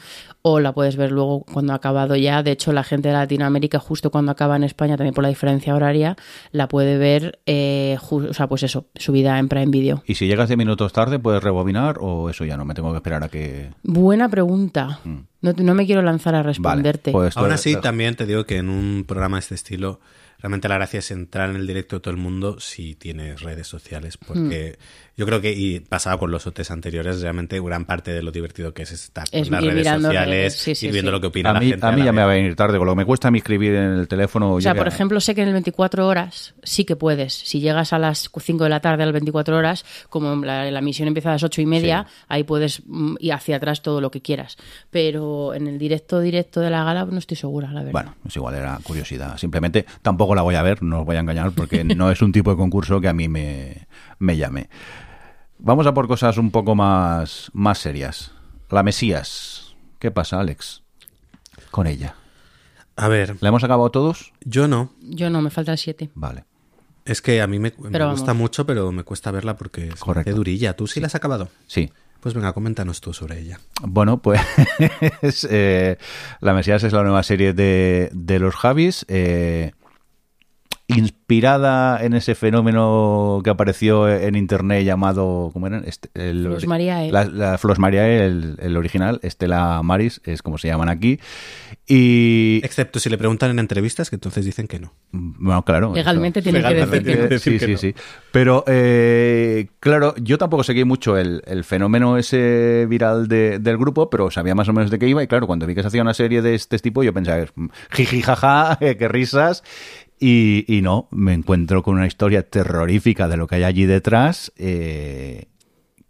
o 0.43 0.61
la 0.61 0.72
puedes 0.72 0.97
ver 0.97 1.12
luego 1.12 1.45
cuando 1.45 1.72
ha 1.72 1.76
acabado 1.76 2.16
ya. 2.16 2.43
De 2.43 2.53
hecho, 2.53 2.72
la 2.72 2.84
gente 2.84 3.09
de 3.09 3.14
Latinoamérica, 3.14 3.78
justo 3.78 4.11
cuando 4.11 4.32
acaba 4.32 4.57
en 4.57 4.64
España, 4.64 4.97
también 4.97 5.14
por 5.14 5.22
la 5.22 5.28
diferencia 5.28 5.74
horaria, 5.74 6.16
la 6.53 6.68
puede 6.68 6.99
ver, 6.99 7.41
eh, 7.47 7.99
o 8.11 8.32
sea, 8.32 8.49
pues 8.49 8.62
eso, 8.62 8.86
subida 8.95 9.38
en 9.38 9.49
Prime 9.49 9.66
Video. 9.66 10.03
¿Y 10.07 10.14
si 10.14 10.26
llegas 10.26 10.49
10 10.49 10.59
minutos 10.59 10.93
tarde, 10.93 11.18
puedes 11.18 11.43
rebobinar 11.43 11.99
o 12.01 12.30
eso 12.30 12.45
ya 12.45 12.57
no? 12.57 12.64
Me 12.64 12.74
tengo 12.74 12.91
que 12.91 12.97
esperar 12.97 13.24
a 13.24 13.28
que... 13.28 13.70
Buena 13.82 14.28
pregunta. 14.28 15.01
No, 15.05 15.53
no 15.53 15.74
me 15.74 15.86
quiero 15.86 16.03
lanzar 16.03 16.34
a 16.34 16.43
responderte. 16.43 17.11
Mm. 17.11 17.14
Vale, 17.14 17.24
pues 17.26 17.36
Aún 17.36 17.53
así, 17.53 17.76
también 17.76 18.16
te 18.16 18.26
digo 18.26 18.45
que 18.45 18.57
en 18.57 18.68
un 18.68 19.05
programa 19.07 19.36
de 19.36 19.41
este 19.41 19.55
estilo, 19.55 20.01
realmente 20.38 20.68
la 20.68 20.76
gracia 20.76 20.99
es 20.99 21.11
entrar 21.11 21.51
en 21.51 21.57
el 21.57 21.66
directo 21.66 21.97
de 21.97 22.01
todo 22.01 22.12
el 22.12 22.20
mundo 22.20 22.61
si 22.61 22.95
tienes 22.95 23.43
redes 23.43 23.66
sociales, 23.66 24.16
porque 24.16 24.78
Hmm. 24.78 25.09
Yo 25.21 25.27
creo 25.27 25.43
que, 25.43 25.53
y 25.53 25.81
pasaba 25.81 26.18
con 26.18 26.31
los 26.31 26.47
OTs 26.47 26.71
anteriores, 26.71 27.21
realmente 27.21 27.61
gran 27.61 27.85
parte 27.85 28.11
de 28.11 28.23
lo 28.23 28.33
divertido 28.33 28.73
que 28.73 28.85
es 28.85 28.93
estar 28.93 29.25
Es 29.31 29.51
con 29.51 29.53
las 29.53 29.64
redes 29.75 29.87
sociales 29.87 30.27
redes, 30.27 30.55
sí, 30.57 30.75
sí, 30.75 30.87
y 30.87 30.93
viendo 30.93 31.11
sí. 31.11 31.12
lo 31.12 31.21
que 31.21 31.27
opina 31.27 31.51
A 31.51 31.53
la 31.53 31.61
mí, 31.61 31.68
gente. 31.68 31.87
a 31.87 31.93
mí 31.93 32.03
ya 32.03 32.11
me 32.11 32.23
va 32.23 32.31
a 32.31 32.35
venir 32.35 32.57
tarde, 32.57 32.79
con 32.79 32.87
lo 32.87 32.95
que 32.95 32.97
me 32.97 33.05
cuesta 33.05 33.29
a 33.29 33.31
mí 33.31 33.37
escribir 33.37 33.75
en 33.75 33.99
el 33.99 34.09
teléfono. 34.09 34.55
O 34.55 34.61
sea, 34.62 34.75
por 34.75 34.89
ejemplo, 34.89 35.21
sé 35.21 35.35
que 35.35 35.43
en 35.43 35.49
el 35.49 35.53
24 35.53 36.07
horas 36.07 36.55
sí 36.62 36.87
que 36.87 36.97
puedes. 36.97 37.35
Si 37.35 37.61
llegas 37.61 37.93
a 37.93 37.99
las 37.99 38.31
5 38.35 38.64
de 38.64 38.71
la 38.71 38.81
tarde 38.81 39.03
a 39.03 39.07
las 39.07 39.12
24 39.12 39.59
horas, 39.59 39.85
como 40.09 40.37
la, 40.37 40.71
la 40.71 40.81
misión 40.81 41.07
empieza 41.07 41.29
a 41.29 41.33
las 41.33 41.43
8 41.43 41.61
y 41.61 41.66
media, 41.66 42.07
ahí 42.27 42.45
puedes 42.45 42.81
mm, 42.87 43.16
ir 43.18 43.35
hacia 43.35 43.57
atrás 43.57 43.83
todo 43.83 44.01
lo 44.01 44.11
que 44.11 44.23
quieras. 44.23 44.57
Pero 44.89 45.53
en 45.53 45.66
el 45.66 45.79
directo 45.79 46.21
directo 46.21 46.61
de 46.61 46.71
la 46.71 46.83
gala 46.83 47.05
no 47.05 47.18
estoy 47.18 47.37
segura, 47.37 47.68
la 47.73 47.81
verdad. 47.81 47.93
Bueno, 47.93 48.14
es 48.27 48.35
igual, 48.35 48.55
era 48.55 48.79
curiosidad. 48.83 49.37
Simplemente 49.37 49.85
tampoco 50.01 50.35
la 50.35 50.41
voy 50.41 50.55
a 50.55 50.62
ver, 50.62 50.83
no 50.83 51.01
os 51.01 51.05
voy 51.05 51.16
a 51.16 51.21
engañar, 51.21 51.53
porque 51.53 51.85
no 51.85 52.11
es 52.11 52.23
un 52.23 52.33
tipo 52.33 52.53
de 52.53 52.57
concurso 52.57 53.03
que 53.03 53.09
a 53.09 53.12
mí 53.12 53.29
me, 53.29 53.87
me 54.18 54.39
llame. 54.39 54.71
Vamos 55.62 55.86
a 55.86 55.94
por 55.94 56.08
cosas 56.08 56.38
un 56.38 56.50
poco 56.50 56.74
más, 56.74 57.50
más 57.52 57.78
serias. 57.78 58.32
La 58.70 58.82
Mesías. 58.82 59.74
¿Qué 59.98 60.11
pasa, 60.11 60.40
Alex? 60.40 60.82
Con 61.70 61.86
ella. 61.86 62.14
A 62.96 63.08
ver, 63.08 63.36
¿La 63.40 63.48
hemos 63.48 63.64
acabado 63.64 63.90
todos? 63.90 64.32
yo 64.42 64.68
no. 64.68 64.92
Yo 65.00 65.30
no, 65.30 65.42
me 65.42 65.50
falta 65.50 65.72
el 65.72 65.78
7. 65.78 66.11
Vale. 66.14 66.44
Es 67.04 67.22
que 67.22 67.40
a 67.40 67.46
mí 67.46 67.58
me, 67.58 67.70
gusta 67.70 68.34
mucho, 68.34 68.66
pero 68.66 68.92
me 68.92 69.04
cuesta 69.04 69.30
verla 69.30 69.56
porque 69.56 69.88
es 69.88 69.94
Correcto. 69.96 70.32
durilla. 70.34 70.76
¿Tú 70.76 70.86
sí 70.86 71.00
la 71.00 71.06
has 71.06 71.14
acabado? 71.14 71.48
Sí. 71.66 71.90
Pues 72.20 72.34
venga, 72.34 72.52
coméntanos 72.52 73.00
tú 73.00 73.14
sobre 73.14 73.40
ella. 73.40 73.58
Bueno, 73.82 74.18
pues 74.18 74.40
eh, 75.50 75.96
La 76.40 76.52
Mesías 76.52 76.82
es 76.84 76.92
la 76.92 77.02
nueva 77.02 77.22
serie 77.22 77.54
de, 77.54 78.11
de 78.12 78.38
los 78.38 78.54
Javis. 78.54 79.06
eh, 79.08 79.72
inspirada 80.97 82.03
en 82.05 82.14
ese 82.14 82.34
fenómeno 82.34 83.41
que 83.45 83.51
apareció 83.51 84.09
en 84.09 84.34
internet 84.36 84.84
llamado 84.84 85.51
¿cómo 85.53 85.66
era? 85.66 85.78
Este, 85.84 86.09
el, 86.14 86.45
Flos 86.47 86.66
Mariae. 86.66 87.11
la, 87.12 87.24
la 87.24 87.59
Flos 87.59 87.78
Mariae, 87.78 88.24
el, 88.26 88.57
el 88.61 88.76
original 88.76 89.20
Estela 89.22 89.82
Maris 89.82 90.20
es 90.24 90.43
como 90.43 90.59
se 90.59 90.68
llaman 90.68 90.88
aquí 90.88 91.18
y 91.86 92.61
Excepto 92.64 93.01
si 93.01 93.09
le 93.11 93.18
preguntan 93.18 93.51
en 93.51 93.59
entrevistas, 93.59 94.11
que 94.11 94.16
entonces 94.16 94.45
dicen 94.45 94.66
que 94.68 94.78
no. 94.78 94.93
bueno 95.12 95.64
claro 95.64 95.93
Legalmente 95.95 96.41
eso- 96.41 96.51
tienen 96.51 96.62
que 96.62 96.74
decir 96.86 97.03
que 97.05 97.28
no. 97.34 97.38
sí, 97.38 97.59
sí, 97.59 97.76
sí. 97.76 97.95
Pero, 98.32 98.64
eh, 98.68 99.68
claro, 99.80 100.14
yo 100.20 100.38
tampoco 100.38 100.62
seguí 100.62 100.84
mucho 100.84 101.16
el, 101.16 101.43
el 101.47 101.64
fenómeno 101.64 102.16
ese 102.16 102.86
viral 102.88 103.26
de- 103.28 103.59
del 103.59 103.76
grupo, 103.76 104.09
pero 104.11 104.30
sabía 104.30 104.55
más 104.55 104.68
o 104.68 104.72
menos 104.72 104.91
de 104.91 104.99
qué 104.99 105.09
iba. 105.09 105.22
Y 105.22 105.26
claro, 105.26 105.47
cuando 105.47 105.66
vi 105.66 105.74
que 105.74 105.82
se 105.82 105.88
hacía 105.88 106.03
una 106.03 106.14
serie 106.14 106.43
de 106.43 106.55
este 106.55 106.78
tipo, 106.78 107.03
yo 107.03 107.12
pensé, 107.12 107.32
a 107.32 107.36
ver, 107.36 107.53
jiji, 107.91 108.22
jaja, 108.22 108.78
qué 108.99 109.09
risas. 109.09 109.64
Y, 110.23 110.81
no, 110.83 111.09
me 111.11 111.33
encuentro 111.33 111.83
con 111.83 111.95
una 111.97 112.07
historia 112.07 112.49
terrorífica 112.49 113.27
de 113.27 113.39
lo 113.39 113.47
que 113.47 113.55
hay 113.57 113.64
allí 113.64 113.87
detrás. 113.87 114.53
Eh, 114.57 115.47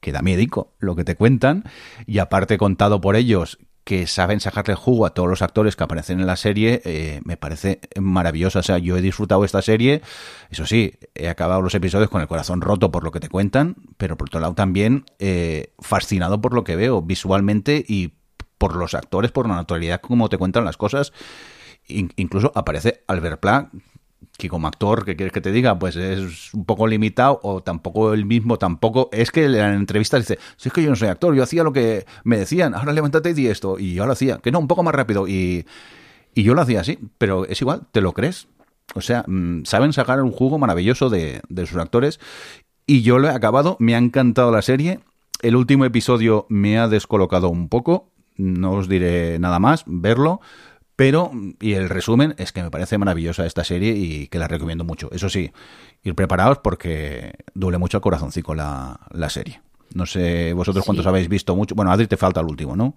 que 0.01 0.13
da 0.13 0.23
miedico 0.23 0.75
lo 0.79 0.97
que 0.97 1.05
te 1.05 1.15
cuentan. 1.15 1.65
Y 2.07 2.19
aparte, 2.19 2.59
contado 2.59 3.01
por 3.01 3.17
ellos 3.17 3.59
que 3.85 4.07
saben 4.07 4.41
sacarle 4.41 4.75
jugo 4.75 5.07
a 5.07 5.15
todos 5.15 5.29
los 5.29 5.43
actores 5.43 5.77
que 5.77 5.85
aparecen 5.85 6.21
en 6.21 6.27
la 6.27 6.37
serie, 6.37 6.81
eh, 6.85 7.21
me 7.25 7.37
parece 7.37 7.81
maravillosa. 8.01 8.61
O 8.61 8.63
sea, 8.63 8.79
yo 8.79 8.97
he 8.97 9.03
disfrutado 9.03 9.45
esta 9.45 9.63
serie. 9.63 10.03
Eso 10.51 10.67
sí, 10.67 10.95
he 11.15 11.29
acabado 11.29 11.63
los 11.63 11.75
episodios 11.75 12.11
con 12.11 12.21
el 12.21 12.29
corazón 12.29 12.61
roto 12.61 12.91
por 12.91 13.05
lo 13.05 13.11
que 13.11 13.21
te 13.21 13.29
cuentan, 13.29 13.77
pero 13.97 14.17
por 14.17 14.29
otro 14.29 14.41
lado 14.41 14.55
también 14.55 15.05
eh, 15.19 15.73
fascinado 15.79 16.41
por 16.41 16.55
lo 16.55 16.65
que 16.65 16.77
veo 16.77 17.03
visualmente 17.03 17.85
y 17.87 18.15
por 18.59 18.77
los 18.77 18.95
actores, 18.95 19.33
por 19.33 19.49
la 19.49 19.55
naturalidad 19.57 20.01
como 20.01 20.29
te 20.29 20.39
cuentan 20.39 20.65
las 20.65 20.77
cosas. 20.77 21.13
In- 21.89 22.13
incluso 22.17 22.53
aparece 22.55 23.03
Albert 23.09 23.41
Pla, 23.41 23.71
que 24.37 24.49
como 24.49 24.69
actor, 24.69 25.05
¿qué 25.05 25.17
quieres 25.17 25.33
que 25.33 25.41
te 25.41 25.53
diga? 25.53 25.79
Pues 25.79 25.97
es 25.97 26.53
un 26.55 26.65
poco 26.65 26.87
limitado 26.87 27.41
o 27.43 27.63
tampoco 27.63 28.13
el 28.13 28.25
mismo, 28.25 28.59
tampoco... 28.59 29.09
Es 29.13 29.31
que 29.31 29.45
en 29.45 29.55
entrevistas 29.55 30.21
dice, 30.21 30.39
si 30.57 30.69
es 30.69 30.73
que 30.73 30.83
yo 30.83 30.91
no 30.91 30.97
soy 30.97 31.09
actor, 31.09 31.35
yo 31.35 31.43
hacía 31.43 31.63
lo 31.63 31.73
que 31.73 32.07
me 32.25 32.39
decían, 32.39 32.75
ahora 32.75 32.93
levántate 32.93 33.31
y 33.31 33.35
di 33.35 33.47
esto, 33.49 33.79
y 33.79 33.95
yo 33.95 34.07
lo 34.07 34.13
hacía, 34.13 34.39
que 34.39 34.51
no, 34.51 34.59
un 34.59 34.69
poco 34.69 34.83
más 34.83 34.95
rápido, 34.95 35.29
y, 35.29 35.67
y 36.35 36.43
yo 36.43 36.55
lo 36.55 36.63
hacía 36.63 36.81
así, 36.81 36.99
pero 37.19 37.47
es 37.47 37.61
igual, 37.61 37.83
te 37.93 38.01
lo 38.01 38.13
crees. 38.13 38.49
O 38.95 39.01
sea, 39.01 39.25
mm, 39.27 39.65
saben 39.65 39.93
sacar 39.93 40.23
un 40.23 40.33
jugo 40.33 40.59
maravilloso 40.59 41.11
de, 41.11 41.41
de 41.49 41.67
sus 41.67 41.79
actores. 41.79 42.19
Y 42.87 43.03
yo 43.03 43.19
lo 43.19 43.29
he 43.29 43.31
acabado, 43.31 43.77
me 43.79 43.95
ha 43.95 43.99
encantado 43.99 44.51
la 44.51 44.63
serie. 44.63 45.01
El 45.43 45.57
último 45.57 45.85
episodio 45.85 46.47
me 46.49 46.79
ha 46.79 46.89
descolocado 46.89 47.49
un 47.49 47.69
poco. 47.69 48.09
No 48.37 48.73
os 48.73 48.89
diré 48.89 49.39
nada 49.39 49.59
más, 49.59 49.85
verlo. 49.87 50.41
Pero, 51.01 51.31
y 51.61 51.73
el 51.73 51.89
resumen 51.89 52.35
es 52.37 52.53
que 52.53 52.63
me 52.63 52.71
parece 52.71 52.99
maravillosa 52.99 53.47
esta 53.47 53.65
serie 53.65 53.93
y 53.97 54.27
que 54.29 54.39
la 54.39 54.49
recomiendo 54.49 54.85
mucho. 54.85 55.09
Eso 55.13 55.31
sí, 55.31 55.51
ir 56.03 56.15
preparados 56.15 56.59
porque 56.59 57.33
duele 57.55 57.79
mucho 57.79 57.97
el 57.97 58.03
corazoncito 58.03 58.55
la, 58.55 59.01
la 59.11 59.31
serie. 59.31 59.63
No 59.95 60.05
sé 60.05 60.53
vosotros 60.53 60.85
Sí. 60.85 60.87
cuántos 60.89 61.07
habéis 61.07 61.31
visto 61.31 61.57
mucho. 61.57 61.75
Bueno, 61.75 61.91
Adri 61.91 62.07
te 62.07 62.19
falta 62.19 62.41
el 62.41 62.47
último, 62.47 62.77
¿no? 62.77 62.95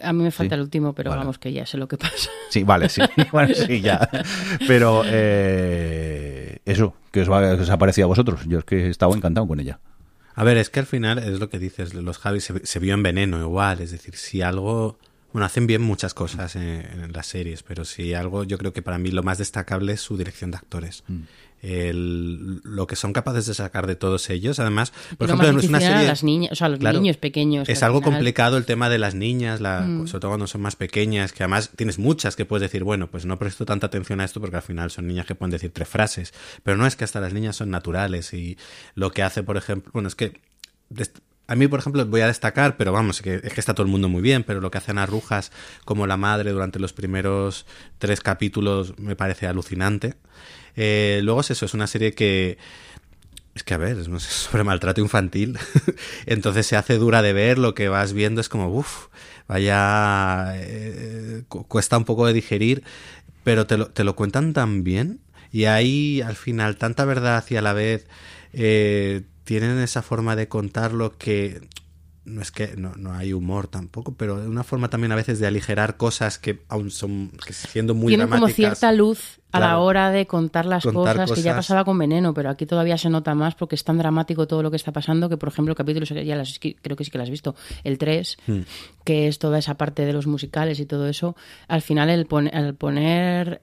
A 0.00 0.12
mí 0.12 0.22
me 0.22 0.30
falta 0.30 0.54
Sí. 0.54 0.58
el 0.58 0.60
último, 0.62 0.92
pero 0.92 1.10
Vale. 1.10 1.18
vamos 1.20 1.38
que 1.40 1.52
ya 1.52 1.66
sé 1.66 1.78
lo 1.78 1.88
que 1.88 1.96
pasa. 1.98 2.30
Sí, 2.50 2.62
vale, 2.62 2.88
sí. 2.88 3.02
Bueno, 3.32 3.52
sí, 3.54 3.80
ya. 3.80 4.08
Pero 4.68 5.02
eh, 5.04 6.58
eso, 6.64 6.94
que 7.10 7.22
os, 7.22 7.28
va- 7.30 7.56
que 7.56 7.62
os 7.62 7.70
ha 7.70 7.78
parecido 7.78 8.04
a 8.06 8.08
vosotros. 8.08 8.42
Yo 8.46 8.60
es 8.60 8.64
que 8.64 8.86
he 8.86 8.88
estado 8.90 9.14
encantado 9.16 9.48
con 9.48 9.58
ella. 9.58 9.80
A 10.36 10.44
ver, 10.44 10.56
es 10.56 10.70
que 10.70 10.78
al 10.78 10.86
final 10.86 11.18
es 11.18 11.40
lo 11.40 11.48
que 11.50 11.58
dices, 11.58 11.94
los 11.94 12.18
Javis 12.18 12.44
se, 12.44 12.64
se 12.64 12.78
vio 12.78 12.94
en 12.94 13.02
veneno 13.02 13.40
igual, 13.40 13.80
es 13.80 13.90
decir, 13.90 14.14
si 14.14 14.42
algo... 14.42 14.96
Bueno, 15.32 15.44
hacen 15.44 15.66
bien 15.66 15.82
muchas 15.82 16.14
cosas 16.14 16.56
en, 16.56 16.62
en 16.62 17.12
las 17.12 17.26
series, 17.26 17.62
pero 17.62 17.84
si 17.84 18.14
algo, 18.14 18.44
yo 18.44 18.56
creo 18.56 18.72
que 18.72 18.80
para 18.82 18.98
mí 18.98 19.10
lo 19.10 19.22
más 19.22 19.36
destacable 19.38 19.92
es 19.92 20.00
su 20.00 20.16
dirección 20.16 20.50
de 20.50 20.56
actores. 20.56 21.04
Mm. 21.06 21.20
El- 21.60 22.60
lo 22.64 22.86
que 22.86 22.96
son 22.96 23.12
capaces 23.12 23.46
de 23.46 23.52
sacar 23.54 23.86
de 23.86 23.96
todos 23.96 24.30
ellos, 24.30 24.58
además, 24.60 24.92
por 25.18 25.28
Lo 25.28 25.34
ejemplo, 25.34 25.52
más 25.54 25.64
es 25.64 25.68
una 25.68 25.80
serie... 25.80 26.06
las 26.06 26.22
niñas, 26.24 26.52
o 26.52 26.54
sea, 26.54 26.68
los 26.68 26.78
Claro. 26.78 27.00
niños 27.00 27.16
pequeños. 27.16 27.66
que 27.66 27.72
Es 27.72 27.82
al 27.82 27.88
algo 27.88 27.98
final- 28.00 28.14
complicado 28.14 28.56
el 28.56 28.64
tema 28.64 28.88
de 28.88 28.98
las 28.98 29.14
niñas, 29.14 29.60
la, 29.60 29.80
Mm. 29.80 30.06
sobre 30.06 30.20
todo 30.20 30.30
cuando 30.30 30.46
son 30.46 30.60
más 30.62 30.76
pequeñas, 30.76 31.32
que 31.32 31.42
además 31.42 31.70
tienes 31.76 31.98
muchas 31.98 32.36
que 32.36 32.44
puedes 32.44 32.62
decir, 32.62 32.84
bueno, 32.84 33.10
pues 33.10 33.26
no 33.26 33.38
presto 33.38 33.66
tanta 33.66 33.88
atención 33.88 34.20
a 34.20 34.24
esto 34.24 34.40
porque 34.40 34.56
al 34.56 34.62
final 34.62 34.90
son 34.90 35.06
niñas 35.08 35.26
que 35.26 35.34
pueden 35.34 35.50
decir 35.50 35.70
tres 35.72 35.88
frases, 35.88 36.32
pero 36.62 36.76
no 36.76 36.86
es 36.86 36.94
que 36.96 37.04
hasta 37.04 37.20
las 37.20 37.32
niñas 37.34 37.56
son 37.56 37.70
naturales 37.70 38.32
y 38.32 38.56
lo 38.94 39.10
que 39.10 39.22
hace, 39.24 39.42
por 39.42 39.56
ejemplo, 39.56 39.90
bueno, 39.92 40.08
es 40.08 40.14
que 40.14 40.40
a 41.48 41.56
mí, 41.56 41.66
por 41.66 41.80
ejemplo, 41.80 42.04
voy 42.06 42.20
a 42.20 42.26
destacar, 42.28 42.76
pero 42.76 42.92
vamos, 42.92 43.22
que, 43.22 43.40
es 43.42 43.52
que 43.54 43.60
está 43.60 43.74
todo 43.74 43.84
el 43.86 43.90
mundo 43.90 44.08
muy 44.08 44.22
bien, 44.22 44.44
pero 44.44 44.60
lo 44.60 44.70
que 44.70 44.78
hacen 44.78 44.98
a 44.98 45.06
Rujas 45.06 45.50
como 45.84 46.06
la 46.06 46.16
madre 46.16 46.52
durante 46.52 46.78
los 46.78 46.92
primeros 46.92 47.66
tres 47.98 48.20
capítulos 48.20 48.98
me 48.98 49.16
parece 49.16 49.46
alucinante. 49.46 50.14
Eh, 50.76 51.20
luego 51.24 51.40
es 51.40 51.50
eso, 51.50 51.66
es 51.66 51.74
una 51.74 51.86
serie 51.86 52.14
que, 52.14 52.58
es 53.54 53.62
que, 53.64 53.74
a 53.74 53.78
ver, 53.78 53.98
es 53.98 54.06
sobre 54.22 54.64
maltrato 54.64 55.00
infantil. 55.00 55.58
Entonces 56.26 56.66
se 56.66 56.76
hace 56.76 56.98
dura 56.98 57.22
de 57.22 57.32
ver, 57.32 57.58
lo 57.58 57.74
que 57.74 57.88
vas 57.88 58.12
viendo 58.12 58.40
es 58.40 58.48
como, 58.48 58.68
uff, 58.68 59.06
vaya, 59.48 60.52
eh, 60.56 61.42
cu- 61.48 61.64
cuesta 61.66 61.96
un 61.98 62.04
poco 62.04 62.26
de 62.26 62.32
digerir, 62.32 62.82
pero 63.44 63.66
te 63.66 63.76
lo, 63.78 63.88
te 63.88 64.04
lo 64.04 64.16
cuentan 64.16 64.52
tan 64.52 64.84
bien 64.84 65.20
y 65.52 65.64
hay 65.66 66.20
al 66.22 66.36
final 66.36 66.76
tanta 66.76 67.04
verdad 67.06 67.44
y 67.48 67.56
a 67.56 67.62
la 67.62 67.72
vez 67.72 68.06
eh, 68.52 69.22
tienen 69.48 69.78
esa 69.78 70.02
forma 70.02 70.36
de 70.36 70.46
contarlo 70.46 71.16
que 71.16 71.62
no 72.26 72.42
es 72.42 72.50
que 72.52 72.76
no, 72.76 72.92
no 72.96 73.14
hay 73.14 73.32
humor 73.32 73.68
tampoco, 73.68 74.12
pero 74.12 74.34
una 74.34 74.62
forma 74.62 74.90
también 74.90 75.12
a 75.12 75.16
veces 75.16 75.38
de 75.38 75.46
aligerar 75.46 75.96
cosas 75.96 76.38
que 76.38 76.60
aún 76.68 76.90
son, 76.90 77.30
que 77.46 77.54
siendo 77.54 77.94
muy 77.94 78.10
Tienen 78.10 78.26
como 78.26 78.40
dramáticas. 78.40 78.78
cierta 78.78 78.92
luz 78.92 79.40
a 79.50 79.60
la 79.60 79.78
hora 79.78 80.10
de 80.10 80.26
contar 80.26 80.66
las 80.66 80.84
Contar 80.84 81.16
cosas, 81.16 81.32
que 81.32 81.40
ya 81.40 81.56
pasaba 81.56 81.86
con 81.86 81.96
Veneno, 81.96 82.34
pero 82.34 82.50
aquí 82.50 82.66
todavía 82.66 82.98
se 82.98 83.08
nota 83.08 83.34
más 83.34 83.54
porque 83.54 83.76
es 83.76 83.82
tan 83.84 83.96
dramático 83.96 84.46
todo 84.46 84.62
lo 84.62 84.70
que 84.70 84.76
está 84.76 84.92
pasando 84.92 85.30
que, 85.30 85.38
por 85.38 85.48
ejemplo, 85.48 85.72
el 85.72 85.76
capítulo, 85.78 86.04
ya 86.04 86.36
las, 86.36 86.58
creo 86.60 86.96
que 86.98 87.04
sí 87.04 87.10
que 87.10 87.16
lo 87.16 87.24
has 87.24 87.30
visto, 87.30 87.56
el 87.82 87.96
3, 87.96 88.36
Hmm. 88.46 88.60
que 89.04 89.26
es 89.28 89.38
toda 89.38 89.58
esa 89.58 89.78
parte 89.78 90.04
de 90.04 90.12
los 90.12 90.26
musicales 90.26 90.80
y 90.80 90.84
todo 90.84 91.08
eso, 91.08 91.34
al 91.66 91.80
final 91.80 92.10
el, 92.10 92.26
pon- 92.26 92.50
el 92.52 92.74
poner... 92.74 93.62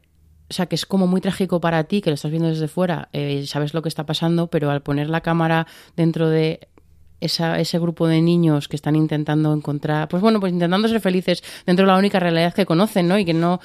O 0.50 0.54
sea, 0.54 0.68
que 0.68 0.76
es 0.76 0.86
como 0.86 1.08
muy 1.08 1.22
trágico 1.22 1.60
para 1.60 1.86
ti, 1.86 2.02
que 2.02 2.10
lo 2.10 2.14
estás 2.14 2.32
viendo 2.32 2.50
desde 2.50 2.68
fuera, 2.68 3.10
eh, 3.14 3.46
sabes 3.48 3.74
lo 3.74 3.82
que 3.82 3.90
está 3.90 4.06
pasando, 4.06 4.48
pero 4.48 4.70
al 4.70 4.82
poner 4.82 5.10
la 5.10 5.22
cámara 5.22 5.66
dentro 5.96 6.30
de 6.30 6.68
esa, 7.22 7.60
ese 7.60 7.80
grupo 7.80 8.08
de 8.08 8.22
niños 8.22 8.68
que 8.68 8.76
están 8.76 8.96
intentando 8.96 9.54
encontrar, 9.54 10.08
pues 10.08 10.22
bueno, 10.22 10.40
pues 10.40 10.54
intentando 10.54 10.88
ser 10.88 11.02
felices 11.02 11.44
dentro 11.66 11.86
de 11.86 11.92
la 11.92 11.98
única 11.98 12.20
realidad 12.20 12.54
que 12.54 12.66
conocen, 12.66 13.08
¿no? 13.08 13.18
Y 13.18 13.26
que 13.26 13.34
no, 13.34 13.60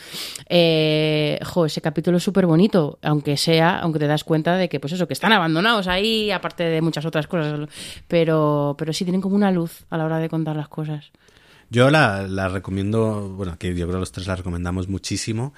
eh, 0.49 1.39
jo, 1.45 1.67
ese 1.67 1.81
capítulo 1.81 2.19
es 2.19 2.23
súper 2.23 2.47
bonito, 2.47 2.99
aunque 3.03 3.37
sea, 3.37 3.79
aunque 3.79 3.99
te 3.99 4.07
das 4.07 4.25
cuenta 4.25 4.57
de 4.57 4.69
que, 4.69 4.81
pues 4.81 4.93
eso, 4.93 5.07
que 5.07 5.15
están 5.15 5.33
abandonados 5.33 5.87
ahí, 5.87 6.31
aparte 6.31 6.65
de 6.65 6.81
muchas 6.81 7.05
otras 7.05 7.27
cosas, 7.27 7.69
pero, 8.09 8.75
pero 8.79 8.93
sí 8.93 9.05
tienen 9.05 9.21
como 9.21 9.37
una 9.37 9.51
luz 9.51 9.85
a 9.91 9.99
la 9.99 10.05
hora 10.05 10.19
de 10.19 10.29
contar 10.29 10.57
las 10.57 10.69
cosas. 10.69 11.11
Yo 11.69 11.91
la, 11.91 12.27
la 12.27 12.49
recomiendo, 12.49 13.29
bueno, 13.31 13.57
que 13.57 13.69
yo 13.69 13.87
creo 13.87 13.97
que 13.97 14.01
los 14.01 14.13
tres 14.13 14.27
la 14.27 14.37
recomendamos 14.37 14.89
muchísimo. 14.89 15.53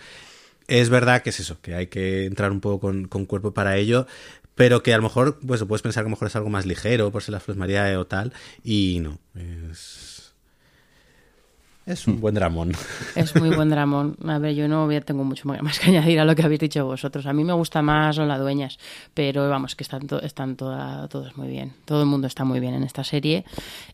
Es 0.69 0.89
verdad 0.89 1.23
que 1.23 1.31
es 1.31 1.41
eso, 1.41 1.61
que 1.61 1.75
hay 1.75 1.87
que 1.89 2.27
entrar 2.27 2.53
un 2.53 2.61
poco 2.61 2.81
con, 2.81 3.07
con 3.09 3.27
cuerpo 3.27 3.53
para 3.53 3.77
ello, 3.77 4.07
pero 4.55 4.83
que 4.83 4.93
a 4.95 4.97
lo 4.97 5.03
mejor, 5.03 5.39
pues 5.47 5.63
puedes 5.65 5.83
pensar 5.83 6.03
que 6.03 6.07
a 6.07 6.11
lo 6.11 6.17
mejor 6.17 6.29
es 6.29 6.37
algo 6.37 6.51
más 6.51 6.67
ligero, 6.67 7.11
por 7.11 7.23
ser 7.23 7.33
la 7.33 7.41
Flores 7.41 7.59
María 7.59 7.99
o 7.99 8.07
tal, 8.07 8.33
y 8.63 9.01
no. 9.01 9.19
Es, 9.35 10.35
es 11.85 12.07
un 12.07 12.21
buen 12.21 12.35
dramón. 12.37 12.73
Es 13.17 13.35
muy 13.35 13.51
buen 13.51 13.69
dramón. 13.69 14.17
A 14.29 14.39
ver, 14.39 14.55
yo 14.55 14.69
no 14.69 14.87
voy 14.87 14.95
a- 14.95 15.01
tengo 15.01 15.25
mucho 15.25 15.49
más 15.49 15.81
que 15.81 15.87
añadir 15.91 16.21
a 16.21 16.25
lo 16.25 16.37
que 16.37 16.43
habéis 16.45 16.61
dicho 16.61 16.87
vosotros. 16.87 17.27
A 17.27 17.33
mí 17.33 17.43
me 17.43 17.53
gusta 17.55 17.83
más 17.83 18.17
Lola 18.19 18.39
Dueñas, 18.39 18.79
pero 19.15 19.49
vamos, 19.49 19.75
que 19.75 19.83
están, 19.83 20.07
to- 20.07 20.23
están 20.23 20.55
toda- 20.57 21.09
todos 21.09 21.37
muy 21.37 21.49
bien. 21.49 21.73
Todo 21.85 22.03
el 22.03 22.07
mundo 22.07 22.29
está 22.29 22.45
muy 22.45 22.61
bien 22.61 22.75
en 22.75 22.85
esta 22.85 23.03
serie. 23.03 23.45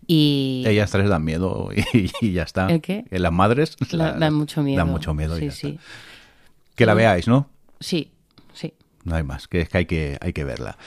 Y 0.07 0.64
Ellas 0.66 0.91
tres 0.91 1.09
dan 1.09 1.25
miedo 1.25 1.71
y, 1.95 2.11
y 2.21 2.33
ya 2.33 2.43
está. 2.43 2.66
¿El 2.66 2.83
qué? 2.83 3.05
Las 3.11 3.33
madres 3.33 3.77
la- 3.93 4.12
dan 4.12 4.35
mucho 4.35 4.62
miedo. 4.62 4.77
Dan 4.77 4.89
mucho 4.89 5.14
miedo. 5.14 5.37
y 5.39 5.41
Sí, 5.41 5.47
ya 5.47 5.53
sí. 5.53 5.69
está. 5.69 5.83
Que 6.79 6.87
la 6.87 6.95
veáis, 6.95 7.29
¿no? 7.29 7.51
Sí, 7.81 8.11
sí. 8.55 8.72
No 9.05 9.16
hay 9.16 9.22
más, 9.22 9.47
que 9.49 9.61
es 9.61 9.68
que 9.68 9.79
hay 9.79 9.85
que, 9.87 10.16
hay 10.20 10.33
que 10.33 10.45
verla. 10.45 10.79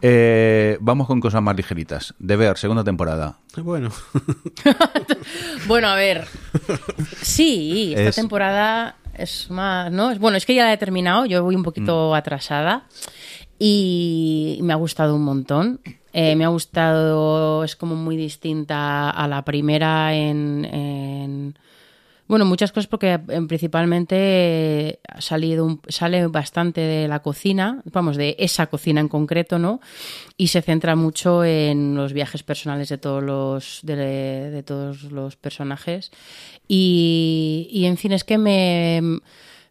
Eh, 0.00 0.78
vamos 0.80 1.08
con 1.08 1.20
cosas 1.20 1.42
más 1.42 1.56
ligeritas. 1.56 2.14
De 2.20 2.36
ver, 2.36 2.56
segunda 2.56 2.84
temporada. 2.84 3.38
Bueno, 3.56 3.90
Bueno, 5.66 5.88
a 5.88 5.96
ver. 5.96 6.26
Sí, 7.22 7.92
esta 7.96 8.10
Es- 8.10 8.16
temporada 8.16 8.96
es 9.14 9.50
más, 9.50 9.90
¿no? 9.90 10.10
Es- 10.12 10.18
Bueno, 10.18 10.36
es 10.36 10.46
que 10.46 10.54
ya 10.54 10.64
la 10.64 10.72
he 10.72 10.76
terminado, 10.78 11.26
yo 11.26 11.42
voy 11.42 11.54
un 11.56 11.62
Mm. 11.62 11.64
poquito 11.64 12.14
atrasada 12.14 12.84
y 13.58 14.60
me 14.62 14.72
ha 14.72 14.76
gustado 14.76 15.14
un 15.16 15.24
montón. 15.24 15.80
Eh, 16.12 16.36
me 16.36 16.44
ha 16.44 16.48
gustado, 16.48 17.64
es 17.64 17.76
como 17.76 17.94
muy 17.94 18.16
distinta 18.16 19.10
a 19.10 19.28
la 19.28 19.44
primera 19.44 20.14
en, 20.14 20.64
en- 20.64 20.97
bueno, 22.28 22.44
muchas 22.44 22.70
cosas 22.72 22.86
porque 22.86 23.14
eh, 23.14 23.40
principalmente 23.48 24.16
eh, 24.18 25.00
ha 25.08 25.20
salido 25.20 25.64
un- 25.64 25.80
sale 25.88 26.26
bastante 26.28 26.80
de 26.82 27.08
la 27.08 27.20
cocina, 27.20 27.82
vamos, 27.86 28.16
de 28.16 28.36
esa 28.38 28.66
cocina 28.68 29.00
en 29.00 29.08
concreto, 29.08 29.58
¿no? 29.58 29.80
Y 30.36 30.48
se 30.48 30.62
centra 30.62 30.94
mucho 30.94 31.42
en 31.44 31.94
los 31.94 32.12
viajes 32.12 32.42
personales 32.42 32.88
de 32.90 32.98
todos 32.98 33.22
los 33.22 33.80
de, 33.82 34.62
todos 34.66 35.04
los 35.04 35.36
personajes 35.36 36.10
y, 36.68 37.68
y 37.72 37.86
en 37.86 37.96
fin 37.96 38.12
es 38.12 38.24
que 38.24 38.38
me 38.38 39.20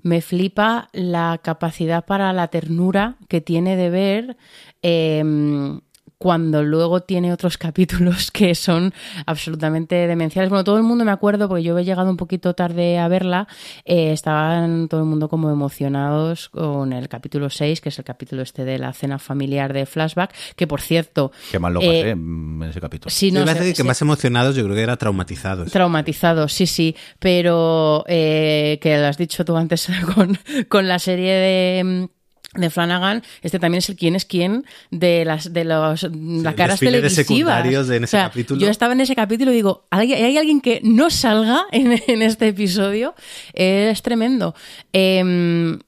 me 0.03 0.21
flipa 0.21 0.89
la 0.93 1.39
capacidad 1.43 2.05
para 2.05 2.31
la 2.31 2.47
ternura 2.47 3.15
que 3.27 3.41
tiene 3.41 3.75
de 3.75 3.89
ver 3.89 4.37
em, 4.81 5.81
cuando 6.17 6.63
luego 6.63 7.01
tiene 7.01 7.31
otros 7.31 7.57
capítulos 7.59 8.31
que 8.31 8.55
son 8.55 8.93
absolutamente 9.25 9.95
demenciales. 10.07 10.49
Bueno, 10.49 10.63
todo 10.63 10.77
el 10.77 10.83
mundo 10.83 11.05
me 11.05 11.11
acuerdo, 11.11 11.47
porque 11.47 11.63
yo 11.63 11.77
he 11.77 11.85
llegado 11.85 12.09
un 12.09 12.17
poquito 12.17 12.53
tarde 12.53 12.97
a 12.97 13.07
verla, 13.07 13.47
eh, 13.85 14.11
estaban 14.11 14.87
todo 14.87 15.01
el 15.01 15.05
mundo 15.05 15.29
como 15.29 15.51
emocionados 15.51 16.49
con 16.49 16.93
el 16.93 17.07
capítulo 17.09 17.49
6, 17.49 17.81
que 17.81 17.89
es 17.89 17.99
el 17.99 18.05
capítulo 18.05 18.41
este 18.41 18.65
de 18.65 18.77
la 18.79 18.93
cena 18.93 19.19
familiar 19.19 19.73
de 19.73 19.85
Flashback, 19.85 20.33
que 20.55 20.67
por 20.67 20.81
cierto... 20.81 21.31
Qué 21.51 21.59
mal 21.59 21.73
lo 21.73 21.81
eh, 21.81 21.85
pasé 21.87 22.09
en 22.11 22.63
ese 22.63 22.81
capítulo. 22.81 23.09
sí, 23.11 23.31
me 23.31 23.39
no, 23.39 23.45
parece 23.45 23.65
se- 23.67 23.73
que 23.75 23.83
más 23.83 24.01
emocionados 24.01 24.55
yo 24.55 24.63
creo 24.63 24.75
que 24.75 24.81
era 24.83 24.97
traumatizados. 24.97 25.71
Traumatizados, 25.71 26.53
sí, 26.53 26.65
sí, 26.67 26.95
pero 27.19 28.03
eh, 28.07 28.79
que 28.81 28.97
lo 28.97 29.07
has 29.07 29.17
dicho 29.17 29.45
tú 29.45 29.55
antes 29.55 29.87
con, 30.15 30.37
con 30.69 30.87
la 30.87 30.99
serie 30.99 31.33
de, 31.33 31.83
mm, 31.83 32.16
de 32.57 32.69
Flanagan, 32.69 33.23
este 33.41 33.59
también 33.59 33.79
es 33.79 33.89
el 33.89 33.95
quién 33.95 34.15
es 34.15 34.25
quién 34.25 34.65
de 34.91 35.23
las 35.25 35.53
de 35.53 35.63
los 35.63 36.03
las 36.03 36.55
caras 36.55 36.79
de 36.79 36.85
televisivas. 36.87 37.63
de 37.63 37.69
en 37.97 38.03
ese 38.03 38.17
O 38.17 38.19
sea, 38.19 38.23
capítulo. 38.29 38.59
Yo 38.61 38.69
estaba 38.69 38.93
en 38.93 39.01
ese 39.01 39.15
capítulo 39.15 39.51
y 39.51 39.55
digo, 39.55 39.85
¿alguien- 39.89 40.23
¿hay 40.23 40.37
alguien 40.37 40.61
que 40.61 40.81
no 40.83 41.09
salga 41.09 41.65
en, 41.71 42.01
en 42.07 42.21
este 42.21 42.47
episodio? 42.49 43.15
Es 43.53 44.01
tremendo. 44.01 44.55
Em, 44.93 45.79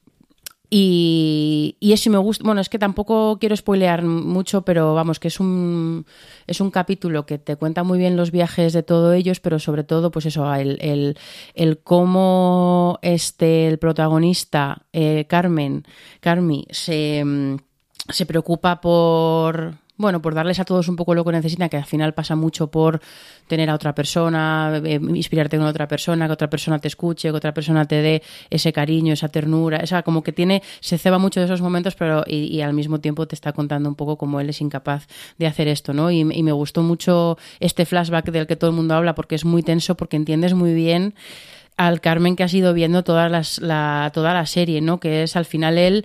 y, 0.70 1.76
y 1.80 1.92
eso 1.92 2.08
me 2.10 2.18
gusta. 2.18 2.44
Bueno, 2.44 2.60
es 2.60 2.68
que 2.68 2.78
tampoco 2.78 3.38
quiero 3.40 3.56
spoilear 3.56 4.02
mucho, 4.04 4.62
pero 4.62 4.94
vamos, 4.94 5.18
que 5.18 5.28
es 5.28 5.40
un, 5.40 6.06
es 6.46 6.60
un 6.60 6.70
capítulo 6.70 7.26
que 7.26 7.38
te 7.38 7.56
cuenta 7.56 7.82
muy 7.82 7.98
bien 7.98 8.16
los 8.16 8.30
viajes 8.30 8.72
de 8.72 8.84
todos 8.84 9.14
ellos, 9.14 9.40
pero 9.40 9.58
sobre 9.58 9.82
todo, 9.82 10.12
pues 10.12 10.26
eso, 10.26 10.54
el, 10.54 10.78
el, 10.80 11.18
el 11.54 11.78
cómo 11.78 13.00
este, 13.02 13.66
el 13.66 13.78
protagonista, 13.78 14.86
eh, 14.92 15.26
Carmen, 15.28 15.84
Carmi, 16.20 16.66
se, 16.70 17.24
se 18.08 18.26
preocupa 18.26 18.80
por. 18.80 19.79
Bueno, 20.00 20.22
por 20.22 20.34
darles 20.34 20.58
a 20.58 20.64
todos 20.64 20.88
un 20.88 20.96
poco 20.96 21.14
lo 21.14 21.24
que 21.24 21.32
necesitan, 21.32 21.68
que 21.68 21.76
al 21.76 21.84
final 21.84 22.14
pasa 22.14 22.34
mucho 22.34 22.70
por 22.70 23.00
tener 23.46 23.68
a 23.68 23.74
otra 23.74 23.94
persona, 23.94 24.80
eh, 24.84 25.00
inspirarte 25.14 25.56
en 25.56 25.62
otra 25.62 25.86
persona, 25.86 26.26
que 26.26 26.32
otra 26.32 26.48
persona 26.48 26.78
te 26.78 26.88
escuche, 26.88 27.28
que 27.28 27.36
otra 27.36 27.52
persona 27.52 27.84
te 27.84 27.96
dé 27.96 28.22
ese 28.48 28.72
cariño, 28.72 29.12
esa 29.12 29.28
ternura, 29.28 29.78
esa 29.78 30.02
como 30.02 30.22
que 30.22 30.32
tiene, 30.32 30.62
se 30.80 30.96
ceba 30.96 31.18
mucho 31.18 31.40
de 31.40 31.46
esos 31.46 31.60
momentos, 31.60 31.94
pero 31.96 32.24
y, 32.26 32.60
al 32.62 32.72
mismo 32.72 33.00
tiempo 33.00 33.26
te 33.26 33.34
está 33.34 33.52
contando 33.52 33.88
un 33.88 33.94
poco 33.94 34.16
cómo 34.16 34.40
él 34.40 34.48
es 34.48 34.60
incapaz 34.60 35.06
de 35.38 35.46
hacer 35.46 35.68
esto, 35.68 35.92
¿no? 35.92 36.10
Y, 36.10 36.24
me 36.24 36.52
gustó 36.52 36.82
mucho 36.82 37.36
este 37.60 37.84
flashback 37.84 38.30
del 38.30 38.46
que 38.46 38.56
todo 38.56 38.70
el 38.70 38.76
mundo 38.76 38.94
habla 38.94 39.14
porque 39.14 39.34
es 39.34 39.44
muy 39.44 39.62
tenso, 39.62 39.94
porque 39.96 40.16
entiendes 40.16 40.54
muy 40.54 40.72
bien 40.72 41.14
al 41.80 42.02
Carmen 42.02 42.36
que 42.36 42.42
has 42.42 42.52
ido 42.52 42.74
viendo 42.74 43.04
todas 43.04 43.30
las, 43.30 43.58
la, 43.58 44.10
toda 44.12 44.34
la 44.34 44.44
serie, 44.44 44.82
¿no? 44.82 45.00
Que 45.00 45.22
es 45.22 45.34
al 45.34 45.46
final 45.46 45.78
él 45.78 46.04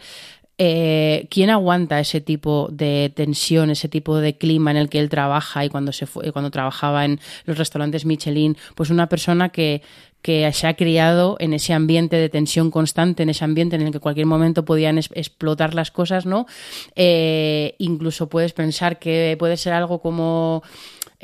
eh, 0.58 1.28
¿Quién 1.30 1.50
aguanta 1.50 2.00
ese 2.00 2.22
tipo 2.22 2.70
de 2.72 3.12
tensión, 3.14 3.70
ese 3.70 3.90
tipo 3.90 4.18
de 4.18 4.38
clima 4.38 4.72
en 4.72 4.78
el 4.78 4.90
que 4.90 5.00
él 5.00 5.10
trabaja 5.10 5.66
y 5.66 5.70
cuando 5.70 5.92
se 5.92 6.06
fue, 6.06 6.32
cuando 6.32 6.50
trabajaba 6.50 7.04
en 7.04 7.20
los 7.46 7.58
restaurantes 7.58 8.06
Michelin? 8.06 8.56
Pues 8.74 8.90
una 8.90 9.10
persona 9.10 9.50
que, 9.50 9.82
que 10.22 10.50
se 10.54 10.68
ha 10.68 10.76
criado 10.76 11.36
en 11.40 11.54
ese 11.54 11.74
ambiente 11.74 12.16
de 12.16 12.30
tensión 12.30 12.72
constante, 12.72 13.24
en 13.24 13.30
ese 13.30 13.44
ambiente 13.44 13.76
en 13.76 13.82
el 13.82 13.92
que 13.92 14.00
cualquier 14.00 14.28
momento 14.28 14.64
podían 14.64 14.98
explotar 14.98 15.74
las 15.74 15.92
cosas, 15.92 16.26
¿no? 16.26 16.46
Eh, 16.96 17.76
incluso 17.80 18.30
puedes 18.30 18.54
pensar 18.54 18.98
que 18.98 19.36
puede 19.38 19.58
ser 19.58 19.74
algo 19.74 20.00
como 20.00 20.64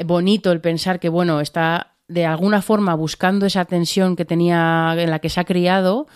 bonito 0.05 0.51
el 0.51 0.59
pensar 0.59 0.99
que, 0.99 1.07
bueno, 1.07 1.39
está 1.39 1.95
de 2.11 2.25
alguna 2.25 2.61
forma 2.61 2.93
buscando 2.95 3.45
esa 3.45 3.65
tensión 3.65 4.15
que 4.15 4.25
tenía 4.25 4.93
en 4.97 5.09
la 5.09 5.19
que 5.19 5.29
se 5.29 5.39
ha 5.39 5.45
criado, 5.45 6.07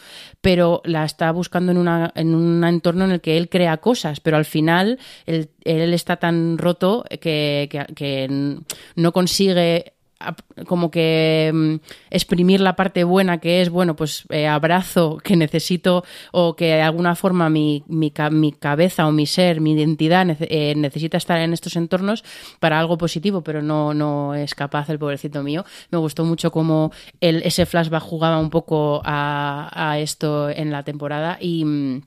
pero 0.41 0.82
la 0.86 1.06
está 1.06 1.32
buscando 1.32 1.72
en, 1.72 1.78
una, 1.78 2.12
en 2.16 2.36
un 2.36 2.64
entorno 2.64 3.06
en 3.06 3.12
el 3.12 3.22
que 3.22 3.38
él 3.38 3.50
crea 3.50 3.78
cosas, 3.78 4.20
pero 4.20 4.38
al 4.38 4.46
final 4.46 5.00
él, 5.26 5.50
él 5.64 5.93
está 5.93 6.18
tan 6.18 6.58
roto 6.58 7.04
que, 7.22 7.68
que- 7.72 7.86
que 7.96 8.58
no 8.96 9.12
consigue 9.12 9.93
como 10.68 10.92
que 10.92 11.52
mm, 11.54 11.76
exprimir 12.10 12.62
la 12.62 12.76
parte 12.76 13.04
buena 13.04 13.40
que 13.40 13.62
es, 13.62 13.70
bueno, 13.70 13.96
pues 13.96 14.26
eh, 14.30 14.48
abrazo 14.48 15.18
que 15.24 15.36
necesito 15.36 16.04
o 16.32 16.56
que 16.56 16.66
de 16.66 16.82
alguna 16.82 17.16
forma 17.16 17.50
mi, 17.50 17.84
mi, 17.88 18.12
mi 18.32 18.52
cabeza 18.52 19.08
o 19.08 19.12
mi 19.12 19.26
ser, 19.26 19.62
mi 19.62 19.74
identidad 19.74 20.26
eh, 20.40 20.74
necesita 20.76 21.18
estar 21.18 21.40
en 21.40 21.54
estos 21.54 21.76
entornos 21.76 22.24
para 22.60 22.80
algo 22.80 22.98
positivo, 22.98 23.42
pero 23.42 23.62
no, 23.62 23.94
no 23.94 24.34
es 24.36 24.56
capaz 24.56 24.90
el 24.90 25.00
pobrecito 25.00 25.44
mío. 25.44 25.66
Me 25.92 25.98
gustó 25.98 26.26
mucho 26.26 26.52
cómo 26.52 26.92
el, 27.22 27.44
ese 27.44 27.66
flashback 27.66 28.04
jugaba 28.04 28.40
un 28.40 28.50
poco 28.50 29.02
a, 29.04 29.70
a 29.74 30.00
esto 30.00 30.50
en 30.50 30.72
la 30.72 30.84
temporada 30.84 31.38
y... 31.40 31.66
mm, 31.66 32.02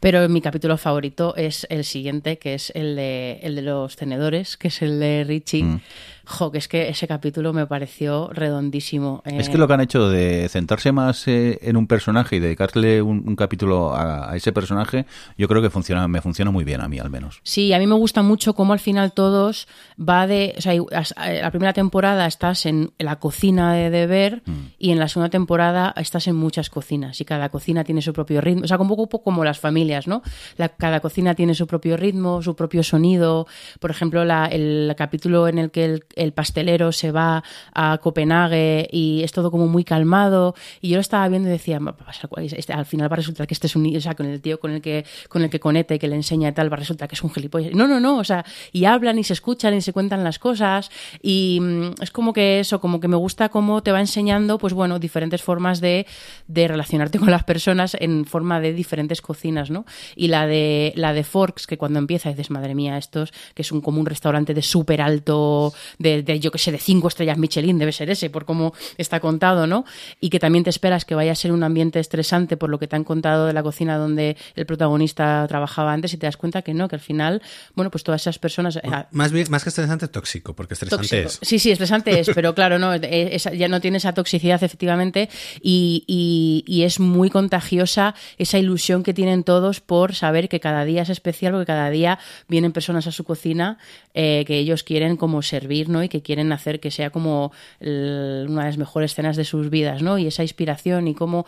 pero 0.00 0.28
mi 0.28 0.40
capítulo 0.40 0.76
favorito 0.76 1.36
es 1.36 1.64
el 1.70 1.84
siguiente, 1.84 2.38
que 2.38 2.54
es 2.54 2.72
el 2.74 2.96
de, 2.96 3.38
el 3.42 3.54
de 3.54 3.62
los 3.62 3.94
tenedores, 3.94 4.56
que 4.56 4.66
es 4.66 4.82
el 4.82 4.98
de 4.98 5.22
Richie. 5.22 5.62
Mm. 5.62 5.80
Jo, 6.26 6.50
que 6.50 6.58
es 6.58 6.68
que 6.68 6.88
ese 6.88 7.06
capítulo 7.06 7.52
me 7.52 7.66
pareció 7.66 8.30
redondísimo. 8.32 9.22
Es 9.24 9.48
Eh, 9.48 9.52
que 9.52 9.58
lo 9.58 9.66
que 9.68 9.74
han 9.74 9.80
hecho 9.80 10.08
de 10.08 10.48
centrarse 10.48 10.92
más 10.92 11.26
eh, 11.28 11.58
en 11.62 11.76
un 11.76 11.86
personaje 11.86 12.36
y 12.36 12.40
dedicarle 12.40 13.02
un, 13.02 13.22
un 13.26 13.36
capítulo 13.36 13.94
a, 13.94 14.30
a 14.30 14.36
ese 14.36 14.52
personaje, 14.52 15.06
yo 15.36 15.48
creo 15.48 15.60
que 15.62 15.70
funciona, 15.70 16.06
me 16.08 16.20
funciona 16.20 16.50
muy 16.50 16.64
bien 16.64 16.80
a 16.80 16.88
mí 16.88 16.98
al 16.98 17.10
menos. 17.10 17.40
Sí, 17.42 17.72
a 17.72 17.78
mí 17.78 17.86
me 17.86 17.94
gusta 17.94 18.22
mucho 18.22 18.54
cómo 18.54 18.72
al 18.72 18.78
final 18.78 19.12
todos 19.12 19.68
va 20.00 20.26
de. 20.26 20.54
O 20.56 20.60
sea, 20.60 20.74
eh, 20.74 21.40
la 21.42 21.50
primera 21.50 21.72
temporada 21.72 22.26
estás 22.26 22.66
en 22.66 22.92
la 22.98 23.16
cocina 23.16 23.74
de 23.74 23.90
deber 23.90 24.42
y 24.78 24.90
en 24.90 24.98
la 24.98 25.08
segunda 25.08 25.30
temporada 25.30 25.92
estás 25.96 26.26
en 26.28 26.36
muchas 26.36 26.70
cocinas 26.70 27.20
y 27.20 27.24
cada 27.24 27.48
cocina 27.50 27.84
tiene 27.84 28.02
su 28.02 28.12
propio 28.12 28.40
ritmo. 28.40 28.64
O 28.64 28.68
sea, 28.68 28.78
un 28.78 28.88
poco, 28.88 29.02
un 29.02 29.08
poco 29.08 29.24
como 29.24 29.44
las 29.44 29.58
familias, 29.58 30.06
¿no? 30.06 30.22
La- 30.56 30.68
cada 30.70 31.00
cocina 31.00 31.34
tiene 31.34 31.54
su 31.54 31.66
propio 31.66 31.96
ritmo, 31.96 32.42
su 32.42 32.54
propio 32.56 32.82
sonido. 32.82 33.46
Por 33.80 33.90
ejemplo, 33.90 34.24
la- 34.24 34.46
el 34.46 34.94
capítulo 34.96 35.48
en 35.48 35.58
el 35.58 35.70
que 35.70 35.84
el, 35.84 36.04
el 36.16 36.32
pastelero 36.32 36.92
se 36.92 37.10
va 37.12 37.42
a 37.74 37.98
Copenhague 37.98 38.88
y 38.90 39.22
es 39.22 39.32
todo 39.32 39.50
como 39.50 39.66
muy 39.66 39.84
calmado. 39.84 40.54
Y 40.80 40.88
yo 40.90 40.96
lo 40.96 41.00
estaba 41.00 41.28
viendo 41.28 41.48
y 41.48 41.52
decía, 41.52 41.78
"Va 41.78 41.90
a 41.92 41.96
pasar 41.96 42.28
cual- 42.28 42.44
este- 42.44 42.72
al 42.72 42.86
final 42.86 43.10
va 43.10 43.14
a 43.14 43.16
resultar 43.16 43.46
que 43.46 43.54
este 43.54 43.66
es 43.66 43.76
un 43.76 43.84
o 43.96 44.00
sea, 44.00 44.14
con 44.14 44.26
el 44.26 44.40
tío 44.40 44.58
con 44.58 44.70
el 44.72 44.80
que 44.80 45.04
con 45.28 45.42
el 45.42 45.50
que 45.50 45.60
conecta 45.60 45.94
y 45.94 45.98
que 45.98 46.08
le 46.08 46.16
enseña 46.16 46.48
y 46.48 46.52
tal, 46.52 46.70
va 46.72 46.76
a 46.76 46.80
resultar 46.80 47.08
que 47.08 47.14
es 47.14 47.22
un 47.22 47.30
gilipollas. 47.30 47.74
No, 47.74 47.86
no, 47.86 48.00
no, 48.00 48.16
o 48.18 48.24
sea, 48.24 48.44
y 48.72 48.86
hablan 48.86 49.18
y 49.18 49.24
se 49.24 49.32
escuchan 49.34 49.74
y 49.74 49.80
se 49.82 49.92
cuentan 49.92 50.24
las 50.24 50.38
cosas 50.38 50.90
y 51.22 51.58
mm, 51.60 52.02
es 52.02 52.10
como 52.10 52.32
que 52.32 52.60
eso, 52.60 52.80
como 52.80 53.00
que 53.00 53.08
me 53.08 53.16
gusta 53.16 53.48
cómo 53.50 53.82
te 53.82 53.92
va 53.92 54.00
enseñando, 54.00 54.58
pues 54.58 54.72
bueno, 54.72 54.98
diferentes 54.98 55.42
formas 55.42 55.80
de, 55.80 56.06
de 56.48 56.68
relacionarte 56.68 57.18
con 57.18 57.30
las 57.30 57.44
personas 57.44 57.96
en 58.00 58.24
forma 58.24 58.60
de 58.60 58.72
diferentes 58.72 59.20
cocinas, 59.20 59.70
¿no? 59.70 59.84
Y 60.16 60.28
la 60.28 60.46
de 60.46 60.92
la 60.96 61.12
de 61.12 61.24
Forks, 61.24 61.66
que 61.66 61.78
cuando 61.78 61.98
empieza 61.98 62.28
dices, 62.30 62.50
madre 62.50 62.74
mía, 62.74 62.96
estos, 62.98 63.32
que 63.54 63.62
es 63.62 63.72
un 63.72 63.80
como 63.80 64.00
un 64.00 64.06
restaurante 64.06 64.54
de 64.54 64.62
súper 64.62 65.00
alto, 65.00 65.72
de, 66.04 66.22
de, 66.22 66.38
yo 66.38 66.50
que 66.52 66.58
sé, 66.58 66.70
de 66.70 66.78
cinco 66.78 67.08
estrellas 67.08 67.38
Michelin, 67.38 67.78
debe 67.78 67.90
ser 67.92 68.10
ese, 68.10 68.30
por 68.30 68.44
cómo 68.44 68.72
está 68.98 69.18
contado, 69.18 69.66
¿no? 69.66 69.84
Y 70.20 70.30
que 70.30 70.38
también 70.38 70.62
te 70.62 70.70
esperas 70.70 71.04
que 71.04 71.14
vaya 71.16 71.32
a 71.32 71.34
ser 71.34 71.50
un 71.50 71.64
ambiente 71.64 71.98
estresante 71.98 72.56
por 72.56 72.70
lo 72.70 72.78
que 72.78 72.86
te 72.86 72.94
han 72.96 73.04
contado 73.04 73.46
de 73.46 73.52
la 73.52 73.62
cocina 73.62 73.96
donde 73.98 74.36
el 74.54 74.66
protagonista 74.66 75.44
trabajaba 75.48 75.92
antes 75.92 76.12
y 76.12 76.16
te 76.18 76.26
das 76.26 76.36
cuenta 76.36 76.62
que 76.62 76.74
no, 76.74 76.86
que 76.88 76.96
al 76.96 77.00
final, 77.00 77.42
bueno, 77.74 77.90
pues 77.90 78.04
todas 78.04 78.20
esas 78.20 78.38
personas... 78.38 78.76
eh, 78.76 78.82
Más, 79.10 79.32
bien, 79.32 79.46
más 79.50 79.62
que 79.64 79.70
estresante, 79.70 80.08
tóxico, 80.08 80.54
porque 80.54 80.74
estresante 80.74 81.08
tóxico. 81.08 81.28
es. 81.28 81.38
Sí, 81.42 81.58
sí, 81.58 81.70
estresante 81.70 82.20
es, 82.20 82.30
pero 82.34 82.54
claro, 82.58 82.78
no, 82.78 82.94
eh, 82.94 83.36
ya 83.56 83.68
no 83.68 83.80
tiene 83.80 83.96
esa 83.96 84.12
toxicidad 84.12 84.62
efectivamente 84.62 85.28
y, 85.62 86.04
y- 86.06 86.64
y 86.66 86.82
es 86.84 87.00
muy 87.00 87.30
contagiosa 87.30 88.14
esa 88.38 88.58
ilusión 88.58 89.02
que 89.02 89.14
tienen 89.14 89.44
todos 89.44 89.80
por 89.80 90.14
saber 90.14 90.48
que 90.48 90.60
cada 90.60 90.84
día 90.84 91.02
es 91.02 91.08
especial, 91.08 91.52
porque 91.52 91.66
cada 91.66 91.90
día 91.90 92.18
vienen 92.48 92.72
personas 92.72 93.06
a 93.06 93.12
su 93.12 93.24
cocina 93.24 93.78
eh, 94.14 94.44
que 94.46 94.58
ellos 94.58 94.82
quieren 94.84 95.16
como 95.16 95.42
servir, 95.42 95.88
¿no? 95.94 96.02
Y 96.02 96.10
que 96.10 96.20
quieren 96.20 96.52
hacer 96.52 96.80
que 96.80 96.90
sea 96.90 97.08
como 97.08 97.52
una 97.80 98.60
de 98.60 98.66
las 98.66 98.76
mejores 98.76 99.12
escenas 99.12 99.36
de 99.36 99.44
sus 99.44 99.70
vidas, 99.70 100.02
¿no? 100.02 100.18
Y 100.18 100.26
esa 100.26 100.42
inspiración 100.42 101.08
y 101.08 101.14
como 101.14 101.46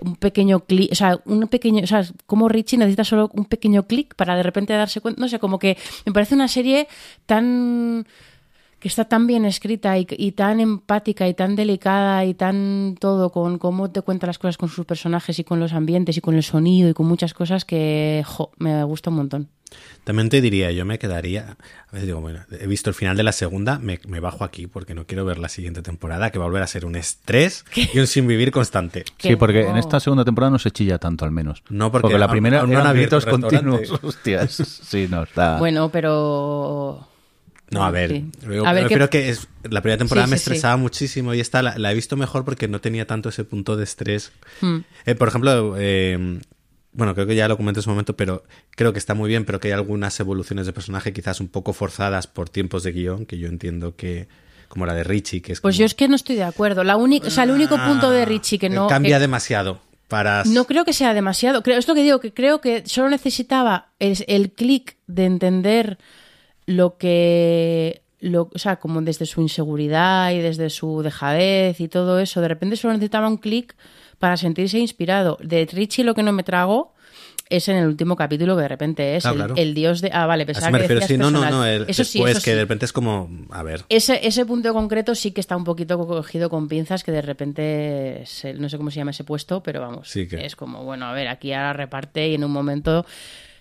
un 0.00 0.16
pequeño 0.16 0.60
clic, 0.60 0.90
o 0.92 0.94
sea, 0.94 1.20
un 1.26 1.46
pequeño, 1.48 1.84
o 1.84 1.86
sea, 1.86 2.06
como 2.24 2.48
Richie 2.48 2.78
necesita 2.78 3.04
solo 3.04 3.30
un 3.34 3.44
pequeño 3.44 3.86
clic 3.86 4.14
para 4.14 4.36
de 4.36 4.42
repente 4.42 4.72
darse 4.72 5.02
cuenta, 5.02 5.20
no 5.20 5.28
sé, 5.28 5.38
como 5.38 5.58
que 5.58 5.76
me 6.06 6.12
parece 6.12 6.34
una 6.34 6.48
serie 6.48 6.88
tan 7.26 8.06
que 8.78 8.88
está 8.88 9.04
tan 9.06 9.26
bien 9.26 9.44
escrita 9.44 9.98
y, 9.98 10.06
y 10.10 10.32
tan 10.32 10.60
empática 10.60 11.26
y 11.28 11.34
tan 11.34 11.56
delicada 11.56 12.24
y 12.24 12.34
tan 12.34 12.96
todo 12.98 13.30
con 13.30 13.58
cómo 13.58 13.90
te 13.90 14.02
cuenta 14.02 14.26
las 14.26 14.38
cosas 14.38 14.56
con 14.56 14.68
sus 14.68 14.86
personajes 14.86 15.38
y 15.38 15.44
con 15.44 15.60
los 15.60 15.72
ambientes 15.72 16.16
y 16.16 16.20
con 16.20 16.34
el 16.34 16.42
sonido 16.42 16.88
y 16.88 16.94
con 16.94 17.06
muchas 17.06 17.34
cosas 17.34 17.64
que 17.64 18.22
jo, 18.26 18.50
me 18.58 18.84
gusta 18.84 19.10
un 19.10 19.16
montón. 19.16 19.48
También 20.04 20.30
te 20.30 20.40
diría, 20.40 20.70
yo 20.72 20.84
me 20.84 20.98
quedaría. 20.98 21.58
A 21.88 21.92
veces 21.92 22.06
digo, 22.06 22.20
bueno, 22.20 22.40
he 22.50 22.66
visto 22.66 22.88
el 22.88 22.94
final 22.94 23.16
de 23.16 23.22
la 23.22 23.32
segunda, 23.32 23.78
me, 23.78 24.00
me 24.06 24.20
bajo 24.20 24.44
aquí 24.44 24.66
porque 24.66 24.94
no 24.94 25.06
quiero 25.06 25.24
ver 25.24 25.38
la 25.38 25.48
siguiente 25.48 25.82
temporada, 25.82 26.30
que 26.30 26.38
va 26.38 26.46
a 26.46 26.48
volver 26.48 26.62
a 26.62 26.66
ser 26.66 26.86
un 26.86 26.96
estrés 26.96 27.64
y 27.92 27.98
un 27.98 28.06
sin 28.06 28.26
vivir 28.26 28.50
constante. 28.50 29.04
Sí, 29.18 29.36
porque 29.36 29.66
en 29.66 29.72
no. 29.72 29.78
esta 29.78 30.00
segunda 30.00 30.24
temporada 30.24 30.50
no 30.50 30.58
se 30.58 30.70
chilla 30.70 30.98
tanto 30.98 31.24
al 31.24 31.30
menos. 31.30 31.62
No, 31.68 31.92
porque 31.92 32.18
la 32.18 32.28
primera 32.28 32.62
eran 32.62 32.96
gritos 32.96 33.26
continuos. 33.26 33.92
Hostias. 34.02 34.52
Sí, 34.52 35.06
no, 35.10 35.24
está... 35.24 35.58
Bueno, 35.58 35.90
pero 35.90 37.07
No, 37.70 37.84
a 37.84 37.90
ver, 37.90 38.10
Sí. 38.10 38.24
yo 38.50 38.66
A 38.66 38.72
ver 38.72 38.84
qué- 38.84 38.88
prefiero 38.88 39.10
que 39.10 39.28
es, 39.28 39.46
la 39.68 39.82
primera 39.82 39.98
temporada 39.98 40.26
Sí, 40.26 40.30
me 40.30 40.36
sí, 40.38 40.42
estresaba 40.42 40.76
muchísimo 40.76 41.34
y 41.34 41.40
esta 41.40 41.62
la, 41.62 41.76
la 41.78 41.92
he 41.92 41.94
visto 41.94 42.16
mejor 42.16 42.44
porque 42.44 42.66
no 42.68 42.80
tenía 42.80 43.06
tanto 43.06 43.28
ese 43.28 43.44
punto 43.44 43.76
de 43.76 43.84
estrés. 43.84 44.32
Hmm. 44.62 44.78
Eh, 45.04 45.14
por 45.14 45.28
ejemplo, 45.28 45.74
eh, 45.78 46.40
bueno, 46.92 47.14
creo 47.14 47.26
que 47.26 47.36
ya 47.36 47.46
lo 47.46 47.56
comenté 47.56 47.80
en 47.80 47.82
su 47.84 47.90
momento, 47.90 48.16
pero 48.16 48.42
creo 48.74 48.92
que 48.92 48.98
está 48.98 49.14
muy 49.14 49.28
bien, 49.28 49.44
pero 49.44 49.60
que 49.60 49.68
hay 49.68 49.72
algunas 49.74 50.18
evoluciones 50.20 50.66
de 50.66 50.72
personaje 50.72 51.12
quizás 51.12 51.40
un 51.40 51.48
poco 51.48 51.72
forzadas 51.74 52.26
por 52.26 52.48
tiempos 52.48 52.82
de 52.82 52.92
guion, 52.92 53.26
que 53.26 53.38
yo 53.38 53.48
entiendo 53.48 53.94
que, 53.94 54.28
como 54.68 54.86
la 54.86 54.94
de 54.94 55.04
Richie, 55.04 55.42
que 55.42 55.52
es 55.52 55.60
pues 55.60 55.74
como- 55.74 55.80
yo 55.80 55.84
es 55.86 55.94
que 55.94 56.08
no 56.08 56.16
estoy 56.16 56.36
de 56.36 56.44
acuerdo. 56.44 56.84
La 56.84 56.96
única, 56.96 57.28
o 57.28 57.30
sea, 57.30 57.44
el 57.44 57.50
único 57.50 57.76
punto 57.76 58.10
de 58.10 58.24
Richie 58.24 58.58
que 58.58 58.66
Ah, 58.66 58.70
no 58.70 58.86
cambia 58.86 59.16
que- 59.16 59.20
demasiado 59.20 59.80
para 60.08 60.42
No 60.44 60.64
creo 60.64 60.86
que 60.86 60.94
sea 60.94 61.12
demasiado. 61.12 61.62
Creo, 61.62 61.78
es 61.78 61.86
lo 61.86 61.94
que 61.94 62.02
digo, 62.02 62.18
que 62.18 62.32
creo 62.32 62.62
que 62.62 62.82
solo 62.86 63.10
necesitaba 63.10 63.88
es 63.98 64.24
el 64.26 64.50
clic 64.52 64.96
de 65.06 65.26
entender 65.26 65.98
lo 66.68 66.96
que. 66.98 68.02
Lo, 68.20 68.50
o 68.52 68.58
sea, 68.58 68.76
como 68.76 69.00
desde 69.00 69.26
su 69.26 69.40
inseguridad 69.42 70.32
y 70.32 70.38
desde 70.40 70.70
su 70.70 71.02
dejadez 71.02 71.80
y 71.80 71.86
todo 71.88 72.18
eso. 72.18 72.40
De 72.40 72.48
repente 72.48 72.74
solo 72.76 72.92
necesitaba 72.94 73.28
un 73.28 73.36
clic 73.36 73.76
para 74.18 74.36
sentirse 74.36 74.76
inspirado. 74.78 75.38
De 75.40 75.64
Richie 75.72 76.02
lo 76.04 76.14
que 76.14 76.24
no 76.24 76.32
me 76.32 76.42
trago 76.42 76.94
es 77.48 77.68
en 77.68 77.76
el 77.76 77.86
último 77.86 78.16
capítulo 78.16 78.56
que 78.56 78.62
de 78.62 78.68
repente 78.68 79.14
es 79.14 79.24
Ah, 79.24 79.30
el, 79.30 79.36
claro. 79.36 79.54
el 79.56 79.72
dios 79.72 80.00
de. 80.00 80.10
Ah, 80.12 80.26
vale, 80.26 80.44
pensaba 80.46 80.76
que 80.78 80.88
decías 80.88 81.06
sí, 81.06 81.16
no, 81.16 81.30
no, 81.30 81.48
no, 81.48 81.64
el, 81.64 81.84
eso 81.88 82.02
sí, 82.02 82.20
eso 82.20 82.34
que 82.40 82.40
sí. 82.40 82.50
de 82.50 82.56
repente 82.60 82.84
es 82.86 82.92
como, 82.92 83.30
a 83.50 83.62
ver, 83.62 83.84
Ese, 83.88 84.26
ese 84.26 84.44
punto 84.44 84.74
concreto 84.74 85.14
sí 85.14 85.30
que 85.30 85.40
está 85.40 85.56
un 85.56 85.62
poquito 85.64 85.96
cogido 86.04 86.50
con 86.50 86.66
pinzas, 86.66 87.04
que 87.04 87.12
de 87.12 87.22
repente, 87.22 88.22
se- 88.26 88.52
no 88.54 88.68
sé 88.68 88.76
cómo 88.78 88.90
se 88.90 88.96
llama 88.96 89.12
ese 89.12 89.22
puesto, 89.22 89.62
pero 89.62 89.80
vamos, 89.80 90.08
Sí 90.10 90.26
que- 90.26 90.44
es 90.44 90.56
como, 90.56 90.82
bueno, 90.82 91.06
a 91.06 91.12
ver, 91.12 91.28
aquí 91.28 91.52
ahora 91.52 91.72
reparte 91.72 92.28
y 92.28 92.34
en 92.34 92.42
un 92.44 92.50
momento 92.50 93.06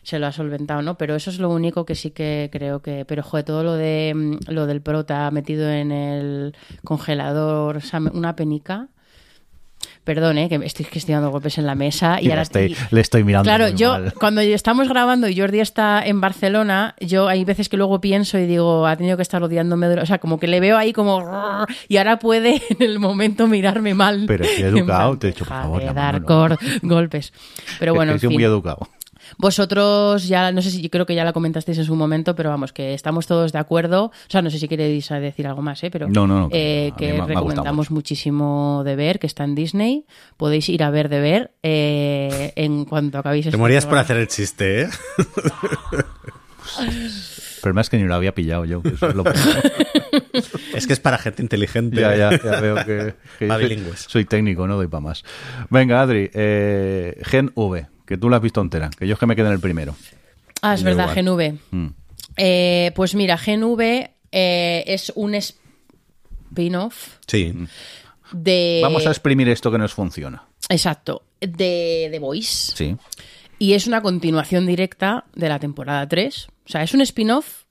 se 0.08 0.20
lo 0.20 0.28
ha 0.28 0.32
solventado, 0.32 0.82
¿no? 0.82 0.98
Pero 0.98 1.16
eso 1.16 1.30
es 1.30 1.38
lo 1.40 1.50
único 1.50 1.86
que 1.86 1.94
sí 1.94 2.12
que 2.12 2.48
creo 2.50 2.82
que... 2.82 3.04
Pero, 3.04 3.24
joder, 3.24 3.44
todo 3.44 3.62
lo 3.64 3.74
de 3.74 4.14
mm, 4.16 4.52
lo 4.54 4.66
del 4.66 4.80
prota 4.82 5.30
metido 5.32 5.70
en 5.70 5.92
el 5.92 6.56
congelador, 6.86 7.82
una 8.14 8.36
penica... 8.36 8.88
Perdón, 10.06 10.38
¿eh? 10.38 10.48
que 10.48 10.56
estoy, 10.64 10.86
que 10.86 11.00
estoy 11.00 11.14
dando 11.16 11.30
golpes 11.32 11.58
en 11.58 11.66
la 11.66 11.76
mesa 11.76 12.22
y, 12.22 12.30
ahora 12.30 12.44
estoy- 12.44 12.72
y- 12.72 12.96
le 12.96 13.02
estoy 13.02 13.26
mirando 13.26 13.44
Claro, 13.44 13.66
muy 13.66 13.74
yo 13.76 13.92
mal. 13.92 14.14
cuando 14.14 14.40
estamos 14.40 14.88
grabando 14.88 15.28
y 15.28 15.38
Jordi 15.38 15.60
está 15.60 16.02
en 16.06 16.22
Barcelona, 16.22 16.96
yo 17.02 17.28
hay 17.28 17.44
veces 17.44 17.68
que 17.68 17.76
luego 17.76 18.00
pienso 18.00 18.40
y 18.40 18.46
digo, 18.48 18.88
ha 18.88 18.96
tenido 18.96 19.18
que 19.18 19.24
estar 19.24 19.44
odiándome, 19.44 19.88
o 19.88 20.06
sea, 20.06 20.20
como 20.20 20.40
que 20.40 20.48
le 20.48 20.62
veo 20.62 20.78
ahí 20.78 20.94
como 20.94 21.66
y 21.90 21.98
ahora 21.98 22.20
puede 22.20 22.62
en 22.70 22.82
el 22.82 23.00
momento 23.00 23.48
mirarme 23.48 23.94
mal. 23.94 24.24
Pero 24.28 24.46
estoy 24.46 24.64
educado, 24.64 25.18
te 25.20 25.28
he 25.28 25.32
dicho, 25.32 25.44
por 25.44 25.50
favor, 25.58 25.94
dar 25.94 26.22
no. 26.22 26.58
golpes. 26.84 27.34
Pero 27.78 27.94
bueno, 27.94 28.14
Es 28.14 28.16
en 28.16 28.20
que 28.22 28.28
soy 28.28 28.30
fin. 28.30 28.36
muy 28.38 28.44
educado. 28.46 28.88
Vosotros 29.38 30.28
ya, 30.28 30.52
no 30.52 30.62
sé 30.62 30.72
si, 30.72 30.82
yo 30.82 30.90
creo 30.90 31.06
que 31.06 31.16
ya 31.16 31.24
la 31.24 31.34
comentasteis 31.34 31.78
en 31.78 31.86
su 31.86 31.96
momento, 31.96 32.36
pero 32.36 32.50
vamos, 32.50 32.74
que 32.74 32.94
estamos 32.94 33.28
todos 33.28 33.52
de 33.52 33.60
acuerdo. 33.60 34.06
O 34.06 34.12
sea, 34.30 34.42
no 34.42 34.50
sé 34.50 34.60
si 34.60 34.68
queréis 34.68 35.08
decir 35.10 35.48
algo 35.48 35.62
más, 35.62 35.84
¿eh? 35.84 35.92
Pero 35.92 36.08
No, 36.08 36.28
no, 36.28 36.42
no, 36.42 36.50
eh, 36.52 36.92
que 36.98 37.08
me 37.08 37.14
me 37.14 37.20
gustado 37.20 37.40
recomendamos 37.40 37.92
muchísimo 37.92 38.84
de 38.86 38.96
ver, 38.96 39.20
que 39.20 39.28
está 39.28 39.44
en 39.44 39.56
Disney. 39.56 40.06
Podéis 40.38 40.70
ir 40.70 40.84
a 40.84 40.90
ver 40.90 41.10
de 41.10 41.20
ver 41.20 41.52
eh, 41.64 42.54
en 42.56 42.86
cuanto 42.86 43.18
acabéis. 43.18 43.46
Te 43.46 43.50
este 43.50 43.58
morías 43.58 43.86
por 43.86 43.98
hacer 43.98 44.18
el 44.18 44.28
chiste, 44.28 44.84
¿eh? 44.84 44.90
Pero 47.62 47.74
más 47.74 47.90
que 47.90 47.98
ni 47.98 48.04
lo 48.04 48.16
había 48.16 48.34
pillado 48.34 48.66
yo. 48.66 48.82
eso 48.86 49.10
es 49.10 49.16
lo 49.16 49.24
peor. 49.24 49.36
Es 50.74 50.88
que 50.88 50.94
es 50.94 51.00
para 51.00 51.18
gente 51.18 51.42
inteligente. 51.42 52.00
ya, 52.00 52.16
ya, 52.16 52.32
ya 52.42 52.62
veo 52.62 52.76
que, 52.86 53.16
que 53.40 53.84
soy 53.96 54.26
técnico, 54.26 54.68
no 54.68 54.76
doy 54.76 54.88
para 54.88 55.02
más. 55.02 55.24
Venga, 55.70 56.02
Adri, 56.02 56.30
eh, 56.34 57.20
Gen 57.24 57.52
V, 57.56 57.88
que 58.08 58.18
tú 58.18 58.30
la 58.30 58.38
has 58.38 58.42
visto 58.42 58.62
entera, 58.62 58.90
que 58.90 59.06
yo 59.08 59.14
es 59.14 59.20
que 59.20 59.26
me 59.28 59.36
quedé 59.36 59.48
en 59.48 59.54
el 59.54 59.60
primero. 59.60 59.96
Ah, 60.62 60.74
es 60.74 60.82
verdad. 60.82 61.14
GNV. 61.16 61.60
Mm. 61.72 61.88
Eh, 62.38 62.92
pues 62.96 63.14
mira, 63.16 63.38
GNV 63.38 63.82
eh, 64.32 64.84
es 64.88 65.12
un 65.16 65.36
spin-off 65.36 67.18
Sí. 67.28 67.54
de. 68.32 68.80
Vamos 68.82 69.06
a 69.06 69.10
exprimir 69.10 69.50
esto 69.50 69.72
que 69.72 69.78
nos 69.78 69.94
funciona. 69.94 70.44
Exacto, 70.70 71.24
de 71.42 72.10
The 72.12 72.20
Voice. 72.20 72.74
Sí. 72.76 72.96
Y 73.60 73.74
es 73.74 73.88
una 73.88 74.02
continuación 74.02 74.66
directa 74.68 75.26
de 75.36 75.50
la 75.50 75.60
temporada 75.60 76.08
3. 76.08 76.48
O 76.66 76.70
sea, 76.70 76.84
es 76.84 76.94
un 76.94 77.02
spin-off 77.02 77.64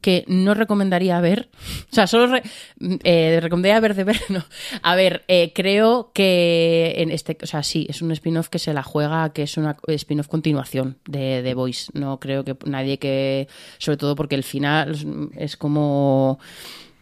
que 0.00 0.24
no 0.28 0.54
recomendaría 0.54 1.20
ver. 1.20 1.48
O 1.90 1.94
sea, 1.94 2.06
solo 2.06 2.40
eh, 3.04 3.38
recomendaría 3.42 3.80
ver 3.80 3.94
de 3.94 4.04
ver. 4.04 4.20
No. 4.28 4.44
A 4.82 4.94
ver, 4.94 5.24
eh, 5.28 5.52
creo 5.54 6.12
que 6.14 6.94
en 6.98 7.10
este. 7.10 7.36
O 7.42 7.46
sea, 7.46 7.62
sí, 7.62 7.86
es 7.88 8.02
un 8.02 8.12
spin-off 8.12 8.48
que 8.48 8.58
se 8.58 8.72
la 8.72 8.82
juega, 8.82 9.32
que 9.32 9.42
es 9.42 9.56
una 9.56 9.76
spin-off 9.86 10.28
continuación 10.28 10.98
de 11.06 11.40
The 11.42 11.54
Voice. 11.54 11.90
No 11.94 12.20
creo 12.20 12.44
que 12.44 12.56
nadie 12.64 12.98
que. 12.98 13.48
Sobre 13.78 13.96
todo 13.96 14.14
porque 14.14 14.34
el 14.36 14.44
final 14.44 15.30
es- 15.36 15.56
como. 15.56 16.38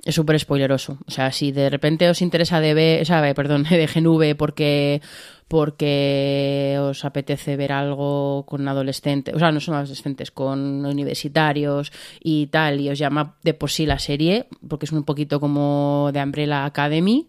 Es 0.04 0.14
súper 0.14 0.38
spoileroso. 0.38 0.98
O 1.06 1.10
sea, 1.10 1.32
si 1.32 1.50
de 1.50 1.68
repente 1.68 2.08
os 2.08 2.22
interesa 2.22 2.60
ver, 2.60 3.02
o 3.02 3.04
sea, 3.04 3.34
perdón, 3.34 3.64
de 3.68 3.88
GNV 3.88 4.36
porque 4.36 5.02
porque 5.48 6.76
os 6.80 7.04
apetece 7.04 7.56
ver 7.56 7.72
algo 7.72 8.44
con 8.46 8.66
adolescentes, 8.66 9.34
o 9.34 9.38
sea, 9.38 9.52
no 9.52 9.60
son 9.60 9.74
adolescentes, 9.74 10.30
con 10.30 10.84
universitarios 10.84 11.92
y 12.20 12.48
tal, 12.48 12.80
y 12.80 12.90
os 12.90 12.98
llama 12.98 13.36
de 13.42 13.54
por 13.54 13.70
sí 13.70 13.86
la 13.86 13.98
serie, 13.98 14.46
porque 14.68 14.86
es 14.86 14.92
un 14.92 15.04
poquito 15.04 15.38
como 15.38 16.10
de 16.12 16.22
Umbrella 16.22 16.64
Academy, 16.64 17.28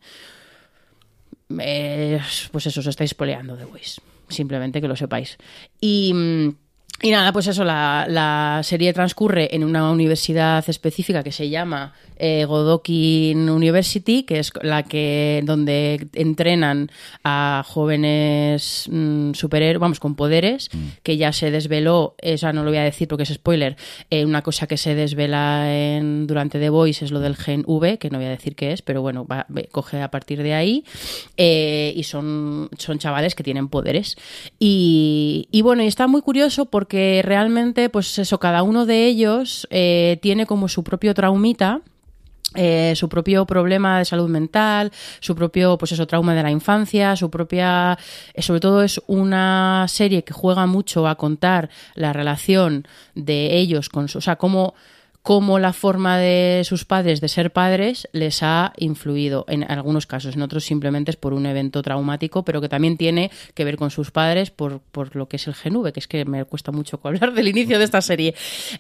eh, 1.60 2.20
pues 2.52 2.68
eso, 2.68 2.80
os 2.80 2.88
estáis 2.88 3.12
spoileando 3.12 3.56
de 3.56 3.66
Voice. 3.66 4.02
Simplemente 4.30 4.82
que 4.82 4.88
lo 4.90 4.96
sepáis. 4.96 5.38
Y, 5.80 6.14
mm, 6.14 6.50
y 7.02 7.12
nada, 7.12 7.32
pues 7.32 7.48
eso, 7.48 7.64
la, 7.64 8.06
la 8.10 8.62
serie 8.64 8.92
transcurre 8.94 9.56
en 9.56 9.64
una 9.64 9.92
universidad 9.92 10.68
específica 10.68 11.22
que 11.24 11.32
se 11.32 11.48
llama 11.50 11.94
eh, 12.18 12.46
Godokin 12.46 13.48
University, 13.50 14.24
que 14.24 14.40
es 14.40 14.52
la 14.64 14.82
que 14.82 15.42
donde 15.46 16.08
entrenan 16.14 16.90
a 17.24 17.64
jóvenes 17.68 18.88
mm, 18.92 19.34
superhéroes, 19.34 19.80
vamos, 19.80 20.00
con 20.00 20.16
poderes, 20.16 20.70
que 21.04 21.18
ya 21.18 21.32
se 21.34 21.52
desveló, 21.52 22.16
esa 22.18 22.52
no 22.54 22.64
lo 22.64 22.72
voy 22.72 22.80
a 22.80 22.84
decir 22.84 23.08
porque 23.08 23.24
es 23.24 23.30
spoiler, 23.34 23.78
eh, 24.10 24.26
una 24.26 24.42
cosa 24.42 24.66
que 24.66 24.78
se 24.78 24.96
desvela 24.96 25.72
en, 25.72 26.26
durante 26.26 26.60
The 26.60 26.70
Voice 26.70 27.06
es 27.06 27.12
lo 27.12 27.20
del 27.20 27.36
gen 27.36 27.64
V, 27.68 28.00
que 28.00 28.10
no 28.10 28.18
voy 28.18 28.26
a 28.28 28.32
decir 28.32 28.56
qué 28.56 28.72
es, 28.72 28.82
pero 28.82 29.04
bueno, 29.04 29.28
va- 29.28 29.46
coge 29.72 30.02
a 30.02 30.10
partir 30.10 30.42
de 30.42 30.56
ahí, 30.56 30.84
eh, 31.38 31.94
y 31.96 32.02
son, 32.04 32.70
son 32.80 32.98
chavales 32.98 33.36
que 33.36 33.44
tienen 33.44 33.68
poderes. 33.68 34.16
Y, 34.58 35.48
y 35.52 35.62
bueno, 35.62 35.84
y 35.84 35.88
está 35.88 36.08
muy 36.08 36.22
curioso 36.22 36.66
porque 36.66 36.87
realmente, 37.24 37.90
pues 37.90 38.18
eso, 38.20 38.40
cada 38.40 38.64
uno 38.64 38.86
de 38.86 39.06
ellos 39.06 39.68
eh, 39.70 40.18
tiene 40.22 40.46
como 40.46 40.68
su 40.68 40.84
propio 40.84 41.14
traumita. 41.14 41.82
eh, 42.56 42.94
su 42.96 43.08
propio 43.10 43.46
problema 43.46 44.00
de 44.00 44.06
salud 44.06 44.30
mental, 44.30 44.92
su 45.20 45.36
propio, 45.36 45.78
pues 45.78 45.92
eso, 45.92 46.08
trauma 46.08 46.34
de 46.34 46.44
la 46.44 46.50
infancia, 46.50 47.16
su 47.16 47.30
propia, 47.30 47.98
eh, 48.34 48.42
sobre 48.42 48.62
todo 48.62 48.82
es 48.84 49.02
una 49.06 49.86
serie 49.90 50.24
que 50.24 50.34
juega 50.34 50.66
mucho 50.66 51.08
a 51.08 51.16
contar 51.16 51.70
la 51.94 52.14
relación 52.14 52.88
de 53.16 53.58
ellos 53.58 53.90
con 53.90 54.08
su, 54.08 54.20
o 54.20 54.22
sea, 54.22 54.38
cómo, 54.38 54.74
cómo 55.28 55.60
la 55.60 55.74
forma 55.74 56.18
de 56.18 56.62
sus 56.64 56.86
padres 56.86 57.20
de 57.20 57.28
ser 57.28 57.52
padres 57.52 58.08
les 58.14 58.44
ha 58.44 58.72
influido 58.78 59.44
en 59.50 59.70
algunos 59.70 60.08
casos, 60.08 60.36
en 60.36 60.42
otros 60.42 60.64
simplemente 60.64 61.12
es 61.12 61.18
por 61.18 61.34
un 61.34 61.46
evento 61.46 61.82
traumático, 61.82 62.46
pero 62.46 62.62
que 62.62 62.70
también 62.70 62.96
tiene 62.96 63.30
que 63.54 63.66
ver 63.66 63.76
con 63.76 63.92
sus 63.92 64.12
padres 64.12 64.52
por, 64.52 64.80
por 64.80 65.18
lo 65.18 65.28
que 65.28 65.36
es 65.36 65.46
el 65.48 65.54
GNV, 65.54 65.92
que 65.92 66.00
es 66.00 66.08
que 66.08 66.24
me 66.24 66.46
cuesta 66.46 66.72
mucho 66.72 67.02
hablar 67.04 67.34
del 67.34 67.50
inicio 67.50 67.78
de 67.78 67.84
esta 67.84 68.00
serie. 68.00 68.36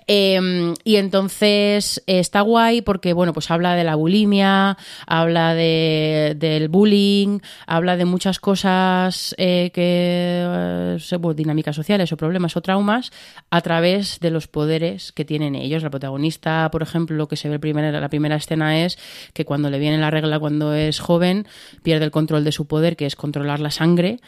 Eh, 0.07 0.73
y 0.85 0.95
entonces 0.95 2.01
está 2.07 2.39
guay 2.39 2.81
porque, 2.81 3.11
bueno, 3.11 3.33
pues 3.33 3.51
habla 3.51 3.75
de 3.75 3.83
la 3.83 3.95
bulimia, 3.95 4.77
habla 5.05 5.53
de, 5.53 6.37
del 6.39 6.69
bullying, 6.69 7.39
habla 7.65 7.97
de 7.97 8.05
muchas 8.05 8.39
cosas 8.39 9.35
eh, 9.37 9.69
que, 9.73 10.95
eh, 10.95 11.33
dinámicas 11.35 11.75
sociales 11.75 12.09
o 12.13 12.15
problemas 12.15 12.55
o 12.55 12.61
traumas 12.61 13.11
a 13.49 13.59
través 13.59 14.21
de 14.21 14.31
los 14.31 14.47
poderes 14.47 15.11
que 15.11 15.25
tienen 15.25 15.53
ellos. 15.53 15.83
La 15.83 15.89
protagonista, 15.89 16.36
por 16.71 16.81
ejemplo, 16.81 17.15
lo 17.15 17.27
que 17.27 17.35
se 17.35 17.49
ve 17.49 17.59
primer- 17.59 17.93
la 17.93 18.09
primera 18.09 18.35
escena 18.35 18.83
es 18.83 18.97
que 19.33 19.45
cuando 19.45 19.69
le 19.69 19.79
viene 19.79 19.97
la 19.97 20.11
regla 20.11 20.39
cuando 20.39 20.73
es 20.73 20.99
joven, 20.99 21.47
pierde 21.83 22.05
el 22.05 22.11
control 22.11 22.43
de 22.43 22.51
su 22.51 22.67
poder, 22.67 22.95
que 22.95 23.05
es 23.05 23.15
controlar 23.15 23.59
la 23.59 23.71
sangre, 23.71 24.19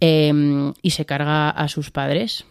eh, 0.00 0.72
y 0.82 0.90
se 0.90 1.06
carga 1.06 1.50
a 1.50 1.68
sus 1.68 1.90
padres. 1.90 2.44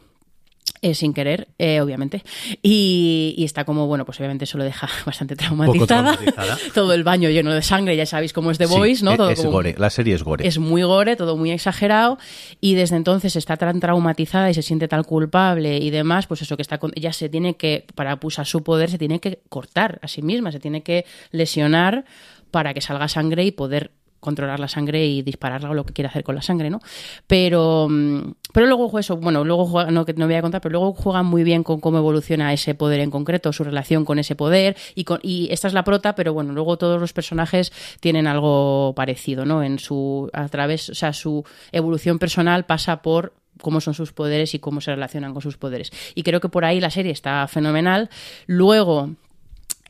Eh, 0.85 0.93
sin 0.93 1.13
querer, 1.13 1.47
eh, 1.57 1.81
obviamente. 1.81 2.21
Y, 2.61 3.33
y 3.37 3.43
está 3.43 3.65
como, 3.65 3.87
bueno, 3.87 4.05
pues 4.05 4.19
obviamente 4.19 4.43
eso 4.45 4.57
lo 4.57 4.63
deja 4.63 4.87
bastante 5.05 5.35
traumatizada. 5.35 6.15
traumatizada. 6.15 6.57
Todo 6.75 6.93
el 6.93 7.03
baño 7.03 7.29
lleno 7.29 7.53
de 7.53 7.61
sangre, 7.61 7.95
ya 7.97 8.05
sabéis 8.05 8.33
cómo 8.33 8.51
es 8.51 8.57
The 8.57 8.67
Sí, 8.67 8.73
Voice, 8.77 9.03
¿no? 9.03 9.11
es- 9.11 9.17
Todo 9.17 9.29
es 9.31 9.39
como- 9.39 9.51
gore. 9.51 9.75
La 9.77 9.89
serie 9.89 10.13
es 10.13 10.23
gore. 10.23 10.47
es 10.47 10.59
muy 10.59 10.83
gore, 10.83 11.15
todo 11.15 11.35
muy 11.37 11.51
exagerado 11.51 12.17
y 12.61 12.75
desde 12.75 12.97
entonces 12.97 13.35
está 13.35 13.57
tan 13.57 13.79
traumatizada 13.79 14.49
y 14.49 14.53
se 14.53 14.61
siente 14.61 14.87
tan 14.87 15.03
culpable 15.03 15.77
y 15.77 15.89
demás, 15.89 16.27
pues 16.27 16.41
eso 16.43 16.55
que 16.55 16.61
está 16.61 16.77
con, 16.77 16.91
ella 16.95 17.11
se 17.13 17.29
tiene 17.29 17.55
que 17.55 17.85
para 17.95 18.19
usar 18.21 18.45
su 18.45 18.63
poder 18.63 18.89
se 18.91 18.97
tiene 18.97 19.19
que 19.19 19.39
cortar 19.49 19.99
a 20.01 20.07
sí 20.07 20.21
misma, 20.21 20.51
se 20.51 20.59
tiene 20.59 20.83
que 20.83 21.05
lesionar 21.31 22.05
para 22.51 22.73
que 22.73 22.81
salga 22.81 23.07
sangre 23.07 23.43
y 23.43 23.51
poder 23.51 23.91
controlar 24.19 24.59
la 24.59 24.67
sangre 24.67 25.05
y 25.05 25.21
dispararla 25.21 25.69
o 25.69 25.73
lo 25.73 25.85
que 25.85 25.93
quiera 25.93 26.09
hacer 26.09 26.23
con 26.23 26.35
la 26.35 26.41
sangre, 26.41 26.69
¿no? 26.69 26.79
Pero 27.27 27.87
mm, 27.89 28.33
pero 28.53 28.67
luego 28.67 28.97
eso, 28.99 29.17
bueno, 29.17 29.43
luego 29.43 29.65
juega, 29.65 29.91
no 29.91 30.05
no 30.15 30.25
voy 30.25 30.35
a 30.35 30.41
contar, 30.41 30.61
pero 30.61 30.73
luego 30.73 30.93
juega 30.93 31.23
muy 31.23 31.43
bien 31.43 31.63
con 31.63 31.79
cómo 31.79 31.97
evoluciona 31.97 32.53
ese 32.53 32.73
poder 32.73 33.01
en 33.01 33.11
concreto, 33.11 33.51
su 33.53 33.63
relación 33.63 34.05
con 34.05 34.19
ese 34.19 34.35
poder 34.35 34.77
y 34.95 35.03
con 35.03 35.19
y 35.21 35.49
esta 35.51 35.67
es 35.67 35.73
la 35.73 35.83
prota, 35.83 36.15
pero 36.15 36.33
bueno, 36.33 36.53
luego 36.53 36.77
todos 36.77 36.99
los 36.99 37.13
personajes 37.13 37.71
tienen 37.99 38.27
algo 38.27 38.93
parecido, 38.95 39.45
¿no? 39.45 39.63
En 39.63 39.79
su 39.79 40.29
a 40.33 40.47
través, 40.49 40.89
o 40.89 40.95
sea, 40.95 41.13
su 41.13 41.43
evolución 41.71 42.19
personal 42.19 42.65
pasa 42.65 43.01
por 43.01 43.33
cómo 43.61 43.81
son 43.81 43.93
sus 43.93 44.13
poderes 44.13 44.53
y 44.53 44.59
cómo 44.59 44.81
se 44.81 44.91
relacionan 44.91 45.33
con 45.33 45.41
sus 45.41 45.57
poderes. 45.57 45.91
Y 46.13 46.23
creo 46.23 46.39
que 46.39 46.49
por 46.49 46.65
ahí 46.65 46.79
la 46.79 46.89
serie 46.89 47.11
está 47.11 47.47
fenomenal. 47.47 48.09
Luego 48.47 49.11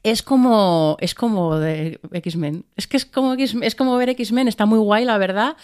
es 0.05 0.21
como 0.21 0.97
es 0.99 1.15
como 1.15 1.57
de 1.57 1.99
X-Men. 2.11 2.63
Es 2.75 2.85
que 2.85 2.97
es 2.97 3.05
como 3.05 3.33
X- 3.33 3.55
es 3.61 3.73
como 3.73 3.97
ver 3.97 4.09
X-Men, 4.09 4.47
está 4.47 4.65
muy 4.67 4.77
guay, 4.77 5.03
la 5.03 5.17
verdad, 5.17 5.57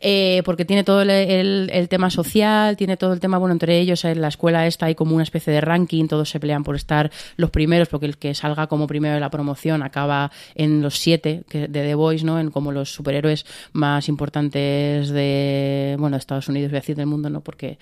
eh, 0.00 0.42
porque 0.44 0.64
tiene 0.64 0.84
todo 0.84 1.02
el, 1.02 1.10
el- 1.10 1.88
tema 1.88 2.08
social, 2.10 2.76
tiene 2.76 2.96
todo 2.96 3.12
el 3.12 3.18
tema, 3.18 3.38
bueno, 3.38 3.52
entre 3.54 3.78
ellos 3.80 4.04
en 4.04 4.20
la 4.20 4.28
escuela 4.28 4.66
esta 4.68 4.86
hay 4.86 4.94
como 4.94 5.14
una 5.14 5.24
especie 5.24 5.52
de 5.52 5.60
ranking, 5.60 6.06
todos 6.06 6.30
se 6.30 6.38
pelean 6.38 6.62
por 6.62 6.76
estar 6.76 7.10
los 7.36 7.50
primeros, 7.50 7.88
porque 7.88 8.06
el 8.06 8.18
que 8.18 8.34
salga 8.34 8.68
como 8.68 8.86
primero 8.86 9.14
de 9.14 9.20
la 9.20 9.30
promoción 9.30 9.82
acaba 9.82 10.30
en 10.54 10.80
los 10.80 10.96
siete 10.98 11.42
de 11.50 11.66
The 11.68 11.94
Boys, 11.96 12.22
¿no? 12.22 12.38
En 12.38 12.50
como 12.52 12.70
los 12.70 12.92
superhéroes 12.92 13.46
más 13.72 14.08
importantes 14.08 15.08
de, 15.10 15.96
bueno, 15.98 16.16
de 16.16 16.20
Estados 16.20 16.48
Unidos, 16.48 16.70
voy 16.70 16.76
a 16.78 16.80
decir 16.80 16.94
del 16.96 17.06
mundo, 17.06 17.30
¿no? 17.30 17.40
Porque 17.40 17.78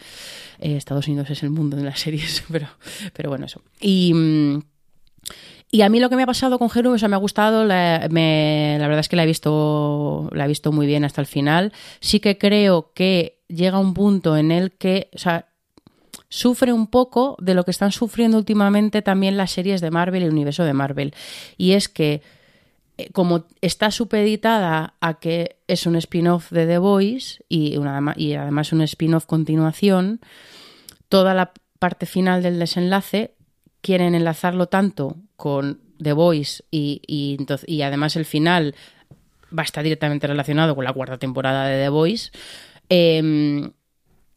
eh, 0.60 0.76
Estados 0.76 1.06
Unidos 1.09 1.28
es 1.30 1.43
el 1.43 1.51
mundo 1.51 1.76
de 1.76 1.82
las 1.84 2.01
series, 2.01 2.43
pero, 2.51 2.68
pero 3.12 3.28
bueno, 3.28 3.44
eso. 3.44 3.60
Y... 3.80 4.14
y 5.70 5.82
a 5.82 5.88
mí 5.88 5.98
lo 5.98 6.09
que 6.09 6.16
me 6.16 6.22
ha 6.22 6.26
pasado 6.26 6.59
con 6.59 6.70
Jeru, 6.70 6.93
o 6.93 6.98
sea, 6.98 7.09
me 7.09 7.16
ha 7.16 7.18
gustado, 7.18 7.64
la, 7.64 8.06
verdad 8.09 8.98
es 9.01 9.09
que 9.09 9.16
la 9.16 9.24
he 9.24 9.26
visto 9.26 10.28
la 10.32 10.44
he 10.44 10.48
visto 10.48 10.72
muy 10.72 10.86
bien 10.86 11.05
hasta 11.05 11.20
el 11.20 11.26
final. 11.26 11.72
Sí 12.01 12.20
que 12.20 12.38
creo 12.38 12.93
que 12.94 13.40
llega 13.48 13.78
un 13.78 13.93
punto 13.93 14.36
en 14.36 14.52
el 14.52 14.72
que, 14.72 15.10
o 15.14 15.18
sea, 15.18 15.48
sufre 16.28 16.72
un 16.72 16.86
poco 16.86 17.36
de 17.40 17.55
lo 17.55 17.64
que 17.64 17.72
están 17.72 17.93
sufriendo 17.93 18.38
últimamente 18.38 19.02
también 19.02 19.36
las 19.36 19.51
series 19.51 19.80
de 19.80 19.90
Marvel 19.90 20.22
y 20.22 20.26
el 20.26 20.32
universo 20.32 20.64
de 20.64 20.72
Marvel. 20.72 21.14
Y 21.56 21.72
es 21.72 21.88
que 21.88 22.22
eh, 22.97 23.10
como 23.12 23.44
está 23.60 23.90
supeditada 23.90 24.94
a 25.01 25.14
que 25.18 25.59
es 25.66 25.86
un 25.86 25.97
spin-off 25.97 26.51
de 26.52 26.66
The 26.66 26.78
Voice 26.78 27.44
y 27.48 27.76
además 27.76 28.72
un 28.72 28.82
spin-off 28.82 29.26
continuación, 29.26 30.20
toda 31.09 31.34
la 31.34 31.52
parte 31.80 32.06
final 32.06 32.43
del 32.43 32.60
desenlace 32.60 33.34
quieren 33.80 34.14
enlazarlo 34.14 34.66
tanto 34.68 35.16
con 35.37 35.81
The 36.03 36.13
Voice 36.13 36.65
y, 36.71 37.03
y, 37.07 37.37
entonces, 37.39 37.69
y 37.69 37.83
además 37.83 38.17
el 38.17 38.25
final 38.25 38.75
va 39.57 39.63
a 39.63 39.65
estar 39.65 39.85
directamente 39.85 40.27
relacionado 40.27 40.75
con 40.75 40.85
la 40.85 40.93
cuarta 40.93 41.19
temporada 41.19 41.67
de 41.67 41.83
The 41.83 41.89
Voice, 41.89 42.31
eh, 42.89 43.71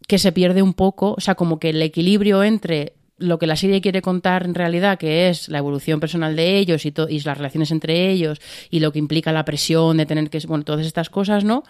que 0.07 0.17
se 0.17 0.31
pierde 0.31 0.61
un 0.61 0.73
poco, 0.73 1.13
o 1.17 1.21
sea, 1.21 1.35
como 1.35 1.59
que 1.59 1.69
el 1.69 1.81
equilibrio 1.81 2.43
entre 2.43 2.93
lo 3.19 3.37
que 3.37 3.47
la 3.47 3.55
serie 3.55 3.81
quiere 3.81 4.01
contar 4.01 4.45
en 4.45 4.55
realidad, 4.55 4.97
que 4.97 5.29
es 5.29 5.49
la 5.49 5.57
evolución 5.57 5.99
personal 5.99 6.35
de 6.35 6.57
ellos 6.57 6.85
y, 6.85 6.93
y 7.09 7.19
las 7.19 7.37
relaciones 7.37 7.69
entre 7.71 8.09
ellos 8.09 8.39
y 8.69 8.79
lo 8.79 8.91
que 8.91 8.99
implica 8.99 9.31
la 9.31 9.45
presión 9.45 9.97
de 9.97 10.05
tener 10.05 10.29
que, 10.29 10.39
bueno, 10.47 10.63
todas 10.63 10.85
estas 10.85 11.09
cosas, 11.09 11.43
¿no? 11.43 11.63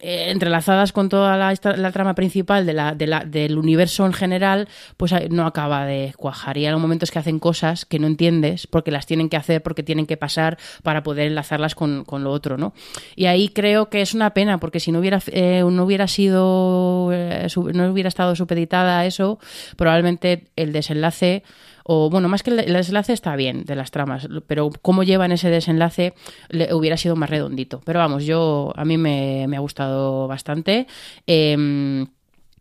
Eh, 0.00 0.30
entrelazadas 0.30 0.92
con 0.92 1.08
toda 1.08 1.36
la, 1.36 1.92
trama 1.92 2.14
principal 2.14 2.66
de 2.66 2.72
la, 2.72 2.94
de 2.94 3.06
la, 3.06 3.24
del 3.24 3.56
universo 3.56 4.04
en 4.04 4.12
general, 4.12 4.68
pues 4.96 5.14
no 5.30 5.46
acaba 5.46 5.86
de 5.86 6.12
cuajar. 6.16 6.56
Y 6.56 6.66
hay 6.66 6.74
momentos 6.74 7.12
que 7.12 7.20
hacen 7.20 7.38
cosas 7.38 7.84
que 7.84 8.00
no 8.00 8.08
entiendes 8.08 8.66
porque 8.66 8.90
las 8.90 9.06
tienen 9.06 9.28
que 9.28 9.36
hacer, 9.36 9.62
porque 9.62 9.84
tienen 9.84 10.06
que 10.06 10.16
pasar 10.16 10.58
para 10.82 11.04
poder 11.04 11.28
enlazarlas 11.28 11.76
con, 11.76 12.04
con 12.04 12.24
lo 12.24 12.32
otro, 12.32 12.56
¿no? 12.58 12.72
Y 13.14 13.26
ahí 13.26 13.50
creo 13.50 13.90
que 13.90 14.00
es 14.00 14.12
una 14.12 14.34
pena, 14.34 14.58
porque 14.58 14.80
si 14.80 14.90
no 14.90 14.98
hubiera, 14.98 15.20
eh, 15.28 15.62
no 15.64 15.84
hubiera 15.84 16.08
sido, 16.08 17.10
eh, 17.12 17.46
no 17.72 17.92
hubiera 17.92 18.08
estado 18.08 18.34
supeditada 18.34 19.00
a 19.00 19.06
eso, 19.06 19.38
probablemente 19.76 20.48
el 20.56 20.72
desenlace 20.72 21.44
o 21.92 22.08
bueno, 22.08 22.28
más 22.28 22.44
que 22.44 22.50
el, 22.50 22.72
desenlace 22.72 23.12
está 23.12 23.34
bien 23.34 23.64
de 23.64 23.74
las 23.74 23.90
tramas, 23.90 24.28
pero 24.46 24.70
cómo 24.80 25.02
llevan 25.02 25.32
ese 25.32 25.50
desenlace 25.50 26.14
le, 26.48 26.72
hubiera 26.72 26.96
sido 26.96 27.16
más 27.16 27.28
redondito. 27.28 27.80
Pero 27.84 27.98
vamos, 27.98 28.24
yo 28.24 28.72
a 28.76 28.84
mí 28.84 28.96
me, 28.96 29.44
ha 29.56 29.58
gustado 29.58 30.28
bastante. 30.28 30.86
Eh, 31.26 32.06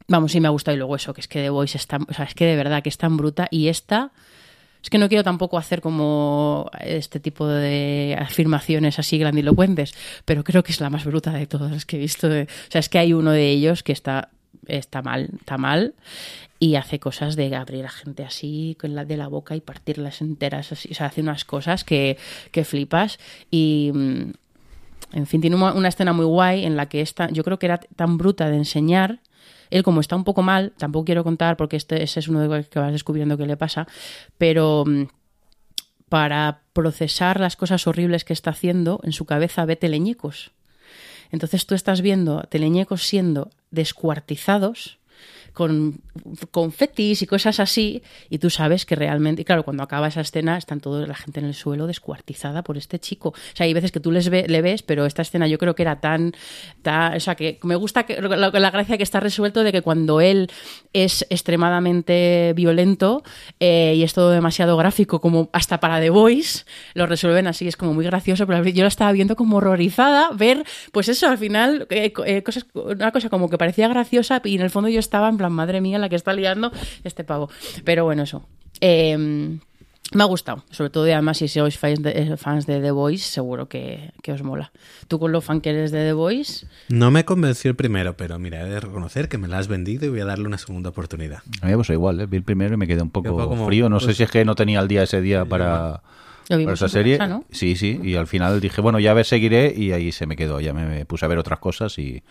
vamos, 0.07 0.31
sí 0.31 0.39
me 0.39 0.47
ha 0.47 0.49
gustado 0.49 0.73
y 0.73 0.79
luego 0.79 0.95
eso, 0.95 1.13
que 1.13 1.21
es 1.21 1.27
que 1.27 1.43
The 1.43 1.51
Voice 1.51 1.77
está, 1.77 1.99
o 2.09 2.11
sea, 2.11 2.25
es 2.25 2.33
que 2.33 2.45
de 2.45 2.55
verdad 2.55 2.81
que 2.81 2.89
es 2.89 2.97
tan 2.97 3.17
bruta 3.17 3.47
y 3.51 3.67
esta... 3.67 4.11
Es 4.81 4.89
que 4.89 4.97
no 4.97 5.09
quiero 5.09 5.23
tampoco 5.23 5.59
hacer 5.59 5.81
como 5.81 6.71
este 6.79 7.19
tipo 7.19 7.45
de 7.45 8.17
afirmaciones 8.19 8.97
así 8.97 9.19
grandilocuentes, 9.19 9.93
pero 10.25 10.43
creo 10.43 10.63
que 10.63 10.71
es 10.71 10.81
la 10.81 10.89
más 10.89 11.05
bruta 11.05 11.33
de 11.33 11.45
todas 11.45 11.71
las 11.71 11.85
que 11.85 11.97
he 11.97 11.99
visto. 11.99 12.29
O 12.29 12.31
sea, 12.69 12.79
es 12.79 12.89
que 12.89 12.97
hay 12.97 13.13
uno 13.13 13.29
de 13.29 13.51
ellos 13.51 13.83
que 13.83 13.91
está 13.91 14.29
está 14.67 15.01
mal, 15.01 15.29
está 15.39 15.57
mal 15.57 15.95
y 16.59 16.75
hace 16.75 16.99
cosas 16.99 17.35
de 17.35 17.55
abrir 17.55 17.85
a 17.85 17.89
gente 17.89 18.23
así 18.23 18.75
con 18.79 18.95
la 18.95 19.05
de 19.05 19.17
la 19.17 19.27
boca 19.27 19.55
y 19.55 19.61
partirlas 19.61 20.21
enteras 20.21 20.71
así, 20.71 20.89
o 20.91 20.95
sea, 20.95 21.07
hace 21.07 21.21
unas 21.21 21.45
cosas 21.45 21.83
que, 21.83 22.17
que 22.51 22.65
flipas 22.65 23.19
y 23.49 23.91
en 25.11 25.25
fin, 25.25 25.41
tiene 25.41 25.55
una, 25.55 25.87
escena 25.87 26.13
muy 26.13 26.25
guay 26.25 26.65
en 26.65 26.75
la 26.75 26.87
que 26.87 27.01
está, 27.01 27.29
yo 27.29 27.43
creo 27.43 27.57
que 27.57 27.65
era 27.65 27.79
tan 27.79 28.17
bruta 28.17 28.49
de 28.49 28.57
enseñar 28.57 29.21
él 29.69 29.83
como 29.83 30.01
está 30.01 30.15
un 30.15 30.23
poco 30.23 30.41
mal, 30.41 30.73
tampoco 30.77 31.05
quiero 31.05 31.23
contar 31.23 31.55
porque 31.55 31.77
este 31.77 32.01
ese 32.03 32.19
es 32.19 32.27
uno 32.27 32.41
de 32.41 32.47
los 32.47 32.67
que 32.69 32.79
vas 32.79 32.91
descubriendo 32.91 33.37
qué 33.37 33.45
le 33.45 33.55
pasa, 33.55 33.87
pero 34.37 34.83
para 36.09 36.63
procesar 36.73 37.39
las 37.39 37.55
cosas 37.55 37.85
horribles 37.87 38.25
que 38.25 38.33
está 38.33 38.49
haciendo, 38.49 38.99
en 39.03 39.13
su 39.13 39.25
cabeza 39.25 39.65
ve 39.65 39.75
teleñecos. 39.75 40.51
Entonces 41.31 41.65
tú 41.65 41.75
estás 41.75 42.01
viendo 42.01 42.43
teleñecos 42.43 43.03
siendo 43.03 43.49
descuartizados 43.71 44.97
con 45.53 46.01
confetis 46.51 47.21
y 47.21 47.27
cosas 47.27 47.59
así, 47.59 48.03
y 48.29 48.39
tú 48.39 48.49
sabes 48.49 48.85
que 48.85 48.95
realmente, 48.95 49.41
y 49.41 49.45
claro, 49.45 49.63
cuando 49.63 49.83
acaba 49.83 50.07
esa 50.07 50.21
escena 50.21 50.57
están 50.57 50.79
toda 50.79 51.05
la 51.07 51.15
gente 51.15 51.39
en 51.39 51.45
el 51.45 51.53
suelo 51.53 51.87
descuartizada 51.87 52.63
por 52.63 52.77
este 52.77 52.99
chico. 52.99 53.29
O 53.29 53.55
sea, 53.55 53.65
hay 53.65 53.73
veces 53.73 53.91
que 53.91 53.99
tú 53.99 54.11
les 54.11 54.29
ve, 54.29 54.45
le 54.47 54.61
ves, 54.61 54.83
pero 54.83 55.05
esta 55.05 55.21
escena 55.21 55.47
yo 55.47 55.57
creo 55.57 55.75
que 55.75 55.83
era 55.83 55.99
tan, 55.99 56.33
tan 56.81 57.15
o 57.15 57.19
sea, 57.19 57.35
que 57.35 57.59
me 57.63 57.75
gusta 57.75 58.03
que, 58.03 58.21
la, 58.21 58.49
la, 58.49 58.71
gracia 58.71 58.97
que 58.97 59.03
está 59.03 59.19
resuelto 59.19 59.63
de 59.63 59.71
que 59.71 59.81
cuando 59.81 60.21
él 60.21 60.49
es 60.93 61.25
extremadamente 61.29 62.53
violento 62.55 63.23
eh, 63.59 63.93
y 63.95 64.03
es 64.03 64.13
todo 64.13 64.31
demasiado 64.31 64.77
gráfico, 64.77 65.21
como 65.21 65.49
hasta 65.53 65.79
para 65.79 65.99
The 65.99 66.09
Voice, 66.09 66.65
lo 66.93 67.05
resuelven 67.05 67.47
así, 67.47 67.67
es 67.67 67.77
como 67.77 67.93
muy 67.93 68.05
gracioso, 68.05 68.47
pero 68.47 68.63
yo 68.63 68.83
lo 68.83 68.87
estaba 68.87 69.11
viendo 69.11 69.35
como 69.35 69.57
horrorizada, 69.57 70.29
ver, 70.33 70.65
pues 70.91 71.09
eso, 71.09 71.27
al 71.27 71.37
final, 71.37 71.87
eh, 71.89 72.13
eh, 72.25 72.43
cosas, 72.43 72.65
una 72.73 73.11
cosa 73.11 73.29
como 73.29 73.49
que 73.49 73.57
parecía 73.57 73.87
graciosa 73.87 74.41
y 74.43 74.55
en 74.55 74.61
el 74.61 74.69
fondo 74.69 74.89
yo 74.89 74.99
estaba 74.99 75.29
en 75.29 75.37
plan, 75.37 75.51
madre 75.51 75.81
mía, 75.81 75.99
la 75.99 76.08
que 76.09 76.15
está 76.15 76.33
liando 76.33 76.71
este 77.03 77.23
pavo. 77.23 77.49
Pero 77.83 78.03
bueno, 78.03 78.23
eso. 78.23 78.45
Eh, 78.81 79.59
me 80.11 80.23
ha 80.23 80.25
gustado, 80.25 80.63
sobre 80.71 80.89
todo 80.89 81.07
y 81.07 81.11
además 81.11 81.37
si 81.37 81.47
sois 81.47 81.77
fans 81.77 82.01
de, 82.01 82.35
fans 82.37 82.65
de 82.65 82.81
The 82.81 82.91
Voice, 82.91 83.25
seguro 83.25 83.69
que, 83.69 84.11
que, 84.23 84.31
os 84.31 84.41
mola. 84.41 84.71
¿Tú 85.07 85.19
con 85.19 85.31
lo 85.31 85.39
fan 85.41 85.61
que 85.61 85.69
eres 85.69 85.91
de 85.91 86.03
The 86.03 86.13
Voice? 86.13 86.65
No 86.89 87.11
me 87.11 87.25
convenció 87.25 87.69
el 87.69 87.75
primero, 87.75 88.17
pero 88.17 88.39
mira, 88.39 88.61
he 88.61 88.69
de 88.69 88.79
reconocer 88.79 89.29
que 89.29 89.37
me 89.37 89.47
la 89.47 89.59
has 89.59 89.67
vendido 89.67 90.07
y 90.07 90.09
voy 90.09 90.21
a 90.21 90.25
darle 90.25 90.47
una 90.47 90.57
segunda 90.57 90.89
oportunidad. 90.89 91.43
A 91.61 91.67
mí 91.67 91.75
pues 91.75 91.89
igual, 91.91 92.19
¿eh? 92.21 92.25
vi 92.25 92.37
el 92.37 92.43
primero 92.43 92.73
y 92.73 92.77
me 92.77 92.87
quedé 92.87 93.03
un 93.03 93.11
poco, 93.11 93.35
como, 93.35 93.67
frío. 93.67 93.87
No 93.87 93.97
pues, 93.97 94.05
sé 94.05 94.13
si 94.15 94.23
es 94.23 94.31
que 94.31 94.43
no 94.45 94.55
tenía 94.55 94.79
el 94.79 94.87
día 94.87 95.03
ese 95.03 95.21
día 95.21 95.45
para, 95.45 96.01
para 96.47 96.73
esa 96.73 96.89
serie. 96.89 97.19
Casa, 97.19 97.29
¿no? 97.29 97.45
Sí, 97.51 97.75
sí, 97.75 97.99
y 98.03 98.15
al 98.15 98.25
final 98.25 98.59
dije, 98.61 98.81
bueno, 98.81 98.99
ya 98.99 99.13
ver, 99.13 99.25
seguiré 99.27 99.75
y 99.77 99.91
ahí 99.91 100.11
se 100.11 100.25
me 100.25 100.35
quedó. 100.35 100.59
Ya 100.59 100.73
me, 100.73 100.87
me 100.87 101.05
puse 101.05 101.25
a 101.25 101.27
ver 101.27 101.37
otras 101.37 101.59
cosas 101.59 101.99
y 101.99 102.23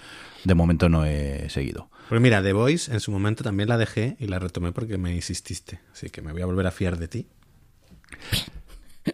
de 0.43 0.55
momento 0.55 0.89
no 0.89 1.05
he 1.05 1.49
seguido. 1.49 1.89
Pues 2.09 2.21
mira, 2.21 2.43
The 2.43 2.53
Voice 2.53 2.93
en 2.93 3.01
su 3.01 3.11
momento 3.11 3.45
también 3.45 3.69
la 3.69 3.77
dejé 3.77 4.17
y 4.19 4.27
la 4.29 4.39
retomé 4.39 4.73
porque 4.73 4.97
me 4.97 5.15
insististe. 5.15 5.81
Así 5.93 6.09
que 6.09 6.23
me 6.23 6.33
voy 6.33 6.43
a 6.43 6.47
volver 6.47 6.67
a 6.67 6.71
fiar 6.71 6.99
de 6.99 7.09
ti. 7.09 7.27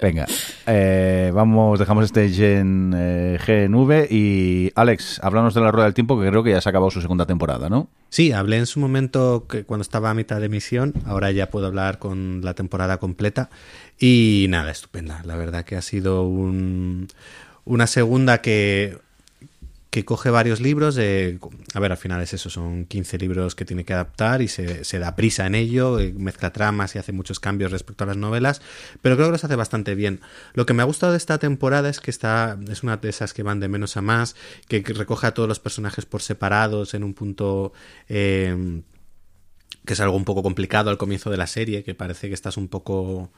Venga, 0.01 0.27
eh, 0.67 1.31
vamos, 1.33 1.79
dejamos 1.79 2.05
este 2.05 2.29
Gen 2.29 2.93
eh, 2.97 3.39
GNV 3.47 4.11
y 4.11 4.73
Alex, 4.75 5.21
háblanos 5.23 5.55
de 5.55 5.61
la 5.61 5.71
Rueda 5.71 5.85
del 5.85 5.95
Tiempo 5.95 6.21
que 6.21 6.29
creo 6.29 6.43
que 6.43 6.51
ya 6.51 6.61
se 6.61 6.69
ha 6.69 6.71
acabado 6.71 6.91
su 6.91 7.01
segunda 7.01 7.27
temporada, 7.27 7.69
¿no? 7.69 7.89
Sí, 8.09 8.33
hablé 8.33 8.59
en 8.59 8.67
su 8.67 8.81
momento 8.81 9.47
que 9.49 9.65
cuando 9.65 9.83
estaba 9.83 10.11
a 10.11 10.15
mitad 10.15 10.41
de 10.41 10.47
emisión, 10.47 10.95
ahora 11.07 11.31
ya 11.31 11.51
puedo 11.51 11.67
hablar 11.67 11.99
con 11.99 12.41
la 12.43 12.55
temporada 12.55 12.99
completa 12.99 13.51
y 13.99 14.47
nada, 14.49 14.71
estupenda. 14.71 15.23
La 15.25 15.37
verdad 15.37 15.65
que 15.65 15.77
ha 15.77 15.83
sido 15.83 16.27
un, 16.27 17.09
una 17.65 17.87
segunda 17.87 18.41
que 18.41 18.99
que 19.95 20.05
coge 20.05 20.29
varios 20.29 20.61
libros. 20.61 20.97
De, 20.97 21.39
a 21.73 21.79
ver, 21.79 21.93
al 21.93 21.97
final 21.97 22.21
es 22.21 22.35
eso, 22.35 22.51
son 22.51 22.85
15 22.87 23.17
libros 23.17 23.55
que 23.55 23.65
tiene 23.65 23.85
que 23.85 23.93
adaptar 23.93 24.43
y 24.43 24.49
se, 24.49 24.99
da 24.99 25.15
prisa 25.15 25.47
en 25.47 25.55
ello, 25.55 26.01
eh, 26.01 26.13
mezcla 26.17 26.53
tramas 26.53 26.97
y 26.97 26.99
hace 26.99 27.13
muchos 27.13 27.39
cambios 27.39 27.71
respecto 27.71 28.03
a 28.03 28.09
las 28.09 28.17
novelas, 28.17 28.61
pero 29.03 29.15
creo 29.15 29.29
que 29.29 29.33
los 29.33 29.45
hace 29.45 29.55
bastante 29.55 29.95
bien. 29.95 30.21
Lo 30.55 30.67
que 30.67 30.75
me 30.75 30.83
ha 30.83 30.85
gustado 30.85 31.13
de 31.13 31.19
esta 31.19 31.39
temporada 31.39 31.89
es 31.91 32.01
que 32.01 32.11
está, 32.11 32.59
es 32.69 32.83
una 32.83 32.97
de 32.97 33.09
esas 33.09 33.35
que 33.35 33.45
van 33.45 33.61
de 33.61 33.69
menos 33.69 33.97
a 33.97 34.03
más, 34.03 34.35
que, 34.67 34.83
que 34.83 34.95
recoge 34.95 35.29
a 35.29 35.35
todos 35.35 35.49
los 35.49 35.61
personajes 35.61 36.07
por 36.07 36.23
separados 36.23 36.95
en 36.95 37.05
un 37.05 37.15
punto... 37.15 37.73
Eh, 38.09 38.83
que 39.87 39.93
es 39.93 40.01
algo 40.01 40.17
un 40.17 40.25
poco 40.25 40.43
complicado 40.43 40.89
al 40.89 40.97
comienzo 40.97 41.31
de 41.31 41.37
la 41.37 41.47
serie, 41.47 41.85
que 41.85 41.95
parece 41.95 42.29
que 42.29 42.35
estás 42.35 42.57
un 42.57 42.69
poco 42.69 43.31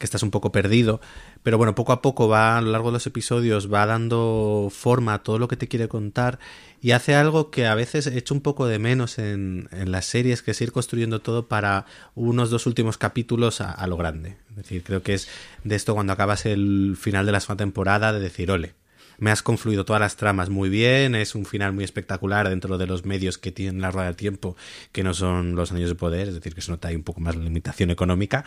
que 0.00 0.06
estás 0.06 0.22
un 0.22 0.30
poco 0.30 0.50
perdido, 0.50 1.00
pero 1.42 1.58
bueno, 1.58 1.74
poco 1.74 1.92
a 1.92 2.00
poco 2.00 2.26
va 2.26 2.56
a 2.56 2.60
lo 2.62 2.72
largo 2.72 2.88
de 2.88 2.94
los 2.94 3.06
episodios 3.06 3.72
va 3.72 3.84
dando 3.84 4.68
forma 4.72 5.12
a 5.12 5.22
todo 5.22 5.38
lo 5.38 5.46
que 5.46 5.56
te 5.56 5.68
quiere 5.68 5.88
contar 5.88 6.38
y 6.80 6.92
hace 6.92 7.14
algo 7.14 7.50
que 7.50 7.66
a 7.66 7.74
veces 7.74 8.06
echo 8.06 8.32
un 8.32 8.40
poco 8.40 8.66
de 8.66 8.78
menos 8.78 9.18
en, 9.18 9.68
las 9.70 10.06
series, 10.06 10.42
que 10.42 10.52
es 10.52 10.60
ir 10.62 10.72
construyendo 10.72 11.20
todo 11.20 11.48
para 11.48 11.84
unos 12.14 12.48
dos 12.48 12.66
últimos 12.66 12.96
capítulos 12.96 13.60
a, 13.60 13.70
a, 13.70 13.86
lo 13.86 13.98
grande. 13.98 14.38
Es 14.50 14.56
decir, 14.56 14.82
creo 14.82 15.02
que 15.02 15.12
es 15.12 15.28
de 15.64 15.76
esto 15.76 15.92
cuando 15.92 16.14
acabas 16.14 16.46
el 16.46 16.96
final 16.98 17.26
de 17.26 17.32
la 17.32 17.40
segunda 17.40 17.62
temporada 17.64 18.14
de 18.14 18.20
decir, 18.20 18.50
ole, 18.50 18.74
me 19.20 19.30
has 19.30 19.42
confluido 19.42 19.84
todas 19.84 20.00
las 20.00 20.16
tramas 20.16 20.48
muy 20.48 20.70
bien, 20.70 21.14
es 21.14 21.34
un 21.34 21.44
final 21.44 21.74
muy 21.74 21.84
espectacular 21.84 22.48
dentro 22.48 22.78
de 22.78 22.86
los 22.86 23.04
medios 23.04 23.36
que 23.36 23.52
tienen 23.52 23.82
la 23.82 23.90
rueda 23.90 24.06
del 24.06 24.16
tiempo, 24.16 24.56
que 24.92 25.04
no 25.04 25.12
son 25.12 25.54
los 25.54 25.70
años 25.72 25.90
de 25.90 25.94
poder, 25.94 26.28
es 26.28 26.34
decir, 26.34 26.54
que 26.54 26.62
se 26.62 26.70
nota 26.70 26.88
ahí 26.88 26.96
un 26.96 27.02
poco 27.02 27.20
más 27.20 27.36
la 27.36 27.44
limitación 27.44 27.90
económica, 27.90 28.44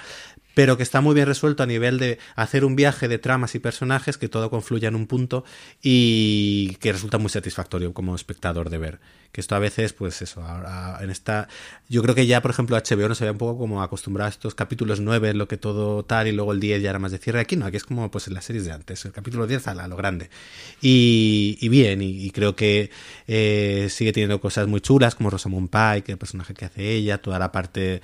pero 0.53 0.77
que 0.77 0.83
está 0.83 1.01
muy 1.01 1.15
bien 1.15 1.27
resuelto 1.27 1.63
a 1.63 1.65
nivel 1.65 1.97
de 1.99 2.19
hacer 2.35 2.65
un 2.65 2.75
viaje 2.75 3.07
de 3.07 3.17
tramas 3.17 3.55
y 3.55 3.59
personajes, 3.59 4.17
que 4.17 4.29
todo 4.29 4.49
confluya 4.49 4.87
en 4.87 4.95
un 4.95 5.07
punto 5.07 5.43
y 5.81 6.75
que 6.79 6.91
resulta 6.91 7.17
muy 7.17 7.29
satisfactorio 7.29 7.93
como 7.93 8.15
espectador 8.15 8.69
de 8.69 8.77
ver. 8.77 8.99
Que 9.31 9.41
esto 9.41 9.55
a 9.55 9.59
veces, 9.59 9.93
pues 9.93 10.21
eso, 10.21 10.43
ahora 10.43 10.99
en 11.01 11.09
esta. 11.09 11.47
Yo 11.89 12.03
creo 12.03 12.13
que 12.13 12.27
ya, 12.27 12.39
por 12.43 12.51
ejemplo, 12.51 12.77
HBO 12.77 13.09
no 13.09 13.15
se 13.15 13.25
ve 13.25 13.31
un 13.31 13.39
poco 13.39 13.57
como 13.57 13.81
acostumbrado 13.81 14.27
a 14.27 14.29
estos 14.29 14.53
capítulos 14.53 14.99
9, 14.99 15.33
lo 15.33 15.47
que 15.47 15.57
todo 15.57 16.05
tal, 16.05 16.27
y 16.27 16.31
luego 16.31 16.53
el 16.53 16.59
10 16.59 16.83
ya 16.83 16.91
era 16.91 16.99
más 16.99 17.11
de 17.11 17.17
cierre. 17.17 17.39
Aquí 17.39 17.55
no, 17.55 17.65
aquí 17.65 17.77
es 17.77 17.83
como 17.83 18.11
pues 18.11 18.27
en 18.27 18.35
las 18.35 18.45
series 18.45 18.65
de 18.65 18.73
antes, 18.73 19.03
el 19.05 19.11
capítulo 19.11 19.47
10 19.47 19.69
a, 19.69 19.87
lo 19.87 19.95
grande. 19.95 20.29
Y, 20.83 21.67
bien, 21.67 22.03
y, 22.03 22.25
y, 22.25 22.29
creo 22.29 22.55
que 22.55 22.91
eh, 23.27 23.87
sigue 23.89 24.13
teniendo 24.13 24.39
cosas 24.39 24.67
muy 24.67 24.81
chulas, 24.81 25.15
como 25.15 25.31
Rosamund 25.31 25.69
Pike, 25.69 26.11
el 26.11 26.19
personaje 26.19 26.53
que 26.53 26.65
hace 26.65 26.91
ella, 26.91 27.17
toda 27.17 27.39
la 27.39 27.51
parte 27.51 28.03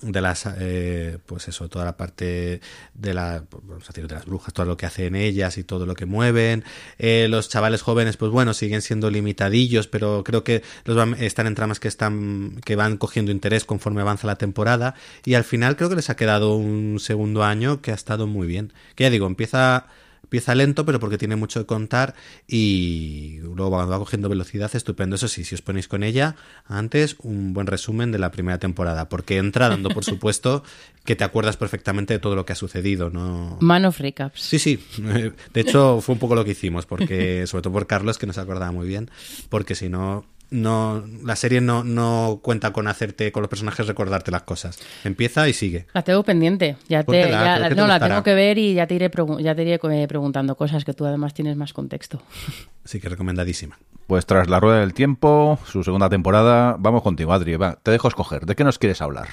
de 0.00 0.20
las 0.20 0.48
eh, 0.58 1.18
pues 1.26 1.48
eso 1.48 1.68
toda 1.68 1.84
la 1.84 1.96
parte 1.96 2.60
de 2.94 3.14
la 3.14 3.44
vamos 3.50 3.84
a 3.84 3.88
decir, 3.88 4.06
de 4.06 4.14
las 4.14 4.26
brujas 4.26 4.54
todo 4.54 4.66
lo 4.66 4.76
que 4.76 4.86
hacen 4.86 5.16
ellas 5.16 5.58
y 5.58 5.64
todo 5.64 5.86
lo 5.86 5.94
que 5.94 6.06
mueven. 6.06 6.64
Eh, 6.98 7.26
los 7.28 7.48
chavales 7.48 7.82
jóvenes 7.82 8.16
pues 8.16 8.30
bueno 8.30 8.54
siguen 8.54 8.82
siendo 8.82 9.10
limitadillos 9.10 9.88
pero 9.88 10.22
creo 10.24 10.44
que 10.44 10.62
los 10.84 10.96
van, 10.96 11.14
están 11.14 11.46
en 11.46 11.54
tramas 11.54 11.80
que 11.80 11.88
están 11.88 12.60
que 12.64 12.76
van 12.76 12.96
cogiendo 12.96 13.32
interés 13.32 13.64
conforme 13.64 14.00
avanza 14.00 14.26
la 14.26 14.36
temporada. 14.36 14.94
Y 15.24 15.34
al 15.34 15.44
final 15.44 15.76
creo 15.76 15.88
que 15.88 15.96
les 15.96 16.10
ha 16.10 16.16
quedado 16.16 16.56
un 16.56 16.98
segundo 17.00 17.44
año 17.44 17.80
que 17.82 17.90
ha 17.90 17.94
estado 17.94 18.26
muy 18.26 18.46
bien. 18.46 18.72
Que 18.94 19.04
ya 19.04 19.10
digo 19.10 19.26
empieza 19.26 19.86
Empieza 20.28 20.54
lento, 20.54 20.84
pero 20.84 21.00
porque 21.00 21.16
tiene 21.16 21.36
mucho 21.36 21.60
que 21.60 21.64
contar 21.64 22.14
y 22.46 23.38
luego 23.42 23.70
va 23.70 23.98
cogiendo 23.98 24.28
velocidad, 24.28 24.70
estupendo. 24.74 25.16
Eso 25.16 25.26
sí, 25.26 25.42
si 25.42 25.54
os 25.54 25.62
ponéis 25.62 25.88
con 25.88 26.02
ella, 26.02 26.36
antes 26.66 27.16
un 27.22 27.54
buen 27.54 27.66
resumen 27.66 28.12
de 28.12 28.18
la 28.18 28.30
primera 28.30 28.58
temporada, 28.58 29.08
porque 29.08 29.38
entra 29.38 29.70
dando 29.70 29.88
por 29.88 30.04
supuesto 30.04 30.62
que 31.04 31.16
te 31.16 31.24
acuerdas 31.24 31.56
perfectamente 31.56 32.12
de 32.12 32.18
todo 32.18 32.36
lo 32.36 32.44
que 32.44 32.52
ha 32.52 32.56
sucedido, 32.56 33.08
¿no? 33.08 33.56
Man 33.60 33.86
of 33.86 33.98
Recaps. 33.98 34.38
Sí, 34.38 34.58
sí. 34.58 34.78
De 35.54 35.60
hecho, 35.60 36.02
fue 36.02 36.12
un 36.12 36.18
poco 36.18 36.34
lo 36.34 36.44
que 36.44 36.50
hicimos, 36.50 36.84
porque 36.84 37.46
sobre 37.46 37.62
todo 37.62 37.72
por 37.72 37.86
Carlos, 37.86 38.18
que 38.18 38.26
nos 38.26 38.36
acordaba 38.36 38.70
muy 38.70 38.86
bien, 38.86 39.10
porque 39.48 39.74
si 39.74 39.88
no, 39.88 40.26
no 40.50 41.04
la 41.24 41.36
serie 41.36 41.60
no, 41.60 41.84
no 41.84 42.40
cuenta 42.42 42.72
con 42.72 42.88
hacerte 42.88 43.32
con 43.32 43.42
los 43.42 43.50
personajes 43.50 43.86
recordarte 43.86 44.30
las 44.30 44.42
cosas. 44.42 44.78
Empieza 45.04 45.48
y 45.48 45.52
sigue. 45.52 45.86
La 45.94 46.02
tengo 46.02 46.22
pendiente. 46.22 46.76
Ya 46.88 47.00
te, 47.00 47.06
Póntela, 47.06 47.58
ya- 47.58 47.68
te 47.68 47.74
no, 47.74 47.86
la 47.86 48.00
tengo 48.00 48.22
que 48.22 48.34
ver 48.34 48.58
y 48.58 48.74
ya 48.74 48.86
te 48.86 48.94
iré, 48.94 49.10
ya 49.40 49.54
te 49.54 49.62
iré 49.62 49.74
eh, 49.74 50.08
preguntando 50.08 50.56
cosas 50.56 50.84
que 50.84 50.94
tú 50.94 51.04
además 51.06 51.34
tienes 51.34 51.56
más 51.56 51.72
contexto. 51.72 52.22
Así 52.84 53.00
que 53.00 53.08
recomendadísima. 53.08 53.78
Pues 54.06 54.24
tras 54.24 54.48
la 54.48 54.58
rueda 54.58 54.80
del 54.80 54.94
tiempo, 54.94 55.58
su 55.66 55.84
segunda 55.84 56.08
temporada, 56.08 56.76
vamos 56.78 57.02
contigo, 57.02 57.34
Adri. 57.34 57.56
Va, 57.56 57.78
te 57.82 57.90
dejo 57.90 58.08
escoger. 58.08 58.46
¿De 58.46 58.54
qué 58.54 58.64
nos 58.64 58.78
quieres 58.78 59.02
hablar? 59.02 59.28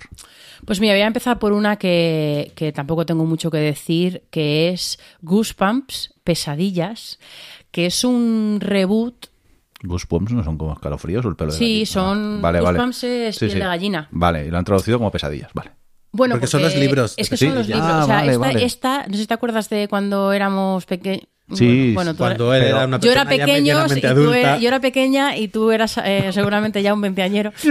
Pues 0.66 0.82
mira, 0.82 0.94
voy 0.94 1.02
a 1.02 1.08
empezar 1.08 1.40
por 1.40 1.54
una 1.54 1.78
que, 1.78 2.52
que 2.56 2.74
tampoco 2.74 3.06
tengo 3.06 3.24
mucho 3.24 3.50
que 3.50 3.58
decir, 3.60 4.24
que 4.32 4.70
es 4.70 5.00
Goosebumps, 5.22 6.16
Pesadillas, 6.26 7.20
que 7.72 7.86
es 7.86 8.04
un 8.04 8.58
reboot. 8.60 9.28
Goosebumps 9.86 10.32
no 10.34 10.44
son 10.44 10.58
como 10.58 10.74
escalofríos 10.74 11.26
o 11.26 11.30
el 11.30 11.36
pelo 11.36 11.52
de 11.52 11.58
Sí, 11.58 11.66
gallina? 11.66 11.86
son- 11.86 12.38
Ah, 12.38 12.42
vale, 12.42 12.60
vale. 12.62 12.78
Goosebumps 12.78 13.04
es 13.04 13.40
piel 13.40 13.54
de 13.54 13.60
gallina. 13.60 14.08
Vale, 14.12 14.46
y 14.46 14.50
lo 14.52 14.58
han 14.58 14.66
traducido 14.66 14.98
como 14.98 15.12
pesadillas, 15.12 15.52
vale. 15.54 15.72
Bueno, 16.12 16.36
Porque 16.36 16.48
son 16.48 16.62
los 16.62 16.74
libros 16.76 17.14
Es 17.18 17.30
que 17.30 17.36
son 17.36 17.56
los 17.56 17.68
libros. 17.68 17.84
Ah, 17.86 18.04
o 18.04 18.06
sea, 18.06 18.16
vale, 18.16 18.32
esta, 18.32 18.40
vale. 18.48 18.64
esta- 18.66 19.06
no 19.08 19.14
sé 19.16 19.20
si 19.22 19.28
te 19.28 19.34
acuerdas 19.34 19.70
de 19.70 19.88
cuando 19.90 20.32
éramos 20.32 20.86
pequeños. 20.86 21.28
Sí, 21.54 21.92
bueno, 21.94 22.16
Cuando 22.16 22.54
él 22.56 22.64
era 22.64 22.86
una 22.88 23.00
yo 23.00 23.12
era 23.12 23.24
persona 23.24 23.38
ya 23.38 23.46
pequeño 23.46 23.58
y 23.58 23.62
medianamente 23.62 24.02
tú 24.02 24.08
adulta. 24.08 24.40
era- 24.40 24.58
yo 24.58 24.68
era 24.68 24.80
pequeña 24.80 25.38
y 25.38 25.48
tú 25.48 25.70
eras 25.72 26.00
eh, 26.04 26.30
seguramente 26.32 26.82
ya 26.82 26.92
un 26.94 27.02
veinteañero. 27.02 27.52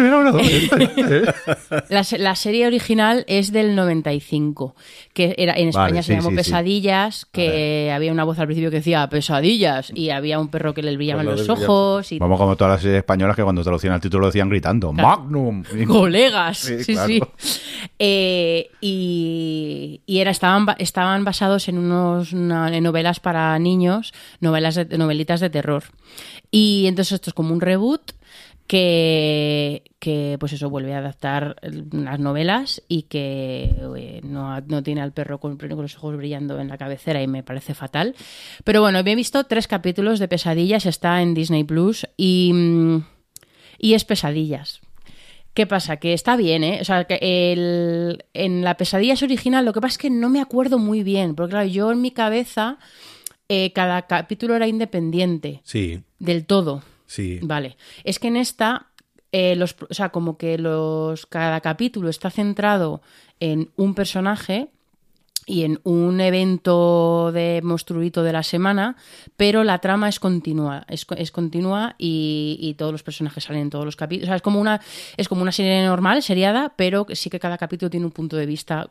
La, 1.88 2.04
la 2.18 2.34
serie 2.36 2.66
original 2.66 3.24
es 3.26 3.52
del 3.52 3.74
95, 3.74 4.74
que 5.12 5.34
era 5.38 5.54
en 5.54 5.68
España 5.68 5.86
Vale, 5.88 6.02
se 6.02 6.12
sí, 6.12 6.16
llamó 6.16 6.30
sí, 6.30 6.36
sí. 6.36 6.36
Pesadillas, 6.36 7.26
que 7.32 7.90
había 7.92 8.12
una 8.12 8.24
voz 8.24 8.38
al 8.38 8.46
principio 8.46 8.70
que 8.70 8.76
decía 8.76 9.08
Pesadillas 9.08 9.90
y 9.94 10.10
había 10.10 10.38
un 10.38 10.48
perro 10.48 10.72
que 10.74 10.82
le 10.82 10.94
brillaban 10.96 11.26
Pues 11.26 11.40
lo 11.40 11.46
los 11.46 11.60
ojos 11.64 12.12
y 12.12 12.18
Vamos 12.18 12.38
como 12.38 12.56
todas 12.56 12.74
las 12.74 12.82
series 12.82 12.98
españolas 12.98 13.36
que 13.36 13.42
cuando 13.42 13.62
traducían 13.62 13.94
el 13.94 14.00
título 14.00 14.22
lo 14.22 14.26
decían 14.28 14.48
gritando. 14.48 14.92
¡Magnum! 14.92 15.64
Y- 15.76 15.84
colegas. 15.86 16.58
Sí, 16.58 16.84
Sí, 16.84 16.92
claro. 16.92 17.08
sí. 17.08 17.20
Eh, 17.98 18.70
y 18.80 20.00
y 20.06 20.18
era, 20.20 20.30
estaban, 20.30 20.66
ba- 20.66 20.76
estaban 20.78 21.24
basados 21.24 21.68
en 21.68 21.78
unos 21.78 22.32
una- 22.32 22.74
en 22.74 22.82
novelas 22.84 23.20
para 23.20 23.58
niños, 23.64 24.14
novelas 24.40 24.76
de, 24.76 24.86
novelitas 24.96 25.40
de 25.40 25.50
terror. 25.50 25.82
Y 26.50 26.84
entonces 26.86 27.14
esto 27.14 27.30
es 27.30 27.34
como 27.34 27.52
un 27.52 27.60
reboot 27.60 28.12
que, 28.66 29.82
que 29.98 30.36
pues 30.40 30.52
eso 30.52 30.70
vuelve 30.70 30.94
a 30.94 30.98
adaptar 30.98 31.56
las 31.62 32.18
novelas 32.18 32.82
y 32.88 33.02
que 33.02 33.74
eh, 33.96 34.20
no, 34.22 34.60
no 34.60 34.82
tiene 34.82 35.02
al 35.02 35.12
perro 35.12 35.38
con, 35.38 35.58
los 35.58 35.96
ojos 35.96 36.16
brillando 36.16 36.60
en 36.60 36.68
la 36.68 36.78
cabecera 36.78 37.22
y 37.22 37.26
me 37.26 37.42
parece 37.42 37.74
fatal. 37.74 38.14
Pero 38.64 38.80
bueno, 38.80 39.00
he 39.00 39.14
visto 39.14 39.44
tres 39.44 39.66
capítulos 39.66 40.18
de 40.18 40.28
Pesadillas, 40.28 40.86
está 40.86 41.20
en 41.20 41.34
Disney 41.34 41.64
Plus 41.64 42.06
y, 42.16 42.52
y 43.78 43.94
es 43.94 44.04
Pesadillas. 44.04 44.80
¿Qué 45.54 45.66
pasa? 45.66 45.98
Que 45.98 46.14
está 46.14 46.36
bien, 46.36 46.64
¿eh? 46.64 46.78
O 46.80 46.84
sea, 46.84 47.04
que 47.04 47.18
el, 47.22 48.24
en 48.34 48.64
la 48.64 48.76
pesadilla 48.76 49.12
es 49.12 49.22
original, 49.22 49.64
lo 49.64 49.72
que 49.72 49.80
pasa 49.80 49.92
es 49.92 49.98
que 49.98 50.10
no 50.10 50.28
me 50.28 50.40
acuerdo 50.40 50.80
muy 50.80 51.04
bien, 51.04 51.36
porque 51.36 51.52
claro, 51.52 51.68
yo 51.68 51.92
en 51.92 52.00
mi 52.00 52.10
cabeza 52.10 52.78
eh, 53.48 53.72
cada 53.72 54.02
capítulo 54.06 54.54
era 54.56 54.66
independiente 54.66 55.60
Sí, 55.64 56.02
del 56.18 56.46
todo. 56.46 56.82
sí. 57.06 57.38
Vale. 57.42 57.76
Es 58.04 58.18
que 58.18 58.28
en 58.28 58.36
esta, 58.36 58.88
eh, 59.32 59.54
los, 59.56 59.76
o 59.88 59.92
sea, 59.94 60.08
como 60.10 60.36
que 60.38 60.58
los, 60.58 61.26
cada 61.26 61.60
capítulo 61.60 62.08
está 62.08 62.30
centrado 62.30 63.02
en 63.40 63.70
un 63.76 63.94
personaje 63.94 64.68
y 65.46 65.64
en 65.64 65.80
un 65.84 66.20
evento 66.20 67.32
de 67.32 67.60
monstruito 67.62 68.22
de 68.22 68.32
la 68.32 68.42
semana, 68.42 68.96
pero 69.36 69.64
la 69.64 69.78
trama 69.78 70.08
es 70.08 70.20
continua, 70.20 70.84
es, 70.88 71.06
es 71.16 71.30
continua 71.30 71.94
y, 71.98 72.56
y 72.60 72.74
todos 72.74 72.92
los 72.92 73.02
personajes 73.02 73.44
salen 73.44 73.62
en 73.62 73.70
todos 73.70 73.84
los 73.84 73.96
capítulos. 73.96 74.28
O 74.28 74.30
sea, 74.30 74.36
es 74.36 74.42
como 74.42 74.60
una, 74.60 74.80
es 75.16 75.28
como 75.28 75.42
una 75.42 75.52
serie 75.52 75.84
normal, 75.84 76.22
seriada, 76.22 76.72
pero 76.76 77.06
sí 77.12 77.30
que 77.30 77.40
cada 77.40 77.58
capítulo 77.58 77.90
tiene 77.90 78.06
un 78.06 78.12
punto 78.12 78.36
de 78.36 78.46
vista 78.46 78.88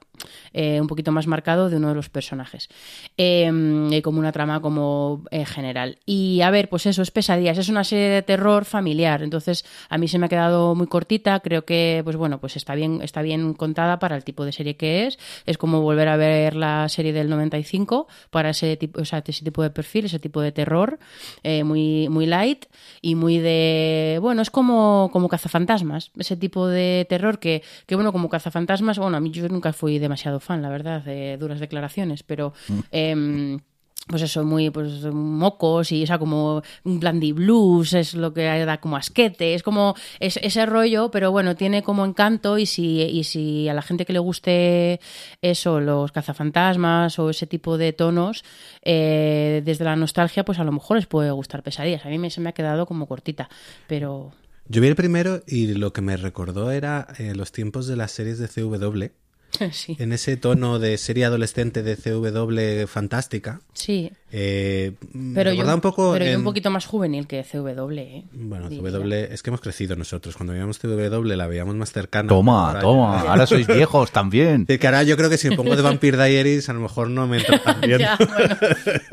eh, 0.53 0.79
un 0.79 0.87
poquito 0.87 1.11
más 1.11 1.27
marcado 1.27 1.69
de 1.69 1.77
uno 1.77 1.89
de 1.89 1.95
los 1.95 2.09
personajes. 2.09 2.69
Eh, 3.17 4.01
como 4.03 4.19
una 4.19 4.31
trama 4.31 4.61
como 4.61 5.23
general. 5.45 5.97
Y 6.05 6.41
a 6.41 6.51
ver, 6.51 6.69
pues 6.69 6.85
eso, 6.85 7.01
es 7.01 7.11
pesadillas, 7.11 7.57
es 7.57 7.69
una 7.69 7.83
serie 7.83 8.09
de 8.09 8.21
terror 8.21 8.65
familiar. 8.65 9.23
Entonces, 9.23 9.65
a 9.89 9.97
mí 9.97 10.07
se 10.07 10.19
me 10.19 10.25
ha 10.25 10.29
quedado 10.29 10.75
muy 10.75 10.87
cortita. 10.87 11.39
Creo 11.39 11.65
que, 11.65 12.01
pues 12.03 12.15
bueno, 12.15 12.39
pues 12.39 12.55
está 12.55 12.75
bien, 12.75 13.01
está 13.01 13.21
bien 13.21 13.53
contada 13.53 13.99
para 13.99 14.15
el 14.15 14.23
tipo 14.23 14.45
de 14.45 14.51
serie 14.51 14.75
que 14.75 15.07
es. 15.07 15.17
Es 15.45 15.57
como 15.57 15.81
volver 15.81 16.07
a 16.07 16.17
ver 16.17 16.42
la 16.51 16.87
serie 16.89 17.13
del 17.13 17.29
95 17.29 18.07
para 18.29 18.49
ese 18.49 18.77
tipo, 18.77 19.01
o 19.01 19.05
sea, 19.05 19.23
ese 19.25 19.43
tipo 19.43 19.63
de 19.63 19.69
perfil, 19.69 20.05
ese 20.05 20.19
tipo 20.19 20.41
de 20.41 20.51
terror, 20.51 20.99
eh, 21.43 21.63
muy, 21.63 22.09
muy 22.09 22.25
light 22.25 22.65
y 23.01 23.15
muy 23.15 23.39
de. 23.39 24.19
Bueno, 24.21 24.41
es 24.41 24.49
como, 24.49 25.09
como 25.11 25.29
cazafantasmas. 25.29 26.11
Ese 26.17 26.37
tipo 26.37 26.67
de 26.67 27.05
terror 27.09 27.39
que, 27.39 27.63
que, 27.85 27.95
bueno, 27.95 28.11
como 28.11 28.29
cazafantasmas, 28.29 28.99
bueno, 28.99 29.17
a 29.17 29.19
mí 29.19 29.31
yo 29.31 29.47
nunca 29.49 29.73
fui 29.73 29.99
demasiado 29.99 30.39
fan, 30.39 30.61
la 30.61 30.69
verdad, 30.69 31.03
de 31.03 31.37
duras 31.37 31.59
declaraciones, 31.59 32.23
pero. 32.23 32.53
em, 32.91 33.59
pues 34.07 34.21
eso, 34.21 34.43
muy 34.43 34.69
pues 34.69 35.05
mocos 35.05 35.91
y 35.91 36.03
o 36.03 36.07
sea, 36.07 36.17
como 36.19 36.61
un 36.83 36.99
blandy 36.99 37.31
blues 37.31 37.93
es 37.93 38.15
lo 38.15 38.33
que 38.33 38.43
da 38.43 38.79
como 38.79 38.97
asquete, 38.97 39.53
es 39.53 39.63
como 39.63 39.95
es, 40.19 40.37
ese 40.37 40.65
rollo, 40.65 41.09
pero 41.09 41.31
bueno, 41.31 41.55
tiene 41.55 41.83
como 41.83 42.05
encanto 42.05 42.57
y 42.57 42.65
si, 42.65 43.01
y 43.01 43.23
si 43.23 43.69
a 43.69 43.73
la 43.73 43.81
gente 43.81 44.05
que 44.05 44.13
le 44.13 44.19
guste 44.19 44.99
eso, 45.41 45.79
los 45.79 46.11
cazafantasmas 46.11 47.17
o 47.17 47.29
ese 47.29 47.47
tipo 47.47 47.77
de 47.77 47.93
tonos, 47.93 48.43
eh, 48.81 49.61
desde 49.63 49.85
la 49.85 49.95
nostalgia, 49.95 50.43
pues 50.43 50.59
a 50.59 50.63
lo 50.63 50.73
mejor 50.73 50.97
les 50.97 51.07
puede 51.07 51.31
gustar 51.31 51.63
pesadillas. 51.63 52.05
A 52.05 52.09
mí 52.09 52.17
me, 52.17 52.29
se 52.29 52.41
me 52.41 52.49
ha 52.49 52.53
quedado 52.53 52.85
como 52.85 53.07
cortita, 53.07 53.49
pero... 53.87 54.33
Yo 54.67 54.81
vi 54.81 54.87
el 54.87 54.95
primero 54.95 55.43
y 55.45 55.73
lo 55.73 55.91
que 55.91 56.01
me 56.01 56.15
recordó 56.15 56.71
era 56.71 57.07
eh, 57.17 57.35
los 57.35 57.51
tiempos 57.51 57.85
de 57.87 57.97
las 57.97 58.11
series 58.11 58.39
de 58.39 58.47
CW. 58.47 59.22
sí, 59.71 59.95
En 59.99 60.13
ese 60.13 60.37
tono 60.37 60.79
de 60.79 60.97
serie 60.97 61.25
adolescente 61.25 61.83
de 61.83 61.95
CW 61.97 62.87
fantástica. 62.87 63.61
sí. 63.73 64.11
Eh, 64.35 64.93
me 65.13 65.35
Pero, 65.35 65.51
yo, 65.51 65.57
recordaba 65.57 65.75
un 65.75 65.81
poco. 65.81 66.13
pero 66.13 66.25
yo 66.25 66.35
un 66.39 66.43
poquito 66.43 66.71
más 66.71 66.87
juvenil 66.87 67.27
que 67.27 67.43
CW, 67.43 67.91
¿eh? 67.99 68.23
Bueno, 68.31 68.67
Diría. 68.67 68.89
CW, 68.89 69.13
es 69.31 69.43
que 69.43 69.51
hemos 69.51 69.61
crecido 69.61 69.95
nosotros. 69.95 70.35
Cuando 70.35 70.53
veíamos 70.53 70.79
CW 70.79 71.21
la 71.35 71.45
veíamos 71.45 71.75
más 71.75 71.91
cercana. 71.91 72.29
Toma, 72.29 72.69
Ahora 72.69 72.79
toma. 72.81 73.23
ya- 73.23 73.29
Ahora 73.29 73.45
sois 73.45 73.67
viejos 73.67 74.11
también. 74.11 74.65
Es 74.67 74.79
que 74.79 74.87
ahora 74.87 75.03
yo 75.03 75.17
creo 75.17 75.29
que 75.29 75.37
si 75.37 75.49
me 75.51 75.55
pongo 75.55 75.75
de 75.75 75.83
Vampire 75.83 76.17
Diaries, 76.17 76.67
a 76.67 76.73
lo 76.73 76.79
mejor 76.79 77.11
no 77.11 77.27
me 77.27 77.37
entra 77.37 77.61
tan 77.61 77.79
bien. 77.81 77.99
Ya, 77.99 78.17
bueno, 78.17 78.55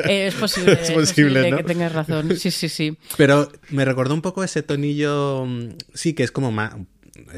eh, 0.08 0.28
es 0.28 0.34
posible, 0.36 0.72
Es 0.72 0.88
es 0.88 0.90
posible, 0.92 1.50
¿no? 1.50 1.56
que 1.58 1.64
tengas 1.64 1.92
razón. 1.92 2.34
Sí, 2.38 2.50
sí, 2.50 2.70
sí. 2.70 2.96
Pero 3.18 3.52
me 3.68 3.84
recordó 3.84 4.14
un 4.14 4.22
poco 4.22 4.42
ese 4.42 4.62
tonillo, 4.62 5.44
mm, 5.44 5.68
sí, 5.92 6.14
que 6.14 6.22
es 6.22 6.32
como 6.32 6.50
más, 6.50 6.72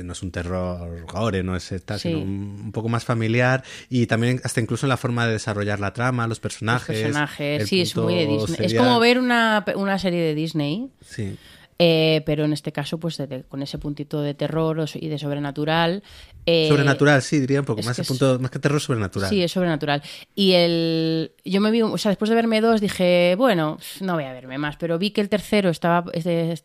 no 0.04 0.12
es 0.12 0.22
un 0.22 0.30
terror 0.30 1.04
gore, 1.06 1.42
no 1.42 1.56
es 1.56 1.72
esta, 1.72 1.98
Sí. 1.98 2.09
sino 2.09 2.20
un, 2.22 2.60
un 2.66 2.72
poco 2.72 2.88
más 2.88 3.04
familiar 3.04 3.62
y 3.88 4.06
también 4.06 4.40
hasta 4.44 4.60
incluso 4.60 4.86
en 4.86 4.90
la 4.90 4.96
forma 4.96 5.26
de 5.26 5.32
desarrollar 5.32 5.80
la 5.80 5.92
trama, 5.92 6.24
los 6.24 6.30
Los 6.32 6.40
personajes. 6.40 6.98
personajes, 7.02 7.60
el 7.62 7.66
sí, 7.68 7.80
es 7.82 7.96
muy 7.96 8.14
de 8.14 8.26
Disney. 8.26 8.66
Es 8.66 8.74
como 8.74 8.98
ver 9.00 9.18
una, 9.18 9.64
una 9.76 9.98
serie 9.98 10.20
de 10.22 10.34
Disney, 10.34 10.88
Sí. 11.04 11.36
Eh, 11.84 12.22
pero 12.24 12.44
en 12.44 12.52
este 12.52 12.70
caso, 12.70 12.98
pues 12.98 13.16
de- 13.16 13.42
con 13.48 13.60
ese 13.60 13.76
puntito 13.76 14.20
de 14.22 14.34
terror 14.34 14.84
y 14.94 15.09
de 15.09 15.18
sobrenatural. 15.18 16.04
eh, 16.46 16.66
sobrenatural, 16.68 17.22
sí, 17.22 17.40
diría 17.40 17.59
un 17.60 17.66
poco, 17.66 17.82
más, 17.82 17.96
que 17.96 18.02
el 18.02 18.04
es- 18.04 18.09
punto, 18.09 18.38
más 18.38 18.50
que 18.52 18.59
terror 18.60 18.80
sobrenatural. 18.80 19.28
Sí, 19.28 19.42
es 19.42 19.50
sobrenatural. 19.50 20.00
Y 20.36 20.52
el. 20.52 21.32
Yo 21.44 21.60
me 21.60 21.70
vi. 21.72 21.82
O 21.82 21.98
sea, 21.98 22.10
después 22.10 22.28
de 22.28 22.34
verme 22.36 22.60
dos, 22.60 22.80
dije, 22.80 23.34
bueno, 23.36 23.78
no 24.00 24.14
voy 24.14 24.24
a 24.24 24.32
verme 24.32 24.59
más. 24.59 24.76
Pero 24.76 24.96
vi 24.98 25.10
que 25.10 25.20
el 25.20 25.28
tercero 25.28 25.70
estaba 25.70 26.04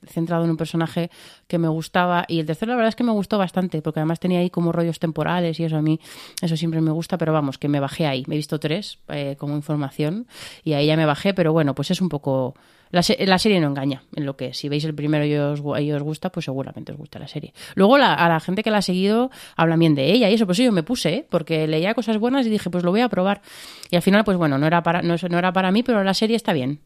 centrado 0.07 0.43
en 0.43 0.51
un 0.51 0.57
personaje 0.57 1.09
que 1.47 1.57
me 1.57 1.67
gustaba. 1.67 2.25
Y 2.27 2.39
el 2.39 2.45
tercero, 2.45 2.71
la 2.71 2.75
verdad 2.77 2.89
es 2.89 2.95
que 2.95 3.03
me 3.03 3.11
gustó 3.11 3.37
bastante. 3.39 3.81
Porque 3.81 3.99
además 3.99 4.19
tenía 4.19 4.39
ahí 4.39 4.49
como 4.51 4.71
rollos 4.71 4.99
temporales 4.99 5.59
y 5.59 5.63
eso 5.63 5.77
a 5.77 5.81
mí. 5.81 5.99
Eso 6.41 6.55
siempre 6.57 6.81
me 6.81 6.91
gusta. 6.91 7.17
Pero 7.17 7.33
vamos, 7.33 7.57
que 7.57 7.67
me 7.69 7.79
bajé 7.79 8.05
ahí. 8.05 8.23
Me 8.27 8.35
he 8.35 8.37
visto 8.37 8.59
tres 8.59 8.99
eh, 9.09 9.35
como 9.39 9.55
información. 9.55 10.27
Y 10.63 10.73
ahí 10.73 10.87
ya 10.87 10.95
me 10.97 11.05
bajé. 11.05 11.33
Pero 11.33 11.53
bueno, 11.53 11.73
pues 11.75 11.89
es 11.91 12.01
un 12.01 12.09
poco. 12.09 12.55
La, 12.91 13.03
se- 13.03 13.25
la 13.25 13.37
serie 13.39 13.59
no 13.59 13.67
engaña 13.67 14.03
en 14.15 14.25
lo 14.25 14.37
que 14.37 14.47
es. 14.47 14.57
Si 14.57 14.69
veis 14.69 14.83
el 14.85 14.93
primero 14.95 15.25
y 15.25 15.35
os, 15.35 15.61
y 15.81 15.91
os 15.91 16.01
gusta, 16.03 16.31
pues 16.31 16.45
seguramente 16.45 16.91
os 16.91 16.97
gusta 16.97 17.19
la 17.19 17.27
serie. 17.27 17.53
Luego 17.75 17.97
la- 17.97 18.13
a 18.13 18.29
la 18.29 18.39
gente 18.39 18.63
que 18.63 18.71
la 18.71 18.77
ha 18.79 18.81
seguido 18.81 19.29
hablan 19.55 19.79
bien 19.79 19.95
de 19.95 20.11
ella 20.11 20.29
y 20.29 20.33
eso, 20.33 20.45
pues 20.45 20.57
yo 20.57 20.71
me 20.71 20.83
puse, 20.83 21.13
¿eh? 21.13 21.27
porque 21.29 21.67
leía 21.67 21.93
cosas 21.93 22.17
buenas 22.17 22.45
y 22.45 22.49
dije, 22.49 22.69
pues 22.69 22.83
lo 22.83 22.91
voy 22.91 23.01
a 23.01 23.09
probar. 23.09 23.41
Y 23.89 23.95
al 23.95 24.01
final, 24.01 24.23
pues 24.23 24.37
bueno, 24.37 24.57
no 24.57 24.67
era 24.67 24.83
para, 24.83 25.01
no, 25.01 25.15
no 25.29 25.37
era 25.37 25.53
para 25.53 25.71
mí, 25.71 25.83
pero 25.83 26.03
la 26.03 26.13
serie 26.13 26.35
está 26.35 26.53
bien. 26.53 26.79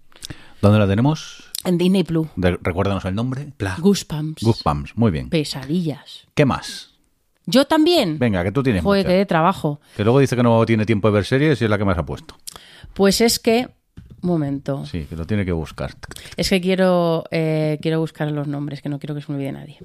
¿Dónde 0.62 0.80
la 0.80 0.88
tenemos? 0.88 1.52
En 1.64 1.78
Disney 1.78 2.04
Plus. 2.04 2.28
Recuérdanos 2.36 3.06
el 3.06 3.16
nombre. 3.16 3.54
Pla. 3.58 3.76
Goosebumps. 3.80 4.44
Goosebumps. 4.44 4.96
Muy 4.98 5.12
bien. 5.12 5.30
Pesadillas. 5.30 6.28
¿Qué 6.34 6.46
más? 6.46 6.90
Yo 7.46 7.66
también. 7.66 8.20
Venga, 8.20 8.44
que 8.44 8.52
tú 8.52 8.62
tienes 8.64 8.84
Joder, 8.84 9.04
muchas. 9.06 9.12
qué 9.14 9.18
de 9.18 9.26
trabajo. 9.26 9.82
Que 9.98 10.04
luego 10.04 10.20
dice 10.20 10.36
que 10.36 10.44
no 10.44 10.64
tiene 10.66 10.86
tiempo 10.86 11.08
de 11.08 11.14
ver 11.16 11.26
series 11.26 11.60
y 11.62 11.66
es 11.66 11.70
la 11.70 11.78
que 11.78 11.86
más 11.86 11.98
ha 11.98 12.06
puesto. 12.06 12.36
Pues 12.94 13.22
es 13.22 13.40
que 13.40 13.70
momento. 14.22 14.86
Sí, 14.86 15.06
que 15.10 15.16
lo 15.16 15.26
tiene 15.26 15.46
que 15.46 15.52
buscar. 15.52 15.92
Es 16.38 16.50
que 16.50 16.62
quiero, 16.62 17.24
eh, 17.32 17.78
quiero 17.82 18.00
buscar 18.00 18.32
los 18.32 18.48
nombres, 18.48 18.82
que 18.82 18.90
no 18.90 19.00
quiero 19.00 19.16
que 19.16 19.22
se 19.22 19.32
me 19.32 19.38
olvide 19.38 19.52
nadie. 19.52 19.78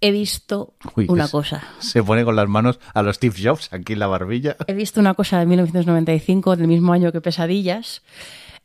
He 0.00 0.12
visto 0.12 0.74
Uy, 0.94 1.06
una 1.08 1.24
es- 1.24 1.30
cosa. 1.30 1.62
Se 1.80 2.02
pone 2.04 2.24
con 2.24 2.36
las 2.36 2.48
manos 2.48 2.78
a 2.94 3.02
los 3.02 3.16
Steve 3.16 3.34
Jobs 3.42 3.72
aquí 3.72 3.94
en 3.94 3.98
la 3.98 4.06
barbilla. 4.06 4.56
He 4.68 4.74
visto 4.74 5.00
una 5.00 5.14
cosa 5.14 5.40
de 5.40 5.46
1995, 5.46 6.54
del 6.56 6.68
mismo 6.68 6.92
año 6.92 7.10
que 7.10 7.20
Pesadillas, 7.20 8.02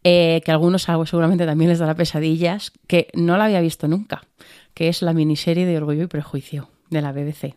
eh, 0.04 0.42
que 0.46 0.52
a 0.52 0.54
algunos 0.54 0.90
algo 0.90 1.06
seguramente 1.08 1.46
también 1.48 1.70
les 1.72 1.80
dará 1.80 1.96
pesadillas, 1.96 2.72
que 2.88 3.08
no 3.16 3.36
la 3.38 3.46
había 3.46 3.62
visto 3.62 3.88
nunca, 3.88 4.24
que 4.76 4.90
es 4.90 5.02
la 5.02 5.14
miniserie 5.14 5.66
de 5.66 5.78
Orgullo 5.78 6.04
y 6.04 6.08
Prejuicio 6.08 6.70
de 6.92 7.02
la 7.02 7.12
BBC. 7.14 7.56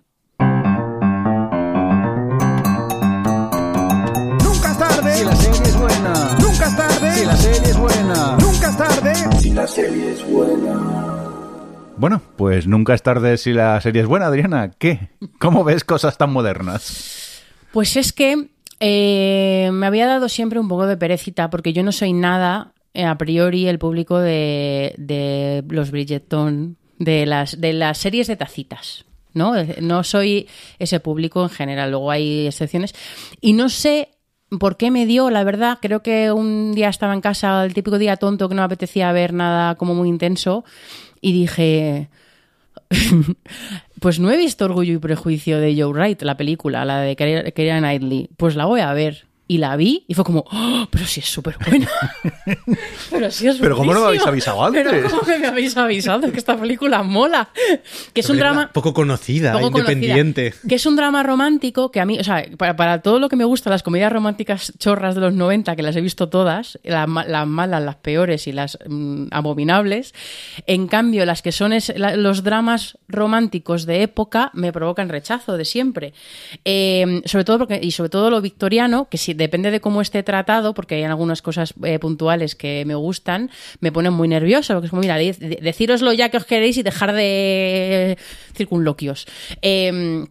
Nunca 4.43 4.71
es 4.73 4.79
tarde. 4.79 5.15
Si 5.17 5.25
la 5.25 5.37
serie 5.37 5.63
es 5.63 5.77
buena. 5.79 6.37
Nunca 7.17 8.69
es 8.69 8.77
tarde. 8.77 9.15
Si 9.41 9.51
la 9.51 9.67
serie 9.67 10.11
es 10.13 10.27
buena. 10.27 10.67
Nunca 10.67 10.69
es 10.69 10.77
tarde. 10.77 11.97
Bueno, 11.97 12.21
pues 12.37 12.67
nunca 12.67 12.93
es 12.93 13.03
tarde 13.03 13.39
si 13.39 13.55
la 13.55 13.81
serie 13.81 14.03
es 14.03 14.07
buena, 14.07 14.27
Adriana. 14.27 14.71
¿Qué? 14.79 15.09
¿Cómo 15.39 15.65
ves 15.65 15.83
cosas 15.83 16.19
tan 16.19 16.31
modernas? 16.31 17.43
Pues 17.73 17.97
es 17.97 18.13
que 18.13 18.49
eh, 18.81 19.71
me 19.73 19.87
había 19.87 20.07
dado 20.07 20.29
siempre 20.29 20.61
un 20.61 20.69
poco 20.69 20.87
de 20.87 20.99
perecita, 20.99 21.49
porque 21.49 21.73
yo 21.73 21.83
no 21.83 21.93
soy 21.93 22.13
nada, 22.13 22.75
eh, 22.93 23.05
a 23.07 23.17
priori, 23.17 23.67
el 23.67 23.79
público 23.79 24.19
de, 24.19 24.95
de 24.99 25.65
los 25.71 25.91
Bridgerton, 25.91 26.77
de 26.99 27.25
las, 27.25 27.59
de 27.59 27.73
las 27.73 27.97
series 27.97 28.27
de 28.27 28.37
tacitas. 28.37 29.07
¿no? 29.33 29.55
No 29.81 30.05
soy 30.05 30.49
ese 30.79 31.01
público 31.01 31.43
en 31.43 31.51
general, 31.51 31.91
luego 31.91 32.11
hay 32.11 32.47
excepciones. 32.47 32.95
Y 33.41 33.55
no 33.55 33.71
sé 33.71 34.16
por 34.59 34.77
qué 34.77 34.91
me 34.91 35.07
dio, 35.07 35.31
la 35.31 35.45
verdad, 35.45 35.79
creo 35.81 36.03
que 36.03 36.33
un 36.33 36.75
día 36.75 36.89
estaba 36.89 37.15
en 37.15 37.21
casa, 37.21 37.65
el 37.65 37.75
típico 37.75 37.99
día 37.99 38.17
tonto 38.17 38.49
que 38.49 38.55
no 38.55 38.63
me 38.63 38.67
apetecía 38.67 39.11
ver 39.13 39.33
nada 39.33 39.75
como 39.75 39.95
muy 39.95 40.09
intenso, 40.09 40.65
y 41.21 41.33
dije, 41.33 42.09
pues 44.01 44.21
no 44.21 44.31
he 44.31 44.37
visto 44.37 44.65
Orgullo 44.65 44.95
y 44.95 44.99
Prejuicio 44.99 45.61
de 45.61 45.75
Joe 45.75 45.93
Wright, 45.93 46.23
la 46.23 46.37
película, 46.37 46.85
la 46.85 47.01
de 47.01 47.17
Keira 47.17 47.79
Knightley. 47.79 48.31
Pues 48.37 48.57
la 48.57 48.67
voy 48.67 48.81
a 48.81 48.93
ver. 48.93 49.27
Y 49.49 49.59
la 49.59 49.77
vi 49.77 50.05
y 50.09 50.15
fue 50.15 50.25
como, 50.25 50.45
"Oh, 50.51 50.87
pero 50.91 51.07
sí 51.07 51.21
es 51.21 51.27
súper 51.27 51.57
buena. 51.69 51.89
pero 53.11 53.31
sí 53.31 53.47
es 53.47 53.57
Pero 53.57 53.77
¿cómo 53.77 53.95
no 53.95 54.01
me 54.01 54.07
habéis 54.07 54.27
avisado 54.27 54.65
antes? 54.65 54.87
Pero 54.89 55.09
¿cómo 55.11 55.23
que 55.23 55.39
me 55.39 55.47
habéis 55.47 55.77
avisado? 55.77 56.33
Que 56.33 56.39
esta 56.39 56.57
película 56.57 57.03
mola. 57.03 57.49
Que 58.13 58.21
es 58.23 58.31
un 58.31 58.39
drama 58.39 58.71
Poco 58.73 58.93
conocida, 58.93 59.53
poco 59.53 59.79
independiente. 59.79 60.51
conocida, 60.51 60.69
que 60.69 60.75
es 60.75 60.87
un 60.87 60.97
drama 60.97 61.23
romántico 61.23 61.91
que 61.91 62.01
a 62.01 62.07
mí, 62.07 62.19
o 62.19 62.25
sea, 62.25 62.45
para, 62.57 62.75
para 62.77 63.03
todo 63.03 63.19
lo 63.21 63.29
que 63.29 63.37
me 63.37 63.45
gusta, 63.45 63.71
las 63.71 63.83
comedias 63.83 64.13
románticas 64.13 64.73
chorras 64.79 65.15
de 65.15 65.21
los 65.21 65.33
90, 65.35 65.77
que 65.77 65.83
las 65.83 65.95
he 65.97 66.01
visto 66.01 66.29
todas, 66.29 66.79
las, 66.83 67.07
ma- 67.09 67.25
las 67.25 67.47
malas, 67.47 67.83
las 67.83 67.97
peores 67.97 68.47
y 68.49 68.53
las 68.53 68.79
mm, 68.89 69.27
abominables, 69.31 70.13
en 70.67 70.89
cambio, 70.89 71.25
las 71.25 71.43
que 71.43 71.53
son 71.53 71.73
es- 71.73 71.93
la- 71.97 72.17
los 72.17 72.43
dramas 72.43 72.99
románticos 73.09 73.87
de 73.87 74.03
época 74.03 74.51
me 74.55 74.73
provocan 74.73 75.09
rechazo 75.09 75.57
de 75.57 75.65
siempre. 75.65 76.15
Eh, 76.65 77.23
sobre 77.27 77.45
todo 77.45 77.59
porque, 77.59 77.79
y 77.83 77.93
sobre 77.93 78.11
todo 78.11 78.31
lo 78.31 78.41
victoriano, 78.41 79.09
que 79.09 79.19
si 79.19 79.35
depende 79.37 79.71
de 79.71 79.81
cómo 79.81 80.01
esté 80.01 80.23
tratado, 80.23 80.75
porque 80.75 80.97
hay 80.97 81.05
algunas 81.05 81.43
cosas 81.43 81.75
eh, 81.85 81.99
puntuales 81.99 82.55
que 82.57 82.85
me 82.87 82.95
gustan, 82.95 83.51
me 83.81 83.93
ponen 83.93 84.13
muy 84.13 84.29
nerviosa, 84.29 84.75
porque 84.75 84.87
es 84.87 84.91
como, 84.91 85.03
mira, 85.03 85.17
de- 85.17 85.33
de- 85.33 85.59
decíroslo 85.63 86.13
ya 86.13 86.29
que 86.31 86.37
os 86.39 86.45
queréis 86.45 86.77
y 86.79 86.83
dejar 86.83 87.13
de 87.13 88.19
circunloquios. 88.55 89.27
Eh, 89.63 90.25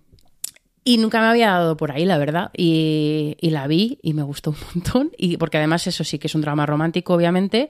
y 0.88 0.98
nunca 0.98 1.20
me 1.20 1.26
había 1.26 1.48
dado 1.50 1.78
por 1.78 1.92
ahí, 1.92 2.06
la 2.06 2.20
verdad. 2.20 2.52
Y, 2.56 3.38
y 3.42 3.50
la 3.50 3.66
vi 3.66 3.98
y 4.04 4.14
me 4.14 4.22
gustó 4.22 4.52
un 4.52 4.58
montón. 4.76 5.12
Y 5.18 5.38
porque 5.38 5.58
además 5.58 5.88
eso 5.88 6.04
sí 6.04 6.20
que 6.20 6.28
es 6.28 6.36
un 6.36 6.42
drama 6.42 6.68
romántico, 6.68 7.16
obviamente, 7.16 7.70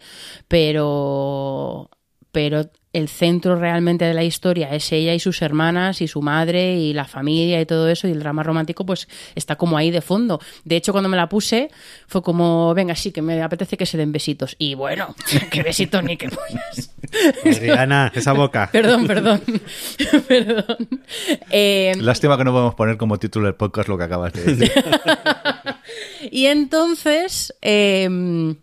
pero, 0.49 1.89
pero 2.31 2.69
el 2.95 3.09
centro 3.09 3.57
realmente 3.57 4.05
de 4.05 4.13
la 4.13 4.23
historia 4.23 4.73
es 4.73 4.89
ella 4.93 5.13
y 5.13 5.19
sus 5.19 5.41
hermanas 5.41 6.01
y 6.01 6.07
su 6.07 6.21
madre 6.21 6.77
y 6.77 6.93
la 6.93 7.03
familia 7.03 7.59
y 7.59 7.65
todo 7.65 7.89
eso. 7.89 8.07
Y 8.07 8.11
el 8.11 8.19
drama 8.19 8.41
romántico 8.41 8.85
pues 8.85 9.09
está 9.35 9.57
como 9.57 9.77
ahí 9.77 9.91
de 9.91 9.99
fondo. 9.99 10.39
De 10.63 10.77
hecho, 10.77 10.93
cuando 10.93 11.09
me 11.09 11.17
la 11.17 11.27
puse 11.27 11.69
fue 12.07 12.23
como, 12.23 12.73
venga, 12.73 12.95
sí, 12.95 13.11
que 13.11 13.21
me 13.21 13.41
apetece 13.41 13.75
que 13.75 13.85
se 13.85 13.97
den 13.97 14.13
besitos. 14.13 14.55
Y 14.57 14.75
bueno, 14.75 15.13
qué 15.51 15.61
besitos 15.61 16.01
ni 16.05 16.15
qué 16.15 16.29
pollas. 16.29 16.95
Adriana, 17.45 18.13
esa 18.15 18.31
boca. 18.31 18.69
Perdón, 18.71 19.07
perdón. 19.07 19.41
perdón. 20.27 20.87
Eh, 21.51 21.95
Lástima 21.99 22.37
que 22.37 22.45
no 22.45 22.53
podemos 22.53 22.75
poner 22.75 22.95
como 22.95 23.19
título 23.19 23.47
del 23.47 23.55
podcast 23.55 23.89
lo 23.89 23.97
que 23.97 24.03
acabas 24.05 24.31
de 24.31 24.55
decir. 24.55 24.71
Y 26.31 26.45
entonces 26.45 27.53
eh, 27.61 28.55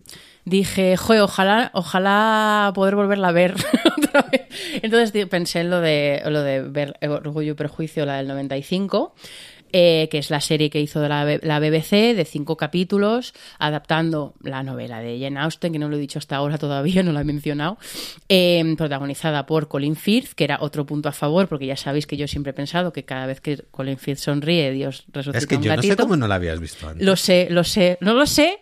dije, 0.44 0.96
joder, 0.96 1.22
ojalá, 1.22 1.70
ojalá 1.74 2.72
poder 2.74 2.96
volverla 2.96 3.28
a 3.28 3.32
ver 3.32 3.54
otra 3.98 4.22
vez. 4.22 4.42
Entonces 4.82 5.26
pensé 5.26 5.60
en 5.60 5.70
lo 5.70 5.80
de, 5.80 6.22
lo 6.26 6.42
de 6.42 6.62
ver 6.62 6.98
Orgullo 7.02 7.52
y 7.52 7.54
Prejuicio, 7.54 8.06
la 8.06 8.16
del 8.16 8.28
95. 8.28 9.14
Eh, 9.72 10.08
que 10.10 10.18
es 10.18 10.30
la 10.30 10.40
serie 10.40 10.70
que 10.70 10.80
hizo 10.80 11.00
de 11.00 11.08
la, 11.08 11.24
la 11.42 11.58
BBC 11.60 12.14
de 12.14 12.24
cinco 12.24 12.56
capítulos, 12.56 13.34
adaptando 13.58 14.34
la 14.42 14.62
novela 14.62 15.00
de 15.00 15.18
Jane 15.20 15.38
Austen, 15.40 15.72
que 15.72 15.78
no 15.78 15.88
lo 15.88 15.96
he 15.96 15.98
dicho 16.00 16.18
hasta 16.18 16.36
ahora 16.36 16.58
todavía, 16.58 17.02
no 17.02 17.12
la 17.12 17.22
he 17.22 17.24
mencionado, 17.24 17.78
eh, 18.28 18.74
protagonizada 18.76 19.46
por 19.46 19.68
Colin 19.68 19.96
Firth, 19.96 20.32
que 20.34 20.44
era 20.44 20.58
otro 20.60 20.84
punto 20.86 21.08
a 21.08 21.12
favor, 21.12 21.48
porque 21.48 21.66
ya 21.66 21.76
sabéis 21.76 22.06
que 22.06 22.16
yo 22.16 22.28
siempre 22.28 22.50
he 22.50 22.54
pensado 22.54 22.92
que 22.92 23.04
cada 23.04 23.26
vez 23.26 23.40
que 23.40 23.62
Colin 23.70 23.98
Firth 23.98 24.18
sonríe, 24.18 24.70
Dios 24.72 25.04
resucita 25.12 25.38
Es 25.38 25.46
que 25.46 25.56
un 25.56 25.62
yo 25.62 25.74
no 25.74 25.82
sé 25.82 25.88
gatito. 25.88 26.02
cómo 26.04 26.16
no 26.16 26.28
la 26.28 26.34
habías 26.36 26.60
visto 26.60 26.88
antes. 26.88 27.04
Lo 27.06 27.16
sé, 27.16 27.48
lo 27.50 27.64
sé. 27.64 27.98
No 28.00 28.14
lo 28.14 28.26
sé, 28.26 28.60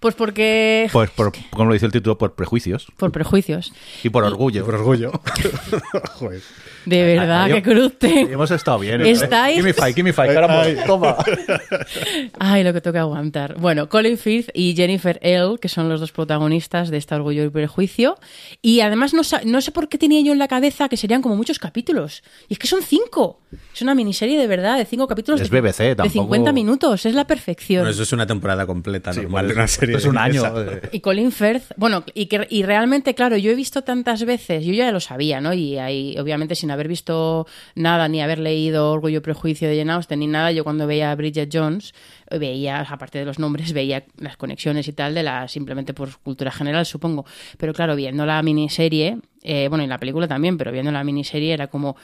pues 0.00 0.14
porque... 0.14 0.88
Pues 0.92 1.10
por, 1.10 1.32
como 1.50 1.66
lo 1.66 1.72
dice 1.74 1.86
el 1.86 1.92
título, 1.92 2.16
por 2.18 2.34
prejuicios 2.34 2.86
Por 2.96 3.12
prejuicios. 3.12 3.72
y 4.02 4.08
por 4.10 4.24
orgullo. 4.24 4.64
Por 4.64 4.74
orgullo. 4.76 5.12
Joder. 6.14 6.40
De 6.86 7.02
verdad, 7.16 7.42
Adiós. 7.44 7.56
que 7.58 7.62
cruce. 7.62 8.20
Hemos 8.32 8.50
estado 8.50 8.78
bien. 8.78 9.00
¿eh? 9.02 9.10
Estáis- 9.10 9.56
Give 9.56 9.62
me 9.68 9.72
five, 9.74 9.92
give 9.92 10.02
me 10.02 10.12
five, 10.12 10.32
caramba. 10.34 10.64
Toma. 10.86 11.16
Ay, 12.38 12.64
lo 12.64 12.72
que 12.72 12.80
toca 12.80 13.00
aguantar. 13.00 13.56
Bueno, 13.58 13.88
Colin 13.88 14.18
Firth 14.18 14.48
y 14.54 14.74
Jennifer 14.74 15.18
L., 15.22 15.56
que 15.60 15.68
son 15.68 15.88
los 15.88 16.00
dos 16.00 16.12
protagonistas 16.12 16.90
de 16.90 16.96
este 16.98 17.14
Orgullo 17.14 17.44
y 17.44 17.50
Prejuicio. 17.50 18.16
Y 18.62 18.80
además 18.80 19.14
no, 19.14 19.22
no 19.44 19.60
sé 19.60 19.72
por 19.72 19.88
qué 19.88 19.98
tenía 19.98 20.20
yo 20.22 20.32
en 20.32 20.38
la 20.38 20.48
cabeza 20.48 20.88
que 20.88 20.96
serían 20.96 21.22
como 21.22 21.36
muchos 21.36 21.58
capítulos. 21.58 22.22
Y 22.48 22.54
es 22.54 22.58
que 22.58 22.66
son 22.66 22.82
cinco. 22.82 23.40
Es 23.74 23.82
una 23.82 23.94
miniserie 23.94 24.38
de 24.38 24.46
verdad, 24.46 24.78
de 24.78 24.84
cinco 24.84 25.06
capítulos. 25.06 25.40
Es 25.40 25.50
de, 25.50 25.60
BBC, 25.60 25.78
De 25.82 25.96
tampoco- 25.96 26.24
50 26.24 26.52
minutos, 26.52 27.06
es 27.06 27.14
la 27.14 27.26
perfección. 27.26 27.80
Bueno, 27.82 27.90
eso 27.92 28.02
es 28.02 28.12
una 28.12 28.26
temporada 28.26 28.66
completa 28.66 29.12
normal 29.12 29.48
de 29.48 29.54
una 29.54 29.66
serie. 29.66 29.96
Es 29.96 30.04
un 30.06 30.18
año. 30.18 30.40
Esa. 30.46 30.60
eh. 30.76 30.88
Y 30.92 31.00
Colin 31.00 31.32
Firth, 31.32 31.72
bueno, 31.76 32.04
y, 32.14 32.26
que, 32.26 32.46
y 32.50 32.62
realmente, 32.62 33.14
claro, 33.14 33.36
yo 33.36 33.50
he 33.50 33.54
visto 33.54 33.82
tantas 33.82 34.24
veces, 34.24 34.64
yo 34.64 34.72
ya 34.72 34.90
lo 34.92 35.00
sabía, 35.00 35.40
¿no? 35.40 35.52
Y 35.52 35.78
ahí, 35.78 36.16
obviamente, 36.18 36.54
sin 36.70 36.74
haber 36.74 36.86
visto 36.86 37.46
nada, 37.74 38.06
ni 38.06 38.22
haber 38.22 38.38
leído 38.38 38.92
Orgullo 38.92 39.18
y 39.18 39.20
Prejuicio 39.20 39.68
de 39.68 39.76
Jane 39.76 39.92
Austen, 39.92 40.20
ni 40.20 40.28
nada, 40.28 40.52
yo 40.52 40.62
cuando 40.62 40.86
veía 40.86 41.10
a 41.10 41.14
Bridget 41.16 41.50
Jones, 41.52 41.94
veía, 42.30 42.80
aparte 42.80 43.18
de 43.18 43.24
los 43.24 43.40
nombres, 43.40 43.72
veía 43.72 44.04
las 44.18 44.36
conexiones 44.36 44.86
y 44.86 44.92
tal, 44.92 45.14
de 45.14 45.24
la 45.24 45.48
simplemente 45.48 45.94
por 45.94 46.16
cultura 46.18 46.52
general, 46.52 46.86
supongo. 46.86 47.26
Pero 47.58 47.74
claro, 47.74 47.96
viendo 47.96 48.24
la 48.24 48.40
miniserie, 48.42 49.18
eh, 49.42 49.66
bueno, 49.68 49.82
y 49.82 49.88
la 49.88 49.98
película 49.98 50.28
también, 50.28 50.56
pero 50.56 50.70
viendo 50.70 50.92
la 50.92 51.02
miniserie 51.02 51.52
era 51.52 51.66
como 51.66 51.96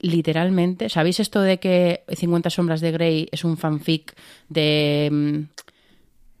literalmente, 0.00 0.90
¿sabéis 0.90 1.18
esto 1.20 1.40
de 1.40 1.58
que 1.58 2.04
50 2.14 2.50
sombras 2.50 2.82
de 2.82 2.92
Grey 2.92 3.28
es 3.32 3.42
un 3.42 3.56
fanfic 3.56 4.14
de 4.50 5.08
mm, 5.10 5.63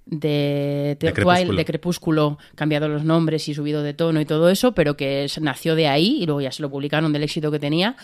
de, 0.06 0.96
De 1.00 1.06
de, 1.08 1.12
Crepúsculo. 1.12 1.56
De 1.56 1.64
Crepúsculo, 1.64 2.38
cambiado 2.54 2.88
los 2.88 3.04
nombres 3.04 3.48
y 3.48 3.54
subido 3.54 3.82
de 3.82 3.94
tono 3.94 4.20
y 4.20 4.24
todo 4.26 4.48
eso, 4.50 4.72
pero 4.72 4.96
que 4.96 5.24
es- 5.24 5.40
nació 5.40 5.74
de 5.74 5.88
ahí 5.88 6.18
y 6.22 6.26
luego 6.26 6.40
ya 6.40 6.52
se 6.52 6.62
lo 6.62 6.70
publicaron 6.70 7.12
del 7.12 7.22
éxito 7.22 7.50
que 7.50 7.58
tenía. 7.58 7.96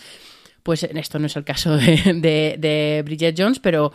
Pues 0.63 0.83
esto 0.83 1.19
no 1.19 1.27
es 1.27 1.35
el 1.35 1.43
caso 1.43 1.75
de, 1.77 1.97
de, 2.15 2.55
de 2.59 3.01
Bridget 3.05 3.35
Jones, 3.37 3.59
pero, 3.59 3.91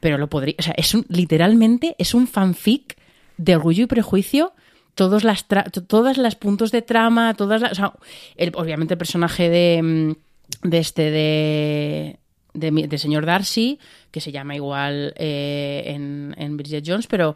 pero 0.00 0.18
lo 0.18 0.28
podría. 0.28 0.54
O 0.58 0.62
sea, 0.62 0.74
es 0.76 0.94
un, 0.94 1.04
literalmente 1.08 1.94
es 1.98 2.14
un 2.14 2.26
fanfic 2.26 2.96
de 3.36 3.56
orgullo 3.56 3.84
y 3.84 3.86
prejuicio. 3.86 4.52
Todos 4.94 5.24
las 5.24 5.46
tra- 5.46 5.70
to- 5.70 5.82
todas 5.84 6.16
las 6.16 6.36
puntos 6.36 6.72
de 6.72 6.80
trama, 6.80 7.34
todas 7.34 7.60
las. 7.60 7.72
o 7.72 7.74
sea, 7.74 7.92
el- 8.36 8.52
obviamente 8.54 8.94
el 8.94 8.98
personaje 8.98 9.50
de, 9.50 9.82
mm, 9.82 10.68
de 10.68 10.78
este 10.78 11.10
de. 11.10 12.18
De, 12.56 12.70
mi- 12.70 12.86
de 12.86 12.98
señor 12.98 13.26
Darcy, 13.26 13.78
que 14.10 14.20
se 14.20 14.32
llama 14.32 14.54
igual 14.54 15.12
eh, 15.16 15.84
en, 15.86 16.34
en 16.38 16.56
Bridget 16.56 16.84
Jones, 16.86 17.06
pero. 17.06 17.30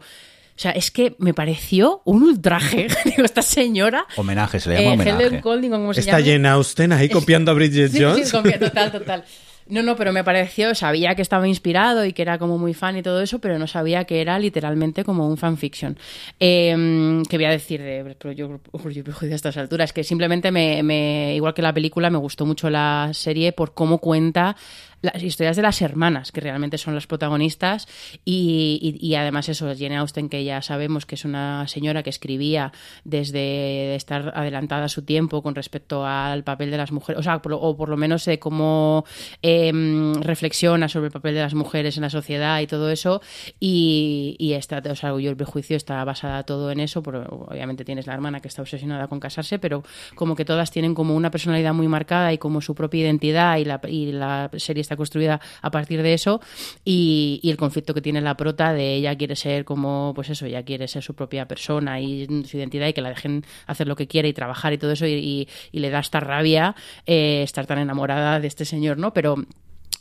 O 0.53 0.59
sea, 0.61 0.71
es 0.71 0.91
que 0.91 1.15
me 1.17 1.33
pareció 1.33 2.01
un 2.05 2.21
ultraje. 2.23 2.87
Digo, 3.05 3.23
esta 3.23 3.41
señora. 3.41 4.05
Homenaje, 4.15 4.59
se 4.59 4.69
le 4.69 4.75
llama 4.75 4.89
eh, 4.89 4.93
homenaje. 4.93 5.23
Helen 5.27 5.41
Golding, 5.41 5.73
o 5.73 5.77
como 5.77 5.93
se 5.93 6.01
Está 6.01 6.19
llama. 6.19 6.31
Jane 6.33 6.47
Austen 6.49 6.91
ahí 6.91 7.09
copiando 7.09 7.49
a 7.49 7.53
Bridget 7.55 7.89
Sí, 7.89 7.97
sí, 7.97 8.03
Jones. 8.03 8.31
confía- 8.33 8.59
total, 8.59 8.91
total. 8.99 9.23
No, 9.67 9.81
no, 9.81 9.95
pero 9.95 10.11
me 10.11 10.23
pareció, 10.23 10.75
sabía 10.75 11.15
que 11.15 11.21
estaba 11.21 11.47
inspirado 11.47 12.03
y 12.05 12.11
que 12.13 12.21
era 12.21 12.37
como 12.37 12.57
muy 12.57 12.73
fan 12.73 12.97
y 12.97 13.01
todo 13.01 13.21
eso, 13.21 13.39
pero 13.39 13.57
no 13.57 13.65
sabía 13.67 14.03
que 14.03 14.19
era 14.19 14.37
literalmente 14.37 15.03
como 15.05 15.27
un 15.27 15.37
fanfiction. 15.37 15.97
Eh, 16.39 17.21
¿Qué 17.29 17.37
voy 17.37 17.45
a 17.45 17.51
decir 17.51 17.81
de 17.81 18.15
pero 18.19 18.33
yo, 18.33 18.59
Orgullo 18.71 18.99
y 18.99 19.03
Prejuicio 19.03 19.33
a 19.33 19.35
estas 19.37 19.57
alturas? 19.57 19.93
Que 19.93 20.03
simplemente 20.03 20.51
me, 20.51 20.83
me- 20.83 21.35
igual 21.35 21.53
que 21.53 21.61
la 21.61 21.73
película, 21.73 22.09
me 22.09 22.17
gustó 22.17 22.45
mucho 22.45 22.69
la 22.69 23.11
serie 23.13 23.53
por 23.53 23.73
cómo 23.73 23.99
cuenta 23.99 24.55
las 25.01 25.21
historias 25.23 25.55
de 25.55 25.61
las 25.61 25.81
hermanas, 25.81 26.31
que 26.31 26.41
realmente 26.41 26.77
son 26.77 26.95
las 26.95 27.07
protagonistas, 27.07 27.87
y, 28.25 28.97
y- 29.01 29.15
además 29.15 29.49
eso, 29.49 29.67
Jane 29.77 29.97
Austen, 29.97 30.29
que 30.29 30.43
ya 30.43 30.61
sabemos 30.61 31.05
que 31.05 31.15
es 31.15 31.25
una 31.25 31.67
señora 31.67 32.03
que 32.03 32.09
escribía 32.09 32.71
desde 33.03 33.95
estar 33.95 34.31
adelantada 34.35 34.85
a 34.85 34.89
su 34.89 35.03
tiempo 35.03 35.41
con 35.43 35.55
respecto 35.55 36.05
al 36.05 36.43
papel 36.43 36.71
de 36.71 36.77
las 36.77 36.91
mujeres, 36.91 37.19
o 37.19 37.23
sea, 37.23 37.41
por 37.41 37.53
o 37.53 37.75
por 37.75 37.89
lo 37.89 37.97
menos 37.97 38.27
eh, 38.27 38.39
cómo 38.39 39.05
em, 39.41 40.13
reflexiona 40.21 40.87
sobre 40.87 41.07
el 41.07 41.11
papel 41.11 41.35
de 41.35 41.41
las 41.41 41.53
mujeres 41.53 41.97
en 41.97 42.01
la 42.03 42.09
sociedad 42.09 42.59
y 42.61 42.67
todo 42.67 42.89
eso, 42.89 43.21
y, 43.59 44.35
y 44.39 44.53
está, 44.53 44.81
o 44.89 44.95
sea, 44.95 45.09
Orgullo 45.11 45.31
y 45.31 45.35
prejuicio 45.35 45.75
está 45.77 46.03
basada 46.05 46.43
todo 46.43 46.71
en 46.71 46.79
eso, 46.79 47.03
pero 47.03 47.23
obviamente 47.49 47.83
tienes 47.85 48.07
la 48.07 48.13
hermana 48.13 48.39
que 48.39 48.47
está 48.47 48.61
obsesionada 48.61 49.07
con 49.07 49.19
casarse, 49.19 49.59
pero 49.59 49.83
como 50.15 50.35
que 50.35 50.45
todas 50.45 50.71
tienen 50.71 50.95
como 50.95 51.15
una 51.15 51.31
personalidad 51.31 51.73
muy 51.73 51.87
marcada 51.87 52.31
y 52.33 52.37
como 52.37 52.61
su 52.61 52.75
propia 52.75 53.01
identidad 53.01 53.57
y 53.57 53.65
la, 53.65 53.81
y 53.87 54.11
la 54.11 54.49
serie 54.57 54.81
está 54.81 54.90
construida 54.97 55.39
a 55.61 55.71
partir 55.71 56.01
de 56.01 56.13
eso 56.13 56.41
y, 56.85 57.39
y 57.43 57.49
el 57.51 57.57
conflicto 57.57 57.93
que 57.93 58.01
tiene 58.01 58.21
la 58.21 58.35
prota 58.37 58.73
de 58.73 58.95
ella 58.95 59.15
quiere 59.17 59.35
ser 59.35 59.65
como, 59.65 60.13
pues 60.15 60.29
eso, 60.29 60.45
ella 60.45 60.63
quiere 60.63 60.87
ser 60.87 61.03
su 61.03 61.13
propia 61.15 61.47
persona 61.47 61.99
y 61.99 62.25
su 62.45 62.57
identidad 62.57 62.87
y 62.87 62.93
que 62.93 63.01
la 63.01 63.09
dejen 63.09 63.43
hacer 63.67 63.87
lo 63.87 63.95
que 63.95 64.07
quiere 64.07 64.29
y 64.29 64.33
trabajar 64.33 64.73
y 64.73 64.77
todo 64.77 64.91
eso 64.91 65.05
y, 65.05 65.13
y- 65.13 65.47
y 65.71 65.79
le 65.79 65.89
da 65.89 65.99
esta 65.99 66.19
rabia 66.19 66.75
eh, 67.05 67.41
estar 67.43 67.65
tan 67.65 67.79
enamorada 67.79 68.39
de 68.39 68.47
este 68.47 68.65
señor, 68.65 68.97
¿no? 68.97 69.13
Pero 69.13 69.35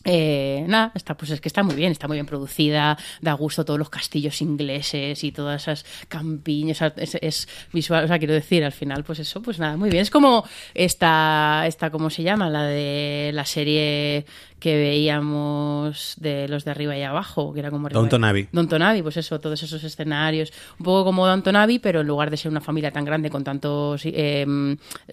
eh, 0.05 0.65
nada, 0.67 0.93
está, 0.95 1.17
pues 1.17 1.31
es 1.31 1.41
que 1.41 1.49
está 1.49 1.63
muy 1.63 1.75
bien, 1.75 1.93
está 1.93 2.09
muy 2.09 2.17
bien 2.17 2.27
producida, 2.27 2.97
da 3.21 3.33
gusto 3.35 3.65
todos 3.65 3.79
los 3.79 3.91
castillos 3.91 4.41
ingleses 4.41 5.23
y 5.25 5.33
todas 5.33 5.63
esas 5.63 5.85
campiñas, 6.09 6.81
es, 6.97 7.17
es 7.21 7.49
visual, 7.73 8.05
o 8.05 8.09
sea, 8.09 8.19
quiero 8.19 8.35
decir, 8.35 8.65
al 8.65 8.73
final, 8.73 9.05
pues 9.05 9.19
eso, 9.19 9.43
pues 9.43 9.59
nada, 9.59 9.77
muy 9.77 9.91
bien. 9.91 10.03
Es 10.03 10.11
como 10.11 10.45
esta, 10.75 11.65
esta 11.67 11.91
¿cómo 11.91 12.11
se 12.11 12.23
llama? 12.23 12.49
La 12.49 12.65
de 12.65 13.31
la 13.35 13.45
serie 13.45 14.25
que 14.59 14.77
veíamos 14.77 16.17
de 16.19 16.47
los 16.49 16.65
de 16.65 16.71
arriba 16.71 16.97
y 16.97 17.03
abajo, 17.03 17.53
que 17.53 17.61
era 17.61 17.71
como... 17.71 17.89
Downton 17.89 18.25
Abbey. 18.25 18.49
Downton 18.53 18.83
Abbey, 18.83 19.03
pues 19.03 19.17
eso, 19.17 19.41
todos 19.41 19.63
esos 19.63 19.83
escenarios, 19.83 20.53
un 20.79 20.85
poco 20.85 21.05
como 21.05 21.27
Downton 21.27 21.57
Abbey, 21.57 21.79
pero 21.79 22.03
en 22.03 22.07
lugar 22.07 22.31
de 22.31 22.37
ser 22.37 22.51
una 22.51 22.61
familia 22.61 22.91
tan 22.91 23.05
grande 23.05 23.31
con 23.31 23.43
tantos 23.43 24.03
eh, 24.05 24.47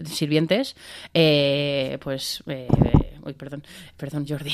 sirvientes, 0.05 0.75
eh, 1.13 1.97
pues... 2.01 2.43
uy, 3.27 3.33
perdón, 3.33 3.63
perdón, 3.97 4.25
Jordi. 4.27 4.51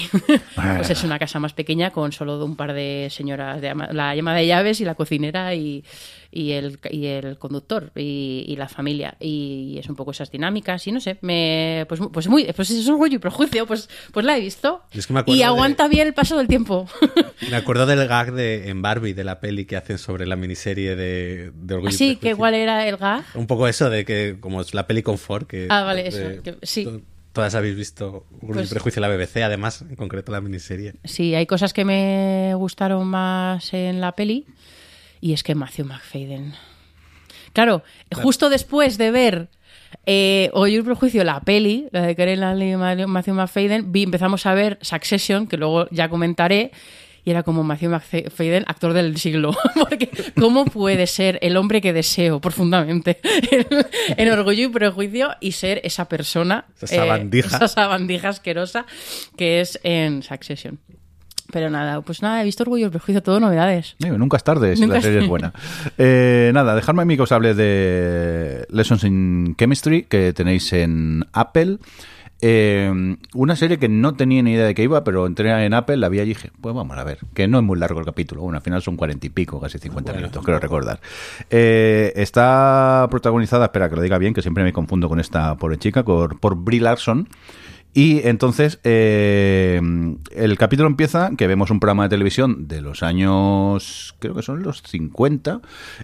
pues 0.77 0.89
es 0.89 1.03
una 1.03 1.17
casa 1.19 1.39
más 1.39 1.53
pequeña 1.53 1.91
con 1.91 2.11
solo 2.11 2.43
un 2.43 2.55
par 2.55 2.73
de 2.73 3.07
señoras, 3.11 3.61
de 3.61 3.69
ama- 3.69 3.89
la 3.93 4.15
llama 4.15 4.35
de 4.35 4.45
llaves 4.47 4.81
y 4.81 4.85
la 4.85 4.95
cocinera 4.95 5.53
y, 5.55 5.83
y, 6.31 6.51
el, 6.51 6.79
y 6.91 7.05
el 7.05 7.37
conductor 7.37 7.91
y, 7.95 8.45
y 8.47 8.55
la 8.55 8.67
familia. 8.67 9.15
Y 9.19 9.77
es 9.79 9.87
un 9.89 9.95
poco 9.95 10.11
esas 10.11 10.31
dinámicas 10.31 10.85
y 10.87 10.91
no 10.91 10.99
sé, 10.99 11.17
me, 11.21 11.85
pues, 11.87 12.01
pues 12.11 12.27
muy, 12.27 12.45
pues 12.53 12.69
es 12.71 12.87
orgullo 12.89 13.15
y 13.15 13.19
prejuicio, 13.19 13.65
pues, 13.65 13.89
pues 14.11 14.25
la 14.25 14.37
he 14.37 14.41
visto. 14.41 14.81
Es 14.91 15.07
que 15.07 15.13
y 15.27 15.37
de- 15.37 15.43
aguanta 15.43 15.87
bien 15.87 16.07
el 16.07 16.13
paso 16.13 16.37
del 16.37 16.47
tiempo. 16.47 16.87
Me 17.49 17.55
acuerdo 17.55 17.85
del 17.85 18.07
gag 18.07 18.33
de, 18.33 18.69
en 18.69 18.81
Barbie 18.81 19.13
de 19.13 19.23
la 19.23 19.39
peli 19.39 19.65
que 19.65 19.75
hacen 19.75 19.97
sobre 19.97 20.25
la 20.25 20.35
miniserie 20.35 20.95
de, 20.95 21.51
de 21.53 21.73
Orgullo 21.75 21.91
y 21.91 21.93
Así 21.95 22.15
que 22.15 22.29
igual 22.29 22.53
era 22.55 22.87
el 22.87 22.97
gag. 22.97 23.23
Un 23.35 23.47
poco 23.47 23.67
eso 23.67 23.89
de 23.89 24.05
que, 24.05 24.37
como 24.39 24.61
es 24.61 24.73
la 24.73 24.87
peli 24.87 25.03
Confort, 25.03 25.47
que. 25.47 25.67
Ah, 25.69 25.83
vale, 25.83 26.07
eso, 26.07 26.41
que- 26.41 26.57
sí. 26.63 26.87
To- 27.33 27.41
Todas 27.41 27.55
habéis 27.55 27.75
visto 27.75 28.25
Orgullo 28.35 28.53
Pues- 28.53 28.69
Prejuicio 28.69 29.01
la 29.01 29.07
BBC, 29.09 29.43
además, 29.43 29.81
en 29.81 29.95
concreto 29.95 30.31
la 30.31 30.39
miniserie. 30.41 30.93
Sí, 31.03 31.33
hay 31.35 31.45
cosas 31.45 31.73
que 31.73 31.83
me 31.83 32.53
gustaron 32.55 33.07
más 33.07 33.73
en 33.73 33.99
la 34.01 34.13
peli. 34.13 34.45
Y 35.19 35.33
es 35.33 35.41
que 35.43 35.55
Matthew 35.55 35.85
McFadden. 35.85 36.53
Claro, 37.53 37.83
justo 38.11 38.49
después 38.49 38.97
de 38.97 39.11
ver 39.11 39.49
eh, 40.05 40.51
y 40.67 40.81
Prejuicio, 40.81 41.23
la 41.23 41.39
peli, 41.41 41.87
la 41.91 42.01
de 42.01 42.15
Karen 42.15 42.39
Lally 42.41 42.73
y 42.73 42.75
Matthew 43.07 43.33
McFadden, 43.35 43.91
vi, 43.91 44.03
empezamos 44.03 44.45
a 44.45 44.53
ver 44.53 44.79
Succession, 44.81 45.47
que 45.47 45.57
luego 45.57 45.87
ya 45.91 46.09
comentaré. 46.09 46.71
Y 47.25 47.31
era 47.31 47.43
como 47.43 47.63
Matthew 47.63 47.91
McFadden, 47.91 48.65
actor 48.67 48.93
del 48.93 49.17
siglo. 49.17 49.55
Porque, 49.75 50.09
¿cómo 50.37 50.65
puede 50.65 51.07
ser 51.07 51.39
el 51.41 51.57
hombre 51.57 51.81
que 51.81 51.93
deseo 51.93 52.41
profundamente 52.41 53.19
en, 53.51 53.65
en 54.17 54.31
Orgullo 54.31 54.65
y 54.65 54.67
Prejuicio 54.67 55.31
y 55.39 55.53
ser 55.53 55.81
esa 55.83 56.09
persona? 56.09 56.65
Esa 56.81 56.87
sabandija. 56.87 57.57
esa 57.57 57.67
sabandija 57.67 58.29
asquerosa 58.29 58.85
que 59.37 59.61
es 59.61 59.79
en 59.83 60.23
Succession. 60.23 60.79
Pero 61.51 61.69
nada, 61.69 62.01
pues 62.01 62.21
nada, 62.21 62.41
he 62.41 62.45
visto 62.45 62.63
Orgullo 62.63 62.87
y 62.87 62.89
Prejuicio, 62.89 63.21
todo 63.21 63.39
novedades. 63.39 63.95
Digo, 63.99 64.17
nunca 64.17 64.37
es 64.37 64.43
tarde 64.43 64.75
si 64.75 64.81
Nunca 64.81 64.95
la 64.95 65.01
serie 65.01 65.19
es 65.19 65.27
buena. 65.27 65.53
Eh, 65.97 66.51
nada, 66.53 66.75
dejadme 66.75 67.03
a 67.03 67.05
mí 67.05 67.15
que 67.15 67.21
os 67.21 67.31
hable 67.31 67.53
de 67.53 68.65
Lessons 68.69 69.03
in 69.03 69.55
Chemistry 69.57 70.03
que 70.03 70.33
tenéis 70.33 70.73
en 70.73 71.25
Apple. 71.33 71.77
Eh, 72.45 73.15
una 73.33 73.55
serie 73.55 73.79
que 73.79 73.87
no 73.87 74.15
tenía 74.15 74.43
ni 74.43 74.51
idea 74.51 74.65
de 74.65 74.75
que 74.75 74.83
iba, 74.83 75.05
pero 75.05 75.25
entré 75.25 75.65
en 75.65 75.73
Apple, 75.73 75.95
la 75.95 76.09
vi 76.09 76.19
allí 76.19 76.31
y 76.31 76.33
dije, 76.33 76.51
pues 76.59 76.75
vamos 76.75 76.97
a 76.97 77.03
ver, 77.05 77.19
que 77.33 77.47
no 77.47 77.59
es 77.59 77.63
muy 77.63 77.79
largo 77.79 78.01
el 78.01 78.05
capítulo. 78.05 78.41
Bueno, 78.41 78.57
al 78.57 78.61
final 78.61 78.81
son 78.81 78.97
cuarenta 78.97 79.25
y 79.25 79.29
pico, 79.29 79.61
casi 79.61 79.79
50 79.79 80.11
minutos, 80.11 80.43
creo 80.43 80.59
recordar. 80.59 80.99
Eh, 81.49 82.11
está 82.17 83.07
protagonizada, 83.09 83.67
espera 83.67 83.89
que 83.89 83.95
lo 83.95 84.01
diga 84.01 84.17
bien, 84.17 84.33
que 84.33 84.41
siempre 84.41 84.65
me 84.65 84.73
confundo 84.73 85.07
con 85.07 85.21
esta 85.21 85.55
pobre 85.55 85.77
chica, 85.77 86.03
por, 86.03 86.37
por 86.37 86.55
Brie 86.55 86.81
Larson. 86.81 87.29
Y 87.93 88.27
entonces 88.27 88.79
eh, 88.83 89.79
el 90.31 90.57
capítulo 90.57 90.87
empieza 90.87 91.31
que 91.37 91.45
vemos 91.47 91.69
un 91.69 91.79
programa 91.79 92.03
de 92.03 92.09
televisión 92.09 92.67
de 92.67 92.81
los 92.81 93.03
años, 93.03 94.15
creo 94.19 94.33
que 94.33 94.41
son 94.41 94.63
los 94.63 94.81
50, 94.81 95.61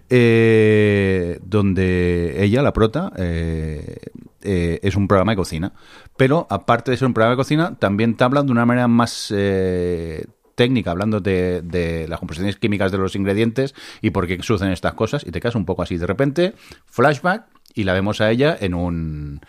eh, 0.10 1.40
donde 1.44 2.44
ella, 2.44 2.62
la 2.62 2.74
prota, 2.74 3.12
eh, 3.18 3.98
eh, 4.44 4.80
es 4.84 4.96
un 4.96 5.08
programa 5.08 5.32
de 5.32 5.38
cocina. 5.38 5.74
Pero 6.16 6.46
aparte 6.50 6.92
de 6.92 6.98
ser 6.98 7.08
un 7.08 7.14
programa 7.14 7.32
de 7.32 7.38
cocina, 7.38 7.76
también 7.80 8.16
te 8.16 8.24
hablan 8.24 8.46
de 8.46 8.52
una 8.52 8.66
manera 8.66 8.88
más... 8.88 9.34
eh, 9.36 10.26
técnica, 10.56 10.92
hablando 10.92 11.22
de, 11.22 11.62
de 11.62 12.06
las 12.10 12.20
composiciones 12.20 12.58
químicas 12.58 12.92
de 12.92 12.98
los 12.98 13.16
ingredientes 13.16 13.74
y 14.02 14.10
por 14.10 14.28
qué 14.28 14.44
suceden 14.44 14.74
estas 14.74 14.94
cosas, 14.94 15.26
y 15.26 15.32
te 15.32 15.40
quedas 15.40 15.56
un 15.56 15.64
poco 15.64 15.84
así 15.84 15.96
de 15.96 16.06
repente, 16.06 16.54
flashback, 16.86 17.46
y 17.74 17.86
la 17.86 17.94
vemos 17.94 18.20
a 18.20 18.30
ella 18.30 18.58
en 18.60 18.74
un, 18.74 19.40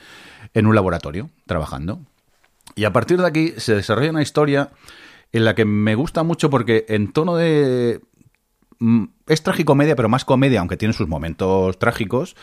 en 0.55 0.67
un 0.67 0.75
laboratorio, 0.77 1.29
trabajando. 1.47 2.01
Y 2.81 2.87
a 2.87 2.95
partir 2.95 3.21
de 3.21 3.27
aquí 3.27 3.53
se 3.59 3.75
desarrolla 3.75 4.09
una 4.09 4.23
historia 4.23 4.71
en 5.33 5.45
la 5.45 5.55
que 5.55 5.67
me 5.67 5.95
gusta 5.97 6.23
mucho 6.23 6.49
porque 6.49 6.87
en 6.89 7.13
tono 7.13 7.37
de... 7.37 8.01
mm, 8.79 9.05
Es 9.27 9.43
tragicomedia, 9.43 9.95
pero 9.97 10.09
más 10.09 10.25
comedia, 10.25 10.61
aunque 10.61 10.79
tiene 10.79 10.95
sus 10.95 11.07
momentos 11.07 11.79
trágicos. 11.79 12.37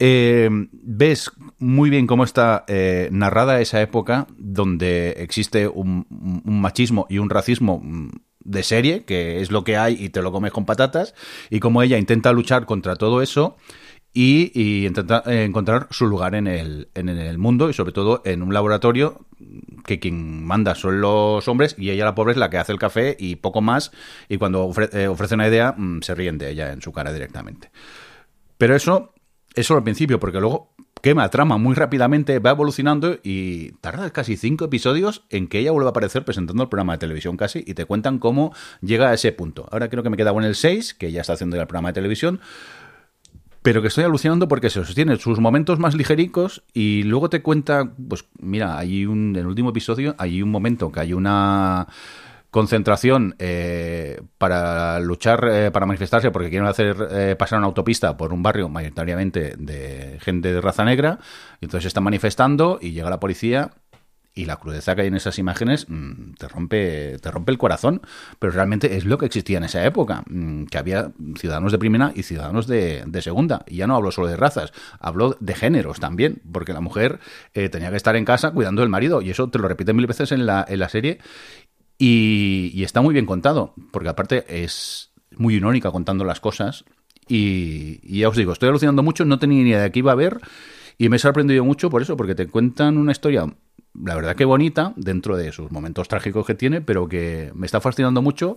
Eh, 0.00 0.50
ves 0.72 1.30
muy 1.60 1.90
bien 1.90 2.08
cómo 2.08 2.24
está 2.24 2.64
eh, 2.66 3.08
narrada 3.12 3.60
esa 3.60 3.80
época 3.82 4.26
donde 4.36 5.10
existe 5.18 5.68
un, 5.68 6.08
machismo 6.44 7.06
y 7.08 7.18
un 7.18 7.30
racismo 7.30 7.78
mm, 7.80 8.10
de 8.40 8.62
serie, 8.64 9.04
que 9.04 9.42
es 9.42 9.52
lo 9.52 9.62
que 9.62 9.76
hay 9.76 9.94
y 10.04 10.08
te 10.08 10.22
lo 10.22 10.32
comes 10.32 10.50
con 10.50 10.66
patatas, 10.66 11.14
y 11.50 11.60
cómo 11.60 11.82
ella 11.82 11.98
intenta 11.98 12.32
luchar 12.32 12.66
contra 12.66 12.96
todo 12.96 13.22
eso 13.22 13.56
y, 14.12 14.50
y 14.54 14.86
intentar 14.86 15.22
eh, 15.26 15.44
encontrar 15.44 15.86
su 15.90 16.06
lugar 16.06 16.34
en 16.34 16.48
el, 16.48 16.88
en 16.94 17.08
el 17.08 17.38
mundo 17.38 17.70
y 17.70 17.74
sobre 17.74 17.92
todo 17.92 18.22
en 18.24 18.42
un 18.42 18.52
laboratorio 18.52 19.26
que 19.84 20.00
quien 20.00 20.44
manda 20.44 20.74
son 20.74 21.00
los 21.00 21.46
hombres 21.48 21.74
y 21.78 21.90
ella 21.90 22.04
la 22.04 22.14
pobre 22.14 22.32
es 22.32 22.38
la 22.38 22.50
que 22.50 22.58
hace 22.58 22.72
el 22.72 22.78
café 22.78 23.16
y 23.18 23.36
poco 23.36 23.60
más 23.60 23.92
y 24.28 24.38
cuando 24.38 24.70
eh, 24.92 25.08
ofrece 25.08 25.34
una 25.34 25.48
idea 25.48 25.74
mm, 25.76 26.02
se 26.02 26.14
ríen 26.14 26.38
de 26.38 26.50
ella 26.50 26.72
en 26.72 26.82
su 26.82 26.92
cara 26.92 27.12
directamente. 27.12 27.70
Pero 28.58 28.74
eso 28.74 29.14
es 29.54 29.66
solo 29.66 29.78
al 29.78 29.84
principio 29.84 30.18
porque 30.18 30.40
luego 30.40 30.74
quema 31.04 31.28
trama 31.28 31.58
muy 31.58 31.74
rápidamente, 31.74 32.38
va 32.38 32.52
evolucionando 32.52 33.18
y 33.22 33.72
tarda 33.82 34.08
casi 34.10 34.38
cinco 34.38 34.64
episodios 34.64 35.24
en 35.28 35.48
que 35.48 35.58
ella 35.58 35.70
vuelva 35.70 35.88
a 35.88 35.90
aparecer 35.90 36.24
presentando 36.24 36.62
el 36.62 36.70
programa 36.70 36.94
de 36.94 36.98
televisión 37.00 37.36
casi 37.36 37.62
y 37.66 37.74
te 37.74 37.84
cuentan 37.84 38.18
cómo 38.18 38.54
llega 38.80 39.10
a 39.10 39.12
ese 39.14 39.30
punto. 39.32 39.68
Ahora 39.70 39.90
creo 39.90 40.02
que 40.02 40.08
me 40.08 40.16
queda 40.16 40.30
en 40.30 40.44
el 40.44 40.54
6, 40.54 40.94
que 40.94 41.12
ya 41.12 41.20
está 41.20 41.34
haciendo 41.34 41.60
el 41.60 41.66
programa 41.66 41.90
de 41.90 41.92
televisión, 41.92 42.40
pero 43.64 43.80
que 43.80 43.88
estoy 43.88 44.04
alucinando 44.04 44.46
porque 44.46 44.68
se 44.68 44.84
sostiene 44.84 45.16
sus 45.16 45.40
momentos 45.40 45.78
más 45.78 45.94
ligericos 45.94 46.62
y 46.74 47.02
luego 47.04 47.30
te 47.30 47.40
cuenta, 47.40 47.94
pues 48.10 48.26
mira, 48.38 48.76
hay 48.76 49.06
un, 49.06 49.30
en 49.30 49.36
el 49.36 49.46
último 49.46 49.70
episodio 49.70 50.14
hay 50.18 50.42
un 50.42 50.50
momento 50.50 50.92
que 50.92 51.00
hay 51.00 51.14
una 51.14 51.88
concentración 52.50 53.34
eh, 53.38 54.20
para 54.36 55.00
luchar, 55.00 55.48
eh, 55.50 55.70
para 55.70 55.86
manifestarse 55.86 56.30
porque 56.30 56.50
quieren 56.50 56.68
hacer 56.68 56.94
eh, 57.10 57.36
pasar 57.38 57.58
una 57.58 57.66
autopista 57.66 58.18
por 58.18 58.34
un 58.34 58.42
barrio 58.42 58.68
mayoritariamente 58.68 59.54
de 59.56 60.18
gente 60.20 60.52
de 60.52 60.60
raza 60.60 60.84
negra. 60.84 61.18
Y 61.60 61.64
entonces 61.64 61.86
están 61.86 62.04
manifestando 62.04 62.78
y 62.82 62.92
llega 62.92 63.08
la 63.08 63.18
policía 63.18 63.70
y 64.34 64.46
la 64.46 64.56
crudeza 64.56 64.94
que 64.94 65.02
hay 65.02 65.08
en 65.08 65.14
esas 65.14 65.38
imágenes 65.38 65.86
mm, 65.88 66.34
te 66.38 66.48
rompe 66.48 67.18
te 67.20 67.30
rompe 67.30 67.52
el 67.52 67.58
corazón 67.58 68.02
pero 68.38 68.52
realmente 68.52 68.96
es 68.96 69.04
lo 69.04 69.16
que 69.16 69.26
existía 69.26 69.58
en 69.58 69.64
esa 69.64 69.84
época 69.86 70.24
mm, 70.28 70.64
que 70.64 70.78
había 70.78 71.12
ciudadanos 71.38 71.70
de 71.70 71.78
primera 71.78 72.12
y 72.14 72.24
ciudadanos 72.24 72.66
de, 72.66 73.04
segunda. 73.22 73.64
Y 73.66 73.76
ya 73.76 73.86
no 73.86 73.94
hablo 73.94 74.10
solo 74.10 74.26
de 74.26 74.36
razas 74.36 74.72
hablo 74.98 75.36
de 75.38 75.54
géneros 75.54 76.00
también 76.00 76.42
porque 76.50 76.72
la 76.72 76.80
mujer 76.80 77.20
eh, 77.54 77.68
tenía 77.68 77.90
que 77.90 77.96
estar 77.96 78.16
en 78.16 78.24
casa 78.24 78.50
cuidando 78.50 78.82
del 78.82 78.88
marido 78.88 79.22
y 79.22 79.30
eso 79.30 79.48
te 79.48 79.58
lo 79.58 79.68
repiten 79.68 79.96
mil 79.96 80.06
veces 80.06 80.32
en 80.32 80.46
la, 80.46 80.64
en 80.68 80.80
la 80.80 80.88
serie 80.88 81.18
y, 81.96 82.82
está 82.82 83.00
muy 83.00 83.14
bien 83.14 83.24
contado 83.24 83.74
porque 83.92 84.08
aparte 84.08 84.44
es 84.48 85.12
muy 85.36 85.54
irónica 85.54 85.90
contando 85.90 86.24
las 86.24 86.40
cosas 86.40 86.84
y, 87.28 88.00
y 88.02 88.20
ya 88.20 88.28
os 88.28 88.36
digo 88.36 88.52
estoy 88.52 88.68
alucinando 88.68 89.02
mucho 89.02 89.24
no 89.24 89.38
tenía 89.38 89.62
ni 89.62 89.70
idea 89.70 89.82
de 89.82 89.92
qué 89.92 90.00
iba 90.00 90.12
a 90.12 90.16
ver 90.16 90.40
y 90.98 91.08
me 91.08 91.16
he 91.16 91.18
sorprendido 91.18 91.64
mucho 91.64 91.88
por 91.88 92.02
eso 92.02 92.16
porque 92.16 92.34
te 92.34 92.46
cuentan 92.46 92.98
una 92.98 93.12
historia 93.12 93.46
la 94.02 94.14
verdad 94.14 94.34
que 94.36 94.44
bonita, 94.44 94.92
dentro 94.96 95.36
de 95.36 95.52
sus 95.52 95.70
momentos 95.70 96.08
trágicos 96.08 96.46
que 96.46 96.54
tiene, 96.54 96.80
pero 96.80 97.08
que 97.08 97.52
me 97.54 97.66
está 97.66 97.80
fascinando 97.80 98.22
mucho. 98.22 98.56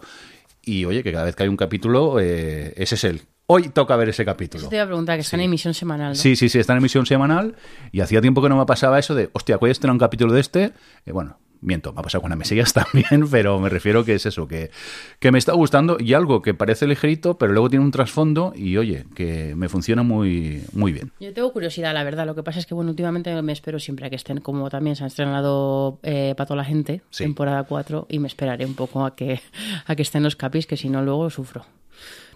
Y 0.63 0.85
oye, 0.85 1.03
que 1.03 1.11
cada 1.11 1.25
vez 1.25 1.35
que 1.35 1.43
hay 1.43 1.49
un 1.49 1.57
capítulo, 1.57 2.19
eh, 2.19 2.73
ese 2.75 2.95
es 2.95 3.03
el. 3.03 3.21
Hoy 3.45 3.69
toca 3.69 3.95
ver 3.95 4.09
ese 4.09 4.25
capítulo. 4.25 4.61
Eso 4.61 4.69
te 4.69 4.75
iba 4.75 4.83
a 4.83 4.87
preguntar, 4.87 5.15
que 5.15 5.21
está 5.21 5.37
en 5.37 5.43
emisión 5.43 5.73
semanal, 5.73 6.09
¿no? 6.09 6.15
Sí, 6.15 6.35
sí, 6.35 6.49
sí, 6.49 6.59
está 6.59 6.73
en 6.73 6.79
emisión 6.79 7.05
semanal 7.05 7.55
y 7.93 8.01
hacía 8.01 8.19
tiempo 8.19 8.41
que 8.41 8.49
no 8.49 8.57
me 8.57 8.65
pasaba 8.65 8.99
eso 8.99 9.15
de, 9.15 9.29
hostia, 9.31 9.57
hoy 9.61 9.71
estrena 9.71 9.93
un 9.93 9.99
capítulo 9.99 10.33
de 10.33 10.41
este. 10.41 10.73
Eh, 11.05 11.11
bueno, 11.13 11.37
miento, 11.61 11.93
me 11.93 11.99
ha 11.99 12.03
pasado 12.03 12.21
con 12.21 12.31
Amesillas 12.31 12.73
también, 12.73 13.27
pero 13.29 13.59
me 13.59 13.69
refiero 13.69 14.05
que 14.05 14.15
es 14.15 14.25
eso, 14.25 14.47
que, 14.47 14.71
que 15.19 15.31
me 15.31 15.37
está 15.39 15.53
gustando 15.53 15.97
y 15.99 16.13
algo 16.13 16.41
que 16.41 16.53
parece 16.53 16.87
ligerito, 16.87 17.37
pero 17.37 17.53
luego 17.53 17.69
tiene 17.69 17.83
un 17.85 17.91
trasfondo 17.91 18.53
y 18.55 18.77
oye, 18.77 19.05
que 19.15 19.55
me 19.55 19.69
funciona 19.69 20.03
muy, 20.03 20.63
muy 20.73 20.91
bien. 20.91 21.11
Yo 21.19 21.33
tengo 21.33 21.51
curiosidad, 21.53 21.93
la 21.93 22.03
verdad. 22.03 22.25
Lo 22.25 22.35
que 22.35 22.43
pasa 22.43 22.59
es 22.59 22.65
que, 22.65 22.73
bueno, 22.73 22.89
últimamente 22.91 23.39
me 23.41 23.53
espero 23.53 23.79
siempre 23.79 24.05
a 24.07 24.09
que 24.09 24.15
estén, 24.15 24.39
como 24.41 24.69
también 24.69 24.95
se 24.95 25.03
ha 25.03 25.07
estrenado 25.07 25.99
eh, 26.03 26.33
para 26.37 26.47
toda 26.47 26.57
la 26.57 26.65
gente, 26.65 27.01
Sí. 27.09 27.23
temporada 27.23 27.63
4, 27.63 28.07
y 28.09 28.19
me 28.19 28.27
esperaré 28.27 28.65
un 28.65 28.75
poco 28.75 29.05
a 29.05 29.15
que, 29.15 29.41
a 29.85 29.95
que 29.95 30.01
estén 30.01 30.23
los 30.23 30.35
capis, 30.35 30.67
que 30.67 30.77
si 30.77 30.89
no, 30.89 31.01
luego 31.01 31.29
sufro. 31.29 31.65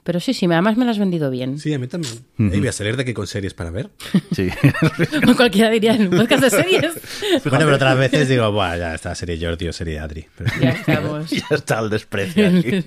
Pero 0.03 0.19
sí, 0.19 0.33
sí, 0.33 0.47
además 0.47 0.77
me 0.77 0.85
lo 0.85 0.89
has 0.91 0.97
vendido 0.97 1.29
bien. 1.29 1.59
Sí, 1.59 1.71
a 1.73 1.77
mí 1.79 1.87
también. 1.87 2.13
Ey, 2.39 2.57
voy 2.59 2.67
a 2.67 2.71
salir 2.71 2.95
de 2.97 3.03
aquí 3.03 3.13
con 3.13 3.27
series 3.27 3.53
para 3.53 3.69
ver. 3.69 3.89
Sí. 4.31 4.49
Cualquiera 5.37 5.69
diría 5.69 5.93
en 5.93 6.03
un 6.13 6.17
podcast 6.19 6.43
de 6.43 6.49
series. 6.49 6.91
Bueno, 7.45 7.65
pero 7.65 7.75
otras 7.75 7.97
veces 7.97 8.27
digo, 8.29 8.51
Buah, 8.51 8.77
ya 8.77 8.95
está 8.95 9.13
serie 9.15 9.37
Jordi 9.39 9.67
o 9.67 9.73
serie 9.73 9.99
Adri. 9.99 10.25
Pero- 10.37 10.51
ya 10.61 10.69
estamos. 10.71 11.29
ya 11.29 11.45
está 11.51 11.79
el 11.79 11.89
desprecio. 11.89 12.47
aquí. 12.47 12.85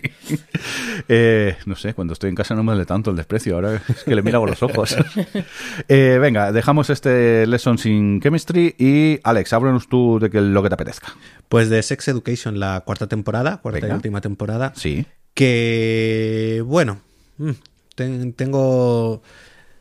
Eh, 1.09 1.57
no 1.67 1.77
sé, 1.77 1.95
cuando 1.95 2.13
estoy 2.15 2.31
en 2.31 2.37
casa 2.37 2.55
no 2.55 2.63
me 2.63 2.73
duele 2.73 2.87
tanto 2.87 3.11
el 3.11 3.17
desprecio, 3.17 3.55
ahora 3.57 3.81
es 3.89 4.03
que 4.05 4.15
le 4.15 4.23
miro 4.23 4.43
a 4.43 4.47
los 4.47 4.63
ojos. 4.63 4.97
Eh, 5.89 6.19
venga, 6.21 6.51
dejamos 6.53 6.91
este 6.91 7.47
Lessons 7.47 7.87
in 7.87 8.21
Chemistry 8.21 8.75
y 8.79 9.21
Alex, 9.23 9.53
háblanos 9.53 9.89
tú 9.89 10.19
de 10.21 10.31
que 10.31 10.41
lo 10.41 10.63
que 10.63 10.69
te 10.69 10.75
apetezca. 10.75 11.15
Pues 11.49 11.69
de 11.71 11.83
Sex 11.83 12.09
Education, 12.09 12.59
la 12.59 12.81
cuarta 12.81 13.07
temporada, 13.07 13.59
cuarta 13.59 13.81
Venga. 13.81 13.95
y 13.95 13.97
última 13.97 14.21
temporada. 14.21 14.73
Sí. 14.77 15.07
Que 15.35 16.63
bueno 16.67 17.01
mm, 17.39 17.51
ten- 17.95 18.33
tengo 18.33 19.23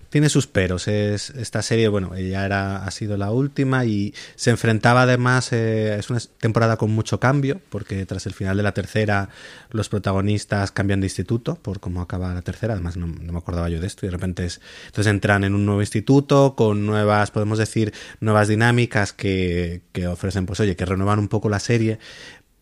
tiene 0.09 0.29
sus 0.29 0.45
peros 0.45 0.87
es 0.87 1.31
esta 1.31 1.63
serie 1.63 1.87
bueno 1.87 2.15
ya 2.17 2.45
era 2.45 2.85
ha 2.85 2.91
sido 2.91 3.17
la 3.17 3.31
última 3.31 3.83
y 3.85 4.13
se 4.35 4.51
enfrentaba 4.51 5.03
además 5.03 5.51
eh, 5.53 5.95
es 5.97 6.11
una 6.11 6.19
temporada 6.39 6.77
con 6.77 6.91
mucho 6.91 7.19
cambio 7.19 7.59
porque 7.69 8.05
tras 8.05 8.27
el 8.27 8.33
final 8.33 8.55
de 8.57 8.61
la 8.63 8.73
tercera 8.73 9.29
los 9.71 9.89
protagonistas 9.89 10.71
cambian 10.71 11.01
de 11.01 11.07
instituto 11.07 11.55
por 11.55 11.79
cómo 11.79 11.99
acaba 12.01 12.31
la 12.33 12.43
tercera 12.43 12.73
además 12.73 12.95
no, 12.95 13.07
no 13.07 13.31
me 13.33 13.39
acordaba 13.39 13.69
yo 13.69 13.79
de 13.81 13.87
esto 13.87 14.05
y 14.05 14.09
de 14.09 14.11
repente 14.11 14.45
es, 14.45 14.61
entonces 14.85 15.09
entran 15.11 15.43
en 15.45 15.55
un 15.55 15.65
nuevo 15.65 15.81
instituto 15.81 16.53
con 16.55 16.85
nuevas 16.85 17.31
podemos 17.31 17.57
decir 17.57 17.91
nuevas 18.19 18.47
dinámicas 18.47 19.13
que, 19.13 19.81
que 19.93 20.05
ofrecen 20.07 20.45
pues 20.45 20.59
oye 20.59 20.75
que 20.75 20.85
renuevan 20.85 21.17
un 21.17 21.27
poco 21.27 21.49
la 21.49 21.59
serie 21.59 21.97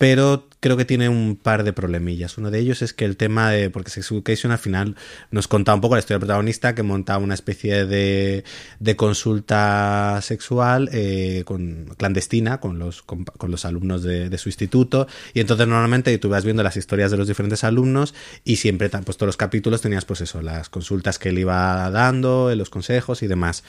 pero 0.02 0.48
creo 0.60 0.78
que 0.78 0.86
tiene 0.86 1.10
un 1.10 1.36
par 1.36 1.64
de 1.64 1.74
problemillas. 1.74 2.40
Uno 2.40 2.50
de 2.50 2.58
ellos 2.58 2.82
es 2.82 2.92
que 2.92 3.06
el 3.06 3.18
tema 3.18 3.52
de. 3.52 3.70
Porque 3.70 3.92
Sex 3.92 4.10
Education 4.10 4.52
al 4.52 4.58
final 4.58 4.96
nos 5.30 5.48
contaba 5.48 5.76
un 5.76 5.82
poco 5.82 5.94
la 5.94 6.00
historia 6.00 6.16
del 6.16 6.22
protagonista 6.22 6.74
que 6.74 6.82
montaba 6.82 7.24
una 7.24 7.36
especie 7.36 7.86
de, 7.86 8.44
de 8.80 8.96
consulta 8.96 10.20
sexual 10.24 10.90
eh, 10.92 11.44
con, 11.46 11.94
clandestina 11.98 12.60
con 12.60 12.80
los, 12.80 13.04
con, 13.04 13.26
con 13.26 13.52
los 13.52 13.64
alumnos 13.64 14.02
de, 14.02 14.30
de 14.30 14.38
su 14.40 14.50
instituto. 14.50 15.06
Y 15.36 15.40
entonces 15.40 15.68
normalmente 15.68 16.18
tú 16.18 16.30
vas 16.30 16.46
viendo 16.46 16.64
las 16.64 16.78
historias 16.78 17.12
de 17.12 17.18
los 17.18 17.28
diferentes 17.28 17.64
alumnos 17.64 18.16
y 18.44 18.56
siempre, 18.56 18.90
pues 18.90 19.18
todos 19.18 19.28
los 19.28 19.38
capítulos 19.38 19.82
tenías, 19.82 20.06
pues 20.06 20.22
eso, 20.22 20.42
las 20.42 20.70
consultas 20.70 21.20
que 21.20 21.30
él 21.30 21.38
iba 21.38 21.92
dando, 21.92 22.52
los 22.56 22.72
consejos 22.72 23.22
y 23.22 23.28
demás. 23.28 23.64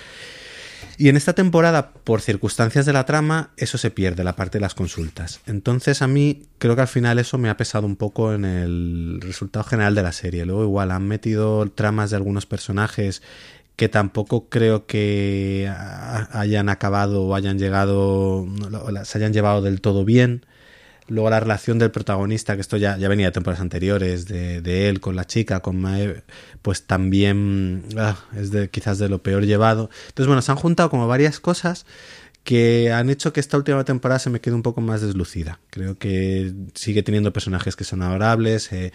Y 1.03 1.09
en 1.09 1.17
esta 1.17 1.33
temporada, 1.33 1.91
por 2.05 2.21
circunstancias 2.21 2.87
de 2.87 2.93
la 2.93 3.05
trama, 3.05 3.51
eso 3.57 3.77
se 3.77 3.91
pierde, 3.91 4.23
la 4.23 4.37
parte 4.37 4.59
de 4.59 4.63
las 4.63 4.77
consultas. 4.77 5.41
Entonces 5.49 6.01
a 6.01 6.07
mí 6.07 6.45
creo 6.59 6.77
que 6.77 6.83
al 6.83 6.87
final 6.87 7.19
eso 7.19 7.39
me 7.39 7.51
ha 7.51 7.57
pesado 7.57 7.89
un 7.89 7.97
poco 7.97 8.33
en 8.33 8.45
el 8.45 9.19
resultado 9.21 9.65
general 9.65 9.97
de 9.97 10.05
la 10.05 10.13
serie. 10.13 10.47
Luego 10.47 10.63
igual 10.63 10.93
han 10.93 11.09
metido 11.09 11.69
tramas 11.71 12.11
de 12.11 12.17
algunos 12.19 12.47
personajes 12.47 13.21
que 13.75 13.89
tampoco 13.89 14.49
creo 14.49 14.87
que 14.87 15.69
hayan 16.31 16.69
acabado 16.69 17.25
o 17.25 17.35
hayan 17.35 17.59
llegado, 17.59 18.47
se 19.03 19.19
hayan 19.19 19.33
llevado 19.33 19.61
del 19.61 19.81
todo 19.81 20.05
bien. 20.05 20.47
Luego 21.09 21.31
la 21.31 21.41
relación 21.41 21.79
del 21.79 21.91
protagonista, 21.91 22.55
que 22.55 22.61
esto 22.61 22.77
ya, 22.77 22.97
ya 22.97 23.09
venía 23.09 23.27
de 23.27 23.33
temporadas 23.33 23.61
anteriores, 23.61 24.27
de, 24.27 24.61
de 24.61 24.89
él 24.89 25.01
con 25.01 25.17
la 25.17 25.27
chica, 25.27 25.61
con 25.61 25.81
Mae, 25.81 26.23
pues 26.63 26.87
también 26.87 27.85
ah, 27.99 28.17
es 28.37 28.51
de, 28.51 28.71
quizás 28.71 28.99
de 28.99 29.09
lo 29.09 29.23
peor 29.23 29.45
llevado. 29.45 29.91
Entonces, 30.09 30.27
bueno, 30.27 30.43
se 30.43 30.53
han 30.53 30.59
juntado 30.59 30.91
como 30.91 31.09
varias 31.09 31.41
cosas 31.41 31.87
que 32.45 32.93
han 32.93 33.11
hecho 33.11 33.33
que 33.33 33.41
esta 33.41 33.57
última 33.57 33.85
temporada 33.85 34.19
se 34.19 34.31
me 34.31 34.41
quede 34.41 34.55
un 34.55 34.63
poco 34.63 34.81
más 34.81 35.01
deslucida. 35.01 35.61
Creo 35.71 35.99
que 35.99 36.53
sigue 36.75 37.03
teniendo 37.03 37.33
personajes 37.33 37.77
que 37.77 37.85
son 37.85 38.03
adorables, 38.03 38.73
eh, 38.73 38.93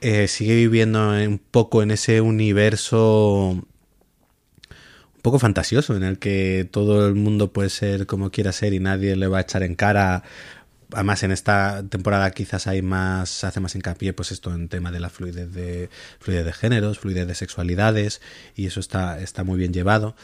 eh, 0.00 0.28
sigue 0.28 0.54
viviendo 0.54 1.10
un 1.10 1.38
poco 1.38 1.82
en 1.82 1.90
ese 1.90 2.20
universo 2.20 3.50
un 5.16 5.22
poco 5.22 5.38
fantasioso 5.38 5.96
en 5.96 6.04
el 6.04 6.18
que 6.18 6.68
todo 6.70 7.08
el 7.08 7.14
mundo 7.16 7.52
puede 7.52 7.70
ser 7.70 8.06
como 8.06 8.30
quiera 8.30 8.52
ser 8.52 8.72
y 8.74 8.78
nadie 8.78 9.16
le 9.16 9.26
va 9.26 9.38
a 9.38 9.40
echar 9.40 9.62
en 9.62 9.74
cara 9.74 10.22
además 10.92 11.22
en 11.22 11.32
esta 11.32 11.82
temporada 11.88 12.30
quizás 12.30 12.66
hay 12.66 12.82
más 12.82 13.44
hace 13.44 13.60
más 13.60 13.74
hincapié 13.74 14.12
pues 14.12 14.32
esto 14.32 14.54
en 14.54 14.68
tema 14.68 14.90
de 14.90 15.00
la 15.00 15.10
fluidez 15.10 15.52
de 15.52 15.90
fluidez 16.20 16.44
de 16.44 16.52
géneros 16.52 16.98
fluidez 16.98 17.26
de 17.26 17.34
sexualidades 17.34 18.20
y 18.54 18.66
eso 18.66 18.80
está 18.80 19.20
está 19.20 19.44
muy 19.44 19.58
bien 19.58 19.72
llevado 19.72 20.16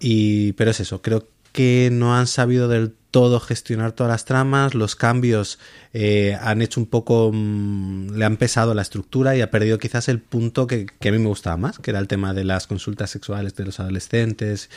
y 0.00 0.52
pero 0.52 0.70
es 0.70 0.80
eso 0.80 1.02
creo 1.02 1.28
que 1.52 1.90
no 1.92 2.16
han 2.16 2.26
sabido 2.26 2.68
del 2.68 2.94
todo 3.10 3.40
gestionar 3.40 3.92
todas 3.92 4.10
las 4.10 4.24
tramas 4.24 4.74
los 4.74 4.96
cambios 4.96 5.58
eh, 5.92 6.36
han 6.40 6.60
hecho 6.60 6.80
un 6.80 6.86
poco 6.86 7.30
mm, 7.32 8.10
le 8.16 8.24
han 8.24 8.36
pesado 8.36 8.74
la 8.74 8.82
estructura 8.82 9.36
y 9.36 9.40
ha 9.40 9.50
perdido 9.50 9.78
quizás 9.78 10.08
el 10.08 10.20
punto 10.20 10.66
que 10.66 10.86
a 11.00 11.10
mí 11.10 11.18
me 11.18 11.28
gustaba 11.28 11.56
más 11.56 11.78
que 11.78 11.90
era 11.90 12.00
el 12.00 12.08
tema 12.08 12.34
de 12.34 12.44
las 12.44 12.66
consultas 12.66 13.10
sexuales 13.10 13.54
de 13.54 13.64
los 13.64 13.80
adolescentes 13.80 14.68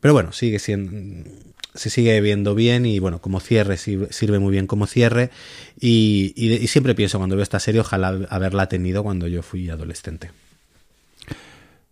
pero 0.00 0.14
bueno, 0.14 0.32
sigue 0.32 0.58
siendo. 0.58 1.30
Se 1.80 1.88
sigue 1.88 2.20
viendo 2.20 2.54
bien 2.54 2.84
y 2.84 2.98
bueno, 2.98 3.22
como 3.22 3.40
cierre 3.40 3.78
sirve, 3.78 4.12
sirve 4.12 4.38
muy 4.38 4.52
bien 4.52 4.66
como 4.66 4.86
cierre. 4.86 5.30
Y, 5.80 6.34
y- 6.36 6.52
y 6.62 6.66
siempre 6.66 6.94
pienso 6.94 7.16
cuando 7.16 7.36
veo 7.36 7.42
esta 7.42 7.58
serie, 7.58 7.80
ojalá 7.80 8.08
haberla 8.28 8.68
tenido 8.68 9.02
cuando 9.02 9.26
yo 9.28 9.42
fui 9.42 9.70
adolescente. 9.70 10.30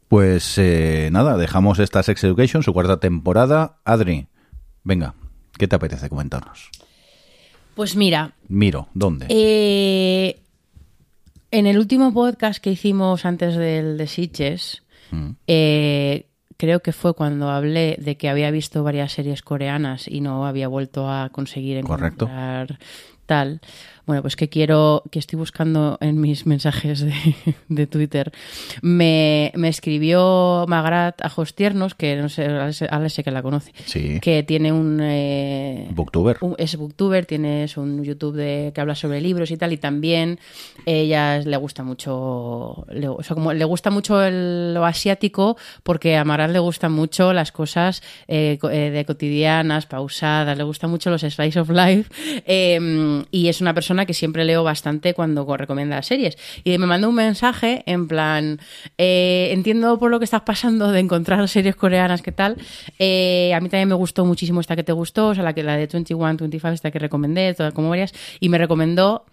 Pues 0.09 0.59
eh, 0.59 1.09
nada, 1.13 1.37
dejamos 1.37 1.79
esta 1.79 2.03
Sex 2.03 2.23
Education, 2.25 2.63
su 2.63 2.73
cuarta 2.73 2.99
temporada. 3.01 3.79
Adri, 3.85 4.27
venga, 4.85 5.15
¿qué 5.59 5.69
te 5.69 5.77
apetece 5.77 6.09
comentarnos? 6.11 6.71
Pues 7.75 7.97
mira, 7.97 8.35
Miro, 8.49 8.89
¿dónde? 8.93 9.27
eh, 9.31 10.39
en 11.51 11.67
el 11.67 11.79
último 11.79 12.13
podcast 12.13 12.63
que 12.63 12.71
hicimos 12.73 13.25
antes 13.25 13.57
del 13.57 13.97
de 13.97 14.07
Sitges, 14.07 14.83
Mm. 15.11 15.31
eh, 15.47 16.27
creo 16.59 16.81
que 16.81 16.93
fue 16.93 17.15
cuando 17.15 17.49
hablé 17.51 17.97
de 17.99 18.17
que 18.17 18.29
había 18.29 18.51
visto 18.51 18.83
varias 18.85 19.13
series 19.13 19.43
coreanas 19.43 20.07
y 20.07 20.21
no 20.21 20.45
había 20.47 20.69
vuelto 20.69 21.09
a 21.11 21.31
conseguir 21.31 21.83
Correcto. 21.85 22.27
encontrar 22.27 22.79
tal. 23.25 23.61
Bueno, 24.09 24.23
pues 24.23 24.37
que 24.37 24.49
quiero, 24.49 25.03
que 25.11 25.19
estoy 25.19 25.39
buscando 25.39 25.99
en 26.01 26.19
mis 26.19 26.47
mensajes 26.47 27.01
de, 27.01 27.13
de 27.69 27.87
Twitter. 27.87 28.33
Me, 28.81 29.53
me 29.55 29.69
escribió 29.69 30.65
Magrat 30.67 31.21
Ajos 31.23 31.55
Tiernos, 31.55 31.95
que 31.95 32.17
no 32.17 32.31
sé, 32.31 32.47
Alex, 32.47 33.13
sé 33.13 33.23
que 33.23 33.31
la 33.31 33.43
conoce, 33.43 33.73
Sí. 33.85 34.19
que 34.21 34.43
tiene 34.45 34.73
un... 34.73 34.99
eh, 35.03 35.89
Booktuber. 35.91 36.39
un- 36.41 36.55
es 36.57 36.75
booktuber, 36.77 37.27
tienes 37.27 37.77
un 37.77 38.03
YouTube 38.03 38.35
de, 38.37 38.73
que 38.75 38.81
habla 38.81 38.95
sobre 38.95 39.21
libros 39.21 39.51
y 39.51 39.59
tal, 39.59 39.75
y 39.75 39.77
también 39.77 40.39
ella 40.87 41.39
le 41.41 41.57
gusta 41.59 41.83
mucho, 41.83 42.87
le, 42.91 43.09
o 43.09 43.23
sea, 43.23 43.35
como 43.35 43.53
le 43.53 43.65
gusta 43.67 43.91
mucho 43.91 44.23
el- 44.25 44.73
lo 44.73 44.87
asiático, 44.87 45.59
porque 45.83 46.17
a 46.17 46.25
Marat 46.25 46.51
le 46.51 46.61
gustan 46.61 46.93
mucho 46.93 47.35
las 47.35 47.53
cosas 47.53 48.03
eh, 48.27 48.59
eh, 48.73 48.91
de 48.91 49.05
cotidianas, 49.05 49.85
pausadas, 49.85 50.57
le 50.57 50.65
gustan 50.65 50.89
mucho 50.89 51.11
los 51.11 51.21
slice 51.21 51.61
of 51.61 51.69
life, 51.69 52.11
eh, 52.47 53.23
y 53.31 53.49
es 53.49 53.61
una 53.61 53.75
persona 53.75 53.98
que 54.07 54.15
siempre 54.15 54.45
leo 54.45 54.65
bastante 54.65 55.15
cuando 55.15 55.47
co- 55.47 55.57
recomienda 55.57 56.03
series. 56.03 56.37
Y 56.65 56.77
me 56.79 56.87
mandó 56.87 57.09
un 57.09 57.15
mensaje 57.15 57.83
en 57.87 58.09
plan, 58.09 58.61
eh, 58.99 59.51
entiendo 59.53 59.99
por 59.99 60.11
lo 60.11 60.19
que 60.19 60.25
estás 60.25 60.43
pasando 60.43 60.91
de 60.93 61.01
encontrar 61.01 61.47
series 61.49 61.77
coreanas, 61.77 62.23
¿qué 62.23 62.33
tal? 62.33 62.57
Eh, 62.99 63.53
a 63.55 63.61
mí 63.61 63.69
también 63.69 63.89
me 63.89 63.95
gustó 63.95 64.25
muchísimo 64.25 64.61
esta 64.61 64.77
que 64.77 64.85
te 64.85 64.93
gustó, 64.93 65.29
o 65.29 65.35
sea, 65.35 65.45
la, 65.45 65.53
que, 65.55 65.63
la 65.63 65.77
de 65.77 65.87
21, 65.87 66.37
25, 66.37 66.69
esta 66.75 66.91
que 66.91 66.99
recomendé, 66.99 67.55
todas 67.55 67.73
como 67.75 67.89
varias, 67.91 68.13
y 68.41 68.49
me 68.49 68.59
recomendó 68.59 69.25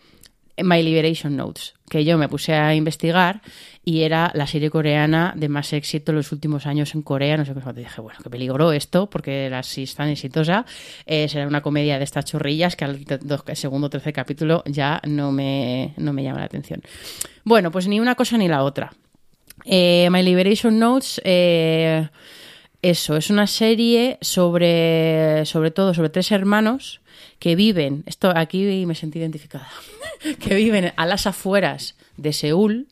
My 0.64 0.82
Liberation 0.84 1.36
Notes, 1.36 1.74
que 1.90 2.06
yo 2.06 2.18
me 2.18 2.30
puse 2.30 2.54
a 2.54 2.74
investigar 2.76 3.42
y 3.84 4.02
era 4.04 4.32
la 4.34 4.48
serie 4.48 4.70
coreana 4.70 5.34
de 5.36 5.50
más 5.50 5.74
éxito 5.74 6.12
en 6.12 6.16
los 6.18 6.32
últimos 6.32 6.66
años 6.66 6.96
en 6.96 7.02
Corea. 7.02 7.38
No 7.38 7.46
sé 7.46 7.54
qué 7.54 7.60
más. 7.60 7.76
Dije, 7.76 8.02
bueno, 8.02 8.20
qué 8.24 8.30
peligro 8.30 8.72
esto, 8.72 9.10
porque 9.10 9.46
era 9.46 9.62
si 9.64 9.84
es 9.84 9.94
tan 9.96 10.10
exitosa. 10.10 10.66
Eh, 11.06 11.28
será 11.28 11.48
una 11.48 11.62
comedia 11.62 11.98
de 11.98 12.04
estas 12.06 12.26
chorrillas 12.26 12.76
que 12.76 12.86
al 12.86 13.06
te- 13.06 13.20
segundo 13.56 13.88
o 13.88 13.90
tercer 13.90 14.14
capítulo 14.14 14.64
ya 14.66 15.02
no 15.08 15.32
me, 15.32 15.94
no 15.98 16.14
me 16.14 16.24
llama 16.24 16.40
la 16.40 16.46
atención. 16.46 16.82
Bueno, 17.44 17.72
pues 17.72 17.88
ni 17.88 18.00
una 18.00 18.16
cosa 18.16 18.38
ni 18.38 18.48
la 18.48 18.64
otra. 18.64 18.94
Eh, 19.66 20.08
My 20.12 20.24
Liberation 20.24 20.80
Notes 20.80 21.22
eh, 21.24 22.08
Eso, 22.86 23.18
es 23.18 23.32
una 23.32 23.48
serie 23.48 24.20
sobre, 24.22 25.44
sobre 25.48 25.72
todo, 25.72 25.96
sobre 25.96 26.10
tres 26.12 26.32
hermanos 26.32 27.02
que 27.40 27.56
viven, 27.56 28.04
esto 28.06 28.32
aquí 28.36 28.86
me 28.86 28.94
sentí 28.94 29.18
identificada, 29.18 29.68
que 30.40 30.54
viven 30.54 30.94
a 30.96 31.06
las 31.08 31.26
afueras 31.26 31.96
de 32.16 32.32
Seúl, 32.32 32.88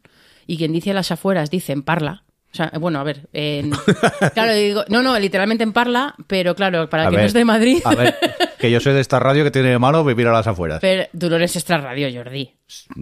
y 0.48 0.58
quien 0.58 0.74
dice 0.74 0.90
a 0.90 0.96
las 0.96 1.12
afueras 1.12 1.52
dice 1.52 1.74
en 1.74 1.84
Parla. 1.84 2.24
O 2.54 2.56
sea, 2.56 2.72
bueno, 2.80 3.00
a 3.00 3.04
ver, 3.04 3.28
en- 3.34 3.72
claro, 4.36 4.54
digo, 4.54 4.84
no, 4.88 5.02
no, 5.02 5.18
literalmente 5.18 5.64
en 5.64 5.74
Parla, 5.74 6.14
pero 6.28 6.54
claro, 6.56 6.88
para 6.88 7.08
A 7.08 7.10
que 7.10 7.16
ver, 7.16 7.24
no 7.24 7.28
es 7.28 7.34
de 7.34 7.46
Madrid, 7.46 7.80
A 7.84 7.96
ver, 7.96 8.16
que 8.60 8.70
yo 8.70 8.80
soy 8.80 8.94
de 8.94 9.00
esta 9.02 9.20
radio 9.20 9.44
que 9.44 9.50
tiene 9.50 9.70
de 9.70 9.80
malo 9.80 10.04
vivir 10.06 10.28
a 10.28 10.32
las 10.32 10.46
afueras. 10.46 10.80
pero 10.80 11.06
tú 11.20 11.30
no 11.32 11.38
eres 11.38 11.56
extra 11.56 11.80
radio, 11.80 12.08
Jordi. 12.14 12.54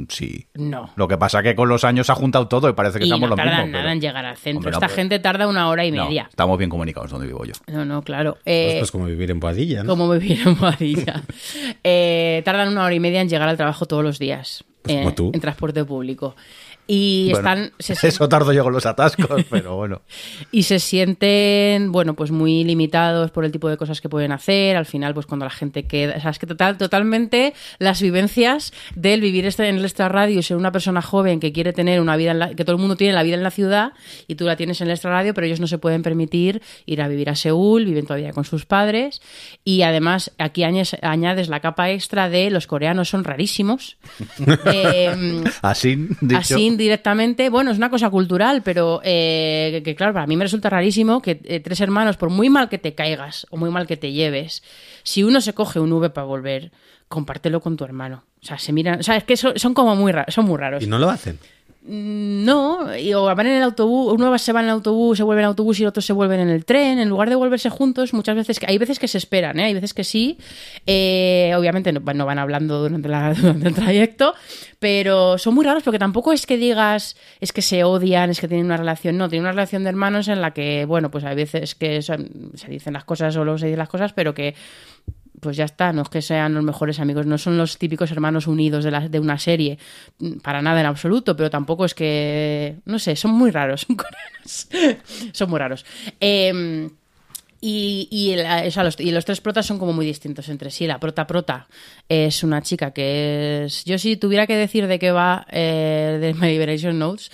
Sí. 0.07 0.48
No. 0.56 0.91
Lo 0.95 1.07
que 1.07 1.18
pasa 1.18 1.44
que 1.44 1.53
con 1.56 1.68
los 1.69 1.84
años 1.84 2.06
se 2.07 2.14
ha 2.14 2.15
juntado 2.15 2.48
todo 2.48 2.69
y 2.69 2.73
parece 2.73 2.98
que 2.99 3.06
Y 3.06 3.07
estamos 3.10 3.22
no 3.22 3.28
lo 3.30 3.36
tardan 3.36 3.57
mismo. 3.64 3.72
nada 3.73 3.84
pero- 3.84 3.91
en 3.94 4.02
llegar 4.02 4.26
al 4.26 4.38
centro. 4.38 4.60
Hombre, 4.60 4.72
no, 4.72 4.78
Esta 4.78 4.88
pero- 4.88 4.95
gente 4.95 5.19
tarda 5.19 5.48
una 5.48 5.68
hora 5.69 5.86
y 5.86 5.91
No, 5.91 6.06
media. 6.06 6.28
estamos 6.30 6.57
bien 6.57 6.69
comunicados 6.69 7.11
donde 7.11 7.28
vivo 7.28 7.44
yo. 7.45 7.53
No, 7.68 7.84
no, 7.86 8.02
claro. 8.03 8.34
Pues, 8.36 8.41
Eh, 8.45 8.76
pues 8.80 8.91
como 8.91 9.06
vivir 9.06 9.32
en 9.32 9.40
Boadilla, 9.41 9.84
¿no? 9.84 9.90
como 9.90 10.10
vivir 10.10 10.40
en 10.45 10.57
Boadilla. 10.57 11.22
Eh, 11.84 12.41
tardan 12.45 12.69
una 12.69 12.86
hora 12.86 12.94
y 12.95 12.99
media 12.99 13.22
en 13.22 13.30
llegar 13.30 13.49
al 13.49 13.57
trabajo 13.57 13.86
todos 13.86 14.03
los 14.03 14.18
días. 14.19 14.64
Pues 14.84 14.95
eh, 14.95 14.99
como 14.99 15.14
tú. 15.14 15.32
En 15.34 15.40
transporte 15.41 15.84
público. 15.86 16.36
Y 16.93 17.30
Bueno, 17.31 17.38
están. 17.38 17.72
se- 17.80 17.93
Eso 18.09 18.27
tardo 18.27 18.51
yo 18.51 18.65
con 18.65 18.73
los 18.73 18.85
atascos, 18.85 19.45
pero 19.49 19.77
bueno. 19.77 20.01
y 20.51 20.63
se 20.63 20.77
sienten, 20.80 21.89
bueno, 21.93 22.15
pues 22.15 22.31
muy 22.31 22.65
limitados 22.65 23.31
por 23.31 23.45
el 23.45 23.51
tipo 23.53 23.69
de 23.69 23.77
cosas 23.77 24.01
que 24.01 24.09
pueden 24.09 24.34
hacer. 24.34 24.76
Al 24.76 24.85
final, 24.85 25.13
pues 25.13 25.26
cuando 25.26 25.45
la 25.45 25.51
gente 25.51 25.84
queda. 25.88 26.15
O 26.18 26.19
sea, 26.19 26.31
es 26.31 26.39
que 26.39 26.47
total, 26.47 26.77
totalmente 26.77 27.53
las 27.80 28.01
vivencias 28.01 28.73
del 28.93 29.22
vivir 29.22 29.45
este, 29.45 29.69
en 29.69 29.77
el 29.77 29.85
extra 29.85 30.09
radio 30.09 30.38
y 30.39 30.43
ser 30.43 30.57
una 30.57 30.73
persona 30.73 31.01
joven 31.01 31.39
que 31.39 31.53
quiere 31.53 31.72
tener 31.72 32.01
una 32.01 32.18
vida 32.18 32.31
en 32.31 32.39
la, 32.39 32.49
que 32.55 32.65
todo 32.65 32.76
el 32.76 32.81
mundo 32.81 32.97
tiene 32.97 33.13
la 33.13 33.23
vida 33.23 33.35
en 33.35 33.43
la 33.43 33.51
ciudad 33.51 33.93
y 34.27 34.35
tú 34.35 34.43
la 34.43 34.57
tienes 34.57 34.81
en 34.81 34.88
el 34.88 34.91
extra 34.91 35.11
radio, 35.11 35.34
pero 35.34 35.47
ellos 35.47 35.61
no 35.61 35.68
se 35.68 35.77
pueden 35.77 36.03
permitir 36.03 36.61
ir 36.85 37.01
a 37.01 37.07
vivir 37.07 37.30
a 37.30 37.35
Seúl, 37.35 37.85
viven 37.85 38.05
todavía 38.05 38.34
con 38.34 38.43
sus 38.43 38.65
padres. 38.65 39.22
Y 39.63 39.84
además, 39.84 40.31
aquí 40.38 40.65
añades, 40.65 40.97
añades 41.01 41.47
la 41.47 41.61
capa 41.61 41.89
extra 41.91 42.27
de 42.27 42.49
los 42.49 42.68
coreanos 42.68 43.07
son 43.07 43.23
rarísimos. 43.23 43.95
Em, 44.65 45.43
Así, 45.61 45.95
dicho. 46.19 46.38
Así 46.39 46.81
directamente, 46.82 47.49
bueno, 47.49 47.72
es 47.72 47.78
una 47.78 47.90
cosa 47.90 48.10
cultural, 48.10 48.62
pero 48.64 48.99
eh, 49.03 49.82
que, 49.86 49.95
claro, 49.95 50.14
para 50.14 50.28
mí 50.28 50.36
me 50.36 50.44
resulta 50.44 50.70
rarísimo 50.70 51.22
que 51.22 51.40
eh, 51.44 51.60
tres 51.60 51.80
hermanos, 51.80 52.18
por 52.18 52.30
muy 52.30 52.49
mal 52.49 52.68
que 52.68 52.78
te 52.78 52.94
caigas 52.94 53.48
o 53.49 53.58
muy 53.58 53.70
mal 53.70 53.88
que 53.88 53.98
te 53.98 54.12
lleves, 54.12 54.64
si 55.03 55.24
uno 55.24 55.40
se 55.41 55.53
coge 55.53 55.80
un 55.80 55.94
V 55.94 56.10
para 56.10 56.26
volver, 56.26 56.72
compártelo 57.08 57.62
con 57.62 57.78
tu 57.78 57.84
hermano. 57.84 58.26
O 58.41 58.45
sea, 58.45 58.58
se 58.58 58.74
miran, 58.74 58.99
o 58.99 59.03
sea, 59.03 59.16
es 59.16 59.24
que 59.24 59.38
son, 59.38 59.58
son 59.58 59.74
como 59.74 59.95
muy 59.95 60.12
raros, 60.12 60.34
son 60.34 60.45
muy 60.45 60.58
raros. 60.58 60.84
Y 60.84 60.88
no 60.88 60.98
lo 60.99 61.10
hacen. 61.10 61.40
Mm, 61.84 62.45
No, 62.45 62.82
o 63.16 63.36
van 63.36 63.48
en 63.48 63.53
el 63.53 63.64
autobús, 63.64 64.14
uno 64.14 64.38
se 64.38 64.53
va 64.53 64.60
en 64.60 64.66
el 64.68 64.72
autobús, 64.72 65.18
se 65.18 65.24
vuelve 65.24 65.41
en 65.41 65.45
el 65.45 65.49
autobús 65.49 65.80
y 65.80 65.86
otros 65.86 66.06
se 66.06 66.14
vuelven 66.14 66.40
en 66.41 66.49
el 66.49 66.64
tren. 66.64 66.99
En 66.99 67.10
lugar 67.10 67.30
de 67.30 67.36
volverse 67.36 67.70
juntos, 67.72 68.14
muchas 68.14 68.36
veces, 68.36 68.60
hay 68.68 68.78
veces 68.78 68.99
que 68.99 69.08
se 69.08 69.18
esperan, 69.18 69.60
¿eh? 69.60 69.64
hay 69.66 69.74
veces 69.74 69.94
que 69.95 70.03
sí. 70.03 70.38
Eh, 70.86 71.52
obviamente 71.58 71.91
no, 71.91 72.02
van 72.02 72.40
hablando 72.40 72.80
durante, 72.82 73.08
durante 73.41 73.68
el 73.68 73.74
trayecto, 73.74 74.34
pero 74.80 75.38
son 75.40 75.56
muy 75.56 75.66
raros 75.66 75.82
porque 75.84 75.98
tampoco 75.99 76.34
es 76.34 76.45
que 76.45 76.58
digas, 76.58 77.16
es 77.40 77.52
que 77.52 77.62
se 77.64 77.84
odian, 77.84 78.30
es 78.30 78.40
que 78.40 78.48
tienen 78.48 78.68
una 78.68 78.78
relación. 78.78 79.18
No, 79.18 79.28
tienen 79.28 79.45
una 79.45 79.52
relación 79.53 79.84
de 79.84 79.90
hermanos 79.90 80.28
en 80.28 80.41
la 80.41 80.52
que, 80.52 80.86
bueno, 80.86 81.10
pues 81.10 81.24
hay 81.24 81.36
veces 81.36 81.74
que 81.74 82.02
son- 82.03 82.52
se 82.56 82.70
dicen 82.70 82.94
las 82.94 83.06
cosas 83.06 83.36
o 83.38 83.44
luego 83.44 83.58
se 83.58 83.66
dicen 83.66 83.80
las 83.80 83.90
cosas, 83.90 84.14
pero 84.14 84.34
que 84.36 84.53
pues 85.41 85.57
ya 85.57 85.65
está, 85.65 85.91
no 85.91 86.03
es 86.03 86.09
que 86.09 86.22
sean 86.22 86.53
los 86.53 86.63
mejores 86.63 86.99
amigos, 86.99 87.26
no 87.26 87.38
son 87.38 87.57
los 87.57 87.77
típicos 87.77 88.11
hermanos 88.11 88.47
unidos 88.47 88.85
de, 88.85 89.19
una 89.19 89.38
serie, 89.38 89.77
mm, 90.19 90.38
para 90.38 90.61
nada 90.61 90.80
en 90.80 90.85
absoluto, 90.85 91.35
pero 91.35 91.49
tampoco 91.49 91.84
es 91.84 91.93
que, 91.93 92.77
no 92.85 92.99
sé, 92.99 93.18
son 93.18 93.31
muy 93.31 93.51
raros, 93.51 93.85
son 94.45 94.97
son 95.34 95.49
muy 95.49 95.59
raros. 95.59 95.85
Eh, 96.22 96.89
y, 97.63 98.07
y 98.09 99.11
los 99.11 99.26
tres 99.26 99.39
protas 99.39 99.68
son 99.68 99.77
como 99.77 99.93
muy 99.93 100.05
distintos 100.05 100.49
entre 100.49 100.72
sí. 100.72 100.88
La 100.88 100.99
prota 100.99 101.27
prota 101.27 101.68
es 102.09 102.43
una 102.43 102.63
chica 102.63 102.91
que 102.91 103.65
es... 103.65 103.85
Yo 103.85 103.99
si 103.99 104.18
tuviera 104.18 104.47
que 104.47 104.55
decir 104.55 104.88
de 104.88 104.97
qué 104.97 105.11
va 105.11 105.45
eh, 105.51 106.18
de 106.19 106.34
My 106.34 106.47
Liberation 106.47 106.97
Notes, 106.97 107.31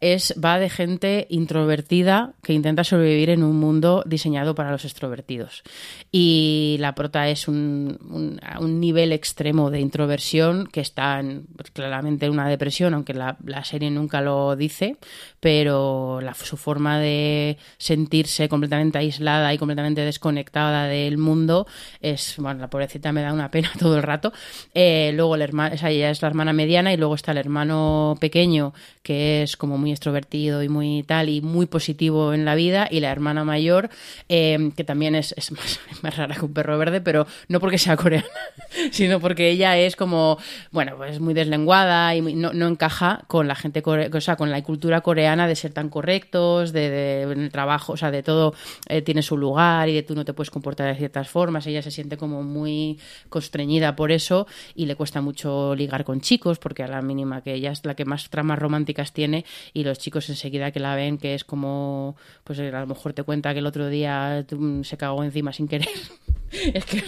es 0.00 0.34
va 0.42 0.58
de 0.58 0.70
gente 0.70 1.26
introvertida 1.30 2.32
que 2.42 2.52
intenta 2.52 2.84
sobrevivir 2.84 3.30
en 3.30 3.42
un 3.42 3.56
mundo 3.58 4.02
diseñado 4.06 4.54
para 4.54 4.70
los 4.70 4.84
extrovertidos. 4.84 5.62
Y 6.10 6.76
la 6.80 6.94
prota 6.94 7.28
es 7.28 7.48
un, 7.48 7.98
un- 8.10 8.80
nivel 8.80 9.12
extremo 9.12 9.70
de 9.70 9.80
introversión 9.80 10.66
que 10.66 10.80
está 10.80 11.20
en, 11.20 11.46
pues, 11.56 11.70
claramente 11.70 12.26
en 12.26 12.32
una 12.32 12.48
depresión, 12.48 12.94
aunque 12.94 13.14
la, 13.14 13.36
la 13.44 13.62
serie 13.64 13.90
nunca 13.90 14.20
lo 14.20 14.56
dice, 14.56 14.96
pero 15.40 16.20
la- 16.22 16.34
su 16.34 16.56
forma 16.56 16.98
de 16.98 17.56
sentirse 17.78 18.48
completamente 18.48 18.98
aislada 18.98 19.52
y 19.54 19.58
completamente 19.58 20.02
desconectada 20.02 20.84
del 20.86 21.18
mundo 21.18 21.66
es, 22.00 22.34
bueno, 22.38 22.60
la 22.60 22.68
pobrecita 22.70 23.10
me 23.12 23.22
da 23.22 23.32
una 23.32 23.50
pena 23.50 23.70
todo 23.78 23.96
el 23.96 24.02
rato. 24.02 24.32
Eh, 24.74 25.12
luego 25.14 25.34
el 25.34 25.42
hermano, 25.42 25.74
esa 25.74 25.90
ella 25.90 26.10
es 26.10 26.20
la 26.22 26.28
hermana 26.28 26.52
mediana 26.52 26.92
y 26.92 26.96
luego 26.96 27.14
está 27.14 27.32
el 27.32 27.38
hermano 27.38 28.16
pequeño 28.20 28.74
que 29.02 29.42
es 29.42 29.56
como 29.56 29.78
muy 29.78 29.90
extrovertido 29.92 30.62
y 30.62 30.68
muy 30.68 31.02
tal 31.02 31.28
y 31.30 31.40
muy 31.40 31.66
positivo 31.66 32.34
en 32.34 32.44
la 32.44 32.54
vida 32.54 32.86
y 32.90 33.00
la 33.00 33.10
hermana 33.10 33.44
mayor 33.44 33.88
eh, 34.28 34.70
que 34.76 34.84
también 34.84 35.14
es, 35.14 35.32
es 35.38 35.50
más, 35.52 35.80
más 36.02 36.16
rara 36.16 36.34
que 36.34 36.44
un 36.44 36.52
perro 36.52 36.76
verde, 36.78 37.00
pero 37.00 37.26
no 37.48 37.60
porque 37.60 37.78
sea 37.78 37.96
coreana, 37.96 38.26
sino 38.90 39.20
porque 39.20 39.48
ella 39.50 39.76
es 39.78 39.96
como, 39.96 40.38
bueno, 40.70 40.96
pues 40.98 41.18
muy 41.18 41.32
deslenguada 41.34 42.14
y 42.14 42.20
muy- 42.22 42.34
no, 42.34 42.52
no 42.52 42.68
encaja 42.68 43.22
con 43.26 43.48
la 43.48 43.54
gente, 43.54 43.82
core- 43.82 44.10
o 44.14 44.20
sea, 44.20 44.36
con 44.36 44.50
la 44.50 44.62
cultura 44.62 45.00
coreana 45.00 45.29
de 45.36 45.54
ser 45.56 45.72
tan 45.72 45.88
correctos, 45.88 46.72
de, 46.72 46.90
de- 46.90 47.22
en 47.22 47.40
el 47.40 47.50
trabajo, 47.52 47.92
o 47.92 47.96
sea, 47.96 48.10
de 48.10 48.22
todo 48.22 48.54
eh, 48.88 49.02
tiene 49.02 49.22
su 49.22 49.36
lugar 49.36 49.88
y 49.88 49.94
de 49.94 50.02
tú 50.02 50.14
no 50.14 50.24
te 50.24 50.32
puedes 50.32 50.50
comportar 50.50 50.86
de 50.88 50.96
ciertas 50.96 51.28
formas. 51.28 51.66
Ella 51.66 51.82
se 51.82 51.90
siente 51.90 52.16
como 52.16 52.42
muy 52.42 52.98
constreñida 53.28 53.96
por 53.96 54.12
eso 54.12 54.46
y 54.74 54.86
le 54.86 54.96
cuesta 54.96 55.20
mucho 55.20 55.74
ligar 55.74 56.04
con 56.04 56.20
chicos 56.20 56.58
porque 56.58 56.82
a 56.82 56.88
la 56.88 57.00
mínima 57.02 57.42
que 57.42 57.54
ella 57.54 57.70
es 57.72 57.84
la 57.84 57.94
que 57.94 58.04
más 58.04 58.28
tramas 58.30 58.58
románticas 58.58 59.12
tiene 59.12 59.44
y 59.72 59.84
los 59.84 59.98
chicos 59.98 60.28
enseguida 60.28 60.70
que 60.72 60.80
la 60.80 60.94
ven 60.96 61.18
que 61.18 61.34
es 61.34 61.44
como, 61.44 62.16
pues 62.44 62.58
a 62.58 62.62
lo 62.64 62.86
mejor 62.86 63.12
te 63.12 63.22
cuenta 63.22 63.52
que 63.52 63.60
el 63.60 63.66
otro 63.66 63.88
día 63.88 64.44
mm, 64.50 64.82
se 64.82 64.96
cagó 64.96 65.22
encima 65.24 65.52
sin 65.52 65.68
querer. 65.68 65.88
es 66.74 66.84
que 66.84 67.02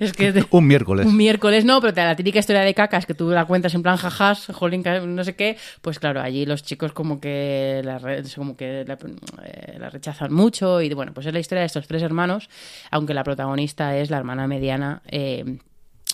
es 0.00 0.12
que 0.12 0.44
Un 0.50 0.66
miércoles. 0.66 1.06
un 1.06 1.16
miércoles 1.16 1.64
no, 1.64 1.80
pero 1.80 1.94
te- 1.94 2.02
la 2.04 2.14
típica 2.14 2.38
historia 2.38 2.60
de 2.62 2.74
cacas 2.74 3.06
que 3.06 3.14
tú 3.14 3.30
la 3.30 3.46
cuentas 3.46 3.74
en 3.74 3.82
plan 3.82 3.96
jajas, 3.96 4.46
jolín, 4.52 4.82
no 5.06 5.24
sé 5.24 5.34
qué, 5.34 5.56
pues 5.80 5.98
claro, 5.98 6.20
allí 6.20 6.44
los 6.44 6.62
chicos 6.62 6.92
como 6.92 7.18
que 7.20 7.61
la, 7.84 8.00
como 8.36 8.56
que 8.56 8.84
la, 8.86 8.98
eh, 9.44 9.76
la 9.78 9.90
rechazan 9.90 10.32
mucho 10.32 10.80
y 10.80 10.92
bueno, 10.94 11.12
pues 11.14 11.26
es 11.26 11.32
la 11.32 11.40
historia 11.40 11.60
de 11.60 11.66
estos 11.66 11.86
tres 11.86 12.02
hermanos, 12.02 12.48
aunque 12.90 13.14
la 13.14 13.24
protagonista 13.24 13.96
es 13.96 14.10
la 14.10 14.18
hermana 14.18 14.46
mediana 14.46 15.02
eh, 15.06 15.58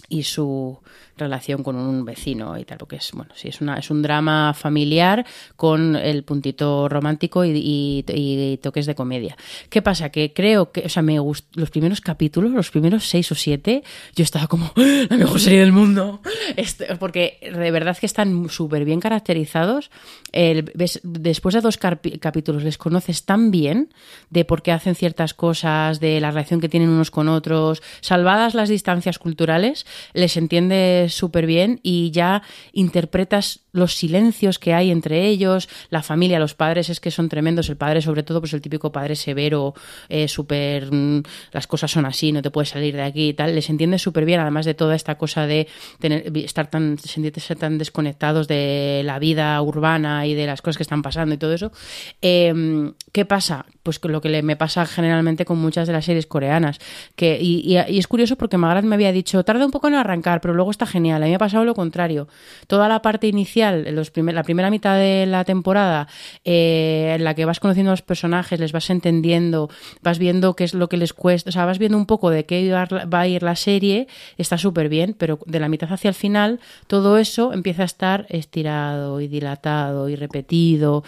y 0.08 0.22
su 0.22 0.78
relación 1.16 1.62
con 1.64 1.74
un 1.76 2.04
vecino 2.04 2.56
y 2.58 2.64
tal, 2.64 2.78
porque 2.78 2.96
es, 2.96 3.10
bueno, 3.12 3.32
sí, 3.34 3.48
es, 3.48 3.60
una, 3.60 3.76
es 3.76 3.90
un 3.90 4.02
drama 4.02 4.54
familiar 4.54 5.26
con 5.56 5.96
el 5.96 6.22
puntito 6.22 6.88
romántico 6.88 7.44
y, 7.44 7.50
y- 7.56 8.04
y 8.06 8.56
toques 8.58 8.86
de 8.86 8.94
comedia. 8.94 9.36
¿Qué 9.68 9.82
pasa? 9.82 10.10
Que 10.10 10.32
creo 10.32 10.70
que, 10.70 10.82
o 10.86 10.88
sea, 10.88 11.02
me 11.02 11.18
gust- 11.20 11.46
los 11.54 11.70
primeros 11.70 12.00
capítulos, 12.00 12.52
los 12.52 12.70
primeros 12.70 13.04
seis 13.08 13.30
o 13.32 13.34
siete, 13.34 13.82
yo 14.14 14.22
estaba 14.22 14.46
como, 14.46 14.72
¡Ah! 14.76 15.06
la 15.10 15.16
mejor 15.16 15.40
serie 15.40 15.58
del 15.60 15.72
mundo, 15.72 16.20
Este- 16.56 16.94
porque 16.96 17.38
de 17.42 17.70
verdad 17.72 17.98
que 17.98 18.06
están 18.06 18.48
súper 18.48 18.84
bien 18.84 19.00
caracterizados. 19.00 19.90
El- 20.32 20.70
ves- 20.74 21.00
después 21.02 21.54
de 21.54 21.60
dos 21.60 21.78
capítulos 21.78 22.62
les 22.62 22.78
conoces 22.78 23.24
tan 23.24 23.50
bien 23.50 23.92
de 24.30 24.44
por 24.44 24.62
qué 24.62 24.70
hacen 24.72 24.94
ciertas 24.94 25.34
cosas, 25.34 25.98
de 26.00 26.20
la 26.20 26.30
relación 26.30 26.60
que 26.60 26.68
tienen 26.68 26.88
unos 26.90 27.10
con 27.10 27.28
otros, 27.28 27.82
salvadas 28.00 28.54
las 28.54 28.68
distancias 28.68 29.18
culturales, 29.18 29.84
les 30.12 30.36
entiendes 30.36 31.14
súper 31.14 31.46
bien 31.46 31.80
y 31.82 32.10
ya 32.10 32.42
interpretas 32.72 33.60
los 33.72 33.94
silencios 33.94 34.58
que 34.58 34.74
hay 34.74 34.90
entre 34.90 35.26
ellos, 35.26 35.68
la 35.90 36.02
familia, 36.02 36.38
los 36.38 36.54
padres 36.54 36.90
es 36.90 37.00
que 37.00 37.10
son 37.10 37.28
tremendos, 37.28 37.68
el 37.68 37.76
padre 37.76 38.02
sobre 38.02 38.22
todo, 38.22 38.40
pues 38.40 38.52
el 38.52 38.60
típico 38.60 38.92
padre 38.92 39.16
severo, 39.16 39.74
eh, 40.08 40.28
súper, 40.28 40.92
mm, 40.92 41.22
las 41.52 41.66
cosas 41.66 41.90
son 41.90 42.06
así, 42.06 42.32
no 42.32 42.42
te 42.42 42.50
puedes 42.50 42.70
salir 42.70 42.94
de 42.94 43.02
aquí 43.02 43.28
y 43.28 43.34
tal, 43.34 43.54
les 43.54 43.70
entiendes 43.70 44.02
súper 44.02 44.24
bien, 44.24 44.40
además 44.40 44.66
de 44.66 44.74
toda 44.74 44.94
esta 44.94 45.16
cosa 45.16 45.46
de 45.46 45.68
tener, 46.00 46.36
estar 46.36 46.68
tan, 46.70 46.98
sentirse 46.98 47.56
tan 47.56 47.78
desconectados 47.78 48.48
de 48.48 49.02
la 49.04 49.18
vida 49.18 49.60
urbana 49.62 50.26
y 50.26 50.34
de 50.34 50.46
las 50.46 50.62
cosas 50.62 50.76
que 50.76 50.82
están 50.82 51.02
pasando 51.02 51.34
y 51.34 51.38
todo 51.38 51.52
eso. 51.52 51.72
Eh, 52.20 52.92
¿Qué 53.12 53.24
pasa? 53.24 53.66
Pues 53.88 54.04
lo 54.04 54.20
que 54.20 54.28
le- 54.28 54.42
me 54.42 54.54
pasa 54.54 54.84
generalmente 54.84 55.46
con 55.46 55.56
muchas 55.56 55.86
de 55.86 55.94
las 55.94 56.04
series 56.04 56.26
coreanas, 56.26 56.78
que, 57.16 57.38
y, 57.40 57.74
es 57.78 58.06
curioso 58.06 58.36
porque 58.36 58.58
Magarat 58.58 58.84
me 58.84 58.96
había 58.96 59.12
dicho, 59.12 59.42
tarda 59.44 59.64
un 59.64 59.70
poco 59.70 59.88
en 59.88 59.94
arrancar, 59.94 60.42
pero 60.42 60.52
luego 60.52 60.70
está 60.70 60.84
genial, 60.84 61.22
a 61.22 61.24
mí 61.24 61.30
me 61.30 61.36
ha 61.36 61.38
pasado 61.38 61.64
lo 61.64 61.74
contrario. 61.74 62.28
Toda 62.66 62.86
la 62.86 63.00
parte 63.00 63.28
inicial, 63.28 63.86
los 63.94 64.10
primer- 64.10 64.34
la 64.34 64.42
primera 64.42 64.68
mitad 64.68 64.98
de 64.98 65.24
la 65.24 65.44
temporada, 65.44 66.06
eh, 66.44 67.14
en 67.16 67.24
la 67.24 67.32
que 67.32 67.46
vas 67.46 67.60
conociendo 67.60 67.90
a 67.90 67.94
los 67.94 68.02
personajes, 68.02 68.60
les 68.60 68.72
vas 68.72 68.90
entendiendo, 68.90 69.70
vas 70.02 70.18
viendo 70.18 70.54
qué 70.54 70.64
es 70.64 70.74
lo 70.74 70.90
que 70.90 70.98
les 70.98 71.14
cuesta, 71.14 71.48
o 71.48 71.52
sea, 71.54 71.64
vas 71.64 71.78
viendo 71.78 71.96
un 71.96 72.04
poco 72.04 72.28
de 72.28 72.44
qué 72.44 72.70
va 72.70 73.20
a 73.20 73.26
ir 73.26 73.42
la 73.42 73.56
serie, 73.56 74.06
está 74.36 74.58
súper 74.58 74.90
bien, 74.90 75.14
pero 75.16 75.38
de 75.46 75.60
la 75.60 75.70
mitad 75.70 75.90
hacia 75.90 76.10
el 76.10 76.14
final, 76.14 76.60
todo 76.88 77.16
eso 77.16 77.54
empieza 77.54 77.82
a 77.82 77.86
estar 77.86 78.26
estirado 78.28 79.22
y 79.22 79.28
dilatado 79.28 80.10
y 80.10 80.16
repetido 80.16 81.04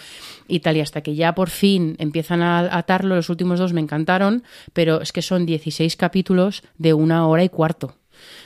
y 0.47 0.61
tal, 0.61 0.77
y 0.77 0.81
hasta 0.81 1.01
que 1.01 1.13
ya 1.13 1.35
por 1.35 1.51
fin 1.51 1.95
empiezan 1.99 2.41
a, 2.41 2.61
atarlo, 2.77 3.15
los 3.15 3.29
últimos 3.29 3.59
dos 3.59 3.73
me 3.73 3.81
encantaron, 3.81 4.43
pero 4.73 5.01
es 5.01 5.11
que 5.11 5.21
son 5.21 5.45
16 5.45 5.95
capítulos 5.95 6.63
de 6.77 6.93
una 6.93 7.27
hora 7.27 7.43
y 7.43 7.49
cuarto. 7.49 7.95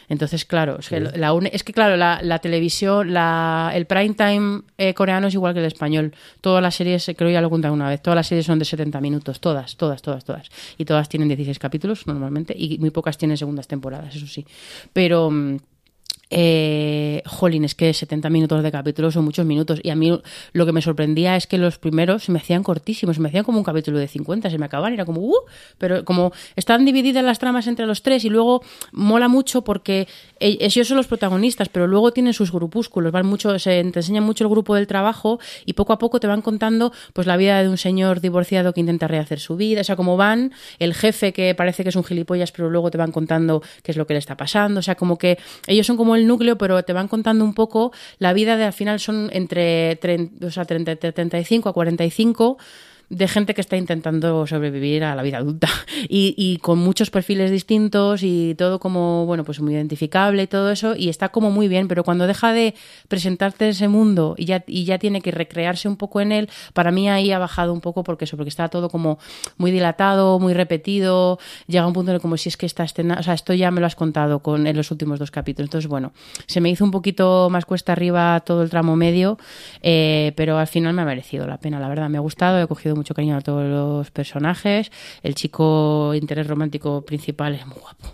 Entonces, 0.08 0.46
claro, 0.46 0.78
es 0.80 0.90
que, 0.90 1.00
la, 1.00 1.38
es 1.52 1.64
que, 1.64 1.74
claro, 1.74 1.98
la, 1.98 2.20
la 2.22 2.40
televisión, 2.40 3.14
la, 3.14 3.72
el 3.74 3.86
prime 3.86 4.14
time 4.14 4.62
eh, 4.78 4.94
coreano 4.94 5.28
es 5.28 5.34
igual 5.34 5.54
que 5.54 5.60
el 5.60 5.66
español. 5.66 6.14
Todas 6.42 6.62
las 6.62 6.76
series, 6.76 7.08
eh, 7.10 7.16
creo 7.16 7.30
ya 7.30 7.42
lo 7.42 7.48
he 7.48 7.50
contado 7.50 7.74
una 7.74 7.90
vez, 7.90 8.02
todas 8.02 8.16
las 8.16 8.28
series 8.28 8.46
son 8.46 8.60
de 8.60 8.66
70 8.66 9.02
minutos, 9.02 9.40
todas, 9.40 9.76
todas, 9.76 10.02
todas, 10.02 10.24
todas. 10.24 10.50
Y 10.78 10.86
todas 10.86 11.10
tienen 11.10 11.28
16 11.28 11.60
capítulos 11.60 12.08
normalmente 12.08 12.54
y 12.58 12.78
muy 12.78 12.92
pocas 12.92 13.18
tienen 13.18 13.38
segundas 13.38 13.68
temporadas, 13.68 14.16
eso 14.16 14.28
sí. 14.28 14.46
Pero... 14.94 15.32
eh, 16.30 17.22
jolín, 17.26 17.66
es 17.66 17.76
que 17.76 17.94
70 17.94 18.30
minutos 18.30 18.64
de 18.64 18.72
capítulo 18.72 19.12
son 19.12 19.26
muchos 19.26 19.46
minutos. 19.46 19.80
Y 19.84 19.90
a 19.90 19.96
mí 19.96 20.20
lo 20.54 20.66
que 20.66 20.72
me 20.72 20.82
sorprendía 20.82 21.36
es 21.36 21.48
que 21.48 21.58
los 21.58 21.78
primeros 21.78 22.24
se 22.24 22.32
me 22.32 22.40
hacían 22.40 22.64
cortísimos, 22.64 23.16
se 23.16 23.22
me 23.22 23.30
hacían 23.30 23.44
como 23.44 23.58
un 23.58 23.64
capítulo 23.64 24.00
de 24.00 24.08
50, 24.08 24.50
se 24.50 24.58
me 24.58 24.66
acababan 24.66 24.94
era 24.94 25.06
como, 25.06 25.22
uh, 25.22 25.36
pero 25.78 26.04
como 26.06 26.32
están 26.56 26.86
divididas 26.86 27.24
las 27.24 27.40
tramas 27.40 27.68
entre 27.68 27.86
los 27.86 28.02
tres 28.02 28.26
y 28.26 28.30
luego 28.30 28.64
mola 28.92 29.28
mucho 29.28 29.64
porque 29.64 30.08
e- 30.40 30.58
ellos 30.62 30.88
son 30.88 30.98
los 30.98 31.08
protagonistas, 31.08 31.70
pero 31.70 31.88
luego 31.88 32.12
tienen 32.12 32.34
sus 32.34 32.52
grupúsculos, 32.52 33.12
van 33.12 33.26
mucho, 33.26 33.58
se 33.60 33.84
te 33.84 34.00
enseñan 34.00 34.24
mucho 34.24 34.44
el 34.44 34.50
grupo 34.50 34.76
del 34.76 34.88
trabajo 34.88 35.40
y 35.66 35.74
poco 35.74 35.94
a 35.94 35.98
poco 35.98 36.20
te 36.20 36.28
van 36.28 36.42
contando 36.42 36.92
pues 37.14 37.28
la 37.28 37.38
vida 37.38 37.62
de 37.62 37.70
un 37.70 37.78
señor 37.78 38.22
divorciado 38.22 38.74
que 38.74 38.80
intenta 38.80 39.08
rehacer 39.08 39.40
su 39.40 39.56
vida, 39.56 39.82
o 39.82 39.84
sea, 39.84 39.96
como 39.96 40.18
van, 40.18 40.54
el 40.80 40.94
jefe 40.94 41.34
que 41.34 41.54
parece 41.56 41.84
que 41.84 41.90
es 41.90 41.96
un 41.96 42.04
gilipollas, 42.04 42.52
pero 42.52 42.70
luego 42.70 42.90
te 42.92 42.98
van 42.98 43.12
contando 43.12 43.62
qué 43.84 43.92
es 43.92 43.98
lo 43.98 44.08
que 44.08 44.14
le 44.14 44.20
está 44.20 44.36
pasando, 44.36 44.80
o 44.80 44.84
sea, 44.84 44.96
como 44.96 45.18
que 45.18 45.38
ellos 45.68 45.86
son 45.86 45.98
como 45.98 46.15
el 46.16 46.28
núcleo, 46.28 46.58
pero 46.58 46.84
te 46.84 46.94
van 46.94 47.08
contando 47.08 47.44
un 47.46 47.54
poco 47.54 47.92
la 48.20 48.34
vida 48.34 48.58
de 48.58 48.64
al 48.66 48.74
final 48.74 49.00
son 49.00 49.30
entre 49.34 50.00
tren- 50.00 50.32
o 50.44 50.50
sea, 50.52 50.66
30, 50.66 50.96
35 50.96 51.70
a 51.70 51.74
45 51.74 52.58
de 53.10 53.28
gente 53.28 53.54
que 53.54 53.62
está 53.62 53.78
intentando 53.78 54.48
sobrevivir 54.48 55.04
a 55.04 55.16
la 55.16 55.24
vida 55.24 55.38
adulta. 55.38 55.68
Y, 56.08 56.36
y 56.38 56.58
con 56.58 56.78
muchos 56.78 57.10
perfiles 57.10 57.50
distintos 57.50 58.22
y 58.22 58.54
todo 58.56 58.80
como, 58.80 59.26
bueno, 59.26 59.44
pues 59.44 59.60
muy 59.60 59.74
identificable 59.74 60.44
y 60.44 60.48
todo 60.48 60.70
eso 60.70 60.96
y 60.96 61.10
está 61.10 61.30
como 61.30 61.52
muy 61.52 61.68
bien, 61.68 61.88
pero 61.88 62.04
cuando 62.04 62.28
deja 62.28 62.54
de 62.54 62.76
presentarte 63.08 63.70
ese 63.70 63.88
mundo 63.88 64.36
y 64.38 64.46
ya, 64.46 64.64
y 64.68 64.86
ya 64.86 65.00
tiene 65.00 65.22
que 65.22 65.32
recrearse 65.32 65.88
un 65.88 65.98
poco 65.98 66.22
en 66.22 66.32
él, 66.32 66.50
para 66.74 66.92
mí 66.92 67.10
ahí 67.10 67.32
ha 67.32 67.40
bajado 67.40 67.74
un 67.74 67.82
poco 67.82 68.04
porque 68.04 68.26
eso, 68.26 68.38
porque 68.38 68.50
está 68.50 68.68
todo 68.70 68.90
como 68.90 69.20
muy 69.58 69.72
dilatado, 69.72 70.40
muy 70.40 70.54
repetido, 70.54 71.40
llega 71.68 71.88
un 71.88 71.94
punto 71.94 72.12
en 72.12 72.16
el 72.16 72.22
como 72.22 72.38
si 72.38 72.50
es 72.50 72.58
que 72.58 72.66
esta 72.66 72.84
escena, 72.84 73.18
o 73.20 73.24
sea, 73.24 73.34
esto 73.34 73.54
ya 73.54 73.72
me 73.72 73.80
lo 73.82 73.88
has 73.88 73.96
contado 73.96 74.40
con, 74.40 74.68
en 74.68 74.76
los 74.76 74.92
últimos 74.92 75.20
dos 75.20 75.32
capítulos, 75.32 75.68
entonces 75.68 75.90
bueno, 75.90 76.14
se 76.48 76.62
me 76.62 76.70
hizo 76.70 76.84
un 76.84 76.92
poquito 76.92 77.50
más 77.50 77.66
cuesta 77.66 77.94
arriba 77.94 78.42
todo 78.46 78.64
el 78.64 78.70
tramo 78.70 78.96
medio, 78.96 79.38
eh, 79.82 80.34
pero 80.36 80.58
al 80.58 80.68
final 80.68 80.94
me 80.94 81.02
ha 81.02 81.06
merecido 81.06 81.48
la 81.48 81.58
pena, 81.58 81.80
la 81.80 81.88
verdad, 81.88 82.10
me 82.10 82.18
ha 82.18 82.22
gustado, 82.22 82.62
he 82.62 82.68
cogido 82.68 82.95
mucho 82.96 83.14
cariño 83.14 83.38
a 83.38 83.42
todos 83.42 83.66
los 83.66 84.12
personajes, 84.12 84.92
el 85.24 85.36
chico 85.36 86.14
interés 86.16 86.48
romántico 86.48 87.04
principal 87.04 87.56
es 87.56 87.66
muy 87.66 87.78
guapo, 87.80 88.14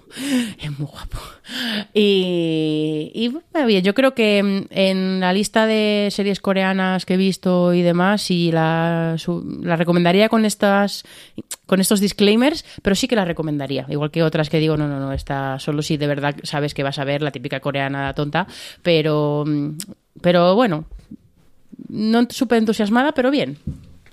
es 0.60 0.80
muy 0.80 0.88
guapo. 0.88 1.18
Y, 1.94 3.12
y 3.14 3.34
bien, 3.66 3.84
yo 3.84 3.94
creo 3.94 4.14
que 4.14 4.66
en 4.70 5.20
la 5.20 5.34
lista 5.34 5.66
de 5.66 6.10
series 6.12 6.40
coreanas 6.40 7.06
que 7.06 7.16
he 7.16 7.18
visto 7.18 7.74
y 7.74 7.82
demás, 7.82 8.22
sí 8.22 8.52
la, 8.52 9.16
recomendaría 9.64 10.30
con 10.30 10.46
estas 10.46 11.04
con 11.66 11.80
estos 11.80 12.00
disclaimers, 12.00 12.66
pero 12.82 12.96
sí 12.96 13.08
que 13.08 13.16
la 13.16 13.26
recomendaría. 13.26 13.86
Igual 13.90 14.12
que 14.12 14.24
otras 14.24 14.50
que 14.50 14.60
digo, 14.60 14.76
no, 14.78 14.88
no, 14.88 15.00
no, 15.00 15.14
esta 15.14 15.60
solo 15.60 15.82
si 15.82 15.98
de 15.98 16.08
verdad 16.08 16.36
sabes 16.44 16.74
que 16.74 16.84
vas 16.84 17.00
a 17.00 17.06
ver 17.06 17.22
la 17.22 17.32
típica 17.32 17.60
coreana 17.60 18.14
tonta, 18.14 18.48
pero, 18.84 19.46
pero 20.22 20.56
bueno, 20.56 20.86
no 21.90 22.28
súper 22.30 22.60
entusiasmada, 22.60 23.14
pero 23.14 23.32
bien. 23.32 23.58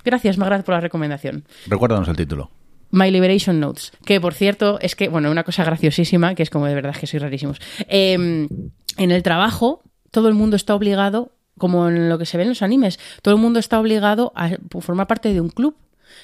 Gracias, 0.08 0.38
Magrat, 0.38 0.64
por 0.64 0.74
la 0.74 0.80
recomendación. 0.80 1.44
Recuérdanos 1.66 2.08
el 2.08 2.16
título. 2.16 2.50
My 2.90 3.10
Liberation 3.10 3.60
Notes, 3.60 3.92
que 4.06 4.22
por 4.22 4.32
cierto 4.32 4.78
es 4.80 4.96
que, 4.96 5.10
bueno, 5.10 5.30
una 5.30 5.44
cosa 5.44 5.64
graciosísima, 5.64 6.34
que 6.34 6.42
es 6.42 6.48
como 6.48 6.64
de 6.64 6.74
verdad 6.74 6.96
que 6.96 7.06
sois 7.06 7.22
rarísimos. 7.22 7.60
Eh, 7.88 8.14
en 8.14 9.10
el 9.10 9.22
trabajo, 9.22 9.82
todo 10.10 10.28
el 10.28 10.34
mundo 10.34 10.56
está 10.56 10.74
obligado, 10.74 11.32
como 11.58 11.88
en 11.88 12.08
lo 12.08 12.16
que 12.16 12.24
se 12.24 12.38
ve 12.38 12.44
en 12.44 12.48
los 12.48 12.62
animes, 12.62 12.98
todo 13.20 13.34
el 13.34 13.40
mundo 13.40 13.58
está 13.58 13.78
obligado 13.78 14.32
a 14.34 14.50
formar 14.80 15.06
parte 15.06 15.34
de 15.34 15.42
un 15.42 15.50
club, 15.50 15.76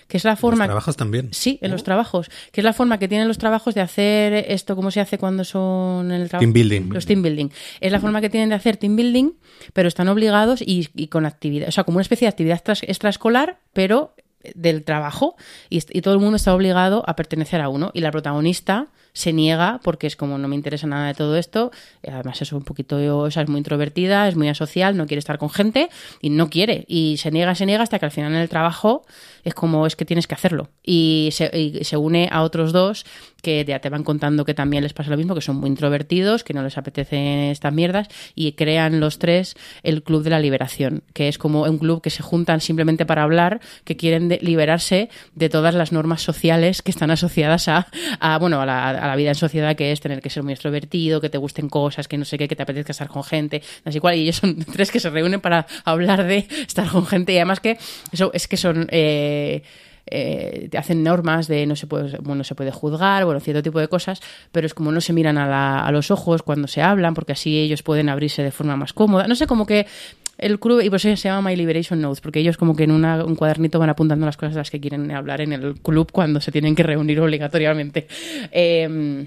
que 0.08 0.16
es 0.16 0.24
la 0.24 0.32
Los 0.32 0.40
forma... 0.40 0.64
trabajos 0.64 0.96
también. 0.96 1.28
Sí, 1.32 1.58
en 1.62 1.70
los 1.70 1.82
trabajos, 1.82 2.30
que 2.52 2.60
es 2.60 2.64
la 2.64 2.72
forma 2.72 2.98
que 2.98 3.08
tienen 3.08 3.28
los 3.28 3.38
trabajos 3.38 3.74
de 3.74 3.80
hacer 3.80 4.44
esto, 4.48 4.76
como 4.76 4.90
se 4.90 5.00
hace 5.00 5.18
cuando 5.18 5.44
son 5.44 6.12
en 6.12 6.20
el 6.20 6.28
trabajo. 6.28 6.42
Team 6.42 6.52
building. 6.52 6.92
Los 6.92 7.06
team 7.06 7.22
building. 7.22 7.48
Es 7.80 7.92
la 7.92 8.00
forma 8.00 8.20
que 8.20 8.30
tienen 8.30 8.48
de 8.48 8.54
hacer 8.54 8.76
team 8.76 8.96
building, 8.96 9.32
pero 9.72 9.88
están 9.88 10.08
obligados 10.08 10.62
y, 10.62 10.88
y 10.94 11.08
con 11.08 11.26
actividad, 11.26 11.68
o 11.68 11.72
sea, 11.72 11.84
como 11.84 11.96
una 11.96 12.02
especie 12.02 12.26
de 12.26 12.30
actividad 12.30 12.62
extraescolar, 12.82 13.58
pero 13.72 14.14
del 14.54 14.84
trabajo 14.84 15.36
y, 15.70 15.78
y 15.96 16.02
todo 16.02 16.12
el 16.12 16.20
mundo 16.20 16.36
está 16.36 16.54
obligado 16.54 17.02
a 17.06 17.16
pertenecer 17.16 17.62
a 17.62 17.70
uno 17.70 17.90
y 17.94 18.00
la 18.00 18.10
protagonista 18.10 18.88
se 19.14 19.32
niega 19.32 19.80
porque 19.82 20.06
es 20.06 20.16
como 20.16 20.36
no 20.36 20.48
me 20.48 20.56
interesa 20.56 20.86
nada 20.86 21.06
de 21.06 21.14
todo 21.14 21.36
esto 21.36 21.70
eh, 22.02 22.10
además 22.12 22.42
es 22.42 22.52
un 22.52 22.64
poquito 22.64 22.96
o 23.18 23.30
sea, 23.30 23.44
es 23.44 23.48
muy 23.48 23.58
introvertida 23.58 24.28
es 24.28 24.36
muy 24.36 24.48
asocial 24.48 24.96
no 24.96 25.06
quiere 25.06 25.20
estar 25.20 25.38
con 25.38 25.48
gente 25.50 25.88
y 26.20 26.28
no 26.30 26.50
quiere. 26.50 26.84
Y 26.88 27.16
se 27.16 27.30
niega 27.30 27.54
se 27.54 27.64
niega 27.64 27.82
hasta 27.84 27.98
que 27.98 28.04
al 28.04 28.10
final 28.10 28.32
en 28.32 28.38
el 28.40 28.48
trabajo 28.50 29.06
es 29.44 29.54
como 29.54 29.86
es 29.86 29.96
que 29.96 30.04
tienes 30.04 30.26
que 30.26 30.34
hacerlo 30.34 30.68
y 30.82 31.30
se, 31.32 31.50
y 31.56 31.84
se 31.84 31.96
une 31.96 32.28
a 32.30 32.42
otros 32.42 32.72
dos 32.72 33.06
que 33.42 33.64
ya 33.64 33.78
te 33.78 33.90
van 33.90 34.04
contando 34.04 34.44
que 34.44 34.54
también 34.54 34.82
les 34.82 34.94
pasa 34.94 35.10
lo 35.10 35.16
mismo 35.16 35.34
que 35.34 35.42
son 35.42 35.56
muy 35.56 35.68
introvertidos 35.68 36.42
que 36.44 36.54
no 36.54 36.62
les 36.62 36.76
apetecen 36.78 37.20
estas 37.50 37.72
mierdas 37.72 38.08
y 38.34 38.52
crean 38.52 39.00
los 39.00 39.18
tres 39.18 39.54
el 39.82 40.02
club 40.02 40.22
de 40.24 40.30
la 40.30 40.40
liberación 40.40 41.02
que 41.12 41.28
es 41.28 41.38
como 41.38 41.62
un 41.64 41.78
club 41.78 42.02
que 42.02 42.10
se 42.10 42.22
juntan 42.22 42.60
simplemente 42.60 43.06
para 43.06 43.22
hablar 43.22 43.60
que 43.84 43.96
quieren 43.96 44.28
de- 44.28 44.38
liberarse 44.40 45.08
de 45.34 45.48
todas 45.50 45.74
las 45.74 45.92
normas 45.92 46.22
sociales 46.22 46.82
que 46.82 46.90
están 46.90 47.10
asociadas 47.10 47.68
a, 47.68 47.86
a, 48.18 48.38
bueno 48.38 48.60
a 48.62 48.66
la, 48.66 48.88
a 49.04 49.08
la 49.08 49.16
vida 49.16 49.30
en 49.30 49.34
sociedad 49.34 49.76
que 49.76 49.92
es 49.92 50.00
tener 50.00 50.20
que 50.20 50.30
ser 50.30 50.42
muy 50.42 50.52
extrovertido 50.52 51.20
que 51.20 51.30
te 51.30 51.38
gusten 51.38 51.68
cosas 51.68 52.08
que 52.08 52.18
no 52.18 52.24
sé 52.24 52.38
qué 52.38 52.48
que 52.48 52.56
te 52.56 52.62
apetezca 52.62 52.92
estar 52.92 53.08
con 53.08 53.24
gente 53.24 53.62
así 53.84 54.00
cual 54.00 54.16
y 54.16 54.22
ellos 54.22 54.36
son 54.36 54.56
tres 54.72 54.90
que 54.90 55.00
se 55.00 55.10
reúnen 55.10 55.40
para 55.40 55.66
hablar 55.84 56.24
de 56.24 56.46
estar 56.66 56.88
con 56.88 57.06
gente 57.06 57.32
y 57.32 57.36
además 57.36 57.60
que 57.60 57.78
eso 58.12 58.30
es 58.32 58.48
que 58.48 58.56
son 58.56 58.86
eh, 58.90 59.62
eh, 60.06 60.68
te 60.70 60.76
hacen 60.76 61.02
normas 61.02 61.48
de 61.48 61.66
no 61.66 61.76
se 61.76 61.86
puede 61.86 62.18
bueno, 62.18 62.36
no 62.36 62.44
se 62.44 62.54
puede 62.54 62.70
juzgar, 62.70 63.24
bueno, 63.24 63.40
cierto 63.40 63.62
tipo 63.62 63.80
de 63.80 63.88
cosas, 63.88 64.20
pero 64.52 64.66
es 64.66 64.74
como 64.74 64.92
no 64.92 65.00
se 65.00 65.14
miran 65.14 65.38
a, 65.38 65.86
a 65.86 65.90
los 65.92 66.10
ojos 66.10 66.42
cuando 66.42 66.68
se 66.68 66.82
hablan, 66.82 67.14
porque 67.14 67.32
así 67.32 67.58
ellos 67.58 67.82
pueden 67.82 68.10
abrirse 68.10 68.42
de 68.42 68.50
forma 68.50 68.76
más 68.76 68.92
cómoda. 68.92 69.26
No 69.26 69.34
sé, 69.34 69.46
como 69.46 69.64
que 69.64 69.86
el 70.38 70.58
club, 70.58 70.80
y 70.80 70.90
por 70.90 70.96
eso 70.96 71.14
se 71.16 71.28
llama 71.28 71.50
My 71.50 71.56
Liberation 71.56 72.00
Notes, 72.00 72.20
porque 72.20 72.40
ellos 72.40 72.56
como 72.56 72.74
que 72.76 72.84
en 72.84 72.90
un 72.90 73.36
cuadernito 73.36 73.78
van 73.78 73.90
apuntando 73.90 74.26
las 74.26 74.36
cosas 74.36 74.54
de 74.54 74.60
las 74.60 74.70
que 74.70 74.80
quieren 74.80 75.10
hablar 75.10 75.40
en 75.40 75.52
el 75.52 75.74
club 75.80 76.10
cuando 76.12 76.40
se 76.40 76.52
tienen 76.52 76.74
que 76.74 76.82
reunir 76.82 77.20
obligatoriamente. 77.20 78.06
Eh, 78.52 79.26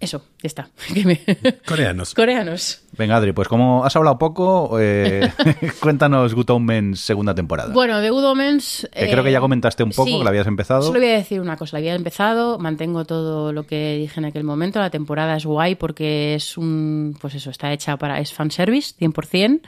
eso, 0.00 0.22
ya 0.42 0.46
está. 0.46 0.70
Coreanos. 1.66 2.14
Coreanos. 2.14 2.82
Venga, 2.96 3.16
Adri, 3.16 3.32
pues 3.32 3.48
como 3.48 3.84
has 3.84 3.94
hablado 3.94 4.16
poco, 4.18 4.78
eh, 4.80 5.30
cuéntanos 5.80 6.34
Good 6.34 6.50
Omens 6.50 7.00
segunda 7.00 7.34
temporada. 7.34 7.74
Bueno, 7.74 8.00
de 8.00 8.08
Good 8.08 8.24
Omens... 8.24 8.88
Que 8.92 9.10
creo 9.10 9.22
que 9.22 9.30
ya 9.30 9.40
comentaste 9.40 9.82
un 9.82 9.90
poco, 9.90 10.08
sí. 10.08 10.16
que 10.16 10.24
la 10.24 10.30
habías 10.30 10.46
empezado. 10.46 10.82
Solo 10.82 11.00
voy 11.00 11.10
a 11.10 11.16
decir 11.16 11.38
una 11.38 11.58
cosa. 11.58 11.76
La 11.76 11.80
había 11.80 11.94
empezado, 11.94 12.58
mantengo 12.58 13.04
todo 13.04 13.52
lo 13.52 13.66
que 13.66 13.98
dije 13.98 14.20
en 14.20 14.24
aquel 14.24 14.42
momento. 14.42 14.78
La 14.78 14.88
temporada 14.88 15.36
es 15.36 15.44
guay 15.44 15.74
porque 15.74 16.34
es 16.34 16.56
un... 16.56 17.14
Pues 17.20 17.34
eso, 17.34 17.50
está 17.50 17.70
hecha 17.70 17.98
para... 17.98 18.20
Es 18.20 18.32
fanservice, 18.32 18.94
100%. 18.98 19.60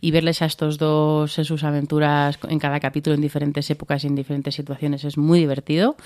Y 0.00 0.10
verles 0.12 0.40
a 0.40 0.46
estos 0.46 0.78
dos 0.78 1.38
en 1.38 1.44
sus 1.44 1.62
aventuras 1.62 2.38
en 2.48 2.58
cada 2.58 2.80
capítulo, 2.80 3.14
en 3.14 3.20
diferentes 3.20 3.68
épocas 3.68 4.02
y 4.04 4.06
en 4.06 4.14
diferentes 4.14 4.54
situaciones, 4.54 5.04
es 5.04 5.18
muy 5.18 5.40
divertido. 5.40 5.96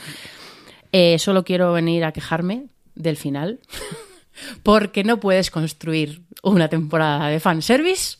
Eh, 0.90 1.18
solo 1.20 1.44
quiero 1.44 1.72
venir 1.72 2.04
a 2.04 2.12
quejarme 2.12 2.66
del 2.98 3.16
final. 3.16 3.60
porque 4.62 5.02
no 5.04 5.18
puedes 5.18 5.50
construir 5.50 6.22
una 6.42 6.68
temporada 6.68 7.28
de 7.28 7.40
fanservice 7.40 8.18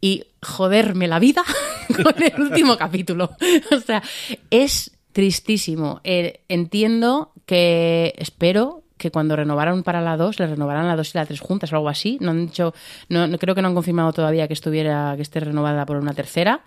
y 0.00 0.24
joderme 0.42 1.08
la 1.08 1.18
vida 1.18 1.42
con 2.02 2.22
el 2.22 2.40
último 2.40 2.76
capítulo. 2.76 3.30
O 3.74 3.80
sea, 3.80 4.02
es 4.50 4.90
tristísimo. 5.12 6.00
Eh, 6.04 6.40
entiendo 6.48 7.32
que 7.46 8.14
espero 8.18 8.82
que 8.98 9.10
cuando 9.10 9.36
renovaron 9.36 9.82
para 9.84 10.00
la 10.00 10.16
2, 10.16 10.38
le 10.40 10.46
renovarán 10.48 10.86
la 10.88 10.96
2 10.96 11.14
y 11.14 11.18
la 11.18 11.24
3 11.26 11.40
juntas 11.40 11.72
o 11.72 11.76
algo 11.76 11.88
así. 11.88 12.18
No 12.20 12.32
han 12.32 12.46
dicho, 12.46 12.74
no, 13.08 13.26
no- 13.26 13.38
creo 13.38 13.54
que 13.54 13.62
no 13.62 13.68
han 13.68 13.74
confirmado 13.74 14.12
todavía 14.12 14.48
que 14.48 14.54
estuviera, 14.54 15.14
que 15.16 15.22
esté 15.22 15.40
renovada 15.40 15.86
por 15.86 15.96
una 15.96 16.12
tercera. 16.14 16.64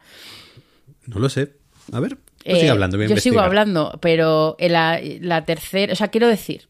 No 1.06 1.20
lo 1.20 1.30
sé. 1.30 1.54
A 1.92 2.00
ver, 2.00 2.16
tú 2.16 2.22
Eh, 2.46 2.70
hablando. 2.70 2.98
voy 2.98 3.06
a 3.06 3.10
yo 3.10 3.18
sigo 3.18 3.42
hablando, 3.42 3.98
pero 4.02 4.56
en 4.60 4.72
la, 4.74 5.00
la 5.20 5.46
tercera, 5.46 5.94
o 5.94 5.96
sea, 5.96 6.08
quiero 6.08 6.28
decir, 6.28 6.68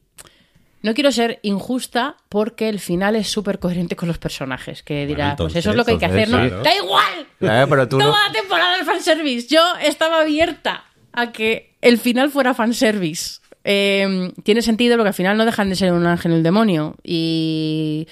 no 0.84 0.94
quiero 0.94 1.12
ser 1.12 1.40
injusta 1.44 2.18
porque 2.30 2.70
el 2.70 2.80
final 2.80 3.16
es 3.16 3.28
súper 3.30 3.60
coherente 3.60 3.96
con 3.96 4.08
los 4.08 4.18
personajes, 4.18 4.82
que 4.84 5.06
dirá, 5.06 5.32
entonces, 5.32 5.54
pues 5.54 5.66
eso 5.66 5.70
es 5.72 5.76
lo 5.78 5.86
que 5.86 5.92
hay 5.92 5.98
que 5.98 6.06
hacer, 6.06 6.30
¿no? 6.30 6.64
¡Da 6.64 6.76
igual! 6.76 7.28
Eh, 7.40 7.66
pero 7.70 7.88
tú 7.88 7.98
no- 8.00 8.06
Toda 8.06 8.28
la 8.28 8.34
temporada 8.34 8.78
de 8.78 8.84
fanservice. 8.86 9.48
Yo 9.48 9.62
estaba 9.82 10.22
abierta 10.22 10.86
a 11.14 11.32
que 11.32 11.76
el 11.82 11.98
final 11.98 12.32
fuera 12.32 12.54
fanservice. 12.54 13.40
Eh, 13.64 14.32
tiene 14.44 14.64
sentido 14.64 14.98
porque 14.98 15.10
al 15.10 15.14
final 15.14 15.38
no 15.38 15.46
dejan 15.46 15.70
de 15.70 15.76
ser 15.76 15.94
un 15.94 16.08
ángel 16.08 16.32
y 16.32 16.36
un 16.36 16.42
demonio 16.44 16.96
y 17.04 18.08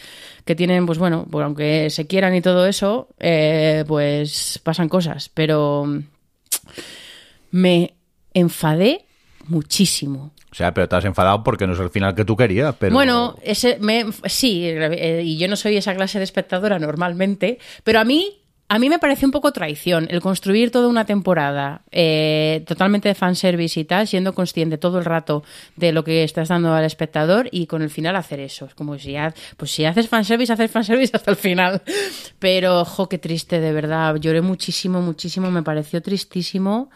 que 0.45 0.55
tienen, 0.55 0.85
pues 0.85 0.99
bueno, 0.99 1.25
pues 1.31 1.43
aunque 1.43 1.89
se 1.89 2.05
quieran 2.05 2.35
y 2.35 2.41
todo 2.41 2.67
eso, 2.67 3.07
eh, 3.19 3.83
pues 3.87 4.59
pasan 4.63 4.89
cosas, 4.89 5.29
pero 5.33 5.87
me 7.51 7.95
enfadé 8.33 9.05
muchísimo. 9.47 10.31
O 10.51 10.55
sea, 10.55 10.73
pero 10.73 10.89
te 10.89 10.95
has 10.95 11.05
enfadado 11.05 11.43
porque 11.43 11.67
no 11.67 11.73
es 11.73 11.80
el 11.80 11.89
final 11.89 12.15
que 12.15 12.26
tú 12.26 12.35
querías, 12.35 12.76
pero... 12.80 12.93
Bueno, 12.93 13.35
ese, 13.43 13.80
sí, 14.26 14.63
eh, 14.65 15.21
y 15.23 15.38
yo 15.38 15.47
no 15.47 15.55
soy 15.55 15.77
esa 15.77 15.93
clase 15.95 16.17
de 16.17 16.23
espectadora 16.23 16.80
normalmente, 16.80 17.59
pero 17.84 17.99
a 17.99 18.03
mí, 18.03 18.35
a 18.67 18.77
mí 18.80 18.89
me 18.89 18.99
parece 18.99 19.26
un 19.26 19.31
poco 19.31 19.51
traición 19.51 20.07
el 20.11 20.21
construir 20.21 20.69
toda 20.71 20.88
una 20.88 21.05
temporada 21.05 21.81
eh, 21.91 22.63
totalmente 22.67 23.09
de 23.09 23.15
fanservice 23.15 23.80
y 23.80 23.85
tal, 23.85 24.07
siendo 24.07 24.34
consciente 24.34 24.77
todo 24.77 24.99
el 24.99 25.05
rato 25.05 25.43
de 25.76 25.91
lo 25.91 26.03
que 26.03 26.23
estás 26.23 26.49
dando 26.49 26.73
al 26.73 26.84
espectador 26.85 27.47
y 27.51 27.65
con 27.67 27.81
el 27.81 27.89
final 27.89 28.15
hacer 28.15 28.39
eso. 28.39 28.65
Es 28.65 28.76
como 28.76 28.97
si, 28.99 29.15
ha- 29.15 29.34
pues 29.57 29.71
si 29.71 29.85
haces 29.85 30.07
fanservice, 30.07 30.53
haces 30.53 30.69
fanservice 30.71 31.11
hasta 31.15 31.31
el 31.31 31.38
final. 31.38 31.81
Pero, 32.39 32.85
jo, 32.85 33.07
qué 33.09 33.17
triste, 33.17 33.59
de 33.59 33.71
verdad. 33.71 34.15
Lloré 34.17 34.41
muchísimo, 34.41 35.01
muchísimo, 35.01 35.49
me 35.51 35.63
pareció 35.63 36.01
tristísimo. 36.01 36.89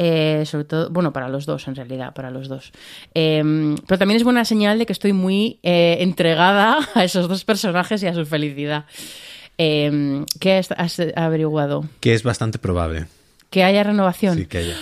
Eh, 0.00 0.44
sobre 0.46 0.64
todo, 0.64 0.90
bueno, 0.90 1.12
para 1.12 1.28
los 1.28 1.44
dos 1.44 1.66
en 1.66 1.74
realidad, 1.74 2.14
para 2.14 2.30
los 2.30 2.46
dos. 2.48 2.70
Eh, 3.14 3.42
pero 3.86 3.98
también 3.98 4.16
es 4.16 4.22
buena 4.22 4.44
señal 4.44 4.78
de 4.78 4.86
que 4.86 4.92
estoy 4.92 5.12
muy 5.12 5.58
eh, 5.64 5.96
entregada 6.00 6.78
a 6.94 7.02
esos 7.02 7.28
dos 7.28 7.44
personajes 7.44 8.00
y 8.04 8.06
a 8.06 8.14
su 8.14 8.24
felicidad. 8.24 8.86
Eh, 9.58 10.24
¿Qué 10.38 10.52
has, 10.54 11.00
averiguado? 11.16 11.84
Que 11.98 12.14
es 12.14 12.22
bastante 12.22 12.60
probable. 12.60 13.06
Que 13.50 13.64
haya 13.64 13.82
renovación. 13.82 14.38
Sí, 14.38 14.46
que 14.46 14.58
haya. 14.58 14.76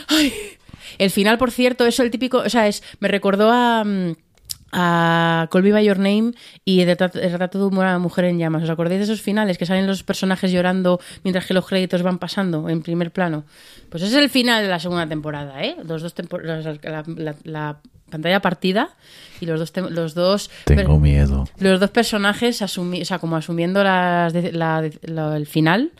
El 0.99 1.11
final, 1.11 1.39
por 1.39 1.51
cierto, 1.51 1.87
eso 1.87 2.03
el 2.03 2.11
típico, 2.11 2.39
o 2.39 2.51
sea, 2.51 2.69
es, 2.69 2.83
me 3.01 3.09
recordó 3.09 3.51
a, 3.51 3.85
mm, 3.85 4.17
a 4.73 5.49
Call 5.51 5.63
Me 5.63 5.73
By 5.73 5.85
Your 5.85 5.99
Name 5.99 6.33
y 6.65 6.81
el 6.81 6.87
retrato, 6.87 7.21
el 7.21 7.31
retrato 7.31 7.59
de 7.59 7.65
una 7.77 7.99
mujer 7.99 8.25
en 8.27 8.39
llamas. 8.39 8.63
¿Os 8.65 8.71
acordáis 8.71 8.99
de 8.99 9.05
esos 9.05 9.21
finales 9.23 9.59
que 9.59 9.67
salen 9.67 9.87
los 9.87 10.03
personajes 10.03 10.51
llorando 10.53 11.01
mientras 11.25 11.47
que 11.47 11.55
los 11.55 11.67
créditos 11.67 12.03
van 12.03 12.19
pasando 12.19 12.69
en 12.69 12.83
primer 12.83 13.11
plano? 13.13 13.45
Pues 13.91 14.03
es 14.03 14.13
el 14.15 14.29
final 14.29 14.63
de 14.63 14.69
la 14.69 14.79
segunda 14.81 15.07
temporada, 15.07 15.63
¿eh? 15.63 15.77
Los 15.87 16.03
dos 16.03 16.15
tempor- 16.15 16.43
la, 16.43 17.05
la- 17.17 17.35
la 17.45 17.77
pantalla 18.11 18.41
partida 18.41 18.91
y 19.41 19.47
los 19.47 19.59
dos 19.59 19.73
los 19.91 20.15
dos 20.15 20.51
Tengo 20.65 20.99
miedo. 21.01 21.45
los 21.59 21.81
dos 21.81 21.91
personajes 21.91 22.63
asumi- 22.63 23.03
o 23.03 23.05
sea, 23.05 23.19
como 23.19 23.35
asumiendo 23.37 23.83
las 23.83 24.33
la- 24.53 24.89
el 25.37 25.47
final 25.47 25.91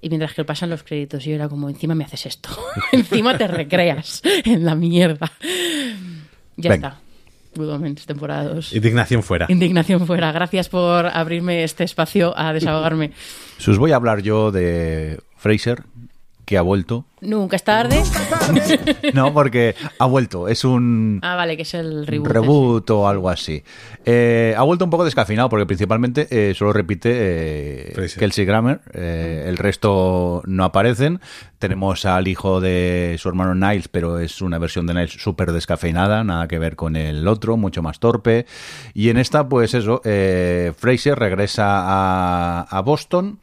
y 0.00 0.08
mientras 0.08 0.34
que 0.34 0.44
pasan 0.44 0.70
los 0.70 0.84
créditos 0.84 1.24
yo 1.24 1.34
era 1.34 1.48
como 1.48 1.68
encima 1.68 1.96
me 1.96 2.04
haces 2.04 2.26
esto 2.26 2.50
encima 2.92 3.36
te 3.36 3.48
recreas 3.48 4.22
en 4.44 4.64
la 4.64 4.76
mierda 4.76 5.32
ya 6.56 6.74
está 6.74 7.00
Good 7.54 7.70
Omens, 7.70 8.06
temporada 8.06 8.44
2 8.54 8.74
Indignación 8.74 9.22
fuera. 9.22 9.46
indignación 9.48 10.06
fuera. 10.06 10.30
Gracias 10.32 10.68
por 10.68 11.06
abrirme 11.06 11.64
este 11.64 11.84
espacio 11.84 12.32
a 12.38 12.52
desahogarme. 12.52 13.12
Si 13.58 13.70
os 13.72 13.78
voy 13.78 13.90
a 13.90 13.96
hablar 13.96 14.22
yo 14.22 14.52
de 14.52 15.18
Fraser, 15.36 15.82
que 16.48 16.56
ha 16.56 16.62
vuelto. 16.62 17.04
nunca 17.20 17.56
es 17.56 17.62
tarde 17.62 18.02
No, 19.12 19.34
porque 19.34 19.74
ha 19.98 20.06
vuelto. 20.06 20.48
Es 20.48 20.64
un 20.64 21.20
ah 21.22 21.36
vale 21.36 21.56
que 21.56 21.62
es 21.62 21.74
el 21.74 22.06
reboot, 22.06 22.26
reboot 22.32 22.90
o 22.90 23.06
algo 23.06 23.28
así. 23.28 23.62
Eh, 24.06 24.54
ha 24.56 24.62
vuelto 24.62 24.86
un 24.86 24.90
poco 24.90 25.04
descafeinado 25.04 25.50
porque 25.50 25.66
principalmente 25.66 26.26
eh, 26.30 26.54
solo 26.54 26.72
repite 26.72 27.10
eh. 27.12 28.08
Kelsey 28.18 28.46
Grammer. 28.46 28.80
Eh, 28.94 29.44
el 29.46 29.58
resto 29.58 30.40
no 30.46 30.64
aparecen. 30.64 31.20
Tenemos 31.58 32.06
al 32.06 32.28
hijo 32.28 32.62
de 32.62 33.16
su 33.18 33.28
hermano 33.28 33.54
Niles, 33.54 33.88
pero 33.88 34.18
es 34.18 34.40
una 34.40 34.56
versión 34.56 34.86
de 34.86 34.94
Niles 34.94 35.12
súper 35.12 35.52
descafeinada, 35.52 36.24
nada 36.24 36.48
que 36.48 36.58
ver 36.58 36.76
con 36.76 36.96
el 36.96 37.28
otro, 37.28 37.58
mucho 37.58 37.82
más 37.82 37.98
torpe. 38.00 38.46
Y 38.94 39.10
en 39.10 39.18
esta, 39.18 39.50
pues 39.50 39.74
eso, 39.74 40.00
eh, 40.04 40.72
Fraser 40.78 41.18
regresa 41.18 41.64
a, 41.66 42.62
a 42.62 42.80
Boston 42.80 43.38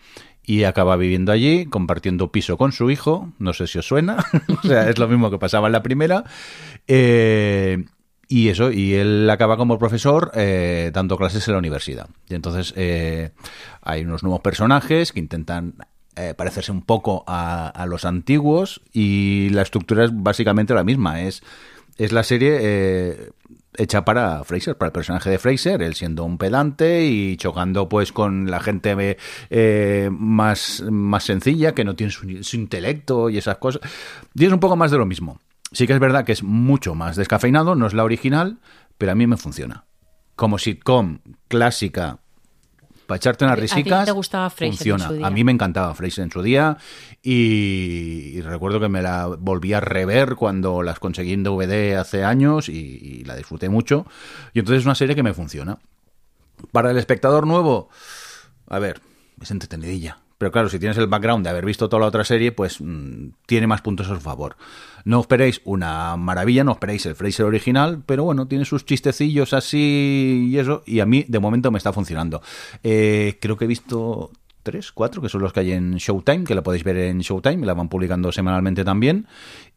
y 0.46 0.64
acaba 0.64 0.96
viviendo 0.96 1.32
allí, 1.32 1.66
compartiendo 1.66 2.32
piso 2.32 2.58
con 2.58 2.72
su 2.72 2.92
hijo. 2.92 3.32
No 3.40 3.54
sé 3.54 3.68
si 3.68 3.80
os 3.80 3.88
suena. 3.88 4.18
o 4.64 4.68
sea, 4.68 4.90
es 4.90 5.00
lo 5.00 5.08
mismo 5.08 5.32
que 5.32 5.40
pasaba 5.40 5.68
en 5.68 5.74
la 5.74 5.84
primera. 5.84 6.24
Eh, 6.88 7.84
y 8.28 8.50
eso, 8.50 8.72
y 8.72 8.94
él 8.96 9.30
acaba 9.30 9.58
como 9.58 9.78
profesor 9.78 10.32
eh, 10.34 10.92
dando 10.94 11.18
clases 11.18 11.48
en 11.48 11.54
la 11.54 11.60
universidad. 11.60 12.10
Y 12.28 12.36
entonces 12.36 12.74
eh, 12.76 13.32
hay 13.82 14.04
unos 14.04 14.24
nuevos 14.24 14.42
personajes 14.42 15.12
que 15.12 15.20
intentan 15.20 15.76
eh, 16.16 16.34
parecerse 16.36 16.72
un 16.72 16.82
poco 16.82 17.24
a, 17.28 17.68
a 17.68 17.86
los 17.86 18.06
antiguos 18.06 18.82
y 18.94 19.50
la 19.50 19.62
estructura 19.62 20.06
es 20.06 20.12
básicamente 20.14 20.74
la 20.74 20.84
misma. 20.84 21.22
Es, 21.22 21.44
es 21.98 22.12
la 22.12 22.24
serie 22.24 22.58
eh, 22.62 23.30
hecha 23.77 24.06
para 24.06 24.43
Fraser, 24.43 24.77
para 24.77 24.88
el 24.88 24.93
personaje 24.93 25.30
de 25.30 25.39
Fraser, 25.39 25.81
él 25.81 25.95
siendo 25.95 26.23
un 26.23 26.38
pedante 26.38 27.06
y 27.06 27.38
chocando 27.38 27.89
pues 27.89 28.11
con 28.11 28.49
la 28.49 28.60
gente 28.60 29.18
eh, 29.49 30.10
más, 30.11 30.84
más 30.89 31.23
sencilla, 31.23 31.73
que 31.73 31.84
no 31.84 31.95
tiene 31.95 32.11
su, 32.11 32.43
su 32.43 32.56
intelecto 32.56 33.30
y 33.30 33.38
esas 33.38 33.57
cosas. 33.57 33.81
Y 34.34 34.45
es 34.45 34.52
un 34.52 34.60
poco 34.60 34.76
más 34.76 34.91
de 34.91 34.97
lo 34.97 35.06
mismo. 35.06 35.39
Sí 35.72 35.88
que 35.88 35.93
es 35.93 35.99
verdad 35.99 36.26
que 36.26 36.31
es 36.31 36.43
mucho 36.43 36.95
más 36.95 37.15
descafeinado, 37.15 37.76
no 37.76 37.88
es 37.88 37.93
la 37.93 38.03
original, 38.03 38.60
pero 38.97 39.11
a 39.11 39.15
mí 39.15 39.27
me 39.27 39.38
funciona. 39.38 39.85
Como 40.35 40.57
sitcom 40.57 41.19
clásica, 41.47 42.19
para 43.07 43.18
echarte 43.18 43.45
unas 43.45 43.53
A 43.53 43.56
ti 43.56 43.61
risicas, 43.61 44.06
te 44.06 44.11
gustaba 44.11 44.49
Frasier 44.49 44.68
en 44.72 44.77
funciona. 44.77 45.07
su 45.07 45.14
día. 45.14 45.27
A 45.27 45.30
mí 45.30 45.44
me 45.44 45.52
encantaba 45.52 45.94
Fraser 45.95 46.23
en 46.23 46.32
su 46.32 46.41
día 46.41 46.77
y, 47.22 48.32
y 48.36 48.41
recuerdo 48.41 48.80
que 48.80 48.90
me 48.90 49.02
la 49.02 49.27
volví 49.27 49.73
a 49.73 49.80
rever 49.80 50.36
cuando 50.36 50.82
las 50.84 50.99
conseguí 50.99 51.34
en 51.34 51.44
DVD 51.44 51.95
hace 51.98 52.23
años 52.23 52.69
y, 52.69 52.73
y 52.73 53.23
la 53.26 53.36
disfruté 53.36 53.69
mucho. 53.69 54.06
Y 54.53 54.60
entonces 54.60 54.82
es 54.82 54.86
una 54.86 54.95
serie 54.95 55.15
que 55.15 55.23
me 55.23 55.34
funciona. 55.34 55.77
Para 56.72 56.91
el 56.91 56.98
espectador 56.98 57.45
nuevo, 57.48 57.90
a 58.68 58.80
ver, 58.80 59.02
es 59.41 59.52
entretenidilla. 59.52 60.19
Pero 60.38 60.52
claro, 60.52 60.68
si 60.70 60.80
tienes 60.80 60.98
el 60.98 61.07
background 61.07 61.45
de 61.45 61.49
haber 61.49 61.66
visto 61.66 61.88
toda 61.88 62.02
la 62.02 62.07
otra 62.07 62.26
serie, 62.26 62.52
pues 62.52 62.82
mmm, 62.82 63.30
tiene 63.45 63.68
más 63.68 63.82
puntos 63.82 64.10
a 64.10 64.16
su 64.16 64.22
favor. 64.22 64.57
No 65.06 65.22
esperéis 65.22 65.62
una 65.64 66.16
maravilla, 66.18 66.64
no 66.64 66.74
esperéis 66.74 67.06
el 67.06 67.16
Fraser 67.16 67.45
original, 67.45 68.03
pero 68.06 68.24
bueno, 68.24 68.48
tiene 68.48 68.66
sus 68.66 68.86
chistecillos 68.86 69.53
así 69.53 70.49
y 70.49 70.57
eso, 70.57 70.84
y 70.86 70.99
a 70.99 71.06
mí 71.06 71.26
de 71.28 71.40
momento 71.40 71.72
me 71.72 71.78
está 71.78 71.94
funcionando. 71.94 72.41
Eh, 72.84 73.38
creo 73.40 73.56
que 73.56 73.66
he 73.66 73.68
visto 73.68 74.32
tres, 74.64 74.91
cuatro, 74.91 75.22
que 75.22 75.30
son 75.30 75.41
los 75.41 75.53
que 75.53 75.60
hay 75.62 75.72
en 75.72 75.95
Showtime, 75.98 76.44
que 76.44 76.56
la 76.56 76.64
podéis 76.64 76.84
ver 76.84 76.98
en 76.98 77.20
Showtime, 77.20 77.66
la 77.66 77.76
van 77.76 77.88
publicando 77.88 78.32
semanalmente 78.32 78.84
también, 78.84 79.28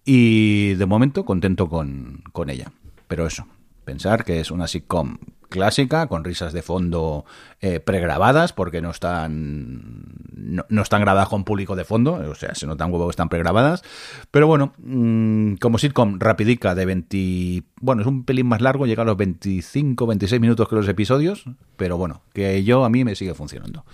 y 0.05 0.75
de 0.75 0.87
momento 0.87 1.25
contento 1.25 1.69
con, 1.69 2.23
con 2.33 2.49
ella. 2.49 2.73
Pero 3.07 3.27
eso, 3.27 3.47
pensar 3.85 4.25
que 4.25 4.41
es 4.41 4.51
una 4.51 4.67
sitcom 4.67 5.19
clásica, 5.49 6.07
con 6.07 6.25
risas 6.25 6.53
de 6.53 6.63
fondo 6.63 7.25
eh, 7.61 7.81
pregrabadas, 7.81 8.53
porque 8.53 8.81
no 8.81 8.91
están, 8.91 10.05
no, 10.35 10.65
no, 10.69 10.83
están 10.83 11.01
grabadas 11.01 11.29
con 11.29 11.45
público 11.45 11.75
de 11.77 11.85
fondo, 11.85 12.15
o 12.15 12.35
sea, 12.35 12.55
se 12.55 12.67
notan 12.67 12.93
huevo 12.93 13.07
que 13.07 13.11
están 13.13 13.29
pregrabadas. 13.29 13.83
Pero 14.31 14.47
bueno, 14.47 14.73
mmm, 14.79 15.55
como 15.55 15.79
sitcom 15.79 16.19
rapidica 16.21 16.75
de 16.75 16.85
20... 16.85 17.63
Bueno, 17.81 18.03
es 18.03 18.09
un 18.09 18.25
pelín 18.25 18.47
más 18.47 18.61
largo, 18.61 18.87
llega 18.87 19.03
a 19.03 19.07
los 19.07 19.17
25, 19.17 20.07
26 20.07 20.41
minutos 20.41 20.69
que 20.69 20.77
los 20.77 20.89
episodios, 20.89 21.45
pero 21.77 21.97
bueno, 21.97 22.23
que 22.33 22.63
yo 22.65 22.85
a 22.85 22.91
mí 22.91 23.05
me 23.05 23.15
sigue 23.15 23.35
funcionando. 23.35 23.85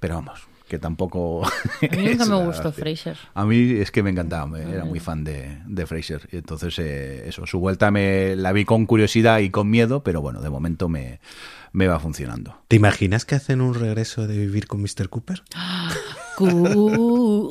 Pero 0.00 0.14
vamos, 0.16 0.47
que 0.68 0.78
tampoco... 0.78 1.44
A 1.90 1.96
mí 1.96 2.04
nunca 2.08 2.26
me 2.26 2.44
gustó 2.44 2.70
Fraser. 2.72 3.16
A 3.34 3.44
mí 3.44 3.72
es 3.72 3.90
que 3.90 4.02
me 4.02 4.10
encantaba, 4.10 4.46
me, 4.46 4.62
era 4.62 4.84
muy 4.84 5.00
fan 5.00 5.24
de, 5.24 5.58
de 5.66 5.86
Fraser. 5.86 6.28
Y 6.30 6.36
entonces, 6.36 6.78
eh, 6.78 7.28
eso, 7.28 7.46
su 7.46 7.58
vuelta 7.58 7.90
me 7.90 8.36
la 8.36 8.52
vi 8.52 8.64
con 8.64 8.86
curiosidad 8.86 9.40
y 9.40 9.50
con 9.50 9.68
miedo, 9.70 10.02
pero 10.02 10.20
bueno, 10.20 10.40
de 10.40 10.50
momento 10.50 10.88
me, 10.88 11.18
me 11.72 11.88
va 11.88 11.98
funcionando. 11.98 12.60
¿Te 12.68 12.76
imaginas 12.76 13.24
que 13.24 13.34
hacen 13.34 13.60
un 13.60 13.74
regreso 13.74 14.26
de 14.26 14.38
vivir 14.38 14.66
con 14.66 14.80
Mr. 14.82 15.08
Cooper? 15.08 15.42
Cooper. 16.36 17.48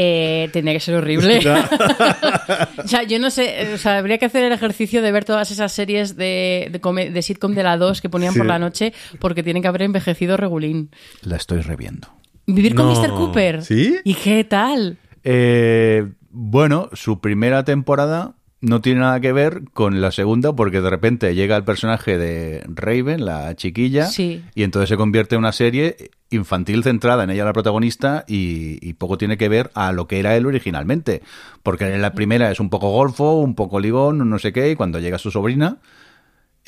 Eh, 0.00 0.48
tendría 0.52 0.74
que 0.74 0.80
ser 0.80 0.94
horrible. 0.94 1.38
o 2.84 2.86
sea, 2.86 3.02
yo 3.02 3.18
no 3.18 3.30
sé, 3.30 3.74
o 3.74 3.78
sea, 3.78 3.98
habría 3.98 4.16
que 4.18 4.26
hacer 4.26 4.44
el 4.44 4.52
ejercicio 4.52 5.02
de 5.02 5.10
ver 5.10 5.24
todas 5.24 5.50
esas 5.50 5.72
series 5.72 6.16
de, 6.16 6.70
de, 6.70 7.22
sitcom 7.22 7.52
de 7.52 7.64
la 7.64 7.76
2 7.76 8.00
que 8.00 8.08
ponían 8.08 8.32
sí. 8.32 8.38
por 8.38 8.46
la 8.46 8.60
noche 8.60 8.92
porque 9.18 9.42
tienen 9.42 9.60
que 9.60 9.66
haber 9.66 9.82
envejecido 9.82 10.36
regulín. 10.36 10.90
La 11.22 11.34
estoy 11.34 11.62
reviendo. 11.62 12.06
¿Vivir 12.46 12.76
con 12.76 12.86
no. 12.86 12.94
Mr. 12.94 13.10
Cooper? 13.10 13.64
¿Sí? 13.64 13.96
¿Y 14.04 14.14
qué 14.14 14.44
tal? 14.44 14.98
Eh, 15.24 16.06
bueno, 16.30 16.90
su 16.92 17.20
primera 17.20 17.64
temporada 17.64 18.36
no 18.60 18.80
tiene 18.80 19.00
nada 19.00 19.20
que 19.20 19.32
ver 19.32 19.62
con 19.72 20.00
la 20.00 20.10
segunda 20.10 20.54
porque 20.54 20.80
de 20.80 20.90
repente 20.90 21.34
llega 21.34 21.56
el 21.56 21.64
personaje 21.64 22.18
de 22.18 22.64
Raven, 22.66 23.24
la 23.24 23.54
chiquilla, 23.54 24.06
sí. 24.06 24.42
y 24.54 24.62
entonces 24.64 24.88
se 24.88 24.96
convierte 24.96 25.36
en 25.36 25.40
una 25.40 25.52
serie 25.52 26.10
infantil 26.30 26.82
centrada 26.82 27.24
en 27.24 27.30
ella 27.30 27.44
la 27.44 27.52
protagonista 27.52 28.24
y, 28.26 28.78
y, 28.86 28.94
poco 28.94 29.16
tiene 29.16 29.38
que 29.38 29.48
ver 29.48 29.70
a 29.74 29.92
lo 29.92 30.06
que 30.06 30.18
era 30.18 30.36
él 30.36 30.46
originalmente. 30.46 31.22
Porque 31.62 31.94
en 31.94 32.02
la 32.02 32.12
primera 32.12 32.50
es 32.50 32.60
un 32.60 32.68
poco 32.68 32.90
golfo, 32.90 33.40
un 33.40 33.54
poco 33.54 33.80
ligón, 33.80 34.28
no 34.28 34.38
sé 34.38 34.52
qué, 34.52 34.70
y 34.70 34.76
cuando 34.76 34.98
llega 34.98 35.18
su 35.18 35.30
sobrina 35.30 35.78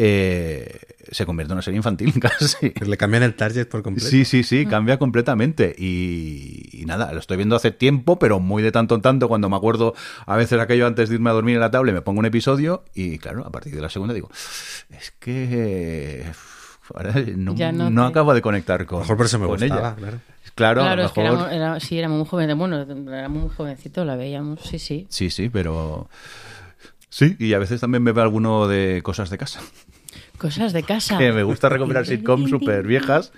eh, 0.02 0.80
se 1.10 1.26
convierte 1.26 1.52
en 1.52 1.56
una 1.56 1.62
serie 1.62 1.76
infantil 1.78 2.12
casi. 2.20 2.72
Le 2.84 2.96
cambian 2.96 3.22
el 3.22 3.34
target 3.34 3.66
por 3.68 3.82
completo. 3.82 4.08
Sí, 4.08 4.24
sí, 4.24 4.42
sí, 4.42 4.66
cambia 4.66 4.98
completamente. 4.98 5.74
Y, 5.78 6.68
y, 6.72 6.84
nada, 6.86 7.12
lo 7.12 7.18
estoy 7.20 7.36
viendo 7.36 7.56
hace 7.56 7.70
tiempo, 7.70 8.18
pero 8.18 8.40
muy 8.40 8.62
de 8.62 8.72
tanto 8.72 8.94
en 8.94 9.02
tanto, 9.02 9.28
cuando 9.28 9.48
me 9.48 9.56
acuerdo 9.56 9.94
a 10.26 10.36
veces 10.36 10.60
aquello 10.60 10.86
antes 10.86 11.08
de 11.08 11.16
irme 11.16 11.30
a 11.30 11.32
dormir 11.32 11.54
en 11.56 11.60
la 11.60 11.70
tablet, 11.70 11.94
me 11.94 12.02
pongo 12.02 12.20
un 12.20 12.26
episodio 12.26 12.84
y 12.94 13.18
claro, 13.18 13.44
a 13.46 13.50
partir 13.50 13.74
de 13.74 13.80
la 13.80 13.88
segunda 13.90 14.14
digo, 14.14 14.30
es 14.90 15.10
que 15.18 16.24
ahora 16.94 17.14
no, 17.36 17.54
Ya 17.54 17.72
no 17.72 17.90
no 17.90 18.06
te- 18.06 18.10
acabo 18.10 18.34
de 18.34 18.42
conectar 18.42 18.84
con, 18.86 18.98
A 18.98 19.00
lo 19.00 19.04
mejor 19.04 19.16
por 19.16 19.26
eso 19.26 19.38
me 19.38 19.46
con 19.46 19.56
gustaba, 19.58 19.80
ella. 19.80 19.94
claro. 19.96 20.18
Claro, 20.54 20.80
a 20.80 20.84
claro, 20.84 21.02
lo 21.02 21.06
es 21.08 21.12
que 21.12 21.20
mejor- 21.22 21.36
éramos, 21.38 21.52
era- 21.52 21.80
sí, 21.80 21.98
éramos 21.98 22.18
muy 22.18 22.26
jóvenes. 22.28 22.56
Bueno, 22.56 22.80
éramos 22.82 23.42
muy 23.44 23.50
jovencitos, 23.54 24.04
la 24.06 24.16
veíamos, 24.16 24.60
sí, 24.60 24.78
sí. 24.78 25.06
Sí, 25.08 25.30
sí, 25.30 25.48
pero... 25.48 26.08
Sí, 27.08 27.36
y 27.38 27.54
a 27.54 27.58
veces 27.58 27.80
también 27.80 28.02
me 28.02 28.12
veo 28.12 28.22
alguno 28.22 28.68
de 28.68 29.00
cosas 29.02 29.30
de 29.30 29.38
casa. 29.38 29.60
Cosas 30.40 30.72
de 30.72 30.82
casa. 30.82 31.18
Que 31.18 31.32
me 31.32 31.42
gusta 31.42 31.68
recomendar 31.68 32.06
sitcoms 32.06 32.48
súper 32.48 32.86
viejas. 32.86 33.30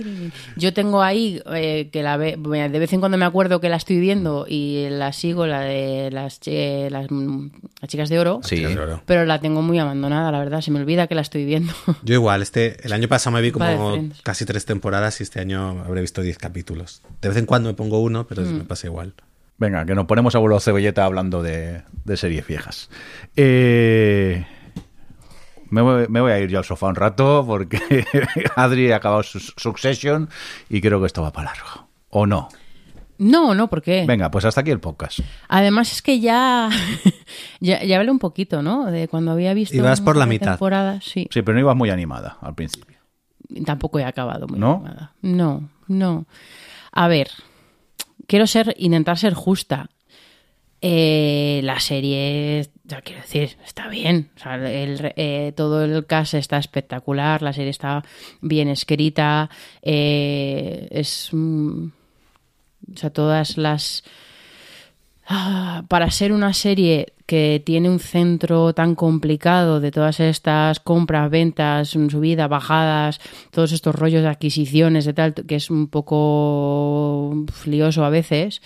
Yo 0.56 0.72
tengo 0.72 1.02
ahí 1.02 1.42
eh, 1.52 1.88
que 1.92 2.02
la 2.02 2.16
ve, 2.16 2.36
de 2.38 2.78
vez 2.78 2.92
en 2.92 3.00
cuando 3.00 3.18
me 3.18 3.24
acuerdo 3.24 3.60
que 3.60 3.68
la 3.68 3.76
estoy 3.76 3.98
viendo 3.98 4.46
y 4.48 4.86
la 4.88 5.12
sigo, 5.12 5.46
la 5.48 5.60
de 5.62 6.10
las, 6.12 6.38
chi- 6.38 6.88
las, 6.90 7.08
las 7.10 7.88
chicas 7.90 8.08
de 8.08 8.18
oro, 8.20 8.40
Sí. 8.44 8.64
Pero 9.04 9.24
la 9.24 9.40
tengo 9.40 9.62
muy 9.62 9.78
abandonada, 9.80 10.30
la 10.30 10.38
verdad. 10.38 10.60
Se 10.60 10.70
me 10.70 10.78
olvida 10.80 11.08
que 11.08 11.14
la 11.16 11.22
estoy 11.22 11.44
viendo. 11.44 11.72
Yo 12.04 12.14
igual, 12.14 12.40
este, 12.40 12.76
el 12.86 12.92
año 12.92 13.08
pasado 13.08 13.34
me 13.34 13.42
vi 13.42 13.50
como 13.50 14.08
casi 14.22 14.44
tres 14.44 14.64
temporadas 14.64 15.18
y 15.20 15.24
este 15.24 15.40
año 15.40 15.82
habré 15.84 16.00
visto 16.02 16.22
diez 16.22 16.38
capítulos. 16.38 17.02
De 17.20 17.28
vez 17.28 17.36
en 17.38 17.46
cuando 17.46 17.68
me 17.68 17.74
pongo 17.74 18.00
uno, 18.00 18.26
pero 18.28 18.42
Mm. 18.42 18.58
me 18.58 18.64
pasa 18.64 18.86
igual. 18.86 19.12
Venga, 19.58 19.84
que 19.84 19.94
nos 19.94 20.06
ponemos 20.06 20.34
a 20.34 20.38
vuelo 20.38 20.58
cebolleta 20.60 21.04
hablando 21.04 21.42
de, 21.42 21.82
de 22.04 22.16
series 22.16 22.46
viejas. 22.46 22.88
Eh, 23.36 24.44
me, 25.72 25.80
voy, 25.80 26.06
me 26.08 26.20
voy 26.20 26.32
a 26.32 26.38
ir 26.38 26.50
yo 26.50 26.58
al 26.58 26.64
sofá 26.64 26.86
un 26.86 26.94
rato 26.94 27.44
porque 27.46 27.80
Adri 28.56 28.92
ha 28.92 28.96
acabado 28.96 29.22
su 29.22 29.40
Succession 29.40 30.28
y 30.68 30.80
creo 30.80 31.00
que 31.00 31.06
esto 31.06 31.22
va 31.22 31.32
para 31.32 31.50
largo. 31.52 31.88
¿O 32.10 32.26
no? 32.26 32.48
No, 33.18 33.54
no, 33.54 33.68
¿por 33.70 33.82
qué? 33.82 34.04
Venga, 34.06 34.30
pues 34.30 34.44
hasta 34.44 34.60
aquí 34.60 34.70
el 34.70 34.80
podcast. 34.80 35.20
Además 35.48 35.92
es 35.92 36.02
que 36.02 36.20
ya, 36.20 36.68
ya, 37.60 37.82
ya 37.84 37.98
hablé 37.98 38.10
un 38.10 38.18
poquito, 38.18 38.62
¿no? 38.62 38.90
De 38.90 39.08
cuando 39.08 39.30
había 39.32 39.54
visto. 39.54 39.76
Ibas 39.76 40.00
por 40.00 40.16
la 40.16 40.26
mitad. 40.26 40.52
temporada, 40.52 41.00
sí. 41.00 41.28
Sí, 41.30 41.42
pero 41.42 41.54
no 41.54 41.60
ibas 41.60 41.76
muy 41.76 41.90
animada 41.90 42.36
al 42.40 42.54
principio. 42.54 42.98
Tampoco 43.64 43.98
he 43.98 44.04
acabado 44.04 44.46
muy 44.48 44.58
¿No? 44.58 44.74
animada. 44.74 45.12
No, 45.22 45.68
no. 45.88 46.26
A 46.90 47.08
ver, 47.08 47.28
quiero 48.26 48.46
ser, 48.46 48.74
intentar 48.78 49.18
ser 49.18 49.34
justa. 49.34 49.88
Eh, 50.80 51.60
la 51.62 51.78
serie, 51.78 52.68
ya 52.92 53.00
quiero 53.00 53.22
decir, 53.22 53.56
está 53.64 53.88
bien. 53.88 54.28
Sea, 54.36 54.58
eh, 54.60 55.52
todo 55.56 55.82
el 55.82 56.04
cast 56.04 56.34
está 56.34 56.58
espectacular, 56.58 57.40
la 57.40 57.54
serie 57.54 57.70
está 57.70 58.04
bien 58.42 58.68
escrita, 58.68 59.48
eh, 59.80 60.88
es... 60.90 61.30
mm, 61.32 61.86
o 62.92 62.96
sea, 62.96 63.10
todas 63.10 63.56
las... 63.56 64.04
Ah, 65.26 65.84
para 65.88 66.10
ser 66.10 66.32
una 66.32 66.52
serie 66.52 67.14
que 67.24 67.62
tiene 67.64 67.88
un 67.88 68.00
centro 68.00 68.74
tan 68.74 68.94
complicado 68.94 69.80
de 69.80 69.90
todas 69.90 70.20
estas 70.20 70.80
compras, 70.80 71.30
ventas, 71.30 71.88
subida, 71.88 72.48
bajadas, 72.48 73.20
todos 73.52 73.72
estos 73.72 73.94
rollos 73.94 74.22
de 74.22 74.28
adquisiciones, 74.28 75.06
de 75.06 75.14
tal, 75.14 75.32
que 75.32 75.54
es 75.54 75.70
un 75.70 75.88
poco 75.88 77.46
flioso 77.52 78.04
a 78.04 78.10
veces. 78.10 78.60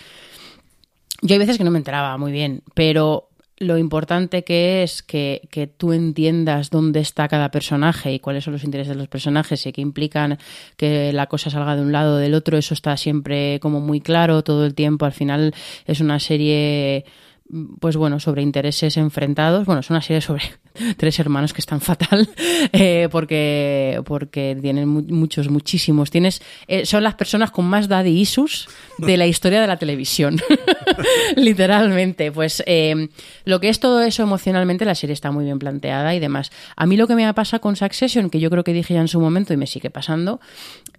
Yo 1.23 1.35
hay 1.35 1.39
veces 1.39 1.59
que 1.59 1.65
no 1.65 1.70
me 1.70 1.78
enteraba 1.78 2.16
muy 2.19 2.32
bien, 2.32 2.62
pero 2.74 3.26
lo 3.58 3.78
importante 3.78 4.44
que 4.44 4.82
es 4.82 5.02
que, 5.02 5.48
que 5.50 5.66
tú 5.66 5.92
entiendas 5.92 6.70
dónde 6.70 7.00
está 7.00 7.26
cada 7.28 7.50
personaje 7.50 8.12
y 8.12 8.20
cuáles 8.20 8.44
son 8.44 8.52
los 8.52 8.64
intereses 8.64 8.90
de 8.90 8.98
los 8.98 9.08
personajes 9.08 9.64
y 9.66 9.72
que 9.72 9.80
implican 9.80 10.38
que 10.76 11.12
la 11.12 11.26
cosa 11.26 11.48
salga 11.50 11.74
de 11.74 11.82
un 11.82 11.92
lado 11.92 12.16
o 12.16 12.18
del 12.18 12.34
otro, 12.34 12.58
eso 12.58 12.74
está 12.74 12.96
siempre 12.96 13.58
como 13.60 13.80
muy 13.80 14.00
claro 14.00 14.42
todo 14.42 14.66
el 14.66 14.74
tiempo. 14.74 15.06
Al 15.06 15.12
final 15.12 15.54
es 15.86 16.00
una 16.00 16.20
serie 16.20 17.06
pues 17.81 17.97
bueno, 17.97 18.18
sobre 18.20 18.43
intereses 18.43 18.97
enfrentados. 18.97 19.66
Bueno, 19.66 19.81
es 19.81 19.90
una 19.90 20.02
serie 20.02 20.20
sobre 20.20 20.43
tres 20.97 21.18
hermanos 21.20 21.52
que 21.52 21.60
están 21.60 21.81
fatal 21.81 22.28
eh, 22.73 23.09
porque, 23.10 24.01
porque 24.05 24.56
tienen 24.60 24.89
mu- 24.89 25.05
muchos, 25.09 25.48
muchísimos. 25.48 26.10
Tienes, 26.10 26.43
eh, 26.66 26.85
son 26.86 27.02
las 27.05 27.14
personas 27.14 27.51
con 27.51 27.66
más 27.66 27.89
daddy 27.89 28.10
issues 28.20 28.68
de 28.98 29.16
la 29.16 29.27
historia 29.27 29.60
de 29.60 29.66
la 29.66 29.77
televisión. 29.77 30.39
Literalmente. 31.36 32.32
Pues 32.32 32.62
eh, 32.66 33.09
lo 33.44 33.60
que 33.60 33.68
es 33.68 33.81
todo 33.81 34.02
eso 34.02 34.23
emocionalmente, 34.23 34.85
la 34.85 34.94
serie 34.94 35.14
está 35.14 35.31
muy 35.31 35.44
bien 35.44 35.59
planteada 35.59 36.14
y 36.14 36.20
demás. 36.20 36.51
A 36.77 36.86
mí 36.86 36.97
lo 36.97 37.06
que 37.06 37.14
me 37.14 37.32
pasa 37.35 37.59
con 37.59 37.77
Succession, 37.77 38.31
que 38.31 38.40
yo 38.40 38.51
creo 38.51 38.64
que 38.64 38.73
dije 38.73 38.94
ya 38.94 39.01
en 39.01 39.09
su 39.09 39.20
momento 39.20 39.52
y 39.52 39.56
me 39.56 39.66
sigue 39.66 39.90
pasando, 39.90 40.40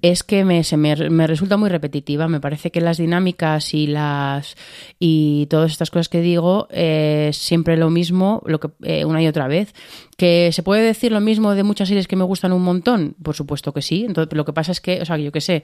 es 0.01 0.23
que 0.23 0.45
me, 0.45 0.63
se 0.63 0.77
me, 0.77 0.95
me 1.09 1.27
resulta 1.27 1.57
muy 1.57 1.69
repetitiva. 1.69 2.27
Me 2.27 2.39
parece 2.39 2.71
que 2.71 2.81
las 2.81 2.97
dinámicas 2.97 3.73
y 3.73 3.87
las 3.87 4.55
y 4.99 5.47
todas 5.49 5.71
estas 5.71 5.89
cosas 5.91 6.09
que 6.09 6.21
digo 6.21 6.36
eh, 6.71 7.31
siempre 7.33 7.77
lo 7.77 7.89
mismo, 7.89 8.41
lo 8.45 8.59
que 8.59 8.69
eh, 8.83 9.05
una 9.05 9.21
y 9.21 9.27
otra 9.27 9.47
vez. 9.47 9.73
Que 10.17 10.49
se 10.51 10.63
puede 10.63 10.81
decir 10.81 11.11
lo 11.11 11.21
mismo 11.21 11.53
de 11.53 11.61
muchas 11.61 11.87
series 11.89 12.07
que 12.07 12.15
me 12.15 12.23
gustan 12.23 12.51
un 12.51 12.63
montón, 12.63 13.15
por 13.21 13.35
supuesto 13.35 13.71
que 13.71 13.83
sí. 13.83 14.03
Entonces, 14.07 14.35
lo 14.35 14.45
que 14.45 14.53
pasa 14.53 14.71
es 14.71 14.81
que, 14.81 14.99
o 14.99 15.05
sea, 15.05 15.15
yo 15.17 15.31
qué 15.31 15.41
sé, 15.41 15.61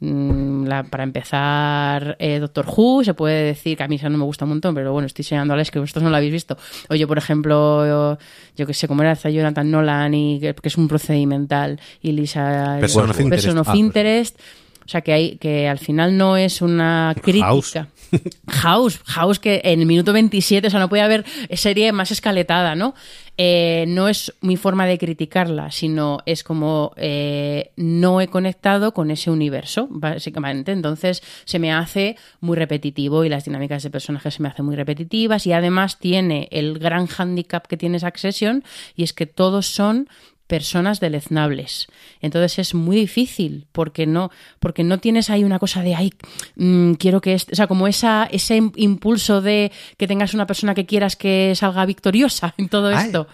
mm, 0.00 0.64
la- 0.66 0.82
para 0.82 1.04
empezar, 1.04 2.16
eh, 2.18 2.38
Doctor 2.40 2.66
Who, 2.66 3.04
se 3.04 3.14
puede 3.14 3.44
decir 3.44 3.76
que 3.76 3.84
a 3.84 3.88
mí 3.88 3.96
esa 3.96 4.08
no 4.08 4.18
me 4.18 4.24
gusta 4.24 4.44
un 4.44 4.50
montón, 4.50 4.74
pero 4.74 4.92
bueno, 4.92 5.06
estoy 5.06 5.22
enseñando 5.22 5.52
a 5.52 5.54
Alex 5.54 5.70
que 5.70 5.78
vosotros 5.78 6.02
no 6.02 6.10
la 6.10 6.16
habéis 6.16 6.32
visto. 6.32 6.56
Oye, 6.90 7.06
por 7.06 7.16
ejemplo, 7.18 7.86
yo, 7.86 8.18
yo 8.56 8.66
que 8.66 8.74
sé, 8.74 8.88
como 8.88 9.02
era 9.02 9.14
Jonathan 9.14 9.70
Nolan 9.70 10.14
y 10.14 10.40
que, 10.40 10.52
que 10.54 10.68
es 10.68 10.76
un 10.76 10.88
procedimental 10.88 11.80
y 12.00 12.10
Lisa 12.12 12.78
Person 12.80 13.08
of 13.10 13.20
Interest. 13.20 13.44
Person 13.44 13.58
of 13.58 13.68
Ah, 13.68 13.76
Interest. 13.76 14.38
O 14.84 14.88
sea, 14.88 15.00
que, 15.00 15.12
hay, 15.12 15.36
que 15.36 15.68
al 15.68 15.78
final 15.78 16.16
no 16.16 16.36
es 16.36 16.62
una 16.62 17.14
crítica. 17.20 17.46
House. 17.46 17.78
House, 18.48 19.00
House 19.06 19.38
que 19.38 19.62
en 19.64 19.80
el 19.80 19.86
minuto 19.86 20.12
27, 20.12 20.66
o 20.66 20.70
sea, 20.70 20.80
no 20.80 20.88
puede 20.88 21.02
haber 21.02 21.24
serie 21.54 21.92
más 21.92 22.10
escaletada, 22.10 22.74
¿no? 22.74 22.94
Eh, 23.38 23.86
no 23.88 24.08
es 24.08 24.34
mi 24.42 24.58
forma 24.58 24.86
de 24.86 24.98
criticarla, 24.98 25.70
sino 25.70 26.18
es 26.26 26.44
como 26.44 26.92
eh, 26.96 27.72
no 27.76 28.20
he 28.20 28.28
conectado 28.28 28.92
con 28.92 29.10
ese 29.10 29.30
universo, 29.30 29.88
básicamente. 29.90 30.72
Entonces 30.72 31.22
se 31.46 31.58
me 31.58 31.72
hace 31.72 32.16
muy 32.40 32.56
repetitivo 32.58 33.24
y 33.24 33.30
las 33.30 33.46
dinámicas 33.46 33.82
de 33.82 33.90
personajes 33.90 34.34
se 34.34 34.42
me 34.42 34.48
hacen 34.48 34.66
muy 34.66 34.76
repetitivas 34.76 35.46
y 35.46 35.54
además 35.54 35.98
tiene 35.98 36.48
el 36.50 36.78
gran 36.78 37.08
handicap 37.08 37.66
que 37.66 37.78
tiene 37.78 38.00
Succession 38.00 38.64
y 38.96 39.02
es 39.02 39.14
que 39.14 39.26
todos 39.26 39.66
son 39.66 40.08
personas 40.52 41.00
deleznables. 41.00 41.86
Entonces 42.20 42.58
es 42.58 42.74
muy 42.74 42.94
difícil 42.94 43.64
porque 43.72 44.06
no, 44.06 44.30
porque 44.60 44.84
no 44.84 44.98
tienes 44.98 45.30
ahí 45.30 45.44
una 45.44 45.58
cosa 45.58 45.80
de, 45.82 45.94
ay, 45.94 46.12
mm, 46.56 46.92
quiero 46.94 47.22
que, 47.22 47.32
este-". 47.32 47.52
o 47.54 47.56
sea, 47.56 47.66
como 47.68 47.88
esa, 47.88 48.28
ese 48.30 48.58
im- 48.58 48.72
impulso 48.76 49.40
de 49.40 49.72
que 49.96 50.06
tengas 50.06 50.34
una 50.34 50.46
persona 50.46 50.74
que 50.74 50.84
quieras 50.84 51.16
que 51.16 51.54
salga 51.56 51.86
victoriosa 51.86 52.52
en 52.58 52.68
todo 52.68 52.88
Ay, 52.88 53.06
esto. 53.06 53.28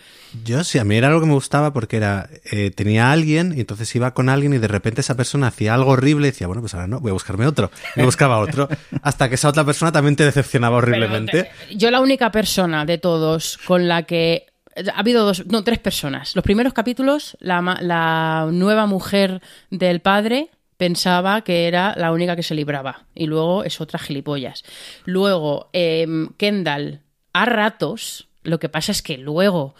Yo 0.45 0.63
sí, 0.63 0.79
a 0.79 0.85
mí 0.85 0.95
era 0.95 1.09
algo 1.09 1.21
que 1.21 1.27
me 1.27 1.33
gustaba 1.35 1.73
porque 1.73 1.97
era 1.97 2.29
eh, 2.53 2.71
tenía 2.71 3.09
a 3.09 3.13
alguien 3.13 3.53
y 3.57 3.61
entonces 3.61 3.93
iba 3.97 4.15
con 4.15 4.29
alguien 4.29 4.53
y 4.55 4.59
de 4.59 4.69
repente 4.69 5.01
esa 5.01 5.17
persona 5.17 5.49
hacía 5.49 5.75
algo 5.75 5.91
horrible 5.91 6.29
y 6.29 6.31
decía, 6.31 6.47
bueno, 6.47 6.63
pues 6.63 6.75
ahora 6.75 6.87
no, 6.87 7.01
voy 7.01 7.11
a 7.11 7.15
buscarme 7.15 7.47
otro. 7.49 7.73
Me 7.97 8.05
buscaba 8.05 8.39
otro. 8.39 8.69
Hasta 9.03 9.29
que 9.29 9.35
esa 9.35 9.49
otra 9.49 9.65
persona 9.65 9.91
también 9.91 10.15
te 10.15 10.25
decepcionaba 10.25 10.77
horriblemente. 10.77 11.51
Yo 11.75 11.91
la 11.91 12.01
única 12.01 12.31
persona 12.31 12.85
de 12.85 12.99
todos 12.99 13.59
con 13.67 13.89
la 13.89 14.05
que 14.05 14.47
ha 14.95 14.99
habido 14.99 15.25
dos, 15.25 15.47
no, 15.47 15.65
tres 15.65 15.79
personas. 15.79 16.35
Los 16.35 16.45
primeros 16.45 16.73
capítulos, 16.73 17.37
la, 17.41 18.49
nueva 18.53 18.87
mujer 18.87 19.43
del 19.71 20.01
padre 20.01 20.51
pensaba 20.77 21.43
que 21.43 21.67
era 21.67 21.95
la 21.97 22.13
única 22.13 22.37
que 22.37 22.43
se 22.43 22.55
libraba 22.55 23.05
y 23.15 23.27
luego 23.27 23.65
es 23.65 23.81
otra 23.81 23.99
gilipollas. 23.99 24.65
Luego, 25.05 25.71
em, 25.73 26.29
Kendall, 26.37 27.01
a 27.33 27.45
ratos, 27.47 28.29
lo 28.43 28.59
que 28.59 28.69
pasa 28.69 28.93
es 28.93 29.03
que 29.03 29.19
luego 29.19 29.75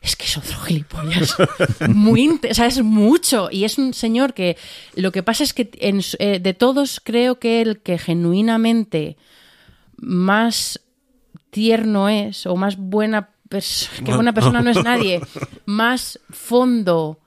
es 0.00 0.16
que 0.16 0.26
es 0.26 0.36
otro 0.36 0.58
gilipollas. 0.60 1.36
Muy 1.88 2.40
o 2.50 2.54
sea, 2.54 2.66
es 2.66 2.82
mucho. 2.82 3.48
Y 3.50 3.64
es 3.64 3.78
un 3.78 3.94
señor 3.94 4.32
que 4.32 4.56
lo 4.94 5.12
que 5.12 5.22
pasa 5.22 5.44
es 5.44 5.52
que 5.52 5.70
en 5.80 6.00
eh, 6.18 6.38
de 6.38 6.54
todos 6.54 7.00
creo 7.02 7.38
que 7.38 7.60
el 7.60 7.80
que 7.80 7.98
genuinamente 7.98 9.16
más 9.96 10.80
tierno 11.50 12.08
es 12.08 12.46
o 12.46 12.56
más 12.56 12.76
buena 12.76 13.30
que 14.04 14.14
buena 14.14 14.32
persona 14.32 14.60
no 14.60 14.70
es 14.70 14.82
nadie, 14.84 15.20
más 15.66 16.20
fondo 16.30 17.18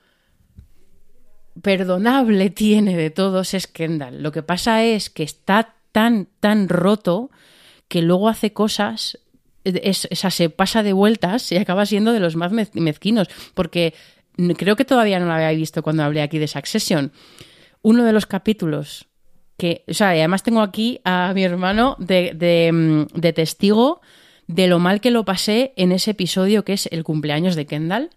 perdonable 1.61 2.49
tiene 2.49 2.95
de 2.95 3.09
todos 3.09 3.53
es 3.53 3.67
Kendall. 3.67 4.23
Lo 4.23 4.31
que 4.31 4.43
pasa 4.43 4.83
es 4.83 5.09
que 5.09 5.23
está 5.23 5.75
tan, 5.91 6.27
tan 6.39 6.69
roto 6.69 7.29
que 7.87 8.01
luego 8.01 8.29
hace 8.29 8.53
cosas, 8.53 9.19
es, 9.63 10.07
o 10.09 10.15
sea, 10.15 10.31
se 10.31 10.49
pasa 10.49 10.81
de 10.83 10.93
vueltas 10.93 11.51
y 11.51 11.57
acaba 11.57 11.85
siendo 11.85 12.13
de 12.13 12.19
los 12.21 12.35
más 12.35 12.51
mez- 12.51 12.73
mezquinos, 12.73 13.27
porque 13.53 13.93
creo 14.57 14.75
que 14.75 14.85
todavía 14.85 15.19
no 15.19 15.25
lo 15.25 15.33
había 15.33 15.51
visto 15.51 15.83
cuando 15.83 16.03
hablé 16.03 16.21
aquí 16.21 16.39
de 16.39 16.47
Succession. 16.47 17.11
Uno 17.81 18.05
de 18.05 18.13
los 18.13 18.25
capítulos 18.25 19.07
que, 19.57 19.83
o 19.87 19.93
sea, 19.93 20.15
y 20.15 20.19
además 20.19 20.43
tengo 20.43 20.61
aquí 20.61 21.01
a 21.03 21.33
mi 21.35 21.43
hermano 21.43 21.95
de, 21.99 22.31
de, 22.33 22.71
mm, 22.71 23.19
de 23.19 23.33
testigo 23.33 24.01
de 24.53 24.67
lo 24.67 24.79
mal 24.79 25.01
que 25.01 25.11
lo 25.11 25.25
pasé 25.25 25.73
en 25.75 25.91
ese 25.91 26.11
episodio 26.11 26.63
que 26.65 26.73
es 26.73 26.87
el 26.91 27.03
cumpleaños 27.03 27.55
de 27.55 27.65
Kendall 27.65 28.09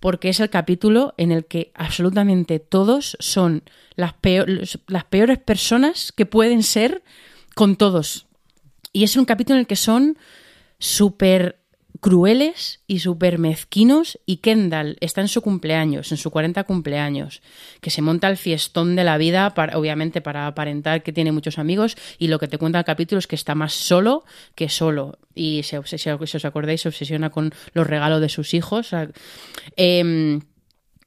porque 0.00 0.28
es 0.28 0.40
el 0.40 0.50
capítulo 0.50 1.14
en 1.16 1.32
el 1.32 1.46
que 1.46 1.72
absolutamente 1.74 2.58
todos 2.58 3.16
son 3.20 3.62
las, 3.96 4.12
peor- 4.12 4.60
las 4.86 5.04
peores 5.04 5.38
personas 5.38 6.12
que 6.12 6.26
pueden 6.26 6.62
ser 6.62 7.02
con 7.54 7.76
todos. 7.76 8.26
Y 8.92 9.04
es 9.04 9.16
un 9.16 9.24
capítulo 9.24 9.56
en 9.56 9.60
el 9.60 9.66
que 9.66 9.76
son 9.76 10.18
súper 10.78 11.58
crueles 12.04 12.80
y 12.86 12.98
súper 12.98 13.38
mezquinos 13.38 14.18
y 14.26 14.36
Kendall 14.36 14.98
está 15.00 15.22
en 15.22 15.28
su 15.28 15.40
cumpleaños, 15.40 16.12
en 16.12 16.18
su 16.18 16.30
40 16.30 16.64
cumpleaños, 16.64 17.40
que 17.80 17.88
se 17.88 18.02
monta 18.02 18.28
el 18.28 18.36
fiestón 18.36 18.94
de 18.94 19.04
la 19.04 19.16
vida, 19.16 19.54
para, 19.54 19.78
obviamente 19.78 20.20
para 20.20 20.46
aparentar 20.46 21.02
que 21.02 21.14
tiene 21.14 21.32
muchos 21.32 21.58
amigos 21.58 21.96
y 22.18 22.28
lo 22.28 22.38
que 22.38 22.46
te 22.46 22.58
cuenta 22.58 22.78
el 22.78 22.84
capítulo 22.84 23.20
es 23.20 23.26
que 23.26 23.36
está 23.36 23.54
más 23.54 23.72
solo 23.72 24.26
que 24.54 24.68
solo 24.68 25.18
y 25.34 25.62
se 25.62 25.80
si 25.82 26.10
os 26.10 26.44
acordáis, 26.44 26.82
se 26.82 26.88
obsesiona 26.88 27.30
con 27.30 27.54
los 27.72 27.86
regalos 27.86 28.20
de 28.20 28.28
sus 28.28 28.52
hijos. 28.52 28.90
Em, 29.74 30.42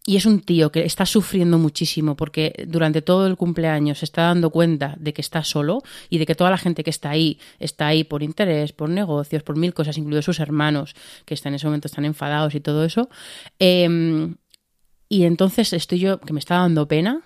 y 0.07 0.15
es 0.15 0.25
un 0.25 0.39
tío 0.39 0.71
que 0.71 0.85
está 0.85 1.05
sufriendo 1.05 1.57
muchísimo 1.57 2.15
porque 2.15 2.63
durante 2.67 3.01
todo 3.01 3.27
el 3.27 3.35
cumpleaños 3.35 3.99
se 3.99 4.05
está 4.05 4.21
dando 4.23 4.49
cuenta 4.51 4.95
de 4.97 5.11
que 5.13 5.21
está 5.21 5.43
solo 5.43 5.84
y 6.09 6.17
de 6.17 6.25
que 6.25 6.34
toda 6.34 6.49
la 6.49 6.57
gente 6.57 6.84
que 6.84 6.89
está 6.89 7.09
ahí 7.09 7.39
está 7.59 7.88
ahí 7.88 8.03
por 8.05 8.23
interés, 8.23 8.71
por 8.71 8.88
negocios, 8.89 9.43
por 9.43 9.57
mil 9.57 9.73
cosas, 9.73 9.97
incluidos 9.97 10.23
sus 10.25 10.39
hermanos, 10.39 10.95
que 11.25 11.34
están 11.34 11.51
en 11.51 11.55
ese 11.55 11.67
momento 11.67 11.88
están 11.89 12.05
enfadados 12.05 12.55
y 12.55 12.61
todo 12.61 12.85
eso. 12.85 13.09
Em, 13.59 14.35
y 15.09 15.23
entonces 15.25 15.73
estoy 15.73 15.99
yo, 15.99 16.19
que 16.21 16.31
me 16.34 16.39
está 16.39 16.55
dando 16.55 16.88
pena, 16.88 17.21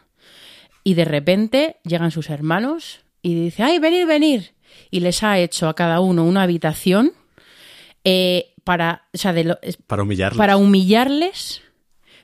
y 0.84 0.96
de 0.96 1.06
repente 1.06 1.76
llegan 1.84 2.10
sus 2.10 2.32
hermanos 2.32 3.02
y 3.22 3.36
dice, 3.36 3.62
ay, 3.62 3.78
venir, 3.78 4.08
venir. 4.08 4.54
Y 4.90 5.02
les 5.02 5.22
ha 5.22 5.38
hecho 5.38 5.70
a 5.70 5.76
cada 5.76 6.00
uno 6.00 6.24
una 6.26 6.42
habitación 6.42 7.12
eh, 8.04 8.54
para, 8.64 9.04
o 9.14 9.18
sea, 9.20 9.34
de 9.34 9.44
lo- 9.44 9.60
es- 9.62 9.78
Para 9.78 10.02
humillarles. 10.02 10.38
para 10.38 10.58
humillarles. 10.58 11.62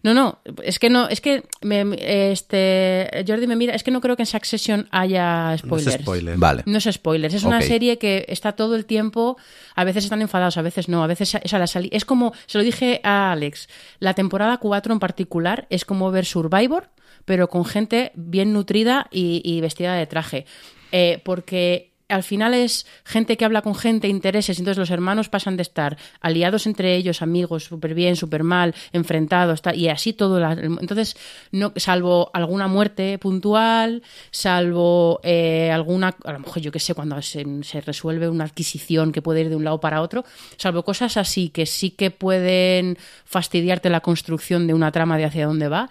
No, 0.03 0.13
no, 0.13 0.39
es 0.63 0.79
que 0.79 0.89
no, 0.89 1.07
es 1.09 1.21
que 1.21 1.43
me- 1.61 2.31
este 2.31 3.09
Jordi 3.27 3.47
me 3.47 3.55
mira, 3.55 3.73
es 3.73 3.83
que 3.83 3.91
no 3.91 4.01
creo 4.01 4.15
que 4.15 4.23
en 4.23 4.27
Succession 4.27 4.87
haya 4.91 5.47
No 5.47 5.53
es 5.53 5.59
spoilers. 5.61 6.01
spoiler. 6.01 6.37
Vale. 6.37 6.63
No 6.65 6.77
es 6.77 6.83
spoilers, 6.91 7.33
es 7.33 7.43
una 7.43 7.61
serie 7.61 7.97
que 7.97 8.25
está 8.27 8.51
todo 8.53 8.75
el 8.75 8.85
tiempo, 8.85 9.37
a 9.75 9.83
veces 9.83 10.03
están 10.03 10.21
enfadados, 10.21 10.57
a 10.57 10.61
veces 10.61 10.87
no, 10.89 11.03
a 11.03 11.07
veces 11.07 11.29
sea, 11.29 11.59
la 11.59 11.67
es 11.91 12.05
como, 12.05 12.33
se 12.45 12.57
lo 12.57 12.63
dije 12.63 13.01
a 13.03 13.31
Alex, 13.31 13.67
la 13.99 14.13
temporada 14.13 14.57
4 14.57 14.93
en 14.93 14.99
particular 14.99 15.67
es 15.69 15.85
como 15.85 16.11
ver 16.11 16.25
Survivor, 16.25 16.89
pero 17.25 17.49
con 17.49 17.65
gente 17.65 18.11
bien 18.15 18.53
nutrida 18.53 19.07
y, 19.11 19.41
y 19.43 19.59
vestida 19.61 19.95
de 19.95 20.05
traje. 20.07 20.45
Eh, 20.91 21.21
porque 21.25 21.91
al 22.09 22.23
final 22.23 22.53
es 22.53 22.85
gente 23.03 23.35
que 23.37 23.45
habla 23.45 23.61
con 23.61 23.75
gente, 23.75 24.07
intereses, 24.07 24.59
entonces 24.59 24.77
los 24.77 24.91
hermanos 24.91 25.29
pasan 25.29 25.57
de 25.57 25.63
estar 25.63 25.97
aliados 26.21 26.65
entre 26.65 26.95
ellos, 26.95 27.21
amigos, 27.21 27.65
súper 27.65 27.93
bien, 27.93 28.15
súper 28.15 28.43
mal, 28.43 28.73
enfrentados, 28.93 29.61
y 29.73 29.89
así 29.89 30.13
todo. 30.13 30.39
la- 30.39 30.53
entonces, 30.53 31.17
no, 31.51 31.73
salvo 31.75 32.31
alguna 32.33 32.67
muerte 32.67 33.17
puntual, 33.17 34.03
salvo 34.31 35.19
eh, 35.23 35.69
alguna, 35.71 36.15
a 36.23 36.33
lo 36.33 36.39
mejor 36.39 36.61
yo 36.61 36.71
qué 36.71 36.79
sé, 36.79 36.93
cuando 36.93 37.21
se, 37.21 37.45
se 37.63 37.81
resuelve 37.81 38.29
una 38.29 38.45
adquisición 38.45 39.11
que 39.11 39.21
puede 39.21 39.41
ir 39.41 39.49
de 39.49 39.55
un 39.55 39.63
lado 39.63 39.79
para 39.79 40.01
otro, 40.01 40.23
salvo 40.57 40.83
cosas 40.83 41.17
así 41.17 41.49
que 41.49 41.65
sí 41.65 41.91
que 41.91 42.11
pueden 42.11 42.97
fastidiarte 43.25 43.89
la 43.89 43.99
construcción 44.01 44.67
de 44.67 44.73
una 44.73 44.91
trama 44.91 45.17
de 45.17 45.25
hacia 45.25 45.45
dónde 45.47 45.67
va, 45.67 45.89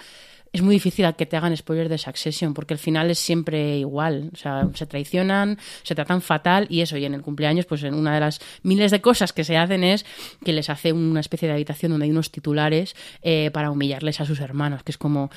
es 0.56 0.62
muy 0.62 0.74
difícil 0.74 1.04
a 1.04 1.12
que 1.12 1.24
te 1.26 1.36
hagan 1.36 1.56
spoilers 1.56 1.88
de 1.88 1.98
Succession, 1.98 2.52
porque 2.54 2.74
el 2.74 2.78
final 2.78 3.10
es 3.10 3.18
siempre 3.18 3.78
igual. 3.78 4.30
O 4.32 4.36
sea, 4.36 4.68
se 4.74 4.86
traicionan, 4.86 5.58
se 5.84 5.94
tratan 5.94 6.20
fatal 6.20 6.66
y 6.68 6.80
eso. 6.80 6.96
Y 6.96 7.04
en 7.04 7.14
el 7.14 7.22
cumpleaños, 7.22 7.66
pues 7.66 7.82
en 7.84 7.94
una 7.94 8.14
de 8.14 8.20
las 8.20 8.40
miles 8.62 8.90
de 8.90 9.00
cosas 9.00 9.32
que 9.32 9.44
se 9.44 9.56
hacen 9.56 9.84
es 9.84 10.04
que 10.44 10.52
les 10.52 10.68
hace 10.68 10.92
una 10.92 11.20
especie 11.20 11.46
de 11.48 11.54
habitación 11.54 11.90
donde 11.92 12.04
hay 12.06 12.10
unos 12.10 12.30
titulares 12.32 12.96
eh, 13.22 13.50
para 13.52 13.70
humillarles 13.70 14.20
a 14.20 14.24
sus 14.24 14.40
hermanos, 14.40 14.82
que 14.82 14.90
es 14.92 14.98
como. 14.98 15.30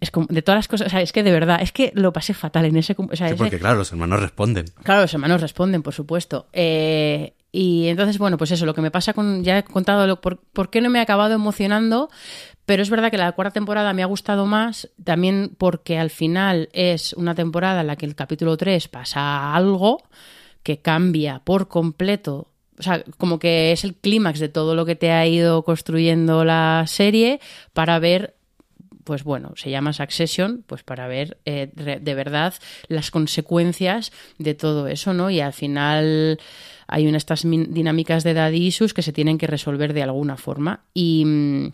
Es 0.00 0.10
como, 0.10 0.26
de 0.28 0.42
todas 0.42 0.58
las 0.58 0.68
cosas, 0.68 0.88
o 0.88 0.90
sea, 0.90 1.00
es 1.00 1.12
que 1.12 1.22
de 1.22 1.30
verdad, 1.32 1.60
es 1.62 1.72
que 1.72 1.90
lo 1.94 2.12
pasé 2.12 2.34
fatal 2.34 2.64
en 2.66 2.76
ese. 2.76 2.94
O 2.98 3.16
sea, 3.16 3.28
Sí, 3.28 3.34
ese- 3.34 3.36
porque 3.36 3.58
claro, 3.58 3.78
los 3.78 3.90
hermanos 3.92 4.20
responden. 4.20 4.66
Claro, 4.82 5.02
los 5.02 5.14
hermanos 5.14 5.40
responden, 5.40 5.82
por 5.82 5.94
supuesto. 5.94 6.46
Eh, 6.52 7.32
y 7.52 7.86
entonces, 7.86 8.18
bueno, 8.18 8.36
pues 8.36 8.50
eso, 8.50 8.66
lo 8.66 8.74
que 8.74 8.82
me 8.82 8.90
pasa 8.90 9.12
con. 9.14 9.44
Ya 9.44 9.58
he 9.58 9.62
contado 9.62 10.06
lo, 10.06 10.20
por, 10.20 10.40
por 10.40 10.68
qué 10.70 10.80
no 10.80 10.90
me 10.90 10.98
ha 10.98 11.02
acabado 11.02 11.32
emocionando, 11.34 12.10
pero 12.66 12.82
es 12.82 12.90
verdad 12.90 13.10
que 13.10 13.18
la 13.18 13.32
cuarta 13.32 13.54
temporada 13.54 13.92
me 13.92 14.02
ha 14.02 14.06
gustado 14.06 14.46
más, 14.46 14.88
también 15.02 15.54
porque 15.58 15.98
al 15.98 16.10
final 16.10 16.68
es 16.72 17.12
una 17.14 17.34
temporada 17.34 17.82
en 17.82 17.88
la 17.88 17.96
que 17.96 18.06
el 18.06 18.14
capítulo 18.14 18.56
3 18.56 18.88
pasa 18.88 19.54
algo 19.54 20.02
que 20.62 20.78
cambia 20.78 21.40
por 21.44 21.68
completo. 21.68 22.48
O 22.78 22.82
sea, 22.82 23.04
como 23.18 23.38
que 23.38 23.72
es 23.72 23.84
el 23.84 23.94
clímax 23.94 24.40
de 24.40 24.48
todo 24.48 24.74
lo 24.74 24.84
que 24.84 24.96
te 24.96 25.12
ha 25.12 25.26
ido 25.26 25.62
construyendo 25.62 26.44
la 26.44 26.84
serie 26.86 27.40
para 27.72 27.98
ver 27.98 28.34
pues 29.04 29.22
bueno, 29.22 29.52
se 29.54 29.70
llama 29.70 29.92
Succession, 29.92 30.64
pues 30.66 30.82
para 30.82 31.06
ver 31.06 31.36
eh, 31.44 31.70
de 31.74 32.14
verdad 32.14 32.54
las 32.88 33.10
consecuencias 33.10 34.12
de 34.38 34.54
todo 34.54 34.88
eso, 34.88 35.12
¿no? 35.12 35.28
Y 35.28 35.40
al 35.40 35.52
final 35.52 36.40
hay 36.86 37.06
unas 37.06 37.22
estas 37.22 37.42
dinámicas 37.42 38.24
de 38.24 38.34
daddy 38.34 38.66
issues 38.66 38.94
que 38.94 39.02
se 39.02 39.12
tienen 39.12 39.38
que 39.38 39.46
resolver 39.46 39.92
de 39.92 40.02
alguna 40.02 40.36
forma. 40.36 40.84
Y. 40.94 41.72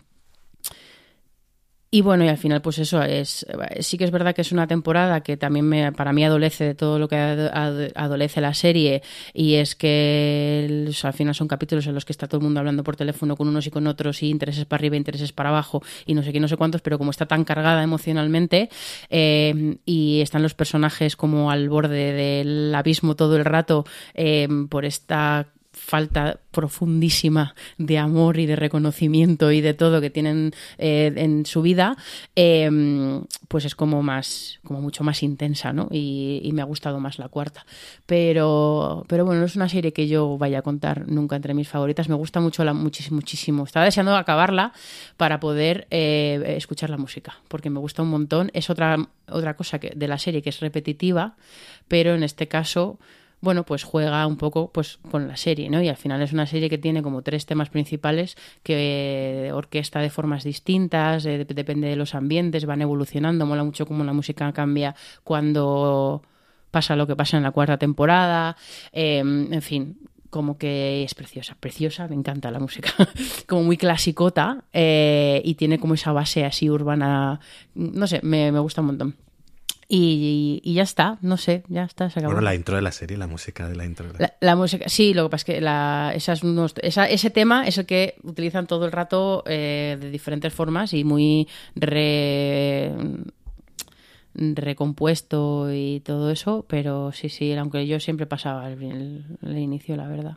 y 1.93 2.03
bueno, 2.03 2.25
y 2.25 2.29
al 2.29 2.39
final, 2.39 2.63
pues 2.63 2.79
eso 2.79 3.03
es. 3.03 3.45
Sí 3.81 3.99
que 3.99 4.05
es 4.05 4.13
verdad 4.13 4.33
que 4.33 4.43
es 4.43 4.53
una 4.53 4.69
temporada 4.69 5.23
que 5.23 5.37
también 5.37 5.65
me, 5.69 5.91
para 5.91 6.13
mí 6.13 6.25
adolece 6.25 6.63
de 6.65 6.75
todo 6.77 7.01
lo 7.01 7.09
que 7.09 7.17
ad- 7.17 7.51
ad- 7.53 7.91
adolece 7.97 8.41
la 8.41 8.55
serie. 8.55 9.03
Y 9.35 9.55
es 9.57 9.75
que 9.75 10.93
al 11.03 11.13
final 11.13 11.35
son 11.35 11.49
capítulos 11.49 11.89
en 11.89 11.95
los 11.95 12.05
que 12.05 12.13
está 12.13 12.29
todo 12.29 12.39
el 12.39 12.45
mundo 12.45 12.61
hablando 12.61 12.85
por 12.85 12.95
teléfono 12.95 13.37
con 13.37 13.49
unos 13.49 13.67
y 13.67 13.71
con 13.71 13.89
otros, 13.89 14.23
y 14.23 14.29
intereses 14.31 14.67
para 14.67 14.81
arriba, 14.83 14.97
intereses 14.97 15.33
para 15.33 15.49
abajo, 15.49 15.83
y 16.07 16.15
no 16.15 16.23
sé 16.23 16.33
qué, 16.33 16.39
no 16.39 16.47
sé 16.47 16.57
cuántos, 16.57 16.81
pero 16.81 16.97
como 16.97 17.11
está 17.11 17.27
tan 17.27 17.43
cargada 17.45 17.83
emocionalmente, 17.83 18.69
eh, 19.09 19.77
y 19.85 20.21
están 20.21 20.43
los 20.43 20.55
personajes 20.55 21.17
como 21.17 21.51
al 21.51 21.69
borde 21.69 22.13
del 22.13 22.73
abismo 22.75 23.17
todo 23.17 23.37
el 23.37 23.45
rato 23.45 23.85
eh, 24.15 24.47
por 24.69 24.85
esta 24.85 25.49
falta 25.73 26.41
profundísima 26.51 27.55
de 27.79 27.99
amor 27.99 28.39
y 28.39 28.47
de 28.47 28.57
reconocimiento 28.57 29.53
y 29.53 29.61
de 29.61 29.75
todo 29.75 30.01
que 30.01 30.11
tienen 30.11 30.53
eh, 30.79 31.13
en 31.17 31.47
su 31.47 31.63
vida, 31.63 31.97
eh, 32.35 32.69
pues 33.49 33.65
es 33.65 33.75
como 33.75 34.03
más, 34.03 34.59
como 34.65 34.81
mucho 34.81 35.05
más 35.05 35.23
intensa, 35.23 35.73
¿no? 35.73 35.89
Y, 35.91 36.51
me 36.51 36.63
ha 36.63 36.65
gustado 36.65 36.99
más 36.99 37.21
la 37.21 37.29
cuarta. 37.29 37.65
Pero, 38.07 39.05
pero 39.07 39.25
bueno, 39.25 39.41
no 39.41 39.47
es 39.47 39.55
una 39.55 39.69
serie 39.69 39.93
que 39.93 40.09
yo 40.09 40.37
vaya 40.37 40.59
a 40.59 40.63
contar 40.63 41.07
nunca 41.07 41.37
entre 41.37 41.55
mis 41.55 41.69
favoritas. 41.69 42.09
Me 42.09 42.17
gusta 42.17 42.41
mucho 42.41 42.65
la 42.65 42.73
muchísimo, 42.73 43.17
muchísimo. 43.17 43.63
Estaba 43.63 43.85
deseando 43.85 44.17
acabarla 44.17 44.73
para 45.17 45.39
poder 45.39 45.87
eh, 45.91 46.55
escuchar 46.57 46.91
la 46.91 46.97
música, 46.97 47.37
porque 47.47 47.71
me 47.71 47.79
gusta 47.79 48.03
un 48.03 48.11
montón. 48.11 48.51
Es 48.53 48.69
otra, 48.69 48.97
otra 49.29 49.55
cosa 49.55 49.79
que, 49.79 49.93
de 49.95 50.09
la 50.09 50.19
serie 50.19 50.43
que 50.43 50.51
es 50.51 50.59
repetitiva, 50.59 51.37
pero 51.87 52.15
en 52.17 52.25
este 52.25 52.49
caso 52.49 52.99
bueno, 53.41 53.65
pues 53.65 53.85
juega 53.85 54.27
un 54.27 54.37
poco 54.37 54.71
pues 54.73 54.99
con 55.11 55.27
la 55.29 55.37
serie, 55.37 55.71
¿no? 55.71 55.81
Y 55.83 55.89
al 55.89 55.97
final 55.97 56.21
es 56.23 56.33
una 56.33 56.47
serie 56.47 56.69
que 56.69 56.79
tiene 56.79 57.03
como 57.03 57.23
tres 57.23 57.47
temas 57.47 57.71
principales 57.71 58.37
que 58.63 59.47
eh, 59.49 59.53
orquesta 59.53 60.01
de 60.01 60.11
formas 60.11 60.45
distintas, 60.45 61.25
eh, 61.27 61.47
dep- 61.47 61.55
depende 61.55 61.89
de 61.89 61.97
los 61.97 62.15
ambientes, 62.15 62.67
van 62.67 62.83
evolucionando, 62.83 63.47
mola 63.47 63.65
mucho 63.65 63.87
cómo 63.87 64.05
la 64.05 64.13
música 64.13 64.53
cambia 64.53 64.95
cuando 65.25 66.23
pasa 66.71 66.97
lo 66.97 67.07
que 67.07 67.17
pasa 67.17 67.37
en 67.37 67.43
la 67.43 67.51
cuarta 67.51 67.79
temporada, 67.79 68.57
eh, 68.93 69.19
en 69.19 69.63
fin, 69.63 69.99
como 70.31 70.59
que 70.59 71.03
es 71.03 71.15
preciosa, 71.15 71.57
preciosa, 71.59 72.07
me 72.09 72.15
encanta 72.15 72.51
la 72.51 72.61
música, 72.61 72.93
como 73.49 73.65
muy 73.65 73.77
clasicota 73.77 74.65
eh, 74.73 75.43
y 75.45 75.55
tiene 75.55 75.79
como 75.81 75.95
esa 75.95 76.13
base 76.13 76.45
así 76.45 76.71
urbana, 76.71 77.41
no 77.75 78.07
sé, 78.07 78.21
me, 78.23 78.53
me 78.53 78.61
gusta 78.61 78.83
un 78.83 78.87
montón. 78.89 79.17
Y, 79.93 80.61
y 80.63 80.75
ya 80.75 80.85
está, 80.85 81.19
no 81.21 81.37
sé, 81.37 81.65
ya 81.69 81.83
está, 81.83 82.09
se 82.11 82.21
acabó. 82.21 82.35
Bueno, 82.35 82.45
la 82.45 82.55
intro 82.55 82.77
de 82.77 82.83
la 82.83 82.93
serie, 82.93 83.17
la 83.17 83.27
música 83.27 83.69
de 83.69 83.75
la 83.75 83.85
intro. 83.85 84.07
de 84.07 84.13
la- 84.13 84.19
La, 84.21 84.35
la 84.41 84.55
música, 84.55 84.89
sí, 84.89 85.15
lo 85.15 85.25
que 85.25 85.31
pasa 85.31 85.41
es 85.41 85.45
que 85.57 85.61
la, 85.61 86.13
esas 86.15 86.45
unos- 86.45 86.75
esa- 86.81 87.09
ese 87.09 87.31
tema 87.31 87.67
es 87.67 87.77
el 87.77 87.87
que 87.87 88.15
utilizan 88.23 88.69
todo 88.69 88.85
el 88.87 88.93
rato 88.93 89.43
eh, 89.47 89.99
de 90.01 90.11
diferentes 90.11 90.55
formas 90.55 90.95
y 90.95 91.03
muy 91.03 91.49
re- 91.75 92.93
recompuesto 94.35 95.73
y 95.73 96.01
todo 96.01 96.31
eso, 96.31 96.65
pero 96.69 97.11
sí, 97.13 97.29
sí, 97.29 97.53
aunque 97.55 97.87
yo 97.87 97.99
siempre 98.01 98.27
pasaba 98.27 98.71
el, 98.71 98.83
el- 98.83 99.25
el 99.43 99.59
inicio, 99.59 99.97
la 99.97 100.07
verdad. 100.07 100.37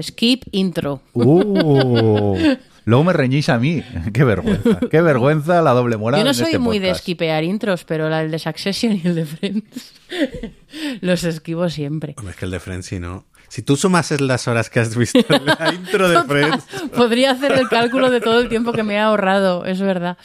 Skip 0.00 0.44
intro. 0.52 1.00
Uh, 1.14 2.36
luego 2.84 3.04
me 3.04 3.12
reñís 3.12 3.48
a 3.48 3.58
mí. 3.58 3.82
Qué 4.12 4.24
vergüenza. 4.24 4.80
Qué 4.90 5.00
vergüenza 5.00 5.62
la 5.62 5.72
doble 5.72 5.96
moral. 5.96 6.20
Yo 6.20 6.24
no 6.24 6.30
en 6.30 6.34
soy 6.34 6.46
este 6.46 6.58
muy 6.58 6.78
de 6.78 6.90
esquipear 6.90 7.44
intros, 7.44 7.84
pero 7.84 8.08
la, 8.08 8.22
el 8.22 8.30
de 8.30 8.38
Succession 8.38 9.00
y 9.02 9.06
el 9.06 9.14
de 9.14 9.26
Friends 9.26 9.94
los 11.00 11.24
esquivo 11.24 11.68
siempre. 11.68 12.14
Hombre, 12.18 12.32
es 12.32 12.36
que 12.36 12.44
el 12.44 12.50
de 12.50 12.60
Friends, 12.60 12.86
si 12.86 12.98
no. 12.98 13.24
Si 13.48 13.60
tú 13.60 13.76
sumases 13.76 14.22
las 14.22 14.48
horas 14.48 14.70
que 14.70 14.80
has 14.80 14.96
visto 14.96 15.18
en 15.28 15.44
la 15.44 15.74
intro 15.74 16.08
de 16.08 16.22
Friends. 16.22 16.64
Podría 16.96 17.32
hacer 17.32 17.52
el 17.52 17.68
cálculo 17.68 18.10
de 18.10 18.20
todo 18.20 18.40
el 18.40 18.48
tiempo 18.48 18.72
que 18.72 18.82
me 18.82 18.94
he 18.94 18.98
ahorrado, 18.98 19.66
es 19.66 19.80
verdad. 19.80 20.16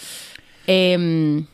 Em, 0.65 1.45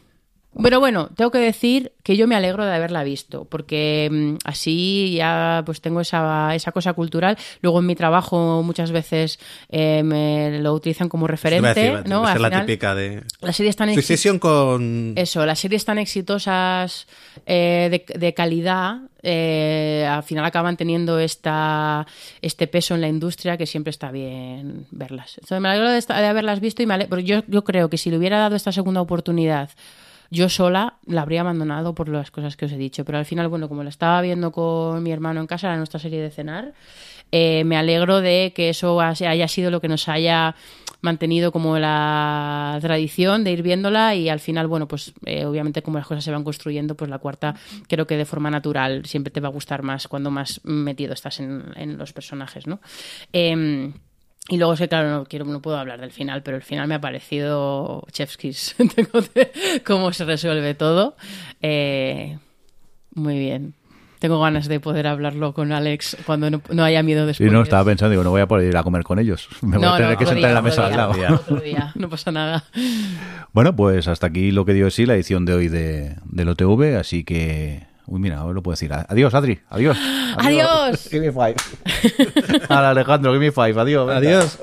Pero 0.61 0.79
bueno, 0.79 1.09
tengo 1.15 1.31
que 1.31 1.39
decir 1.39 1.93
que 2.03 2.15
yo 2.15 2.27
me 2.27 2.35
alegro 2.35 2.63
de 2.65 2.73
haberla 2.75 3.03
visto, 3.03 3.45
porque 3.45 4.09
mm, 4.11 4.35
así 4.45 5.15
ya 5.17 5.63
pues 5.65 5.81
tengo 5.81 6.01
esa, 6.01 6.53
esa 6.53 6.71
cosa 6.71 6.93
cultural. 6.93 7.37
Luego 7.61 7.79
en 7.79 7.85
mi 7.87 7.95
trabajo 7.95 8.61
muchas 8.63 8.91
veces 8.91 9.39
eh, 9.69 10.03
me 10.03 10.59
lo 10.59 10.73
utilizan 10.73 11.09
como 11.09 11.25
referente, 11.27 11.67
decir, 11.73 12.09
¿no? 12.09 12.21
Al 12.27 12.33
ser 12.33 12.41
la 12.41 12.47
final, 12.49 12.65
típica 12.65 12.93
de 12.95 13.23
las 13.41 13.55
series 13.55 13.75
tan 13.75 13.89
exi- 13.89 13.95
sucesión 13.95 14.37
con 14.39 15.13
eso, 15.15 15.45
las 15.45 15.59
series 15.59 15.85
tan 15.85 15.97
exitosas 15.97 17.07
eh, 17.45 17.87
de, 17.89 18.19
de 18.19 18.33
calidad, 18.33 18.97
eh, 19.21 20.05
al 20.09 20.23
final 20.23 20.45
acaban 20.45 20.77
teniendo 20.77 21.17
esta, 21.19 22.05
este 22.41 22.67
peso 22.67 22.93
en 22.95 23.01
la 23.01 23.07
industria 23.07 23.57
que 23.57 23.65
siempre 23.65 23.91
está 23.91 24.11
bien 24.11 24.85
verlas. 24.91 25.35
Entonces, 25.37 25.61
me 25.61 25.69
alegro 25.69 25.89
de, 25.89 25.97
esta- 25.97 26.19
de 26.19 26.27
haberlas 26.27 26.59
visto 26.59 26.83
y 26.83 26.85
me 26.85 26.93
ale- 26.93 27.07
pero 27.09 27.21
yo, 27.21 27.41
yo 27.47 27.63
creo 27.63 27.89
que 27.89 27.97
si 27.97 28.09
le 28.11 28.17
hubiera 28.17 28.37
dado 28.37 28.55
esta 28.55 28.71
segunda 28.71 29.01
oportunidad 29.01 29.69
yo 30.33 30.49
sola 30.49 30.95
la 31.05 31.21
habría 31.21 31.41
abandonado 31.41 31.93
por 31.93 32.09
las 32.09 32.31
cosas 32.31 32.57
que 32.57 32.65
os 32.65 32.71
he 32.71 32.77
dicho. 32.77 33.05
Pero 33.05 33.19
al 33.19 33.25
final, 33.25 33.47
bueno, 33.47 33.69
como 33.69 33.83
la 33.83 33.89
estaba 33.89 34.19
viendo 34.21 34.51
con 34.51 35.01
mi 35.03 35.11
hermano 35.11 35.39
en 35.39 35.47
casa, 35.47 35.67
era 35.67 35.77
nuestra 35.77 35.99
serie 35.99 36.21
de 36.21 36.31
cenar, 36.31 36.73
eh, 37.31 37.63
me 37.63 37.77
alegro 37.77 38.19
de 38.19 38.51
que 38.55 38.69
eso 38.69 38.99
haya 38.99 39.47
sido 39.47 39.69
lo 39.71 39.79
que 39.79 39.87
nos 39.87 40.09
haya 40.09 40.55
mantenido 41.01 41.51
como 41.51 41.77
la 41.77 42.77
tradición 42.81 43.43
de 43.43 43.51
ir 43.51 43.61
viéndola 43.61 44.15
y 44.15 44.29
al 44.29 44.39
final, 44.39 44.67
bueno, 44.67 44.87
pues 44.87 45.13
eh, 45.25 45.45
obviamente 45.45 45.81
como 45.81 45.97
las 45.97 46.07
cosas 46.07 46.23
se 46.23 46.31
van 46.31 46.43
construyendo, 46.43 46.95
pues 46.95 47.09
la 47.09 47.19
cuarta 47.19 47.55
creo 47.87 48.07
que 48.07 48.17
de 48.17 48.25
forma 48.25 48.49
natural 48.49 49.05
siempre 49.05 49.29
te 49.29 49.41
va 49.41 49.49
a 49.49 49.51
gustar 49.51 49.83
más 49.83 50.07
cuando 50.07 50.31
más 50.31 50.61
metido 50.63 51.13
estás 51.13 51.39
en, 51.39 51.65
en 51.75 51.97
los 51.97 52.13
personajes, 52.13 52.67
¿no? 52.67 52.79
Em, 53.33 53.93
y 54.49 54.57
luego 54.57 54.75
sé, 54.75 54.87
claro, 54.89 55.09
no, 55.09 55.23
quiero, 55.25 55.45
no 55.45 55.61
puedo 55.61 55.77
hablar 55.77 56.01
del 56.01 56.11
final, 56.11 56.43
pero 56.43 56.57
el 56.57 56.63
final 56.63 56.87
me 56.87 56.95
ha 56.95 57.01
parecido 57.01 58.05
de- 59.35 59.51
cómo 59.85 60.11
se 60.13 60.25
resuelve 60.25 60.73
todo. 60.73 61.15
Eh, 61.61 62.37
muy 63.15 63.37
bien. 63.39 63.73
Tengo 64.19 64.39
ganas 64.39 64.69
de 64.69 64.79
poder 64.79 65.05
hablarlo 65.07 65.53
con 65.53 65.73
Alex 65.73 66.15
cuando 66.25 66.49
no, 66.49 66.61
no 66.71 66.83
haya 66.85 67.03
miedo 67.03 67.25
de 67.25 67.35
Y 67.37 67.49
no 67.49 67.61
estaba 67.61 67.83
pensando, 67.83 68.11
digo, 68.11 68.23
no 68.23 68.29
voy 68.29 68.39
a 68.39 68.47
poder 68.47 68.69
ir 68.69 68.77
a 68.77 68.83
comer 68.83 69.03
con 69.03 69.19
ellos. 69.19 69.49
Me 69.61 69.77
voy 69.77 69.85
No, 69.85 69.93
a 69.93 69.97
tener 69.97 70.13
no, 70.13 70.17
que 70.17 70.25
sentar 70.25 70.49
en 70.49 70.53
la 70.55 70.61
día, 70.61 70.69
mesa 70.69 70.85
al 70.87 70.95
lado. 70.95 71.35
otro 71.35 71.59
día, 71.59 71.91
no 71.95 72.09
pasa 72.09 72.31
nada. 72.31 72.63
Bueno, 73.51 73.75
pues 73.75 74.07
hasta 74.07 74.27
aquí 74.27 74.51
lo 74.51 74.63
que 74.63 74.73
dio 74.73 74.89
sí 74.91 75.05
la 75.05 75.15
edición 75.15 75.43
de 75.45 75.53
hoy 75.53 75.67
de, 75.67 76.15
del 76.25 76.49
OTV, 76.49 76.97
así 76.99 77.23
que... 77.25 77.83
Uy, 78.05 78.19
mira, 78.19 78.39
ahora 78.39 78.53
lo 78.53 78.61
puedo 78.61 78.73
decir. 78.73 78.91
Adiós, 78.93 79.33
Adri. 79.33 79.59
Adiós. 79.69 79.97
Adiós. 80.37 81.07
Give 81.11 81.25
me 81.25 81.31
five. 81.31 81.55
Hola, 82.69 82.89
Alejandro, 82.89 83.31
give 83.33 83.39
me 83.45 83.51
five. 83.51 83.79
Adiós. 83.79 84.05
venga. 84.07 84.17
Adiós. 84.19 84.59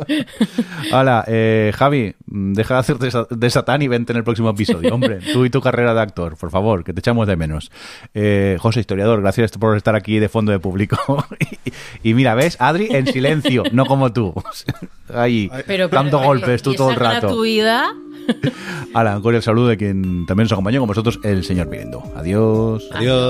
Hola, 0.93 1.25
eh, 1.27 1.73
Javi, 1.75 2.15
mm, 2.27 2.53
deja 2.53 2.75
de 2.75 2.81
hacer 2.81 2.99
de, 2.99 3.11
sa- 3.11 3.27
de 3.31 3.51
Satán 3.51 3.81
y 3.83 3.89
vente 3.89 4.13
en 4.13 4.19
el 4.19 4.25
próximo 4.25 4.51
episodio. 4.51 4.95
Hombre, 4.95 5.21
tú 5.33 5.45
y 5.47 5.51
tu 5.51 5.61
carrera 5.63 5.95
de 5.95 6.01
actor, 6.01 6.37
por 6.37 6.51
favor, 6.51 6.85
que 6.85 6.93
te 6.93 7.01
echamos 7.01 7.27
de 7.27 7.37
menos. 7.37 7.71
Eh, 8.15 8.59
José, 8.61 8.81
historiador, 8.81 9.23
gracias 9.23 9.53
por 9.53 9.75
estar 9.77 9.95
aquí 9.97 10.19
de 10.19 10.29
fondo 10.29 10.53
de 10.53 10.59
público. 10.59 10.99
y, 12.03 12.11
y 12.11 12.15
mira, 12.15 12.35
¿ves? 12.35 12.57
Adri 12.61 12.89
en 12.91 13.07
silencio, 13.07 13.63
no 13.73 13.87
como 13.87 14.13
tú. 14.13 14.35
Ahí, 15.15 15.51
Pero, 15.67 15.89
dando 15.89 16.19
pero, 16.19 16.29
golpes 16.29 16.63
tú 16.63 16.73
¿y 16.73 16.77
todo 16.77 16.91
el 16.91 16.97
rato. 16.97 17.29
gratuidad? 17.29 17.85
Hola, 18.95 19.17
un 19.17 19.23
cordial 19.23 19.43
saludo 19.43 19.69
de 19.69 19.77
quien 19.77 20.25
también 20.27 20.45
nos 20.45 20.53
acompañó 20.53 20.79
con 20.81 20.87
vosotros, 20.89 21.19
el 21.25 21.43
señor 21.43 21.69
Mirendo. 21.69 22.03
Adiós. 22.15 22.89
Adiós. 22.93 23.30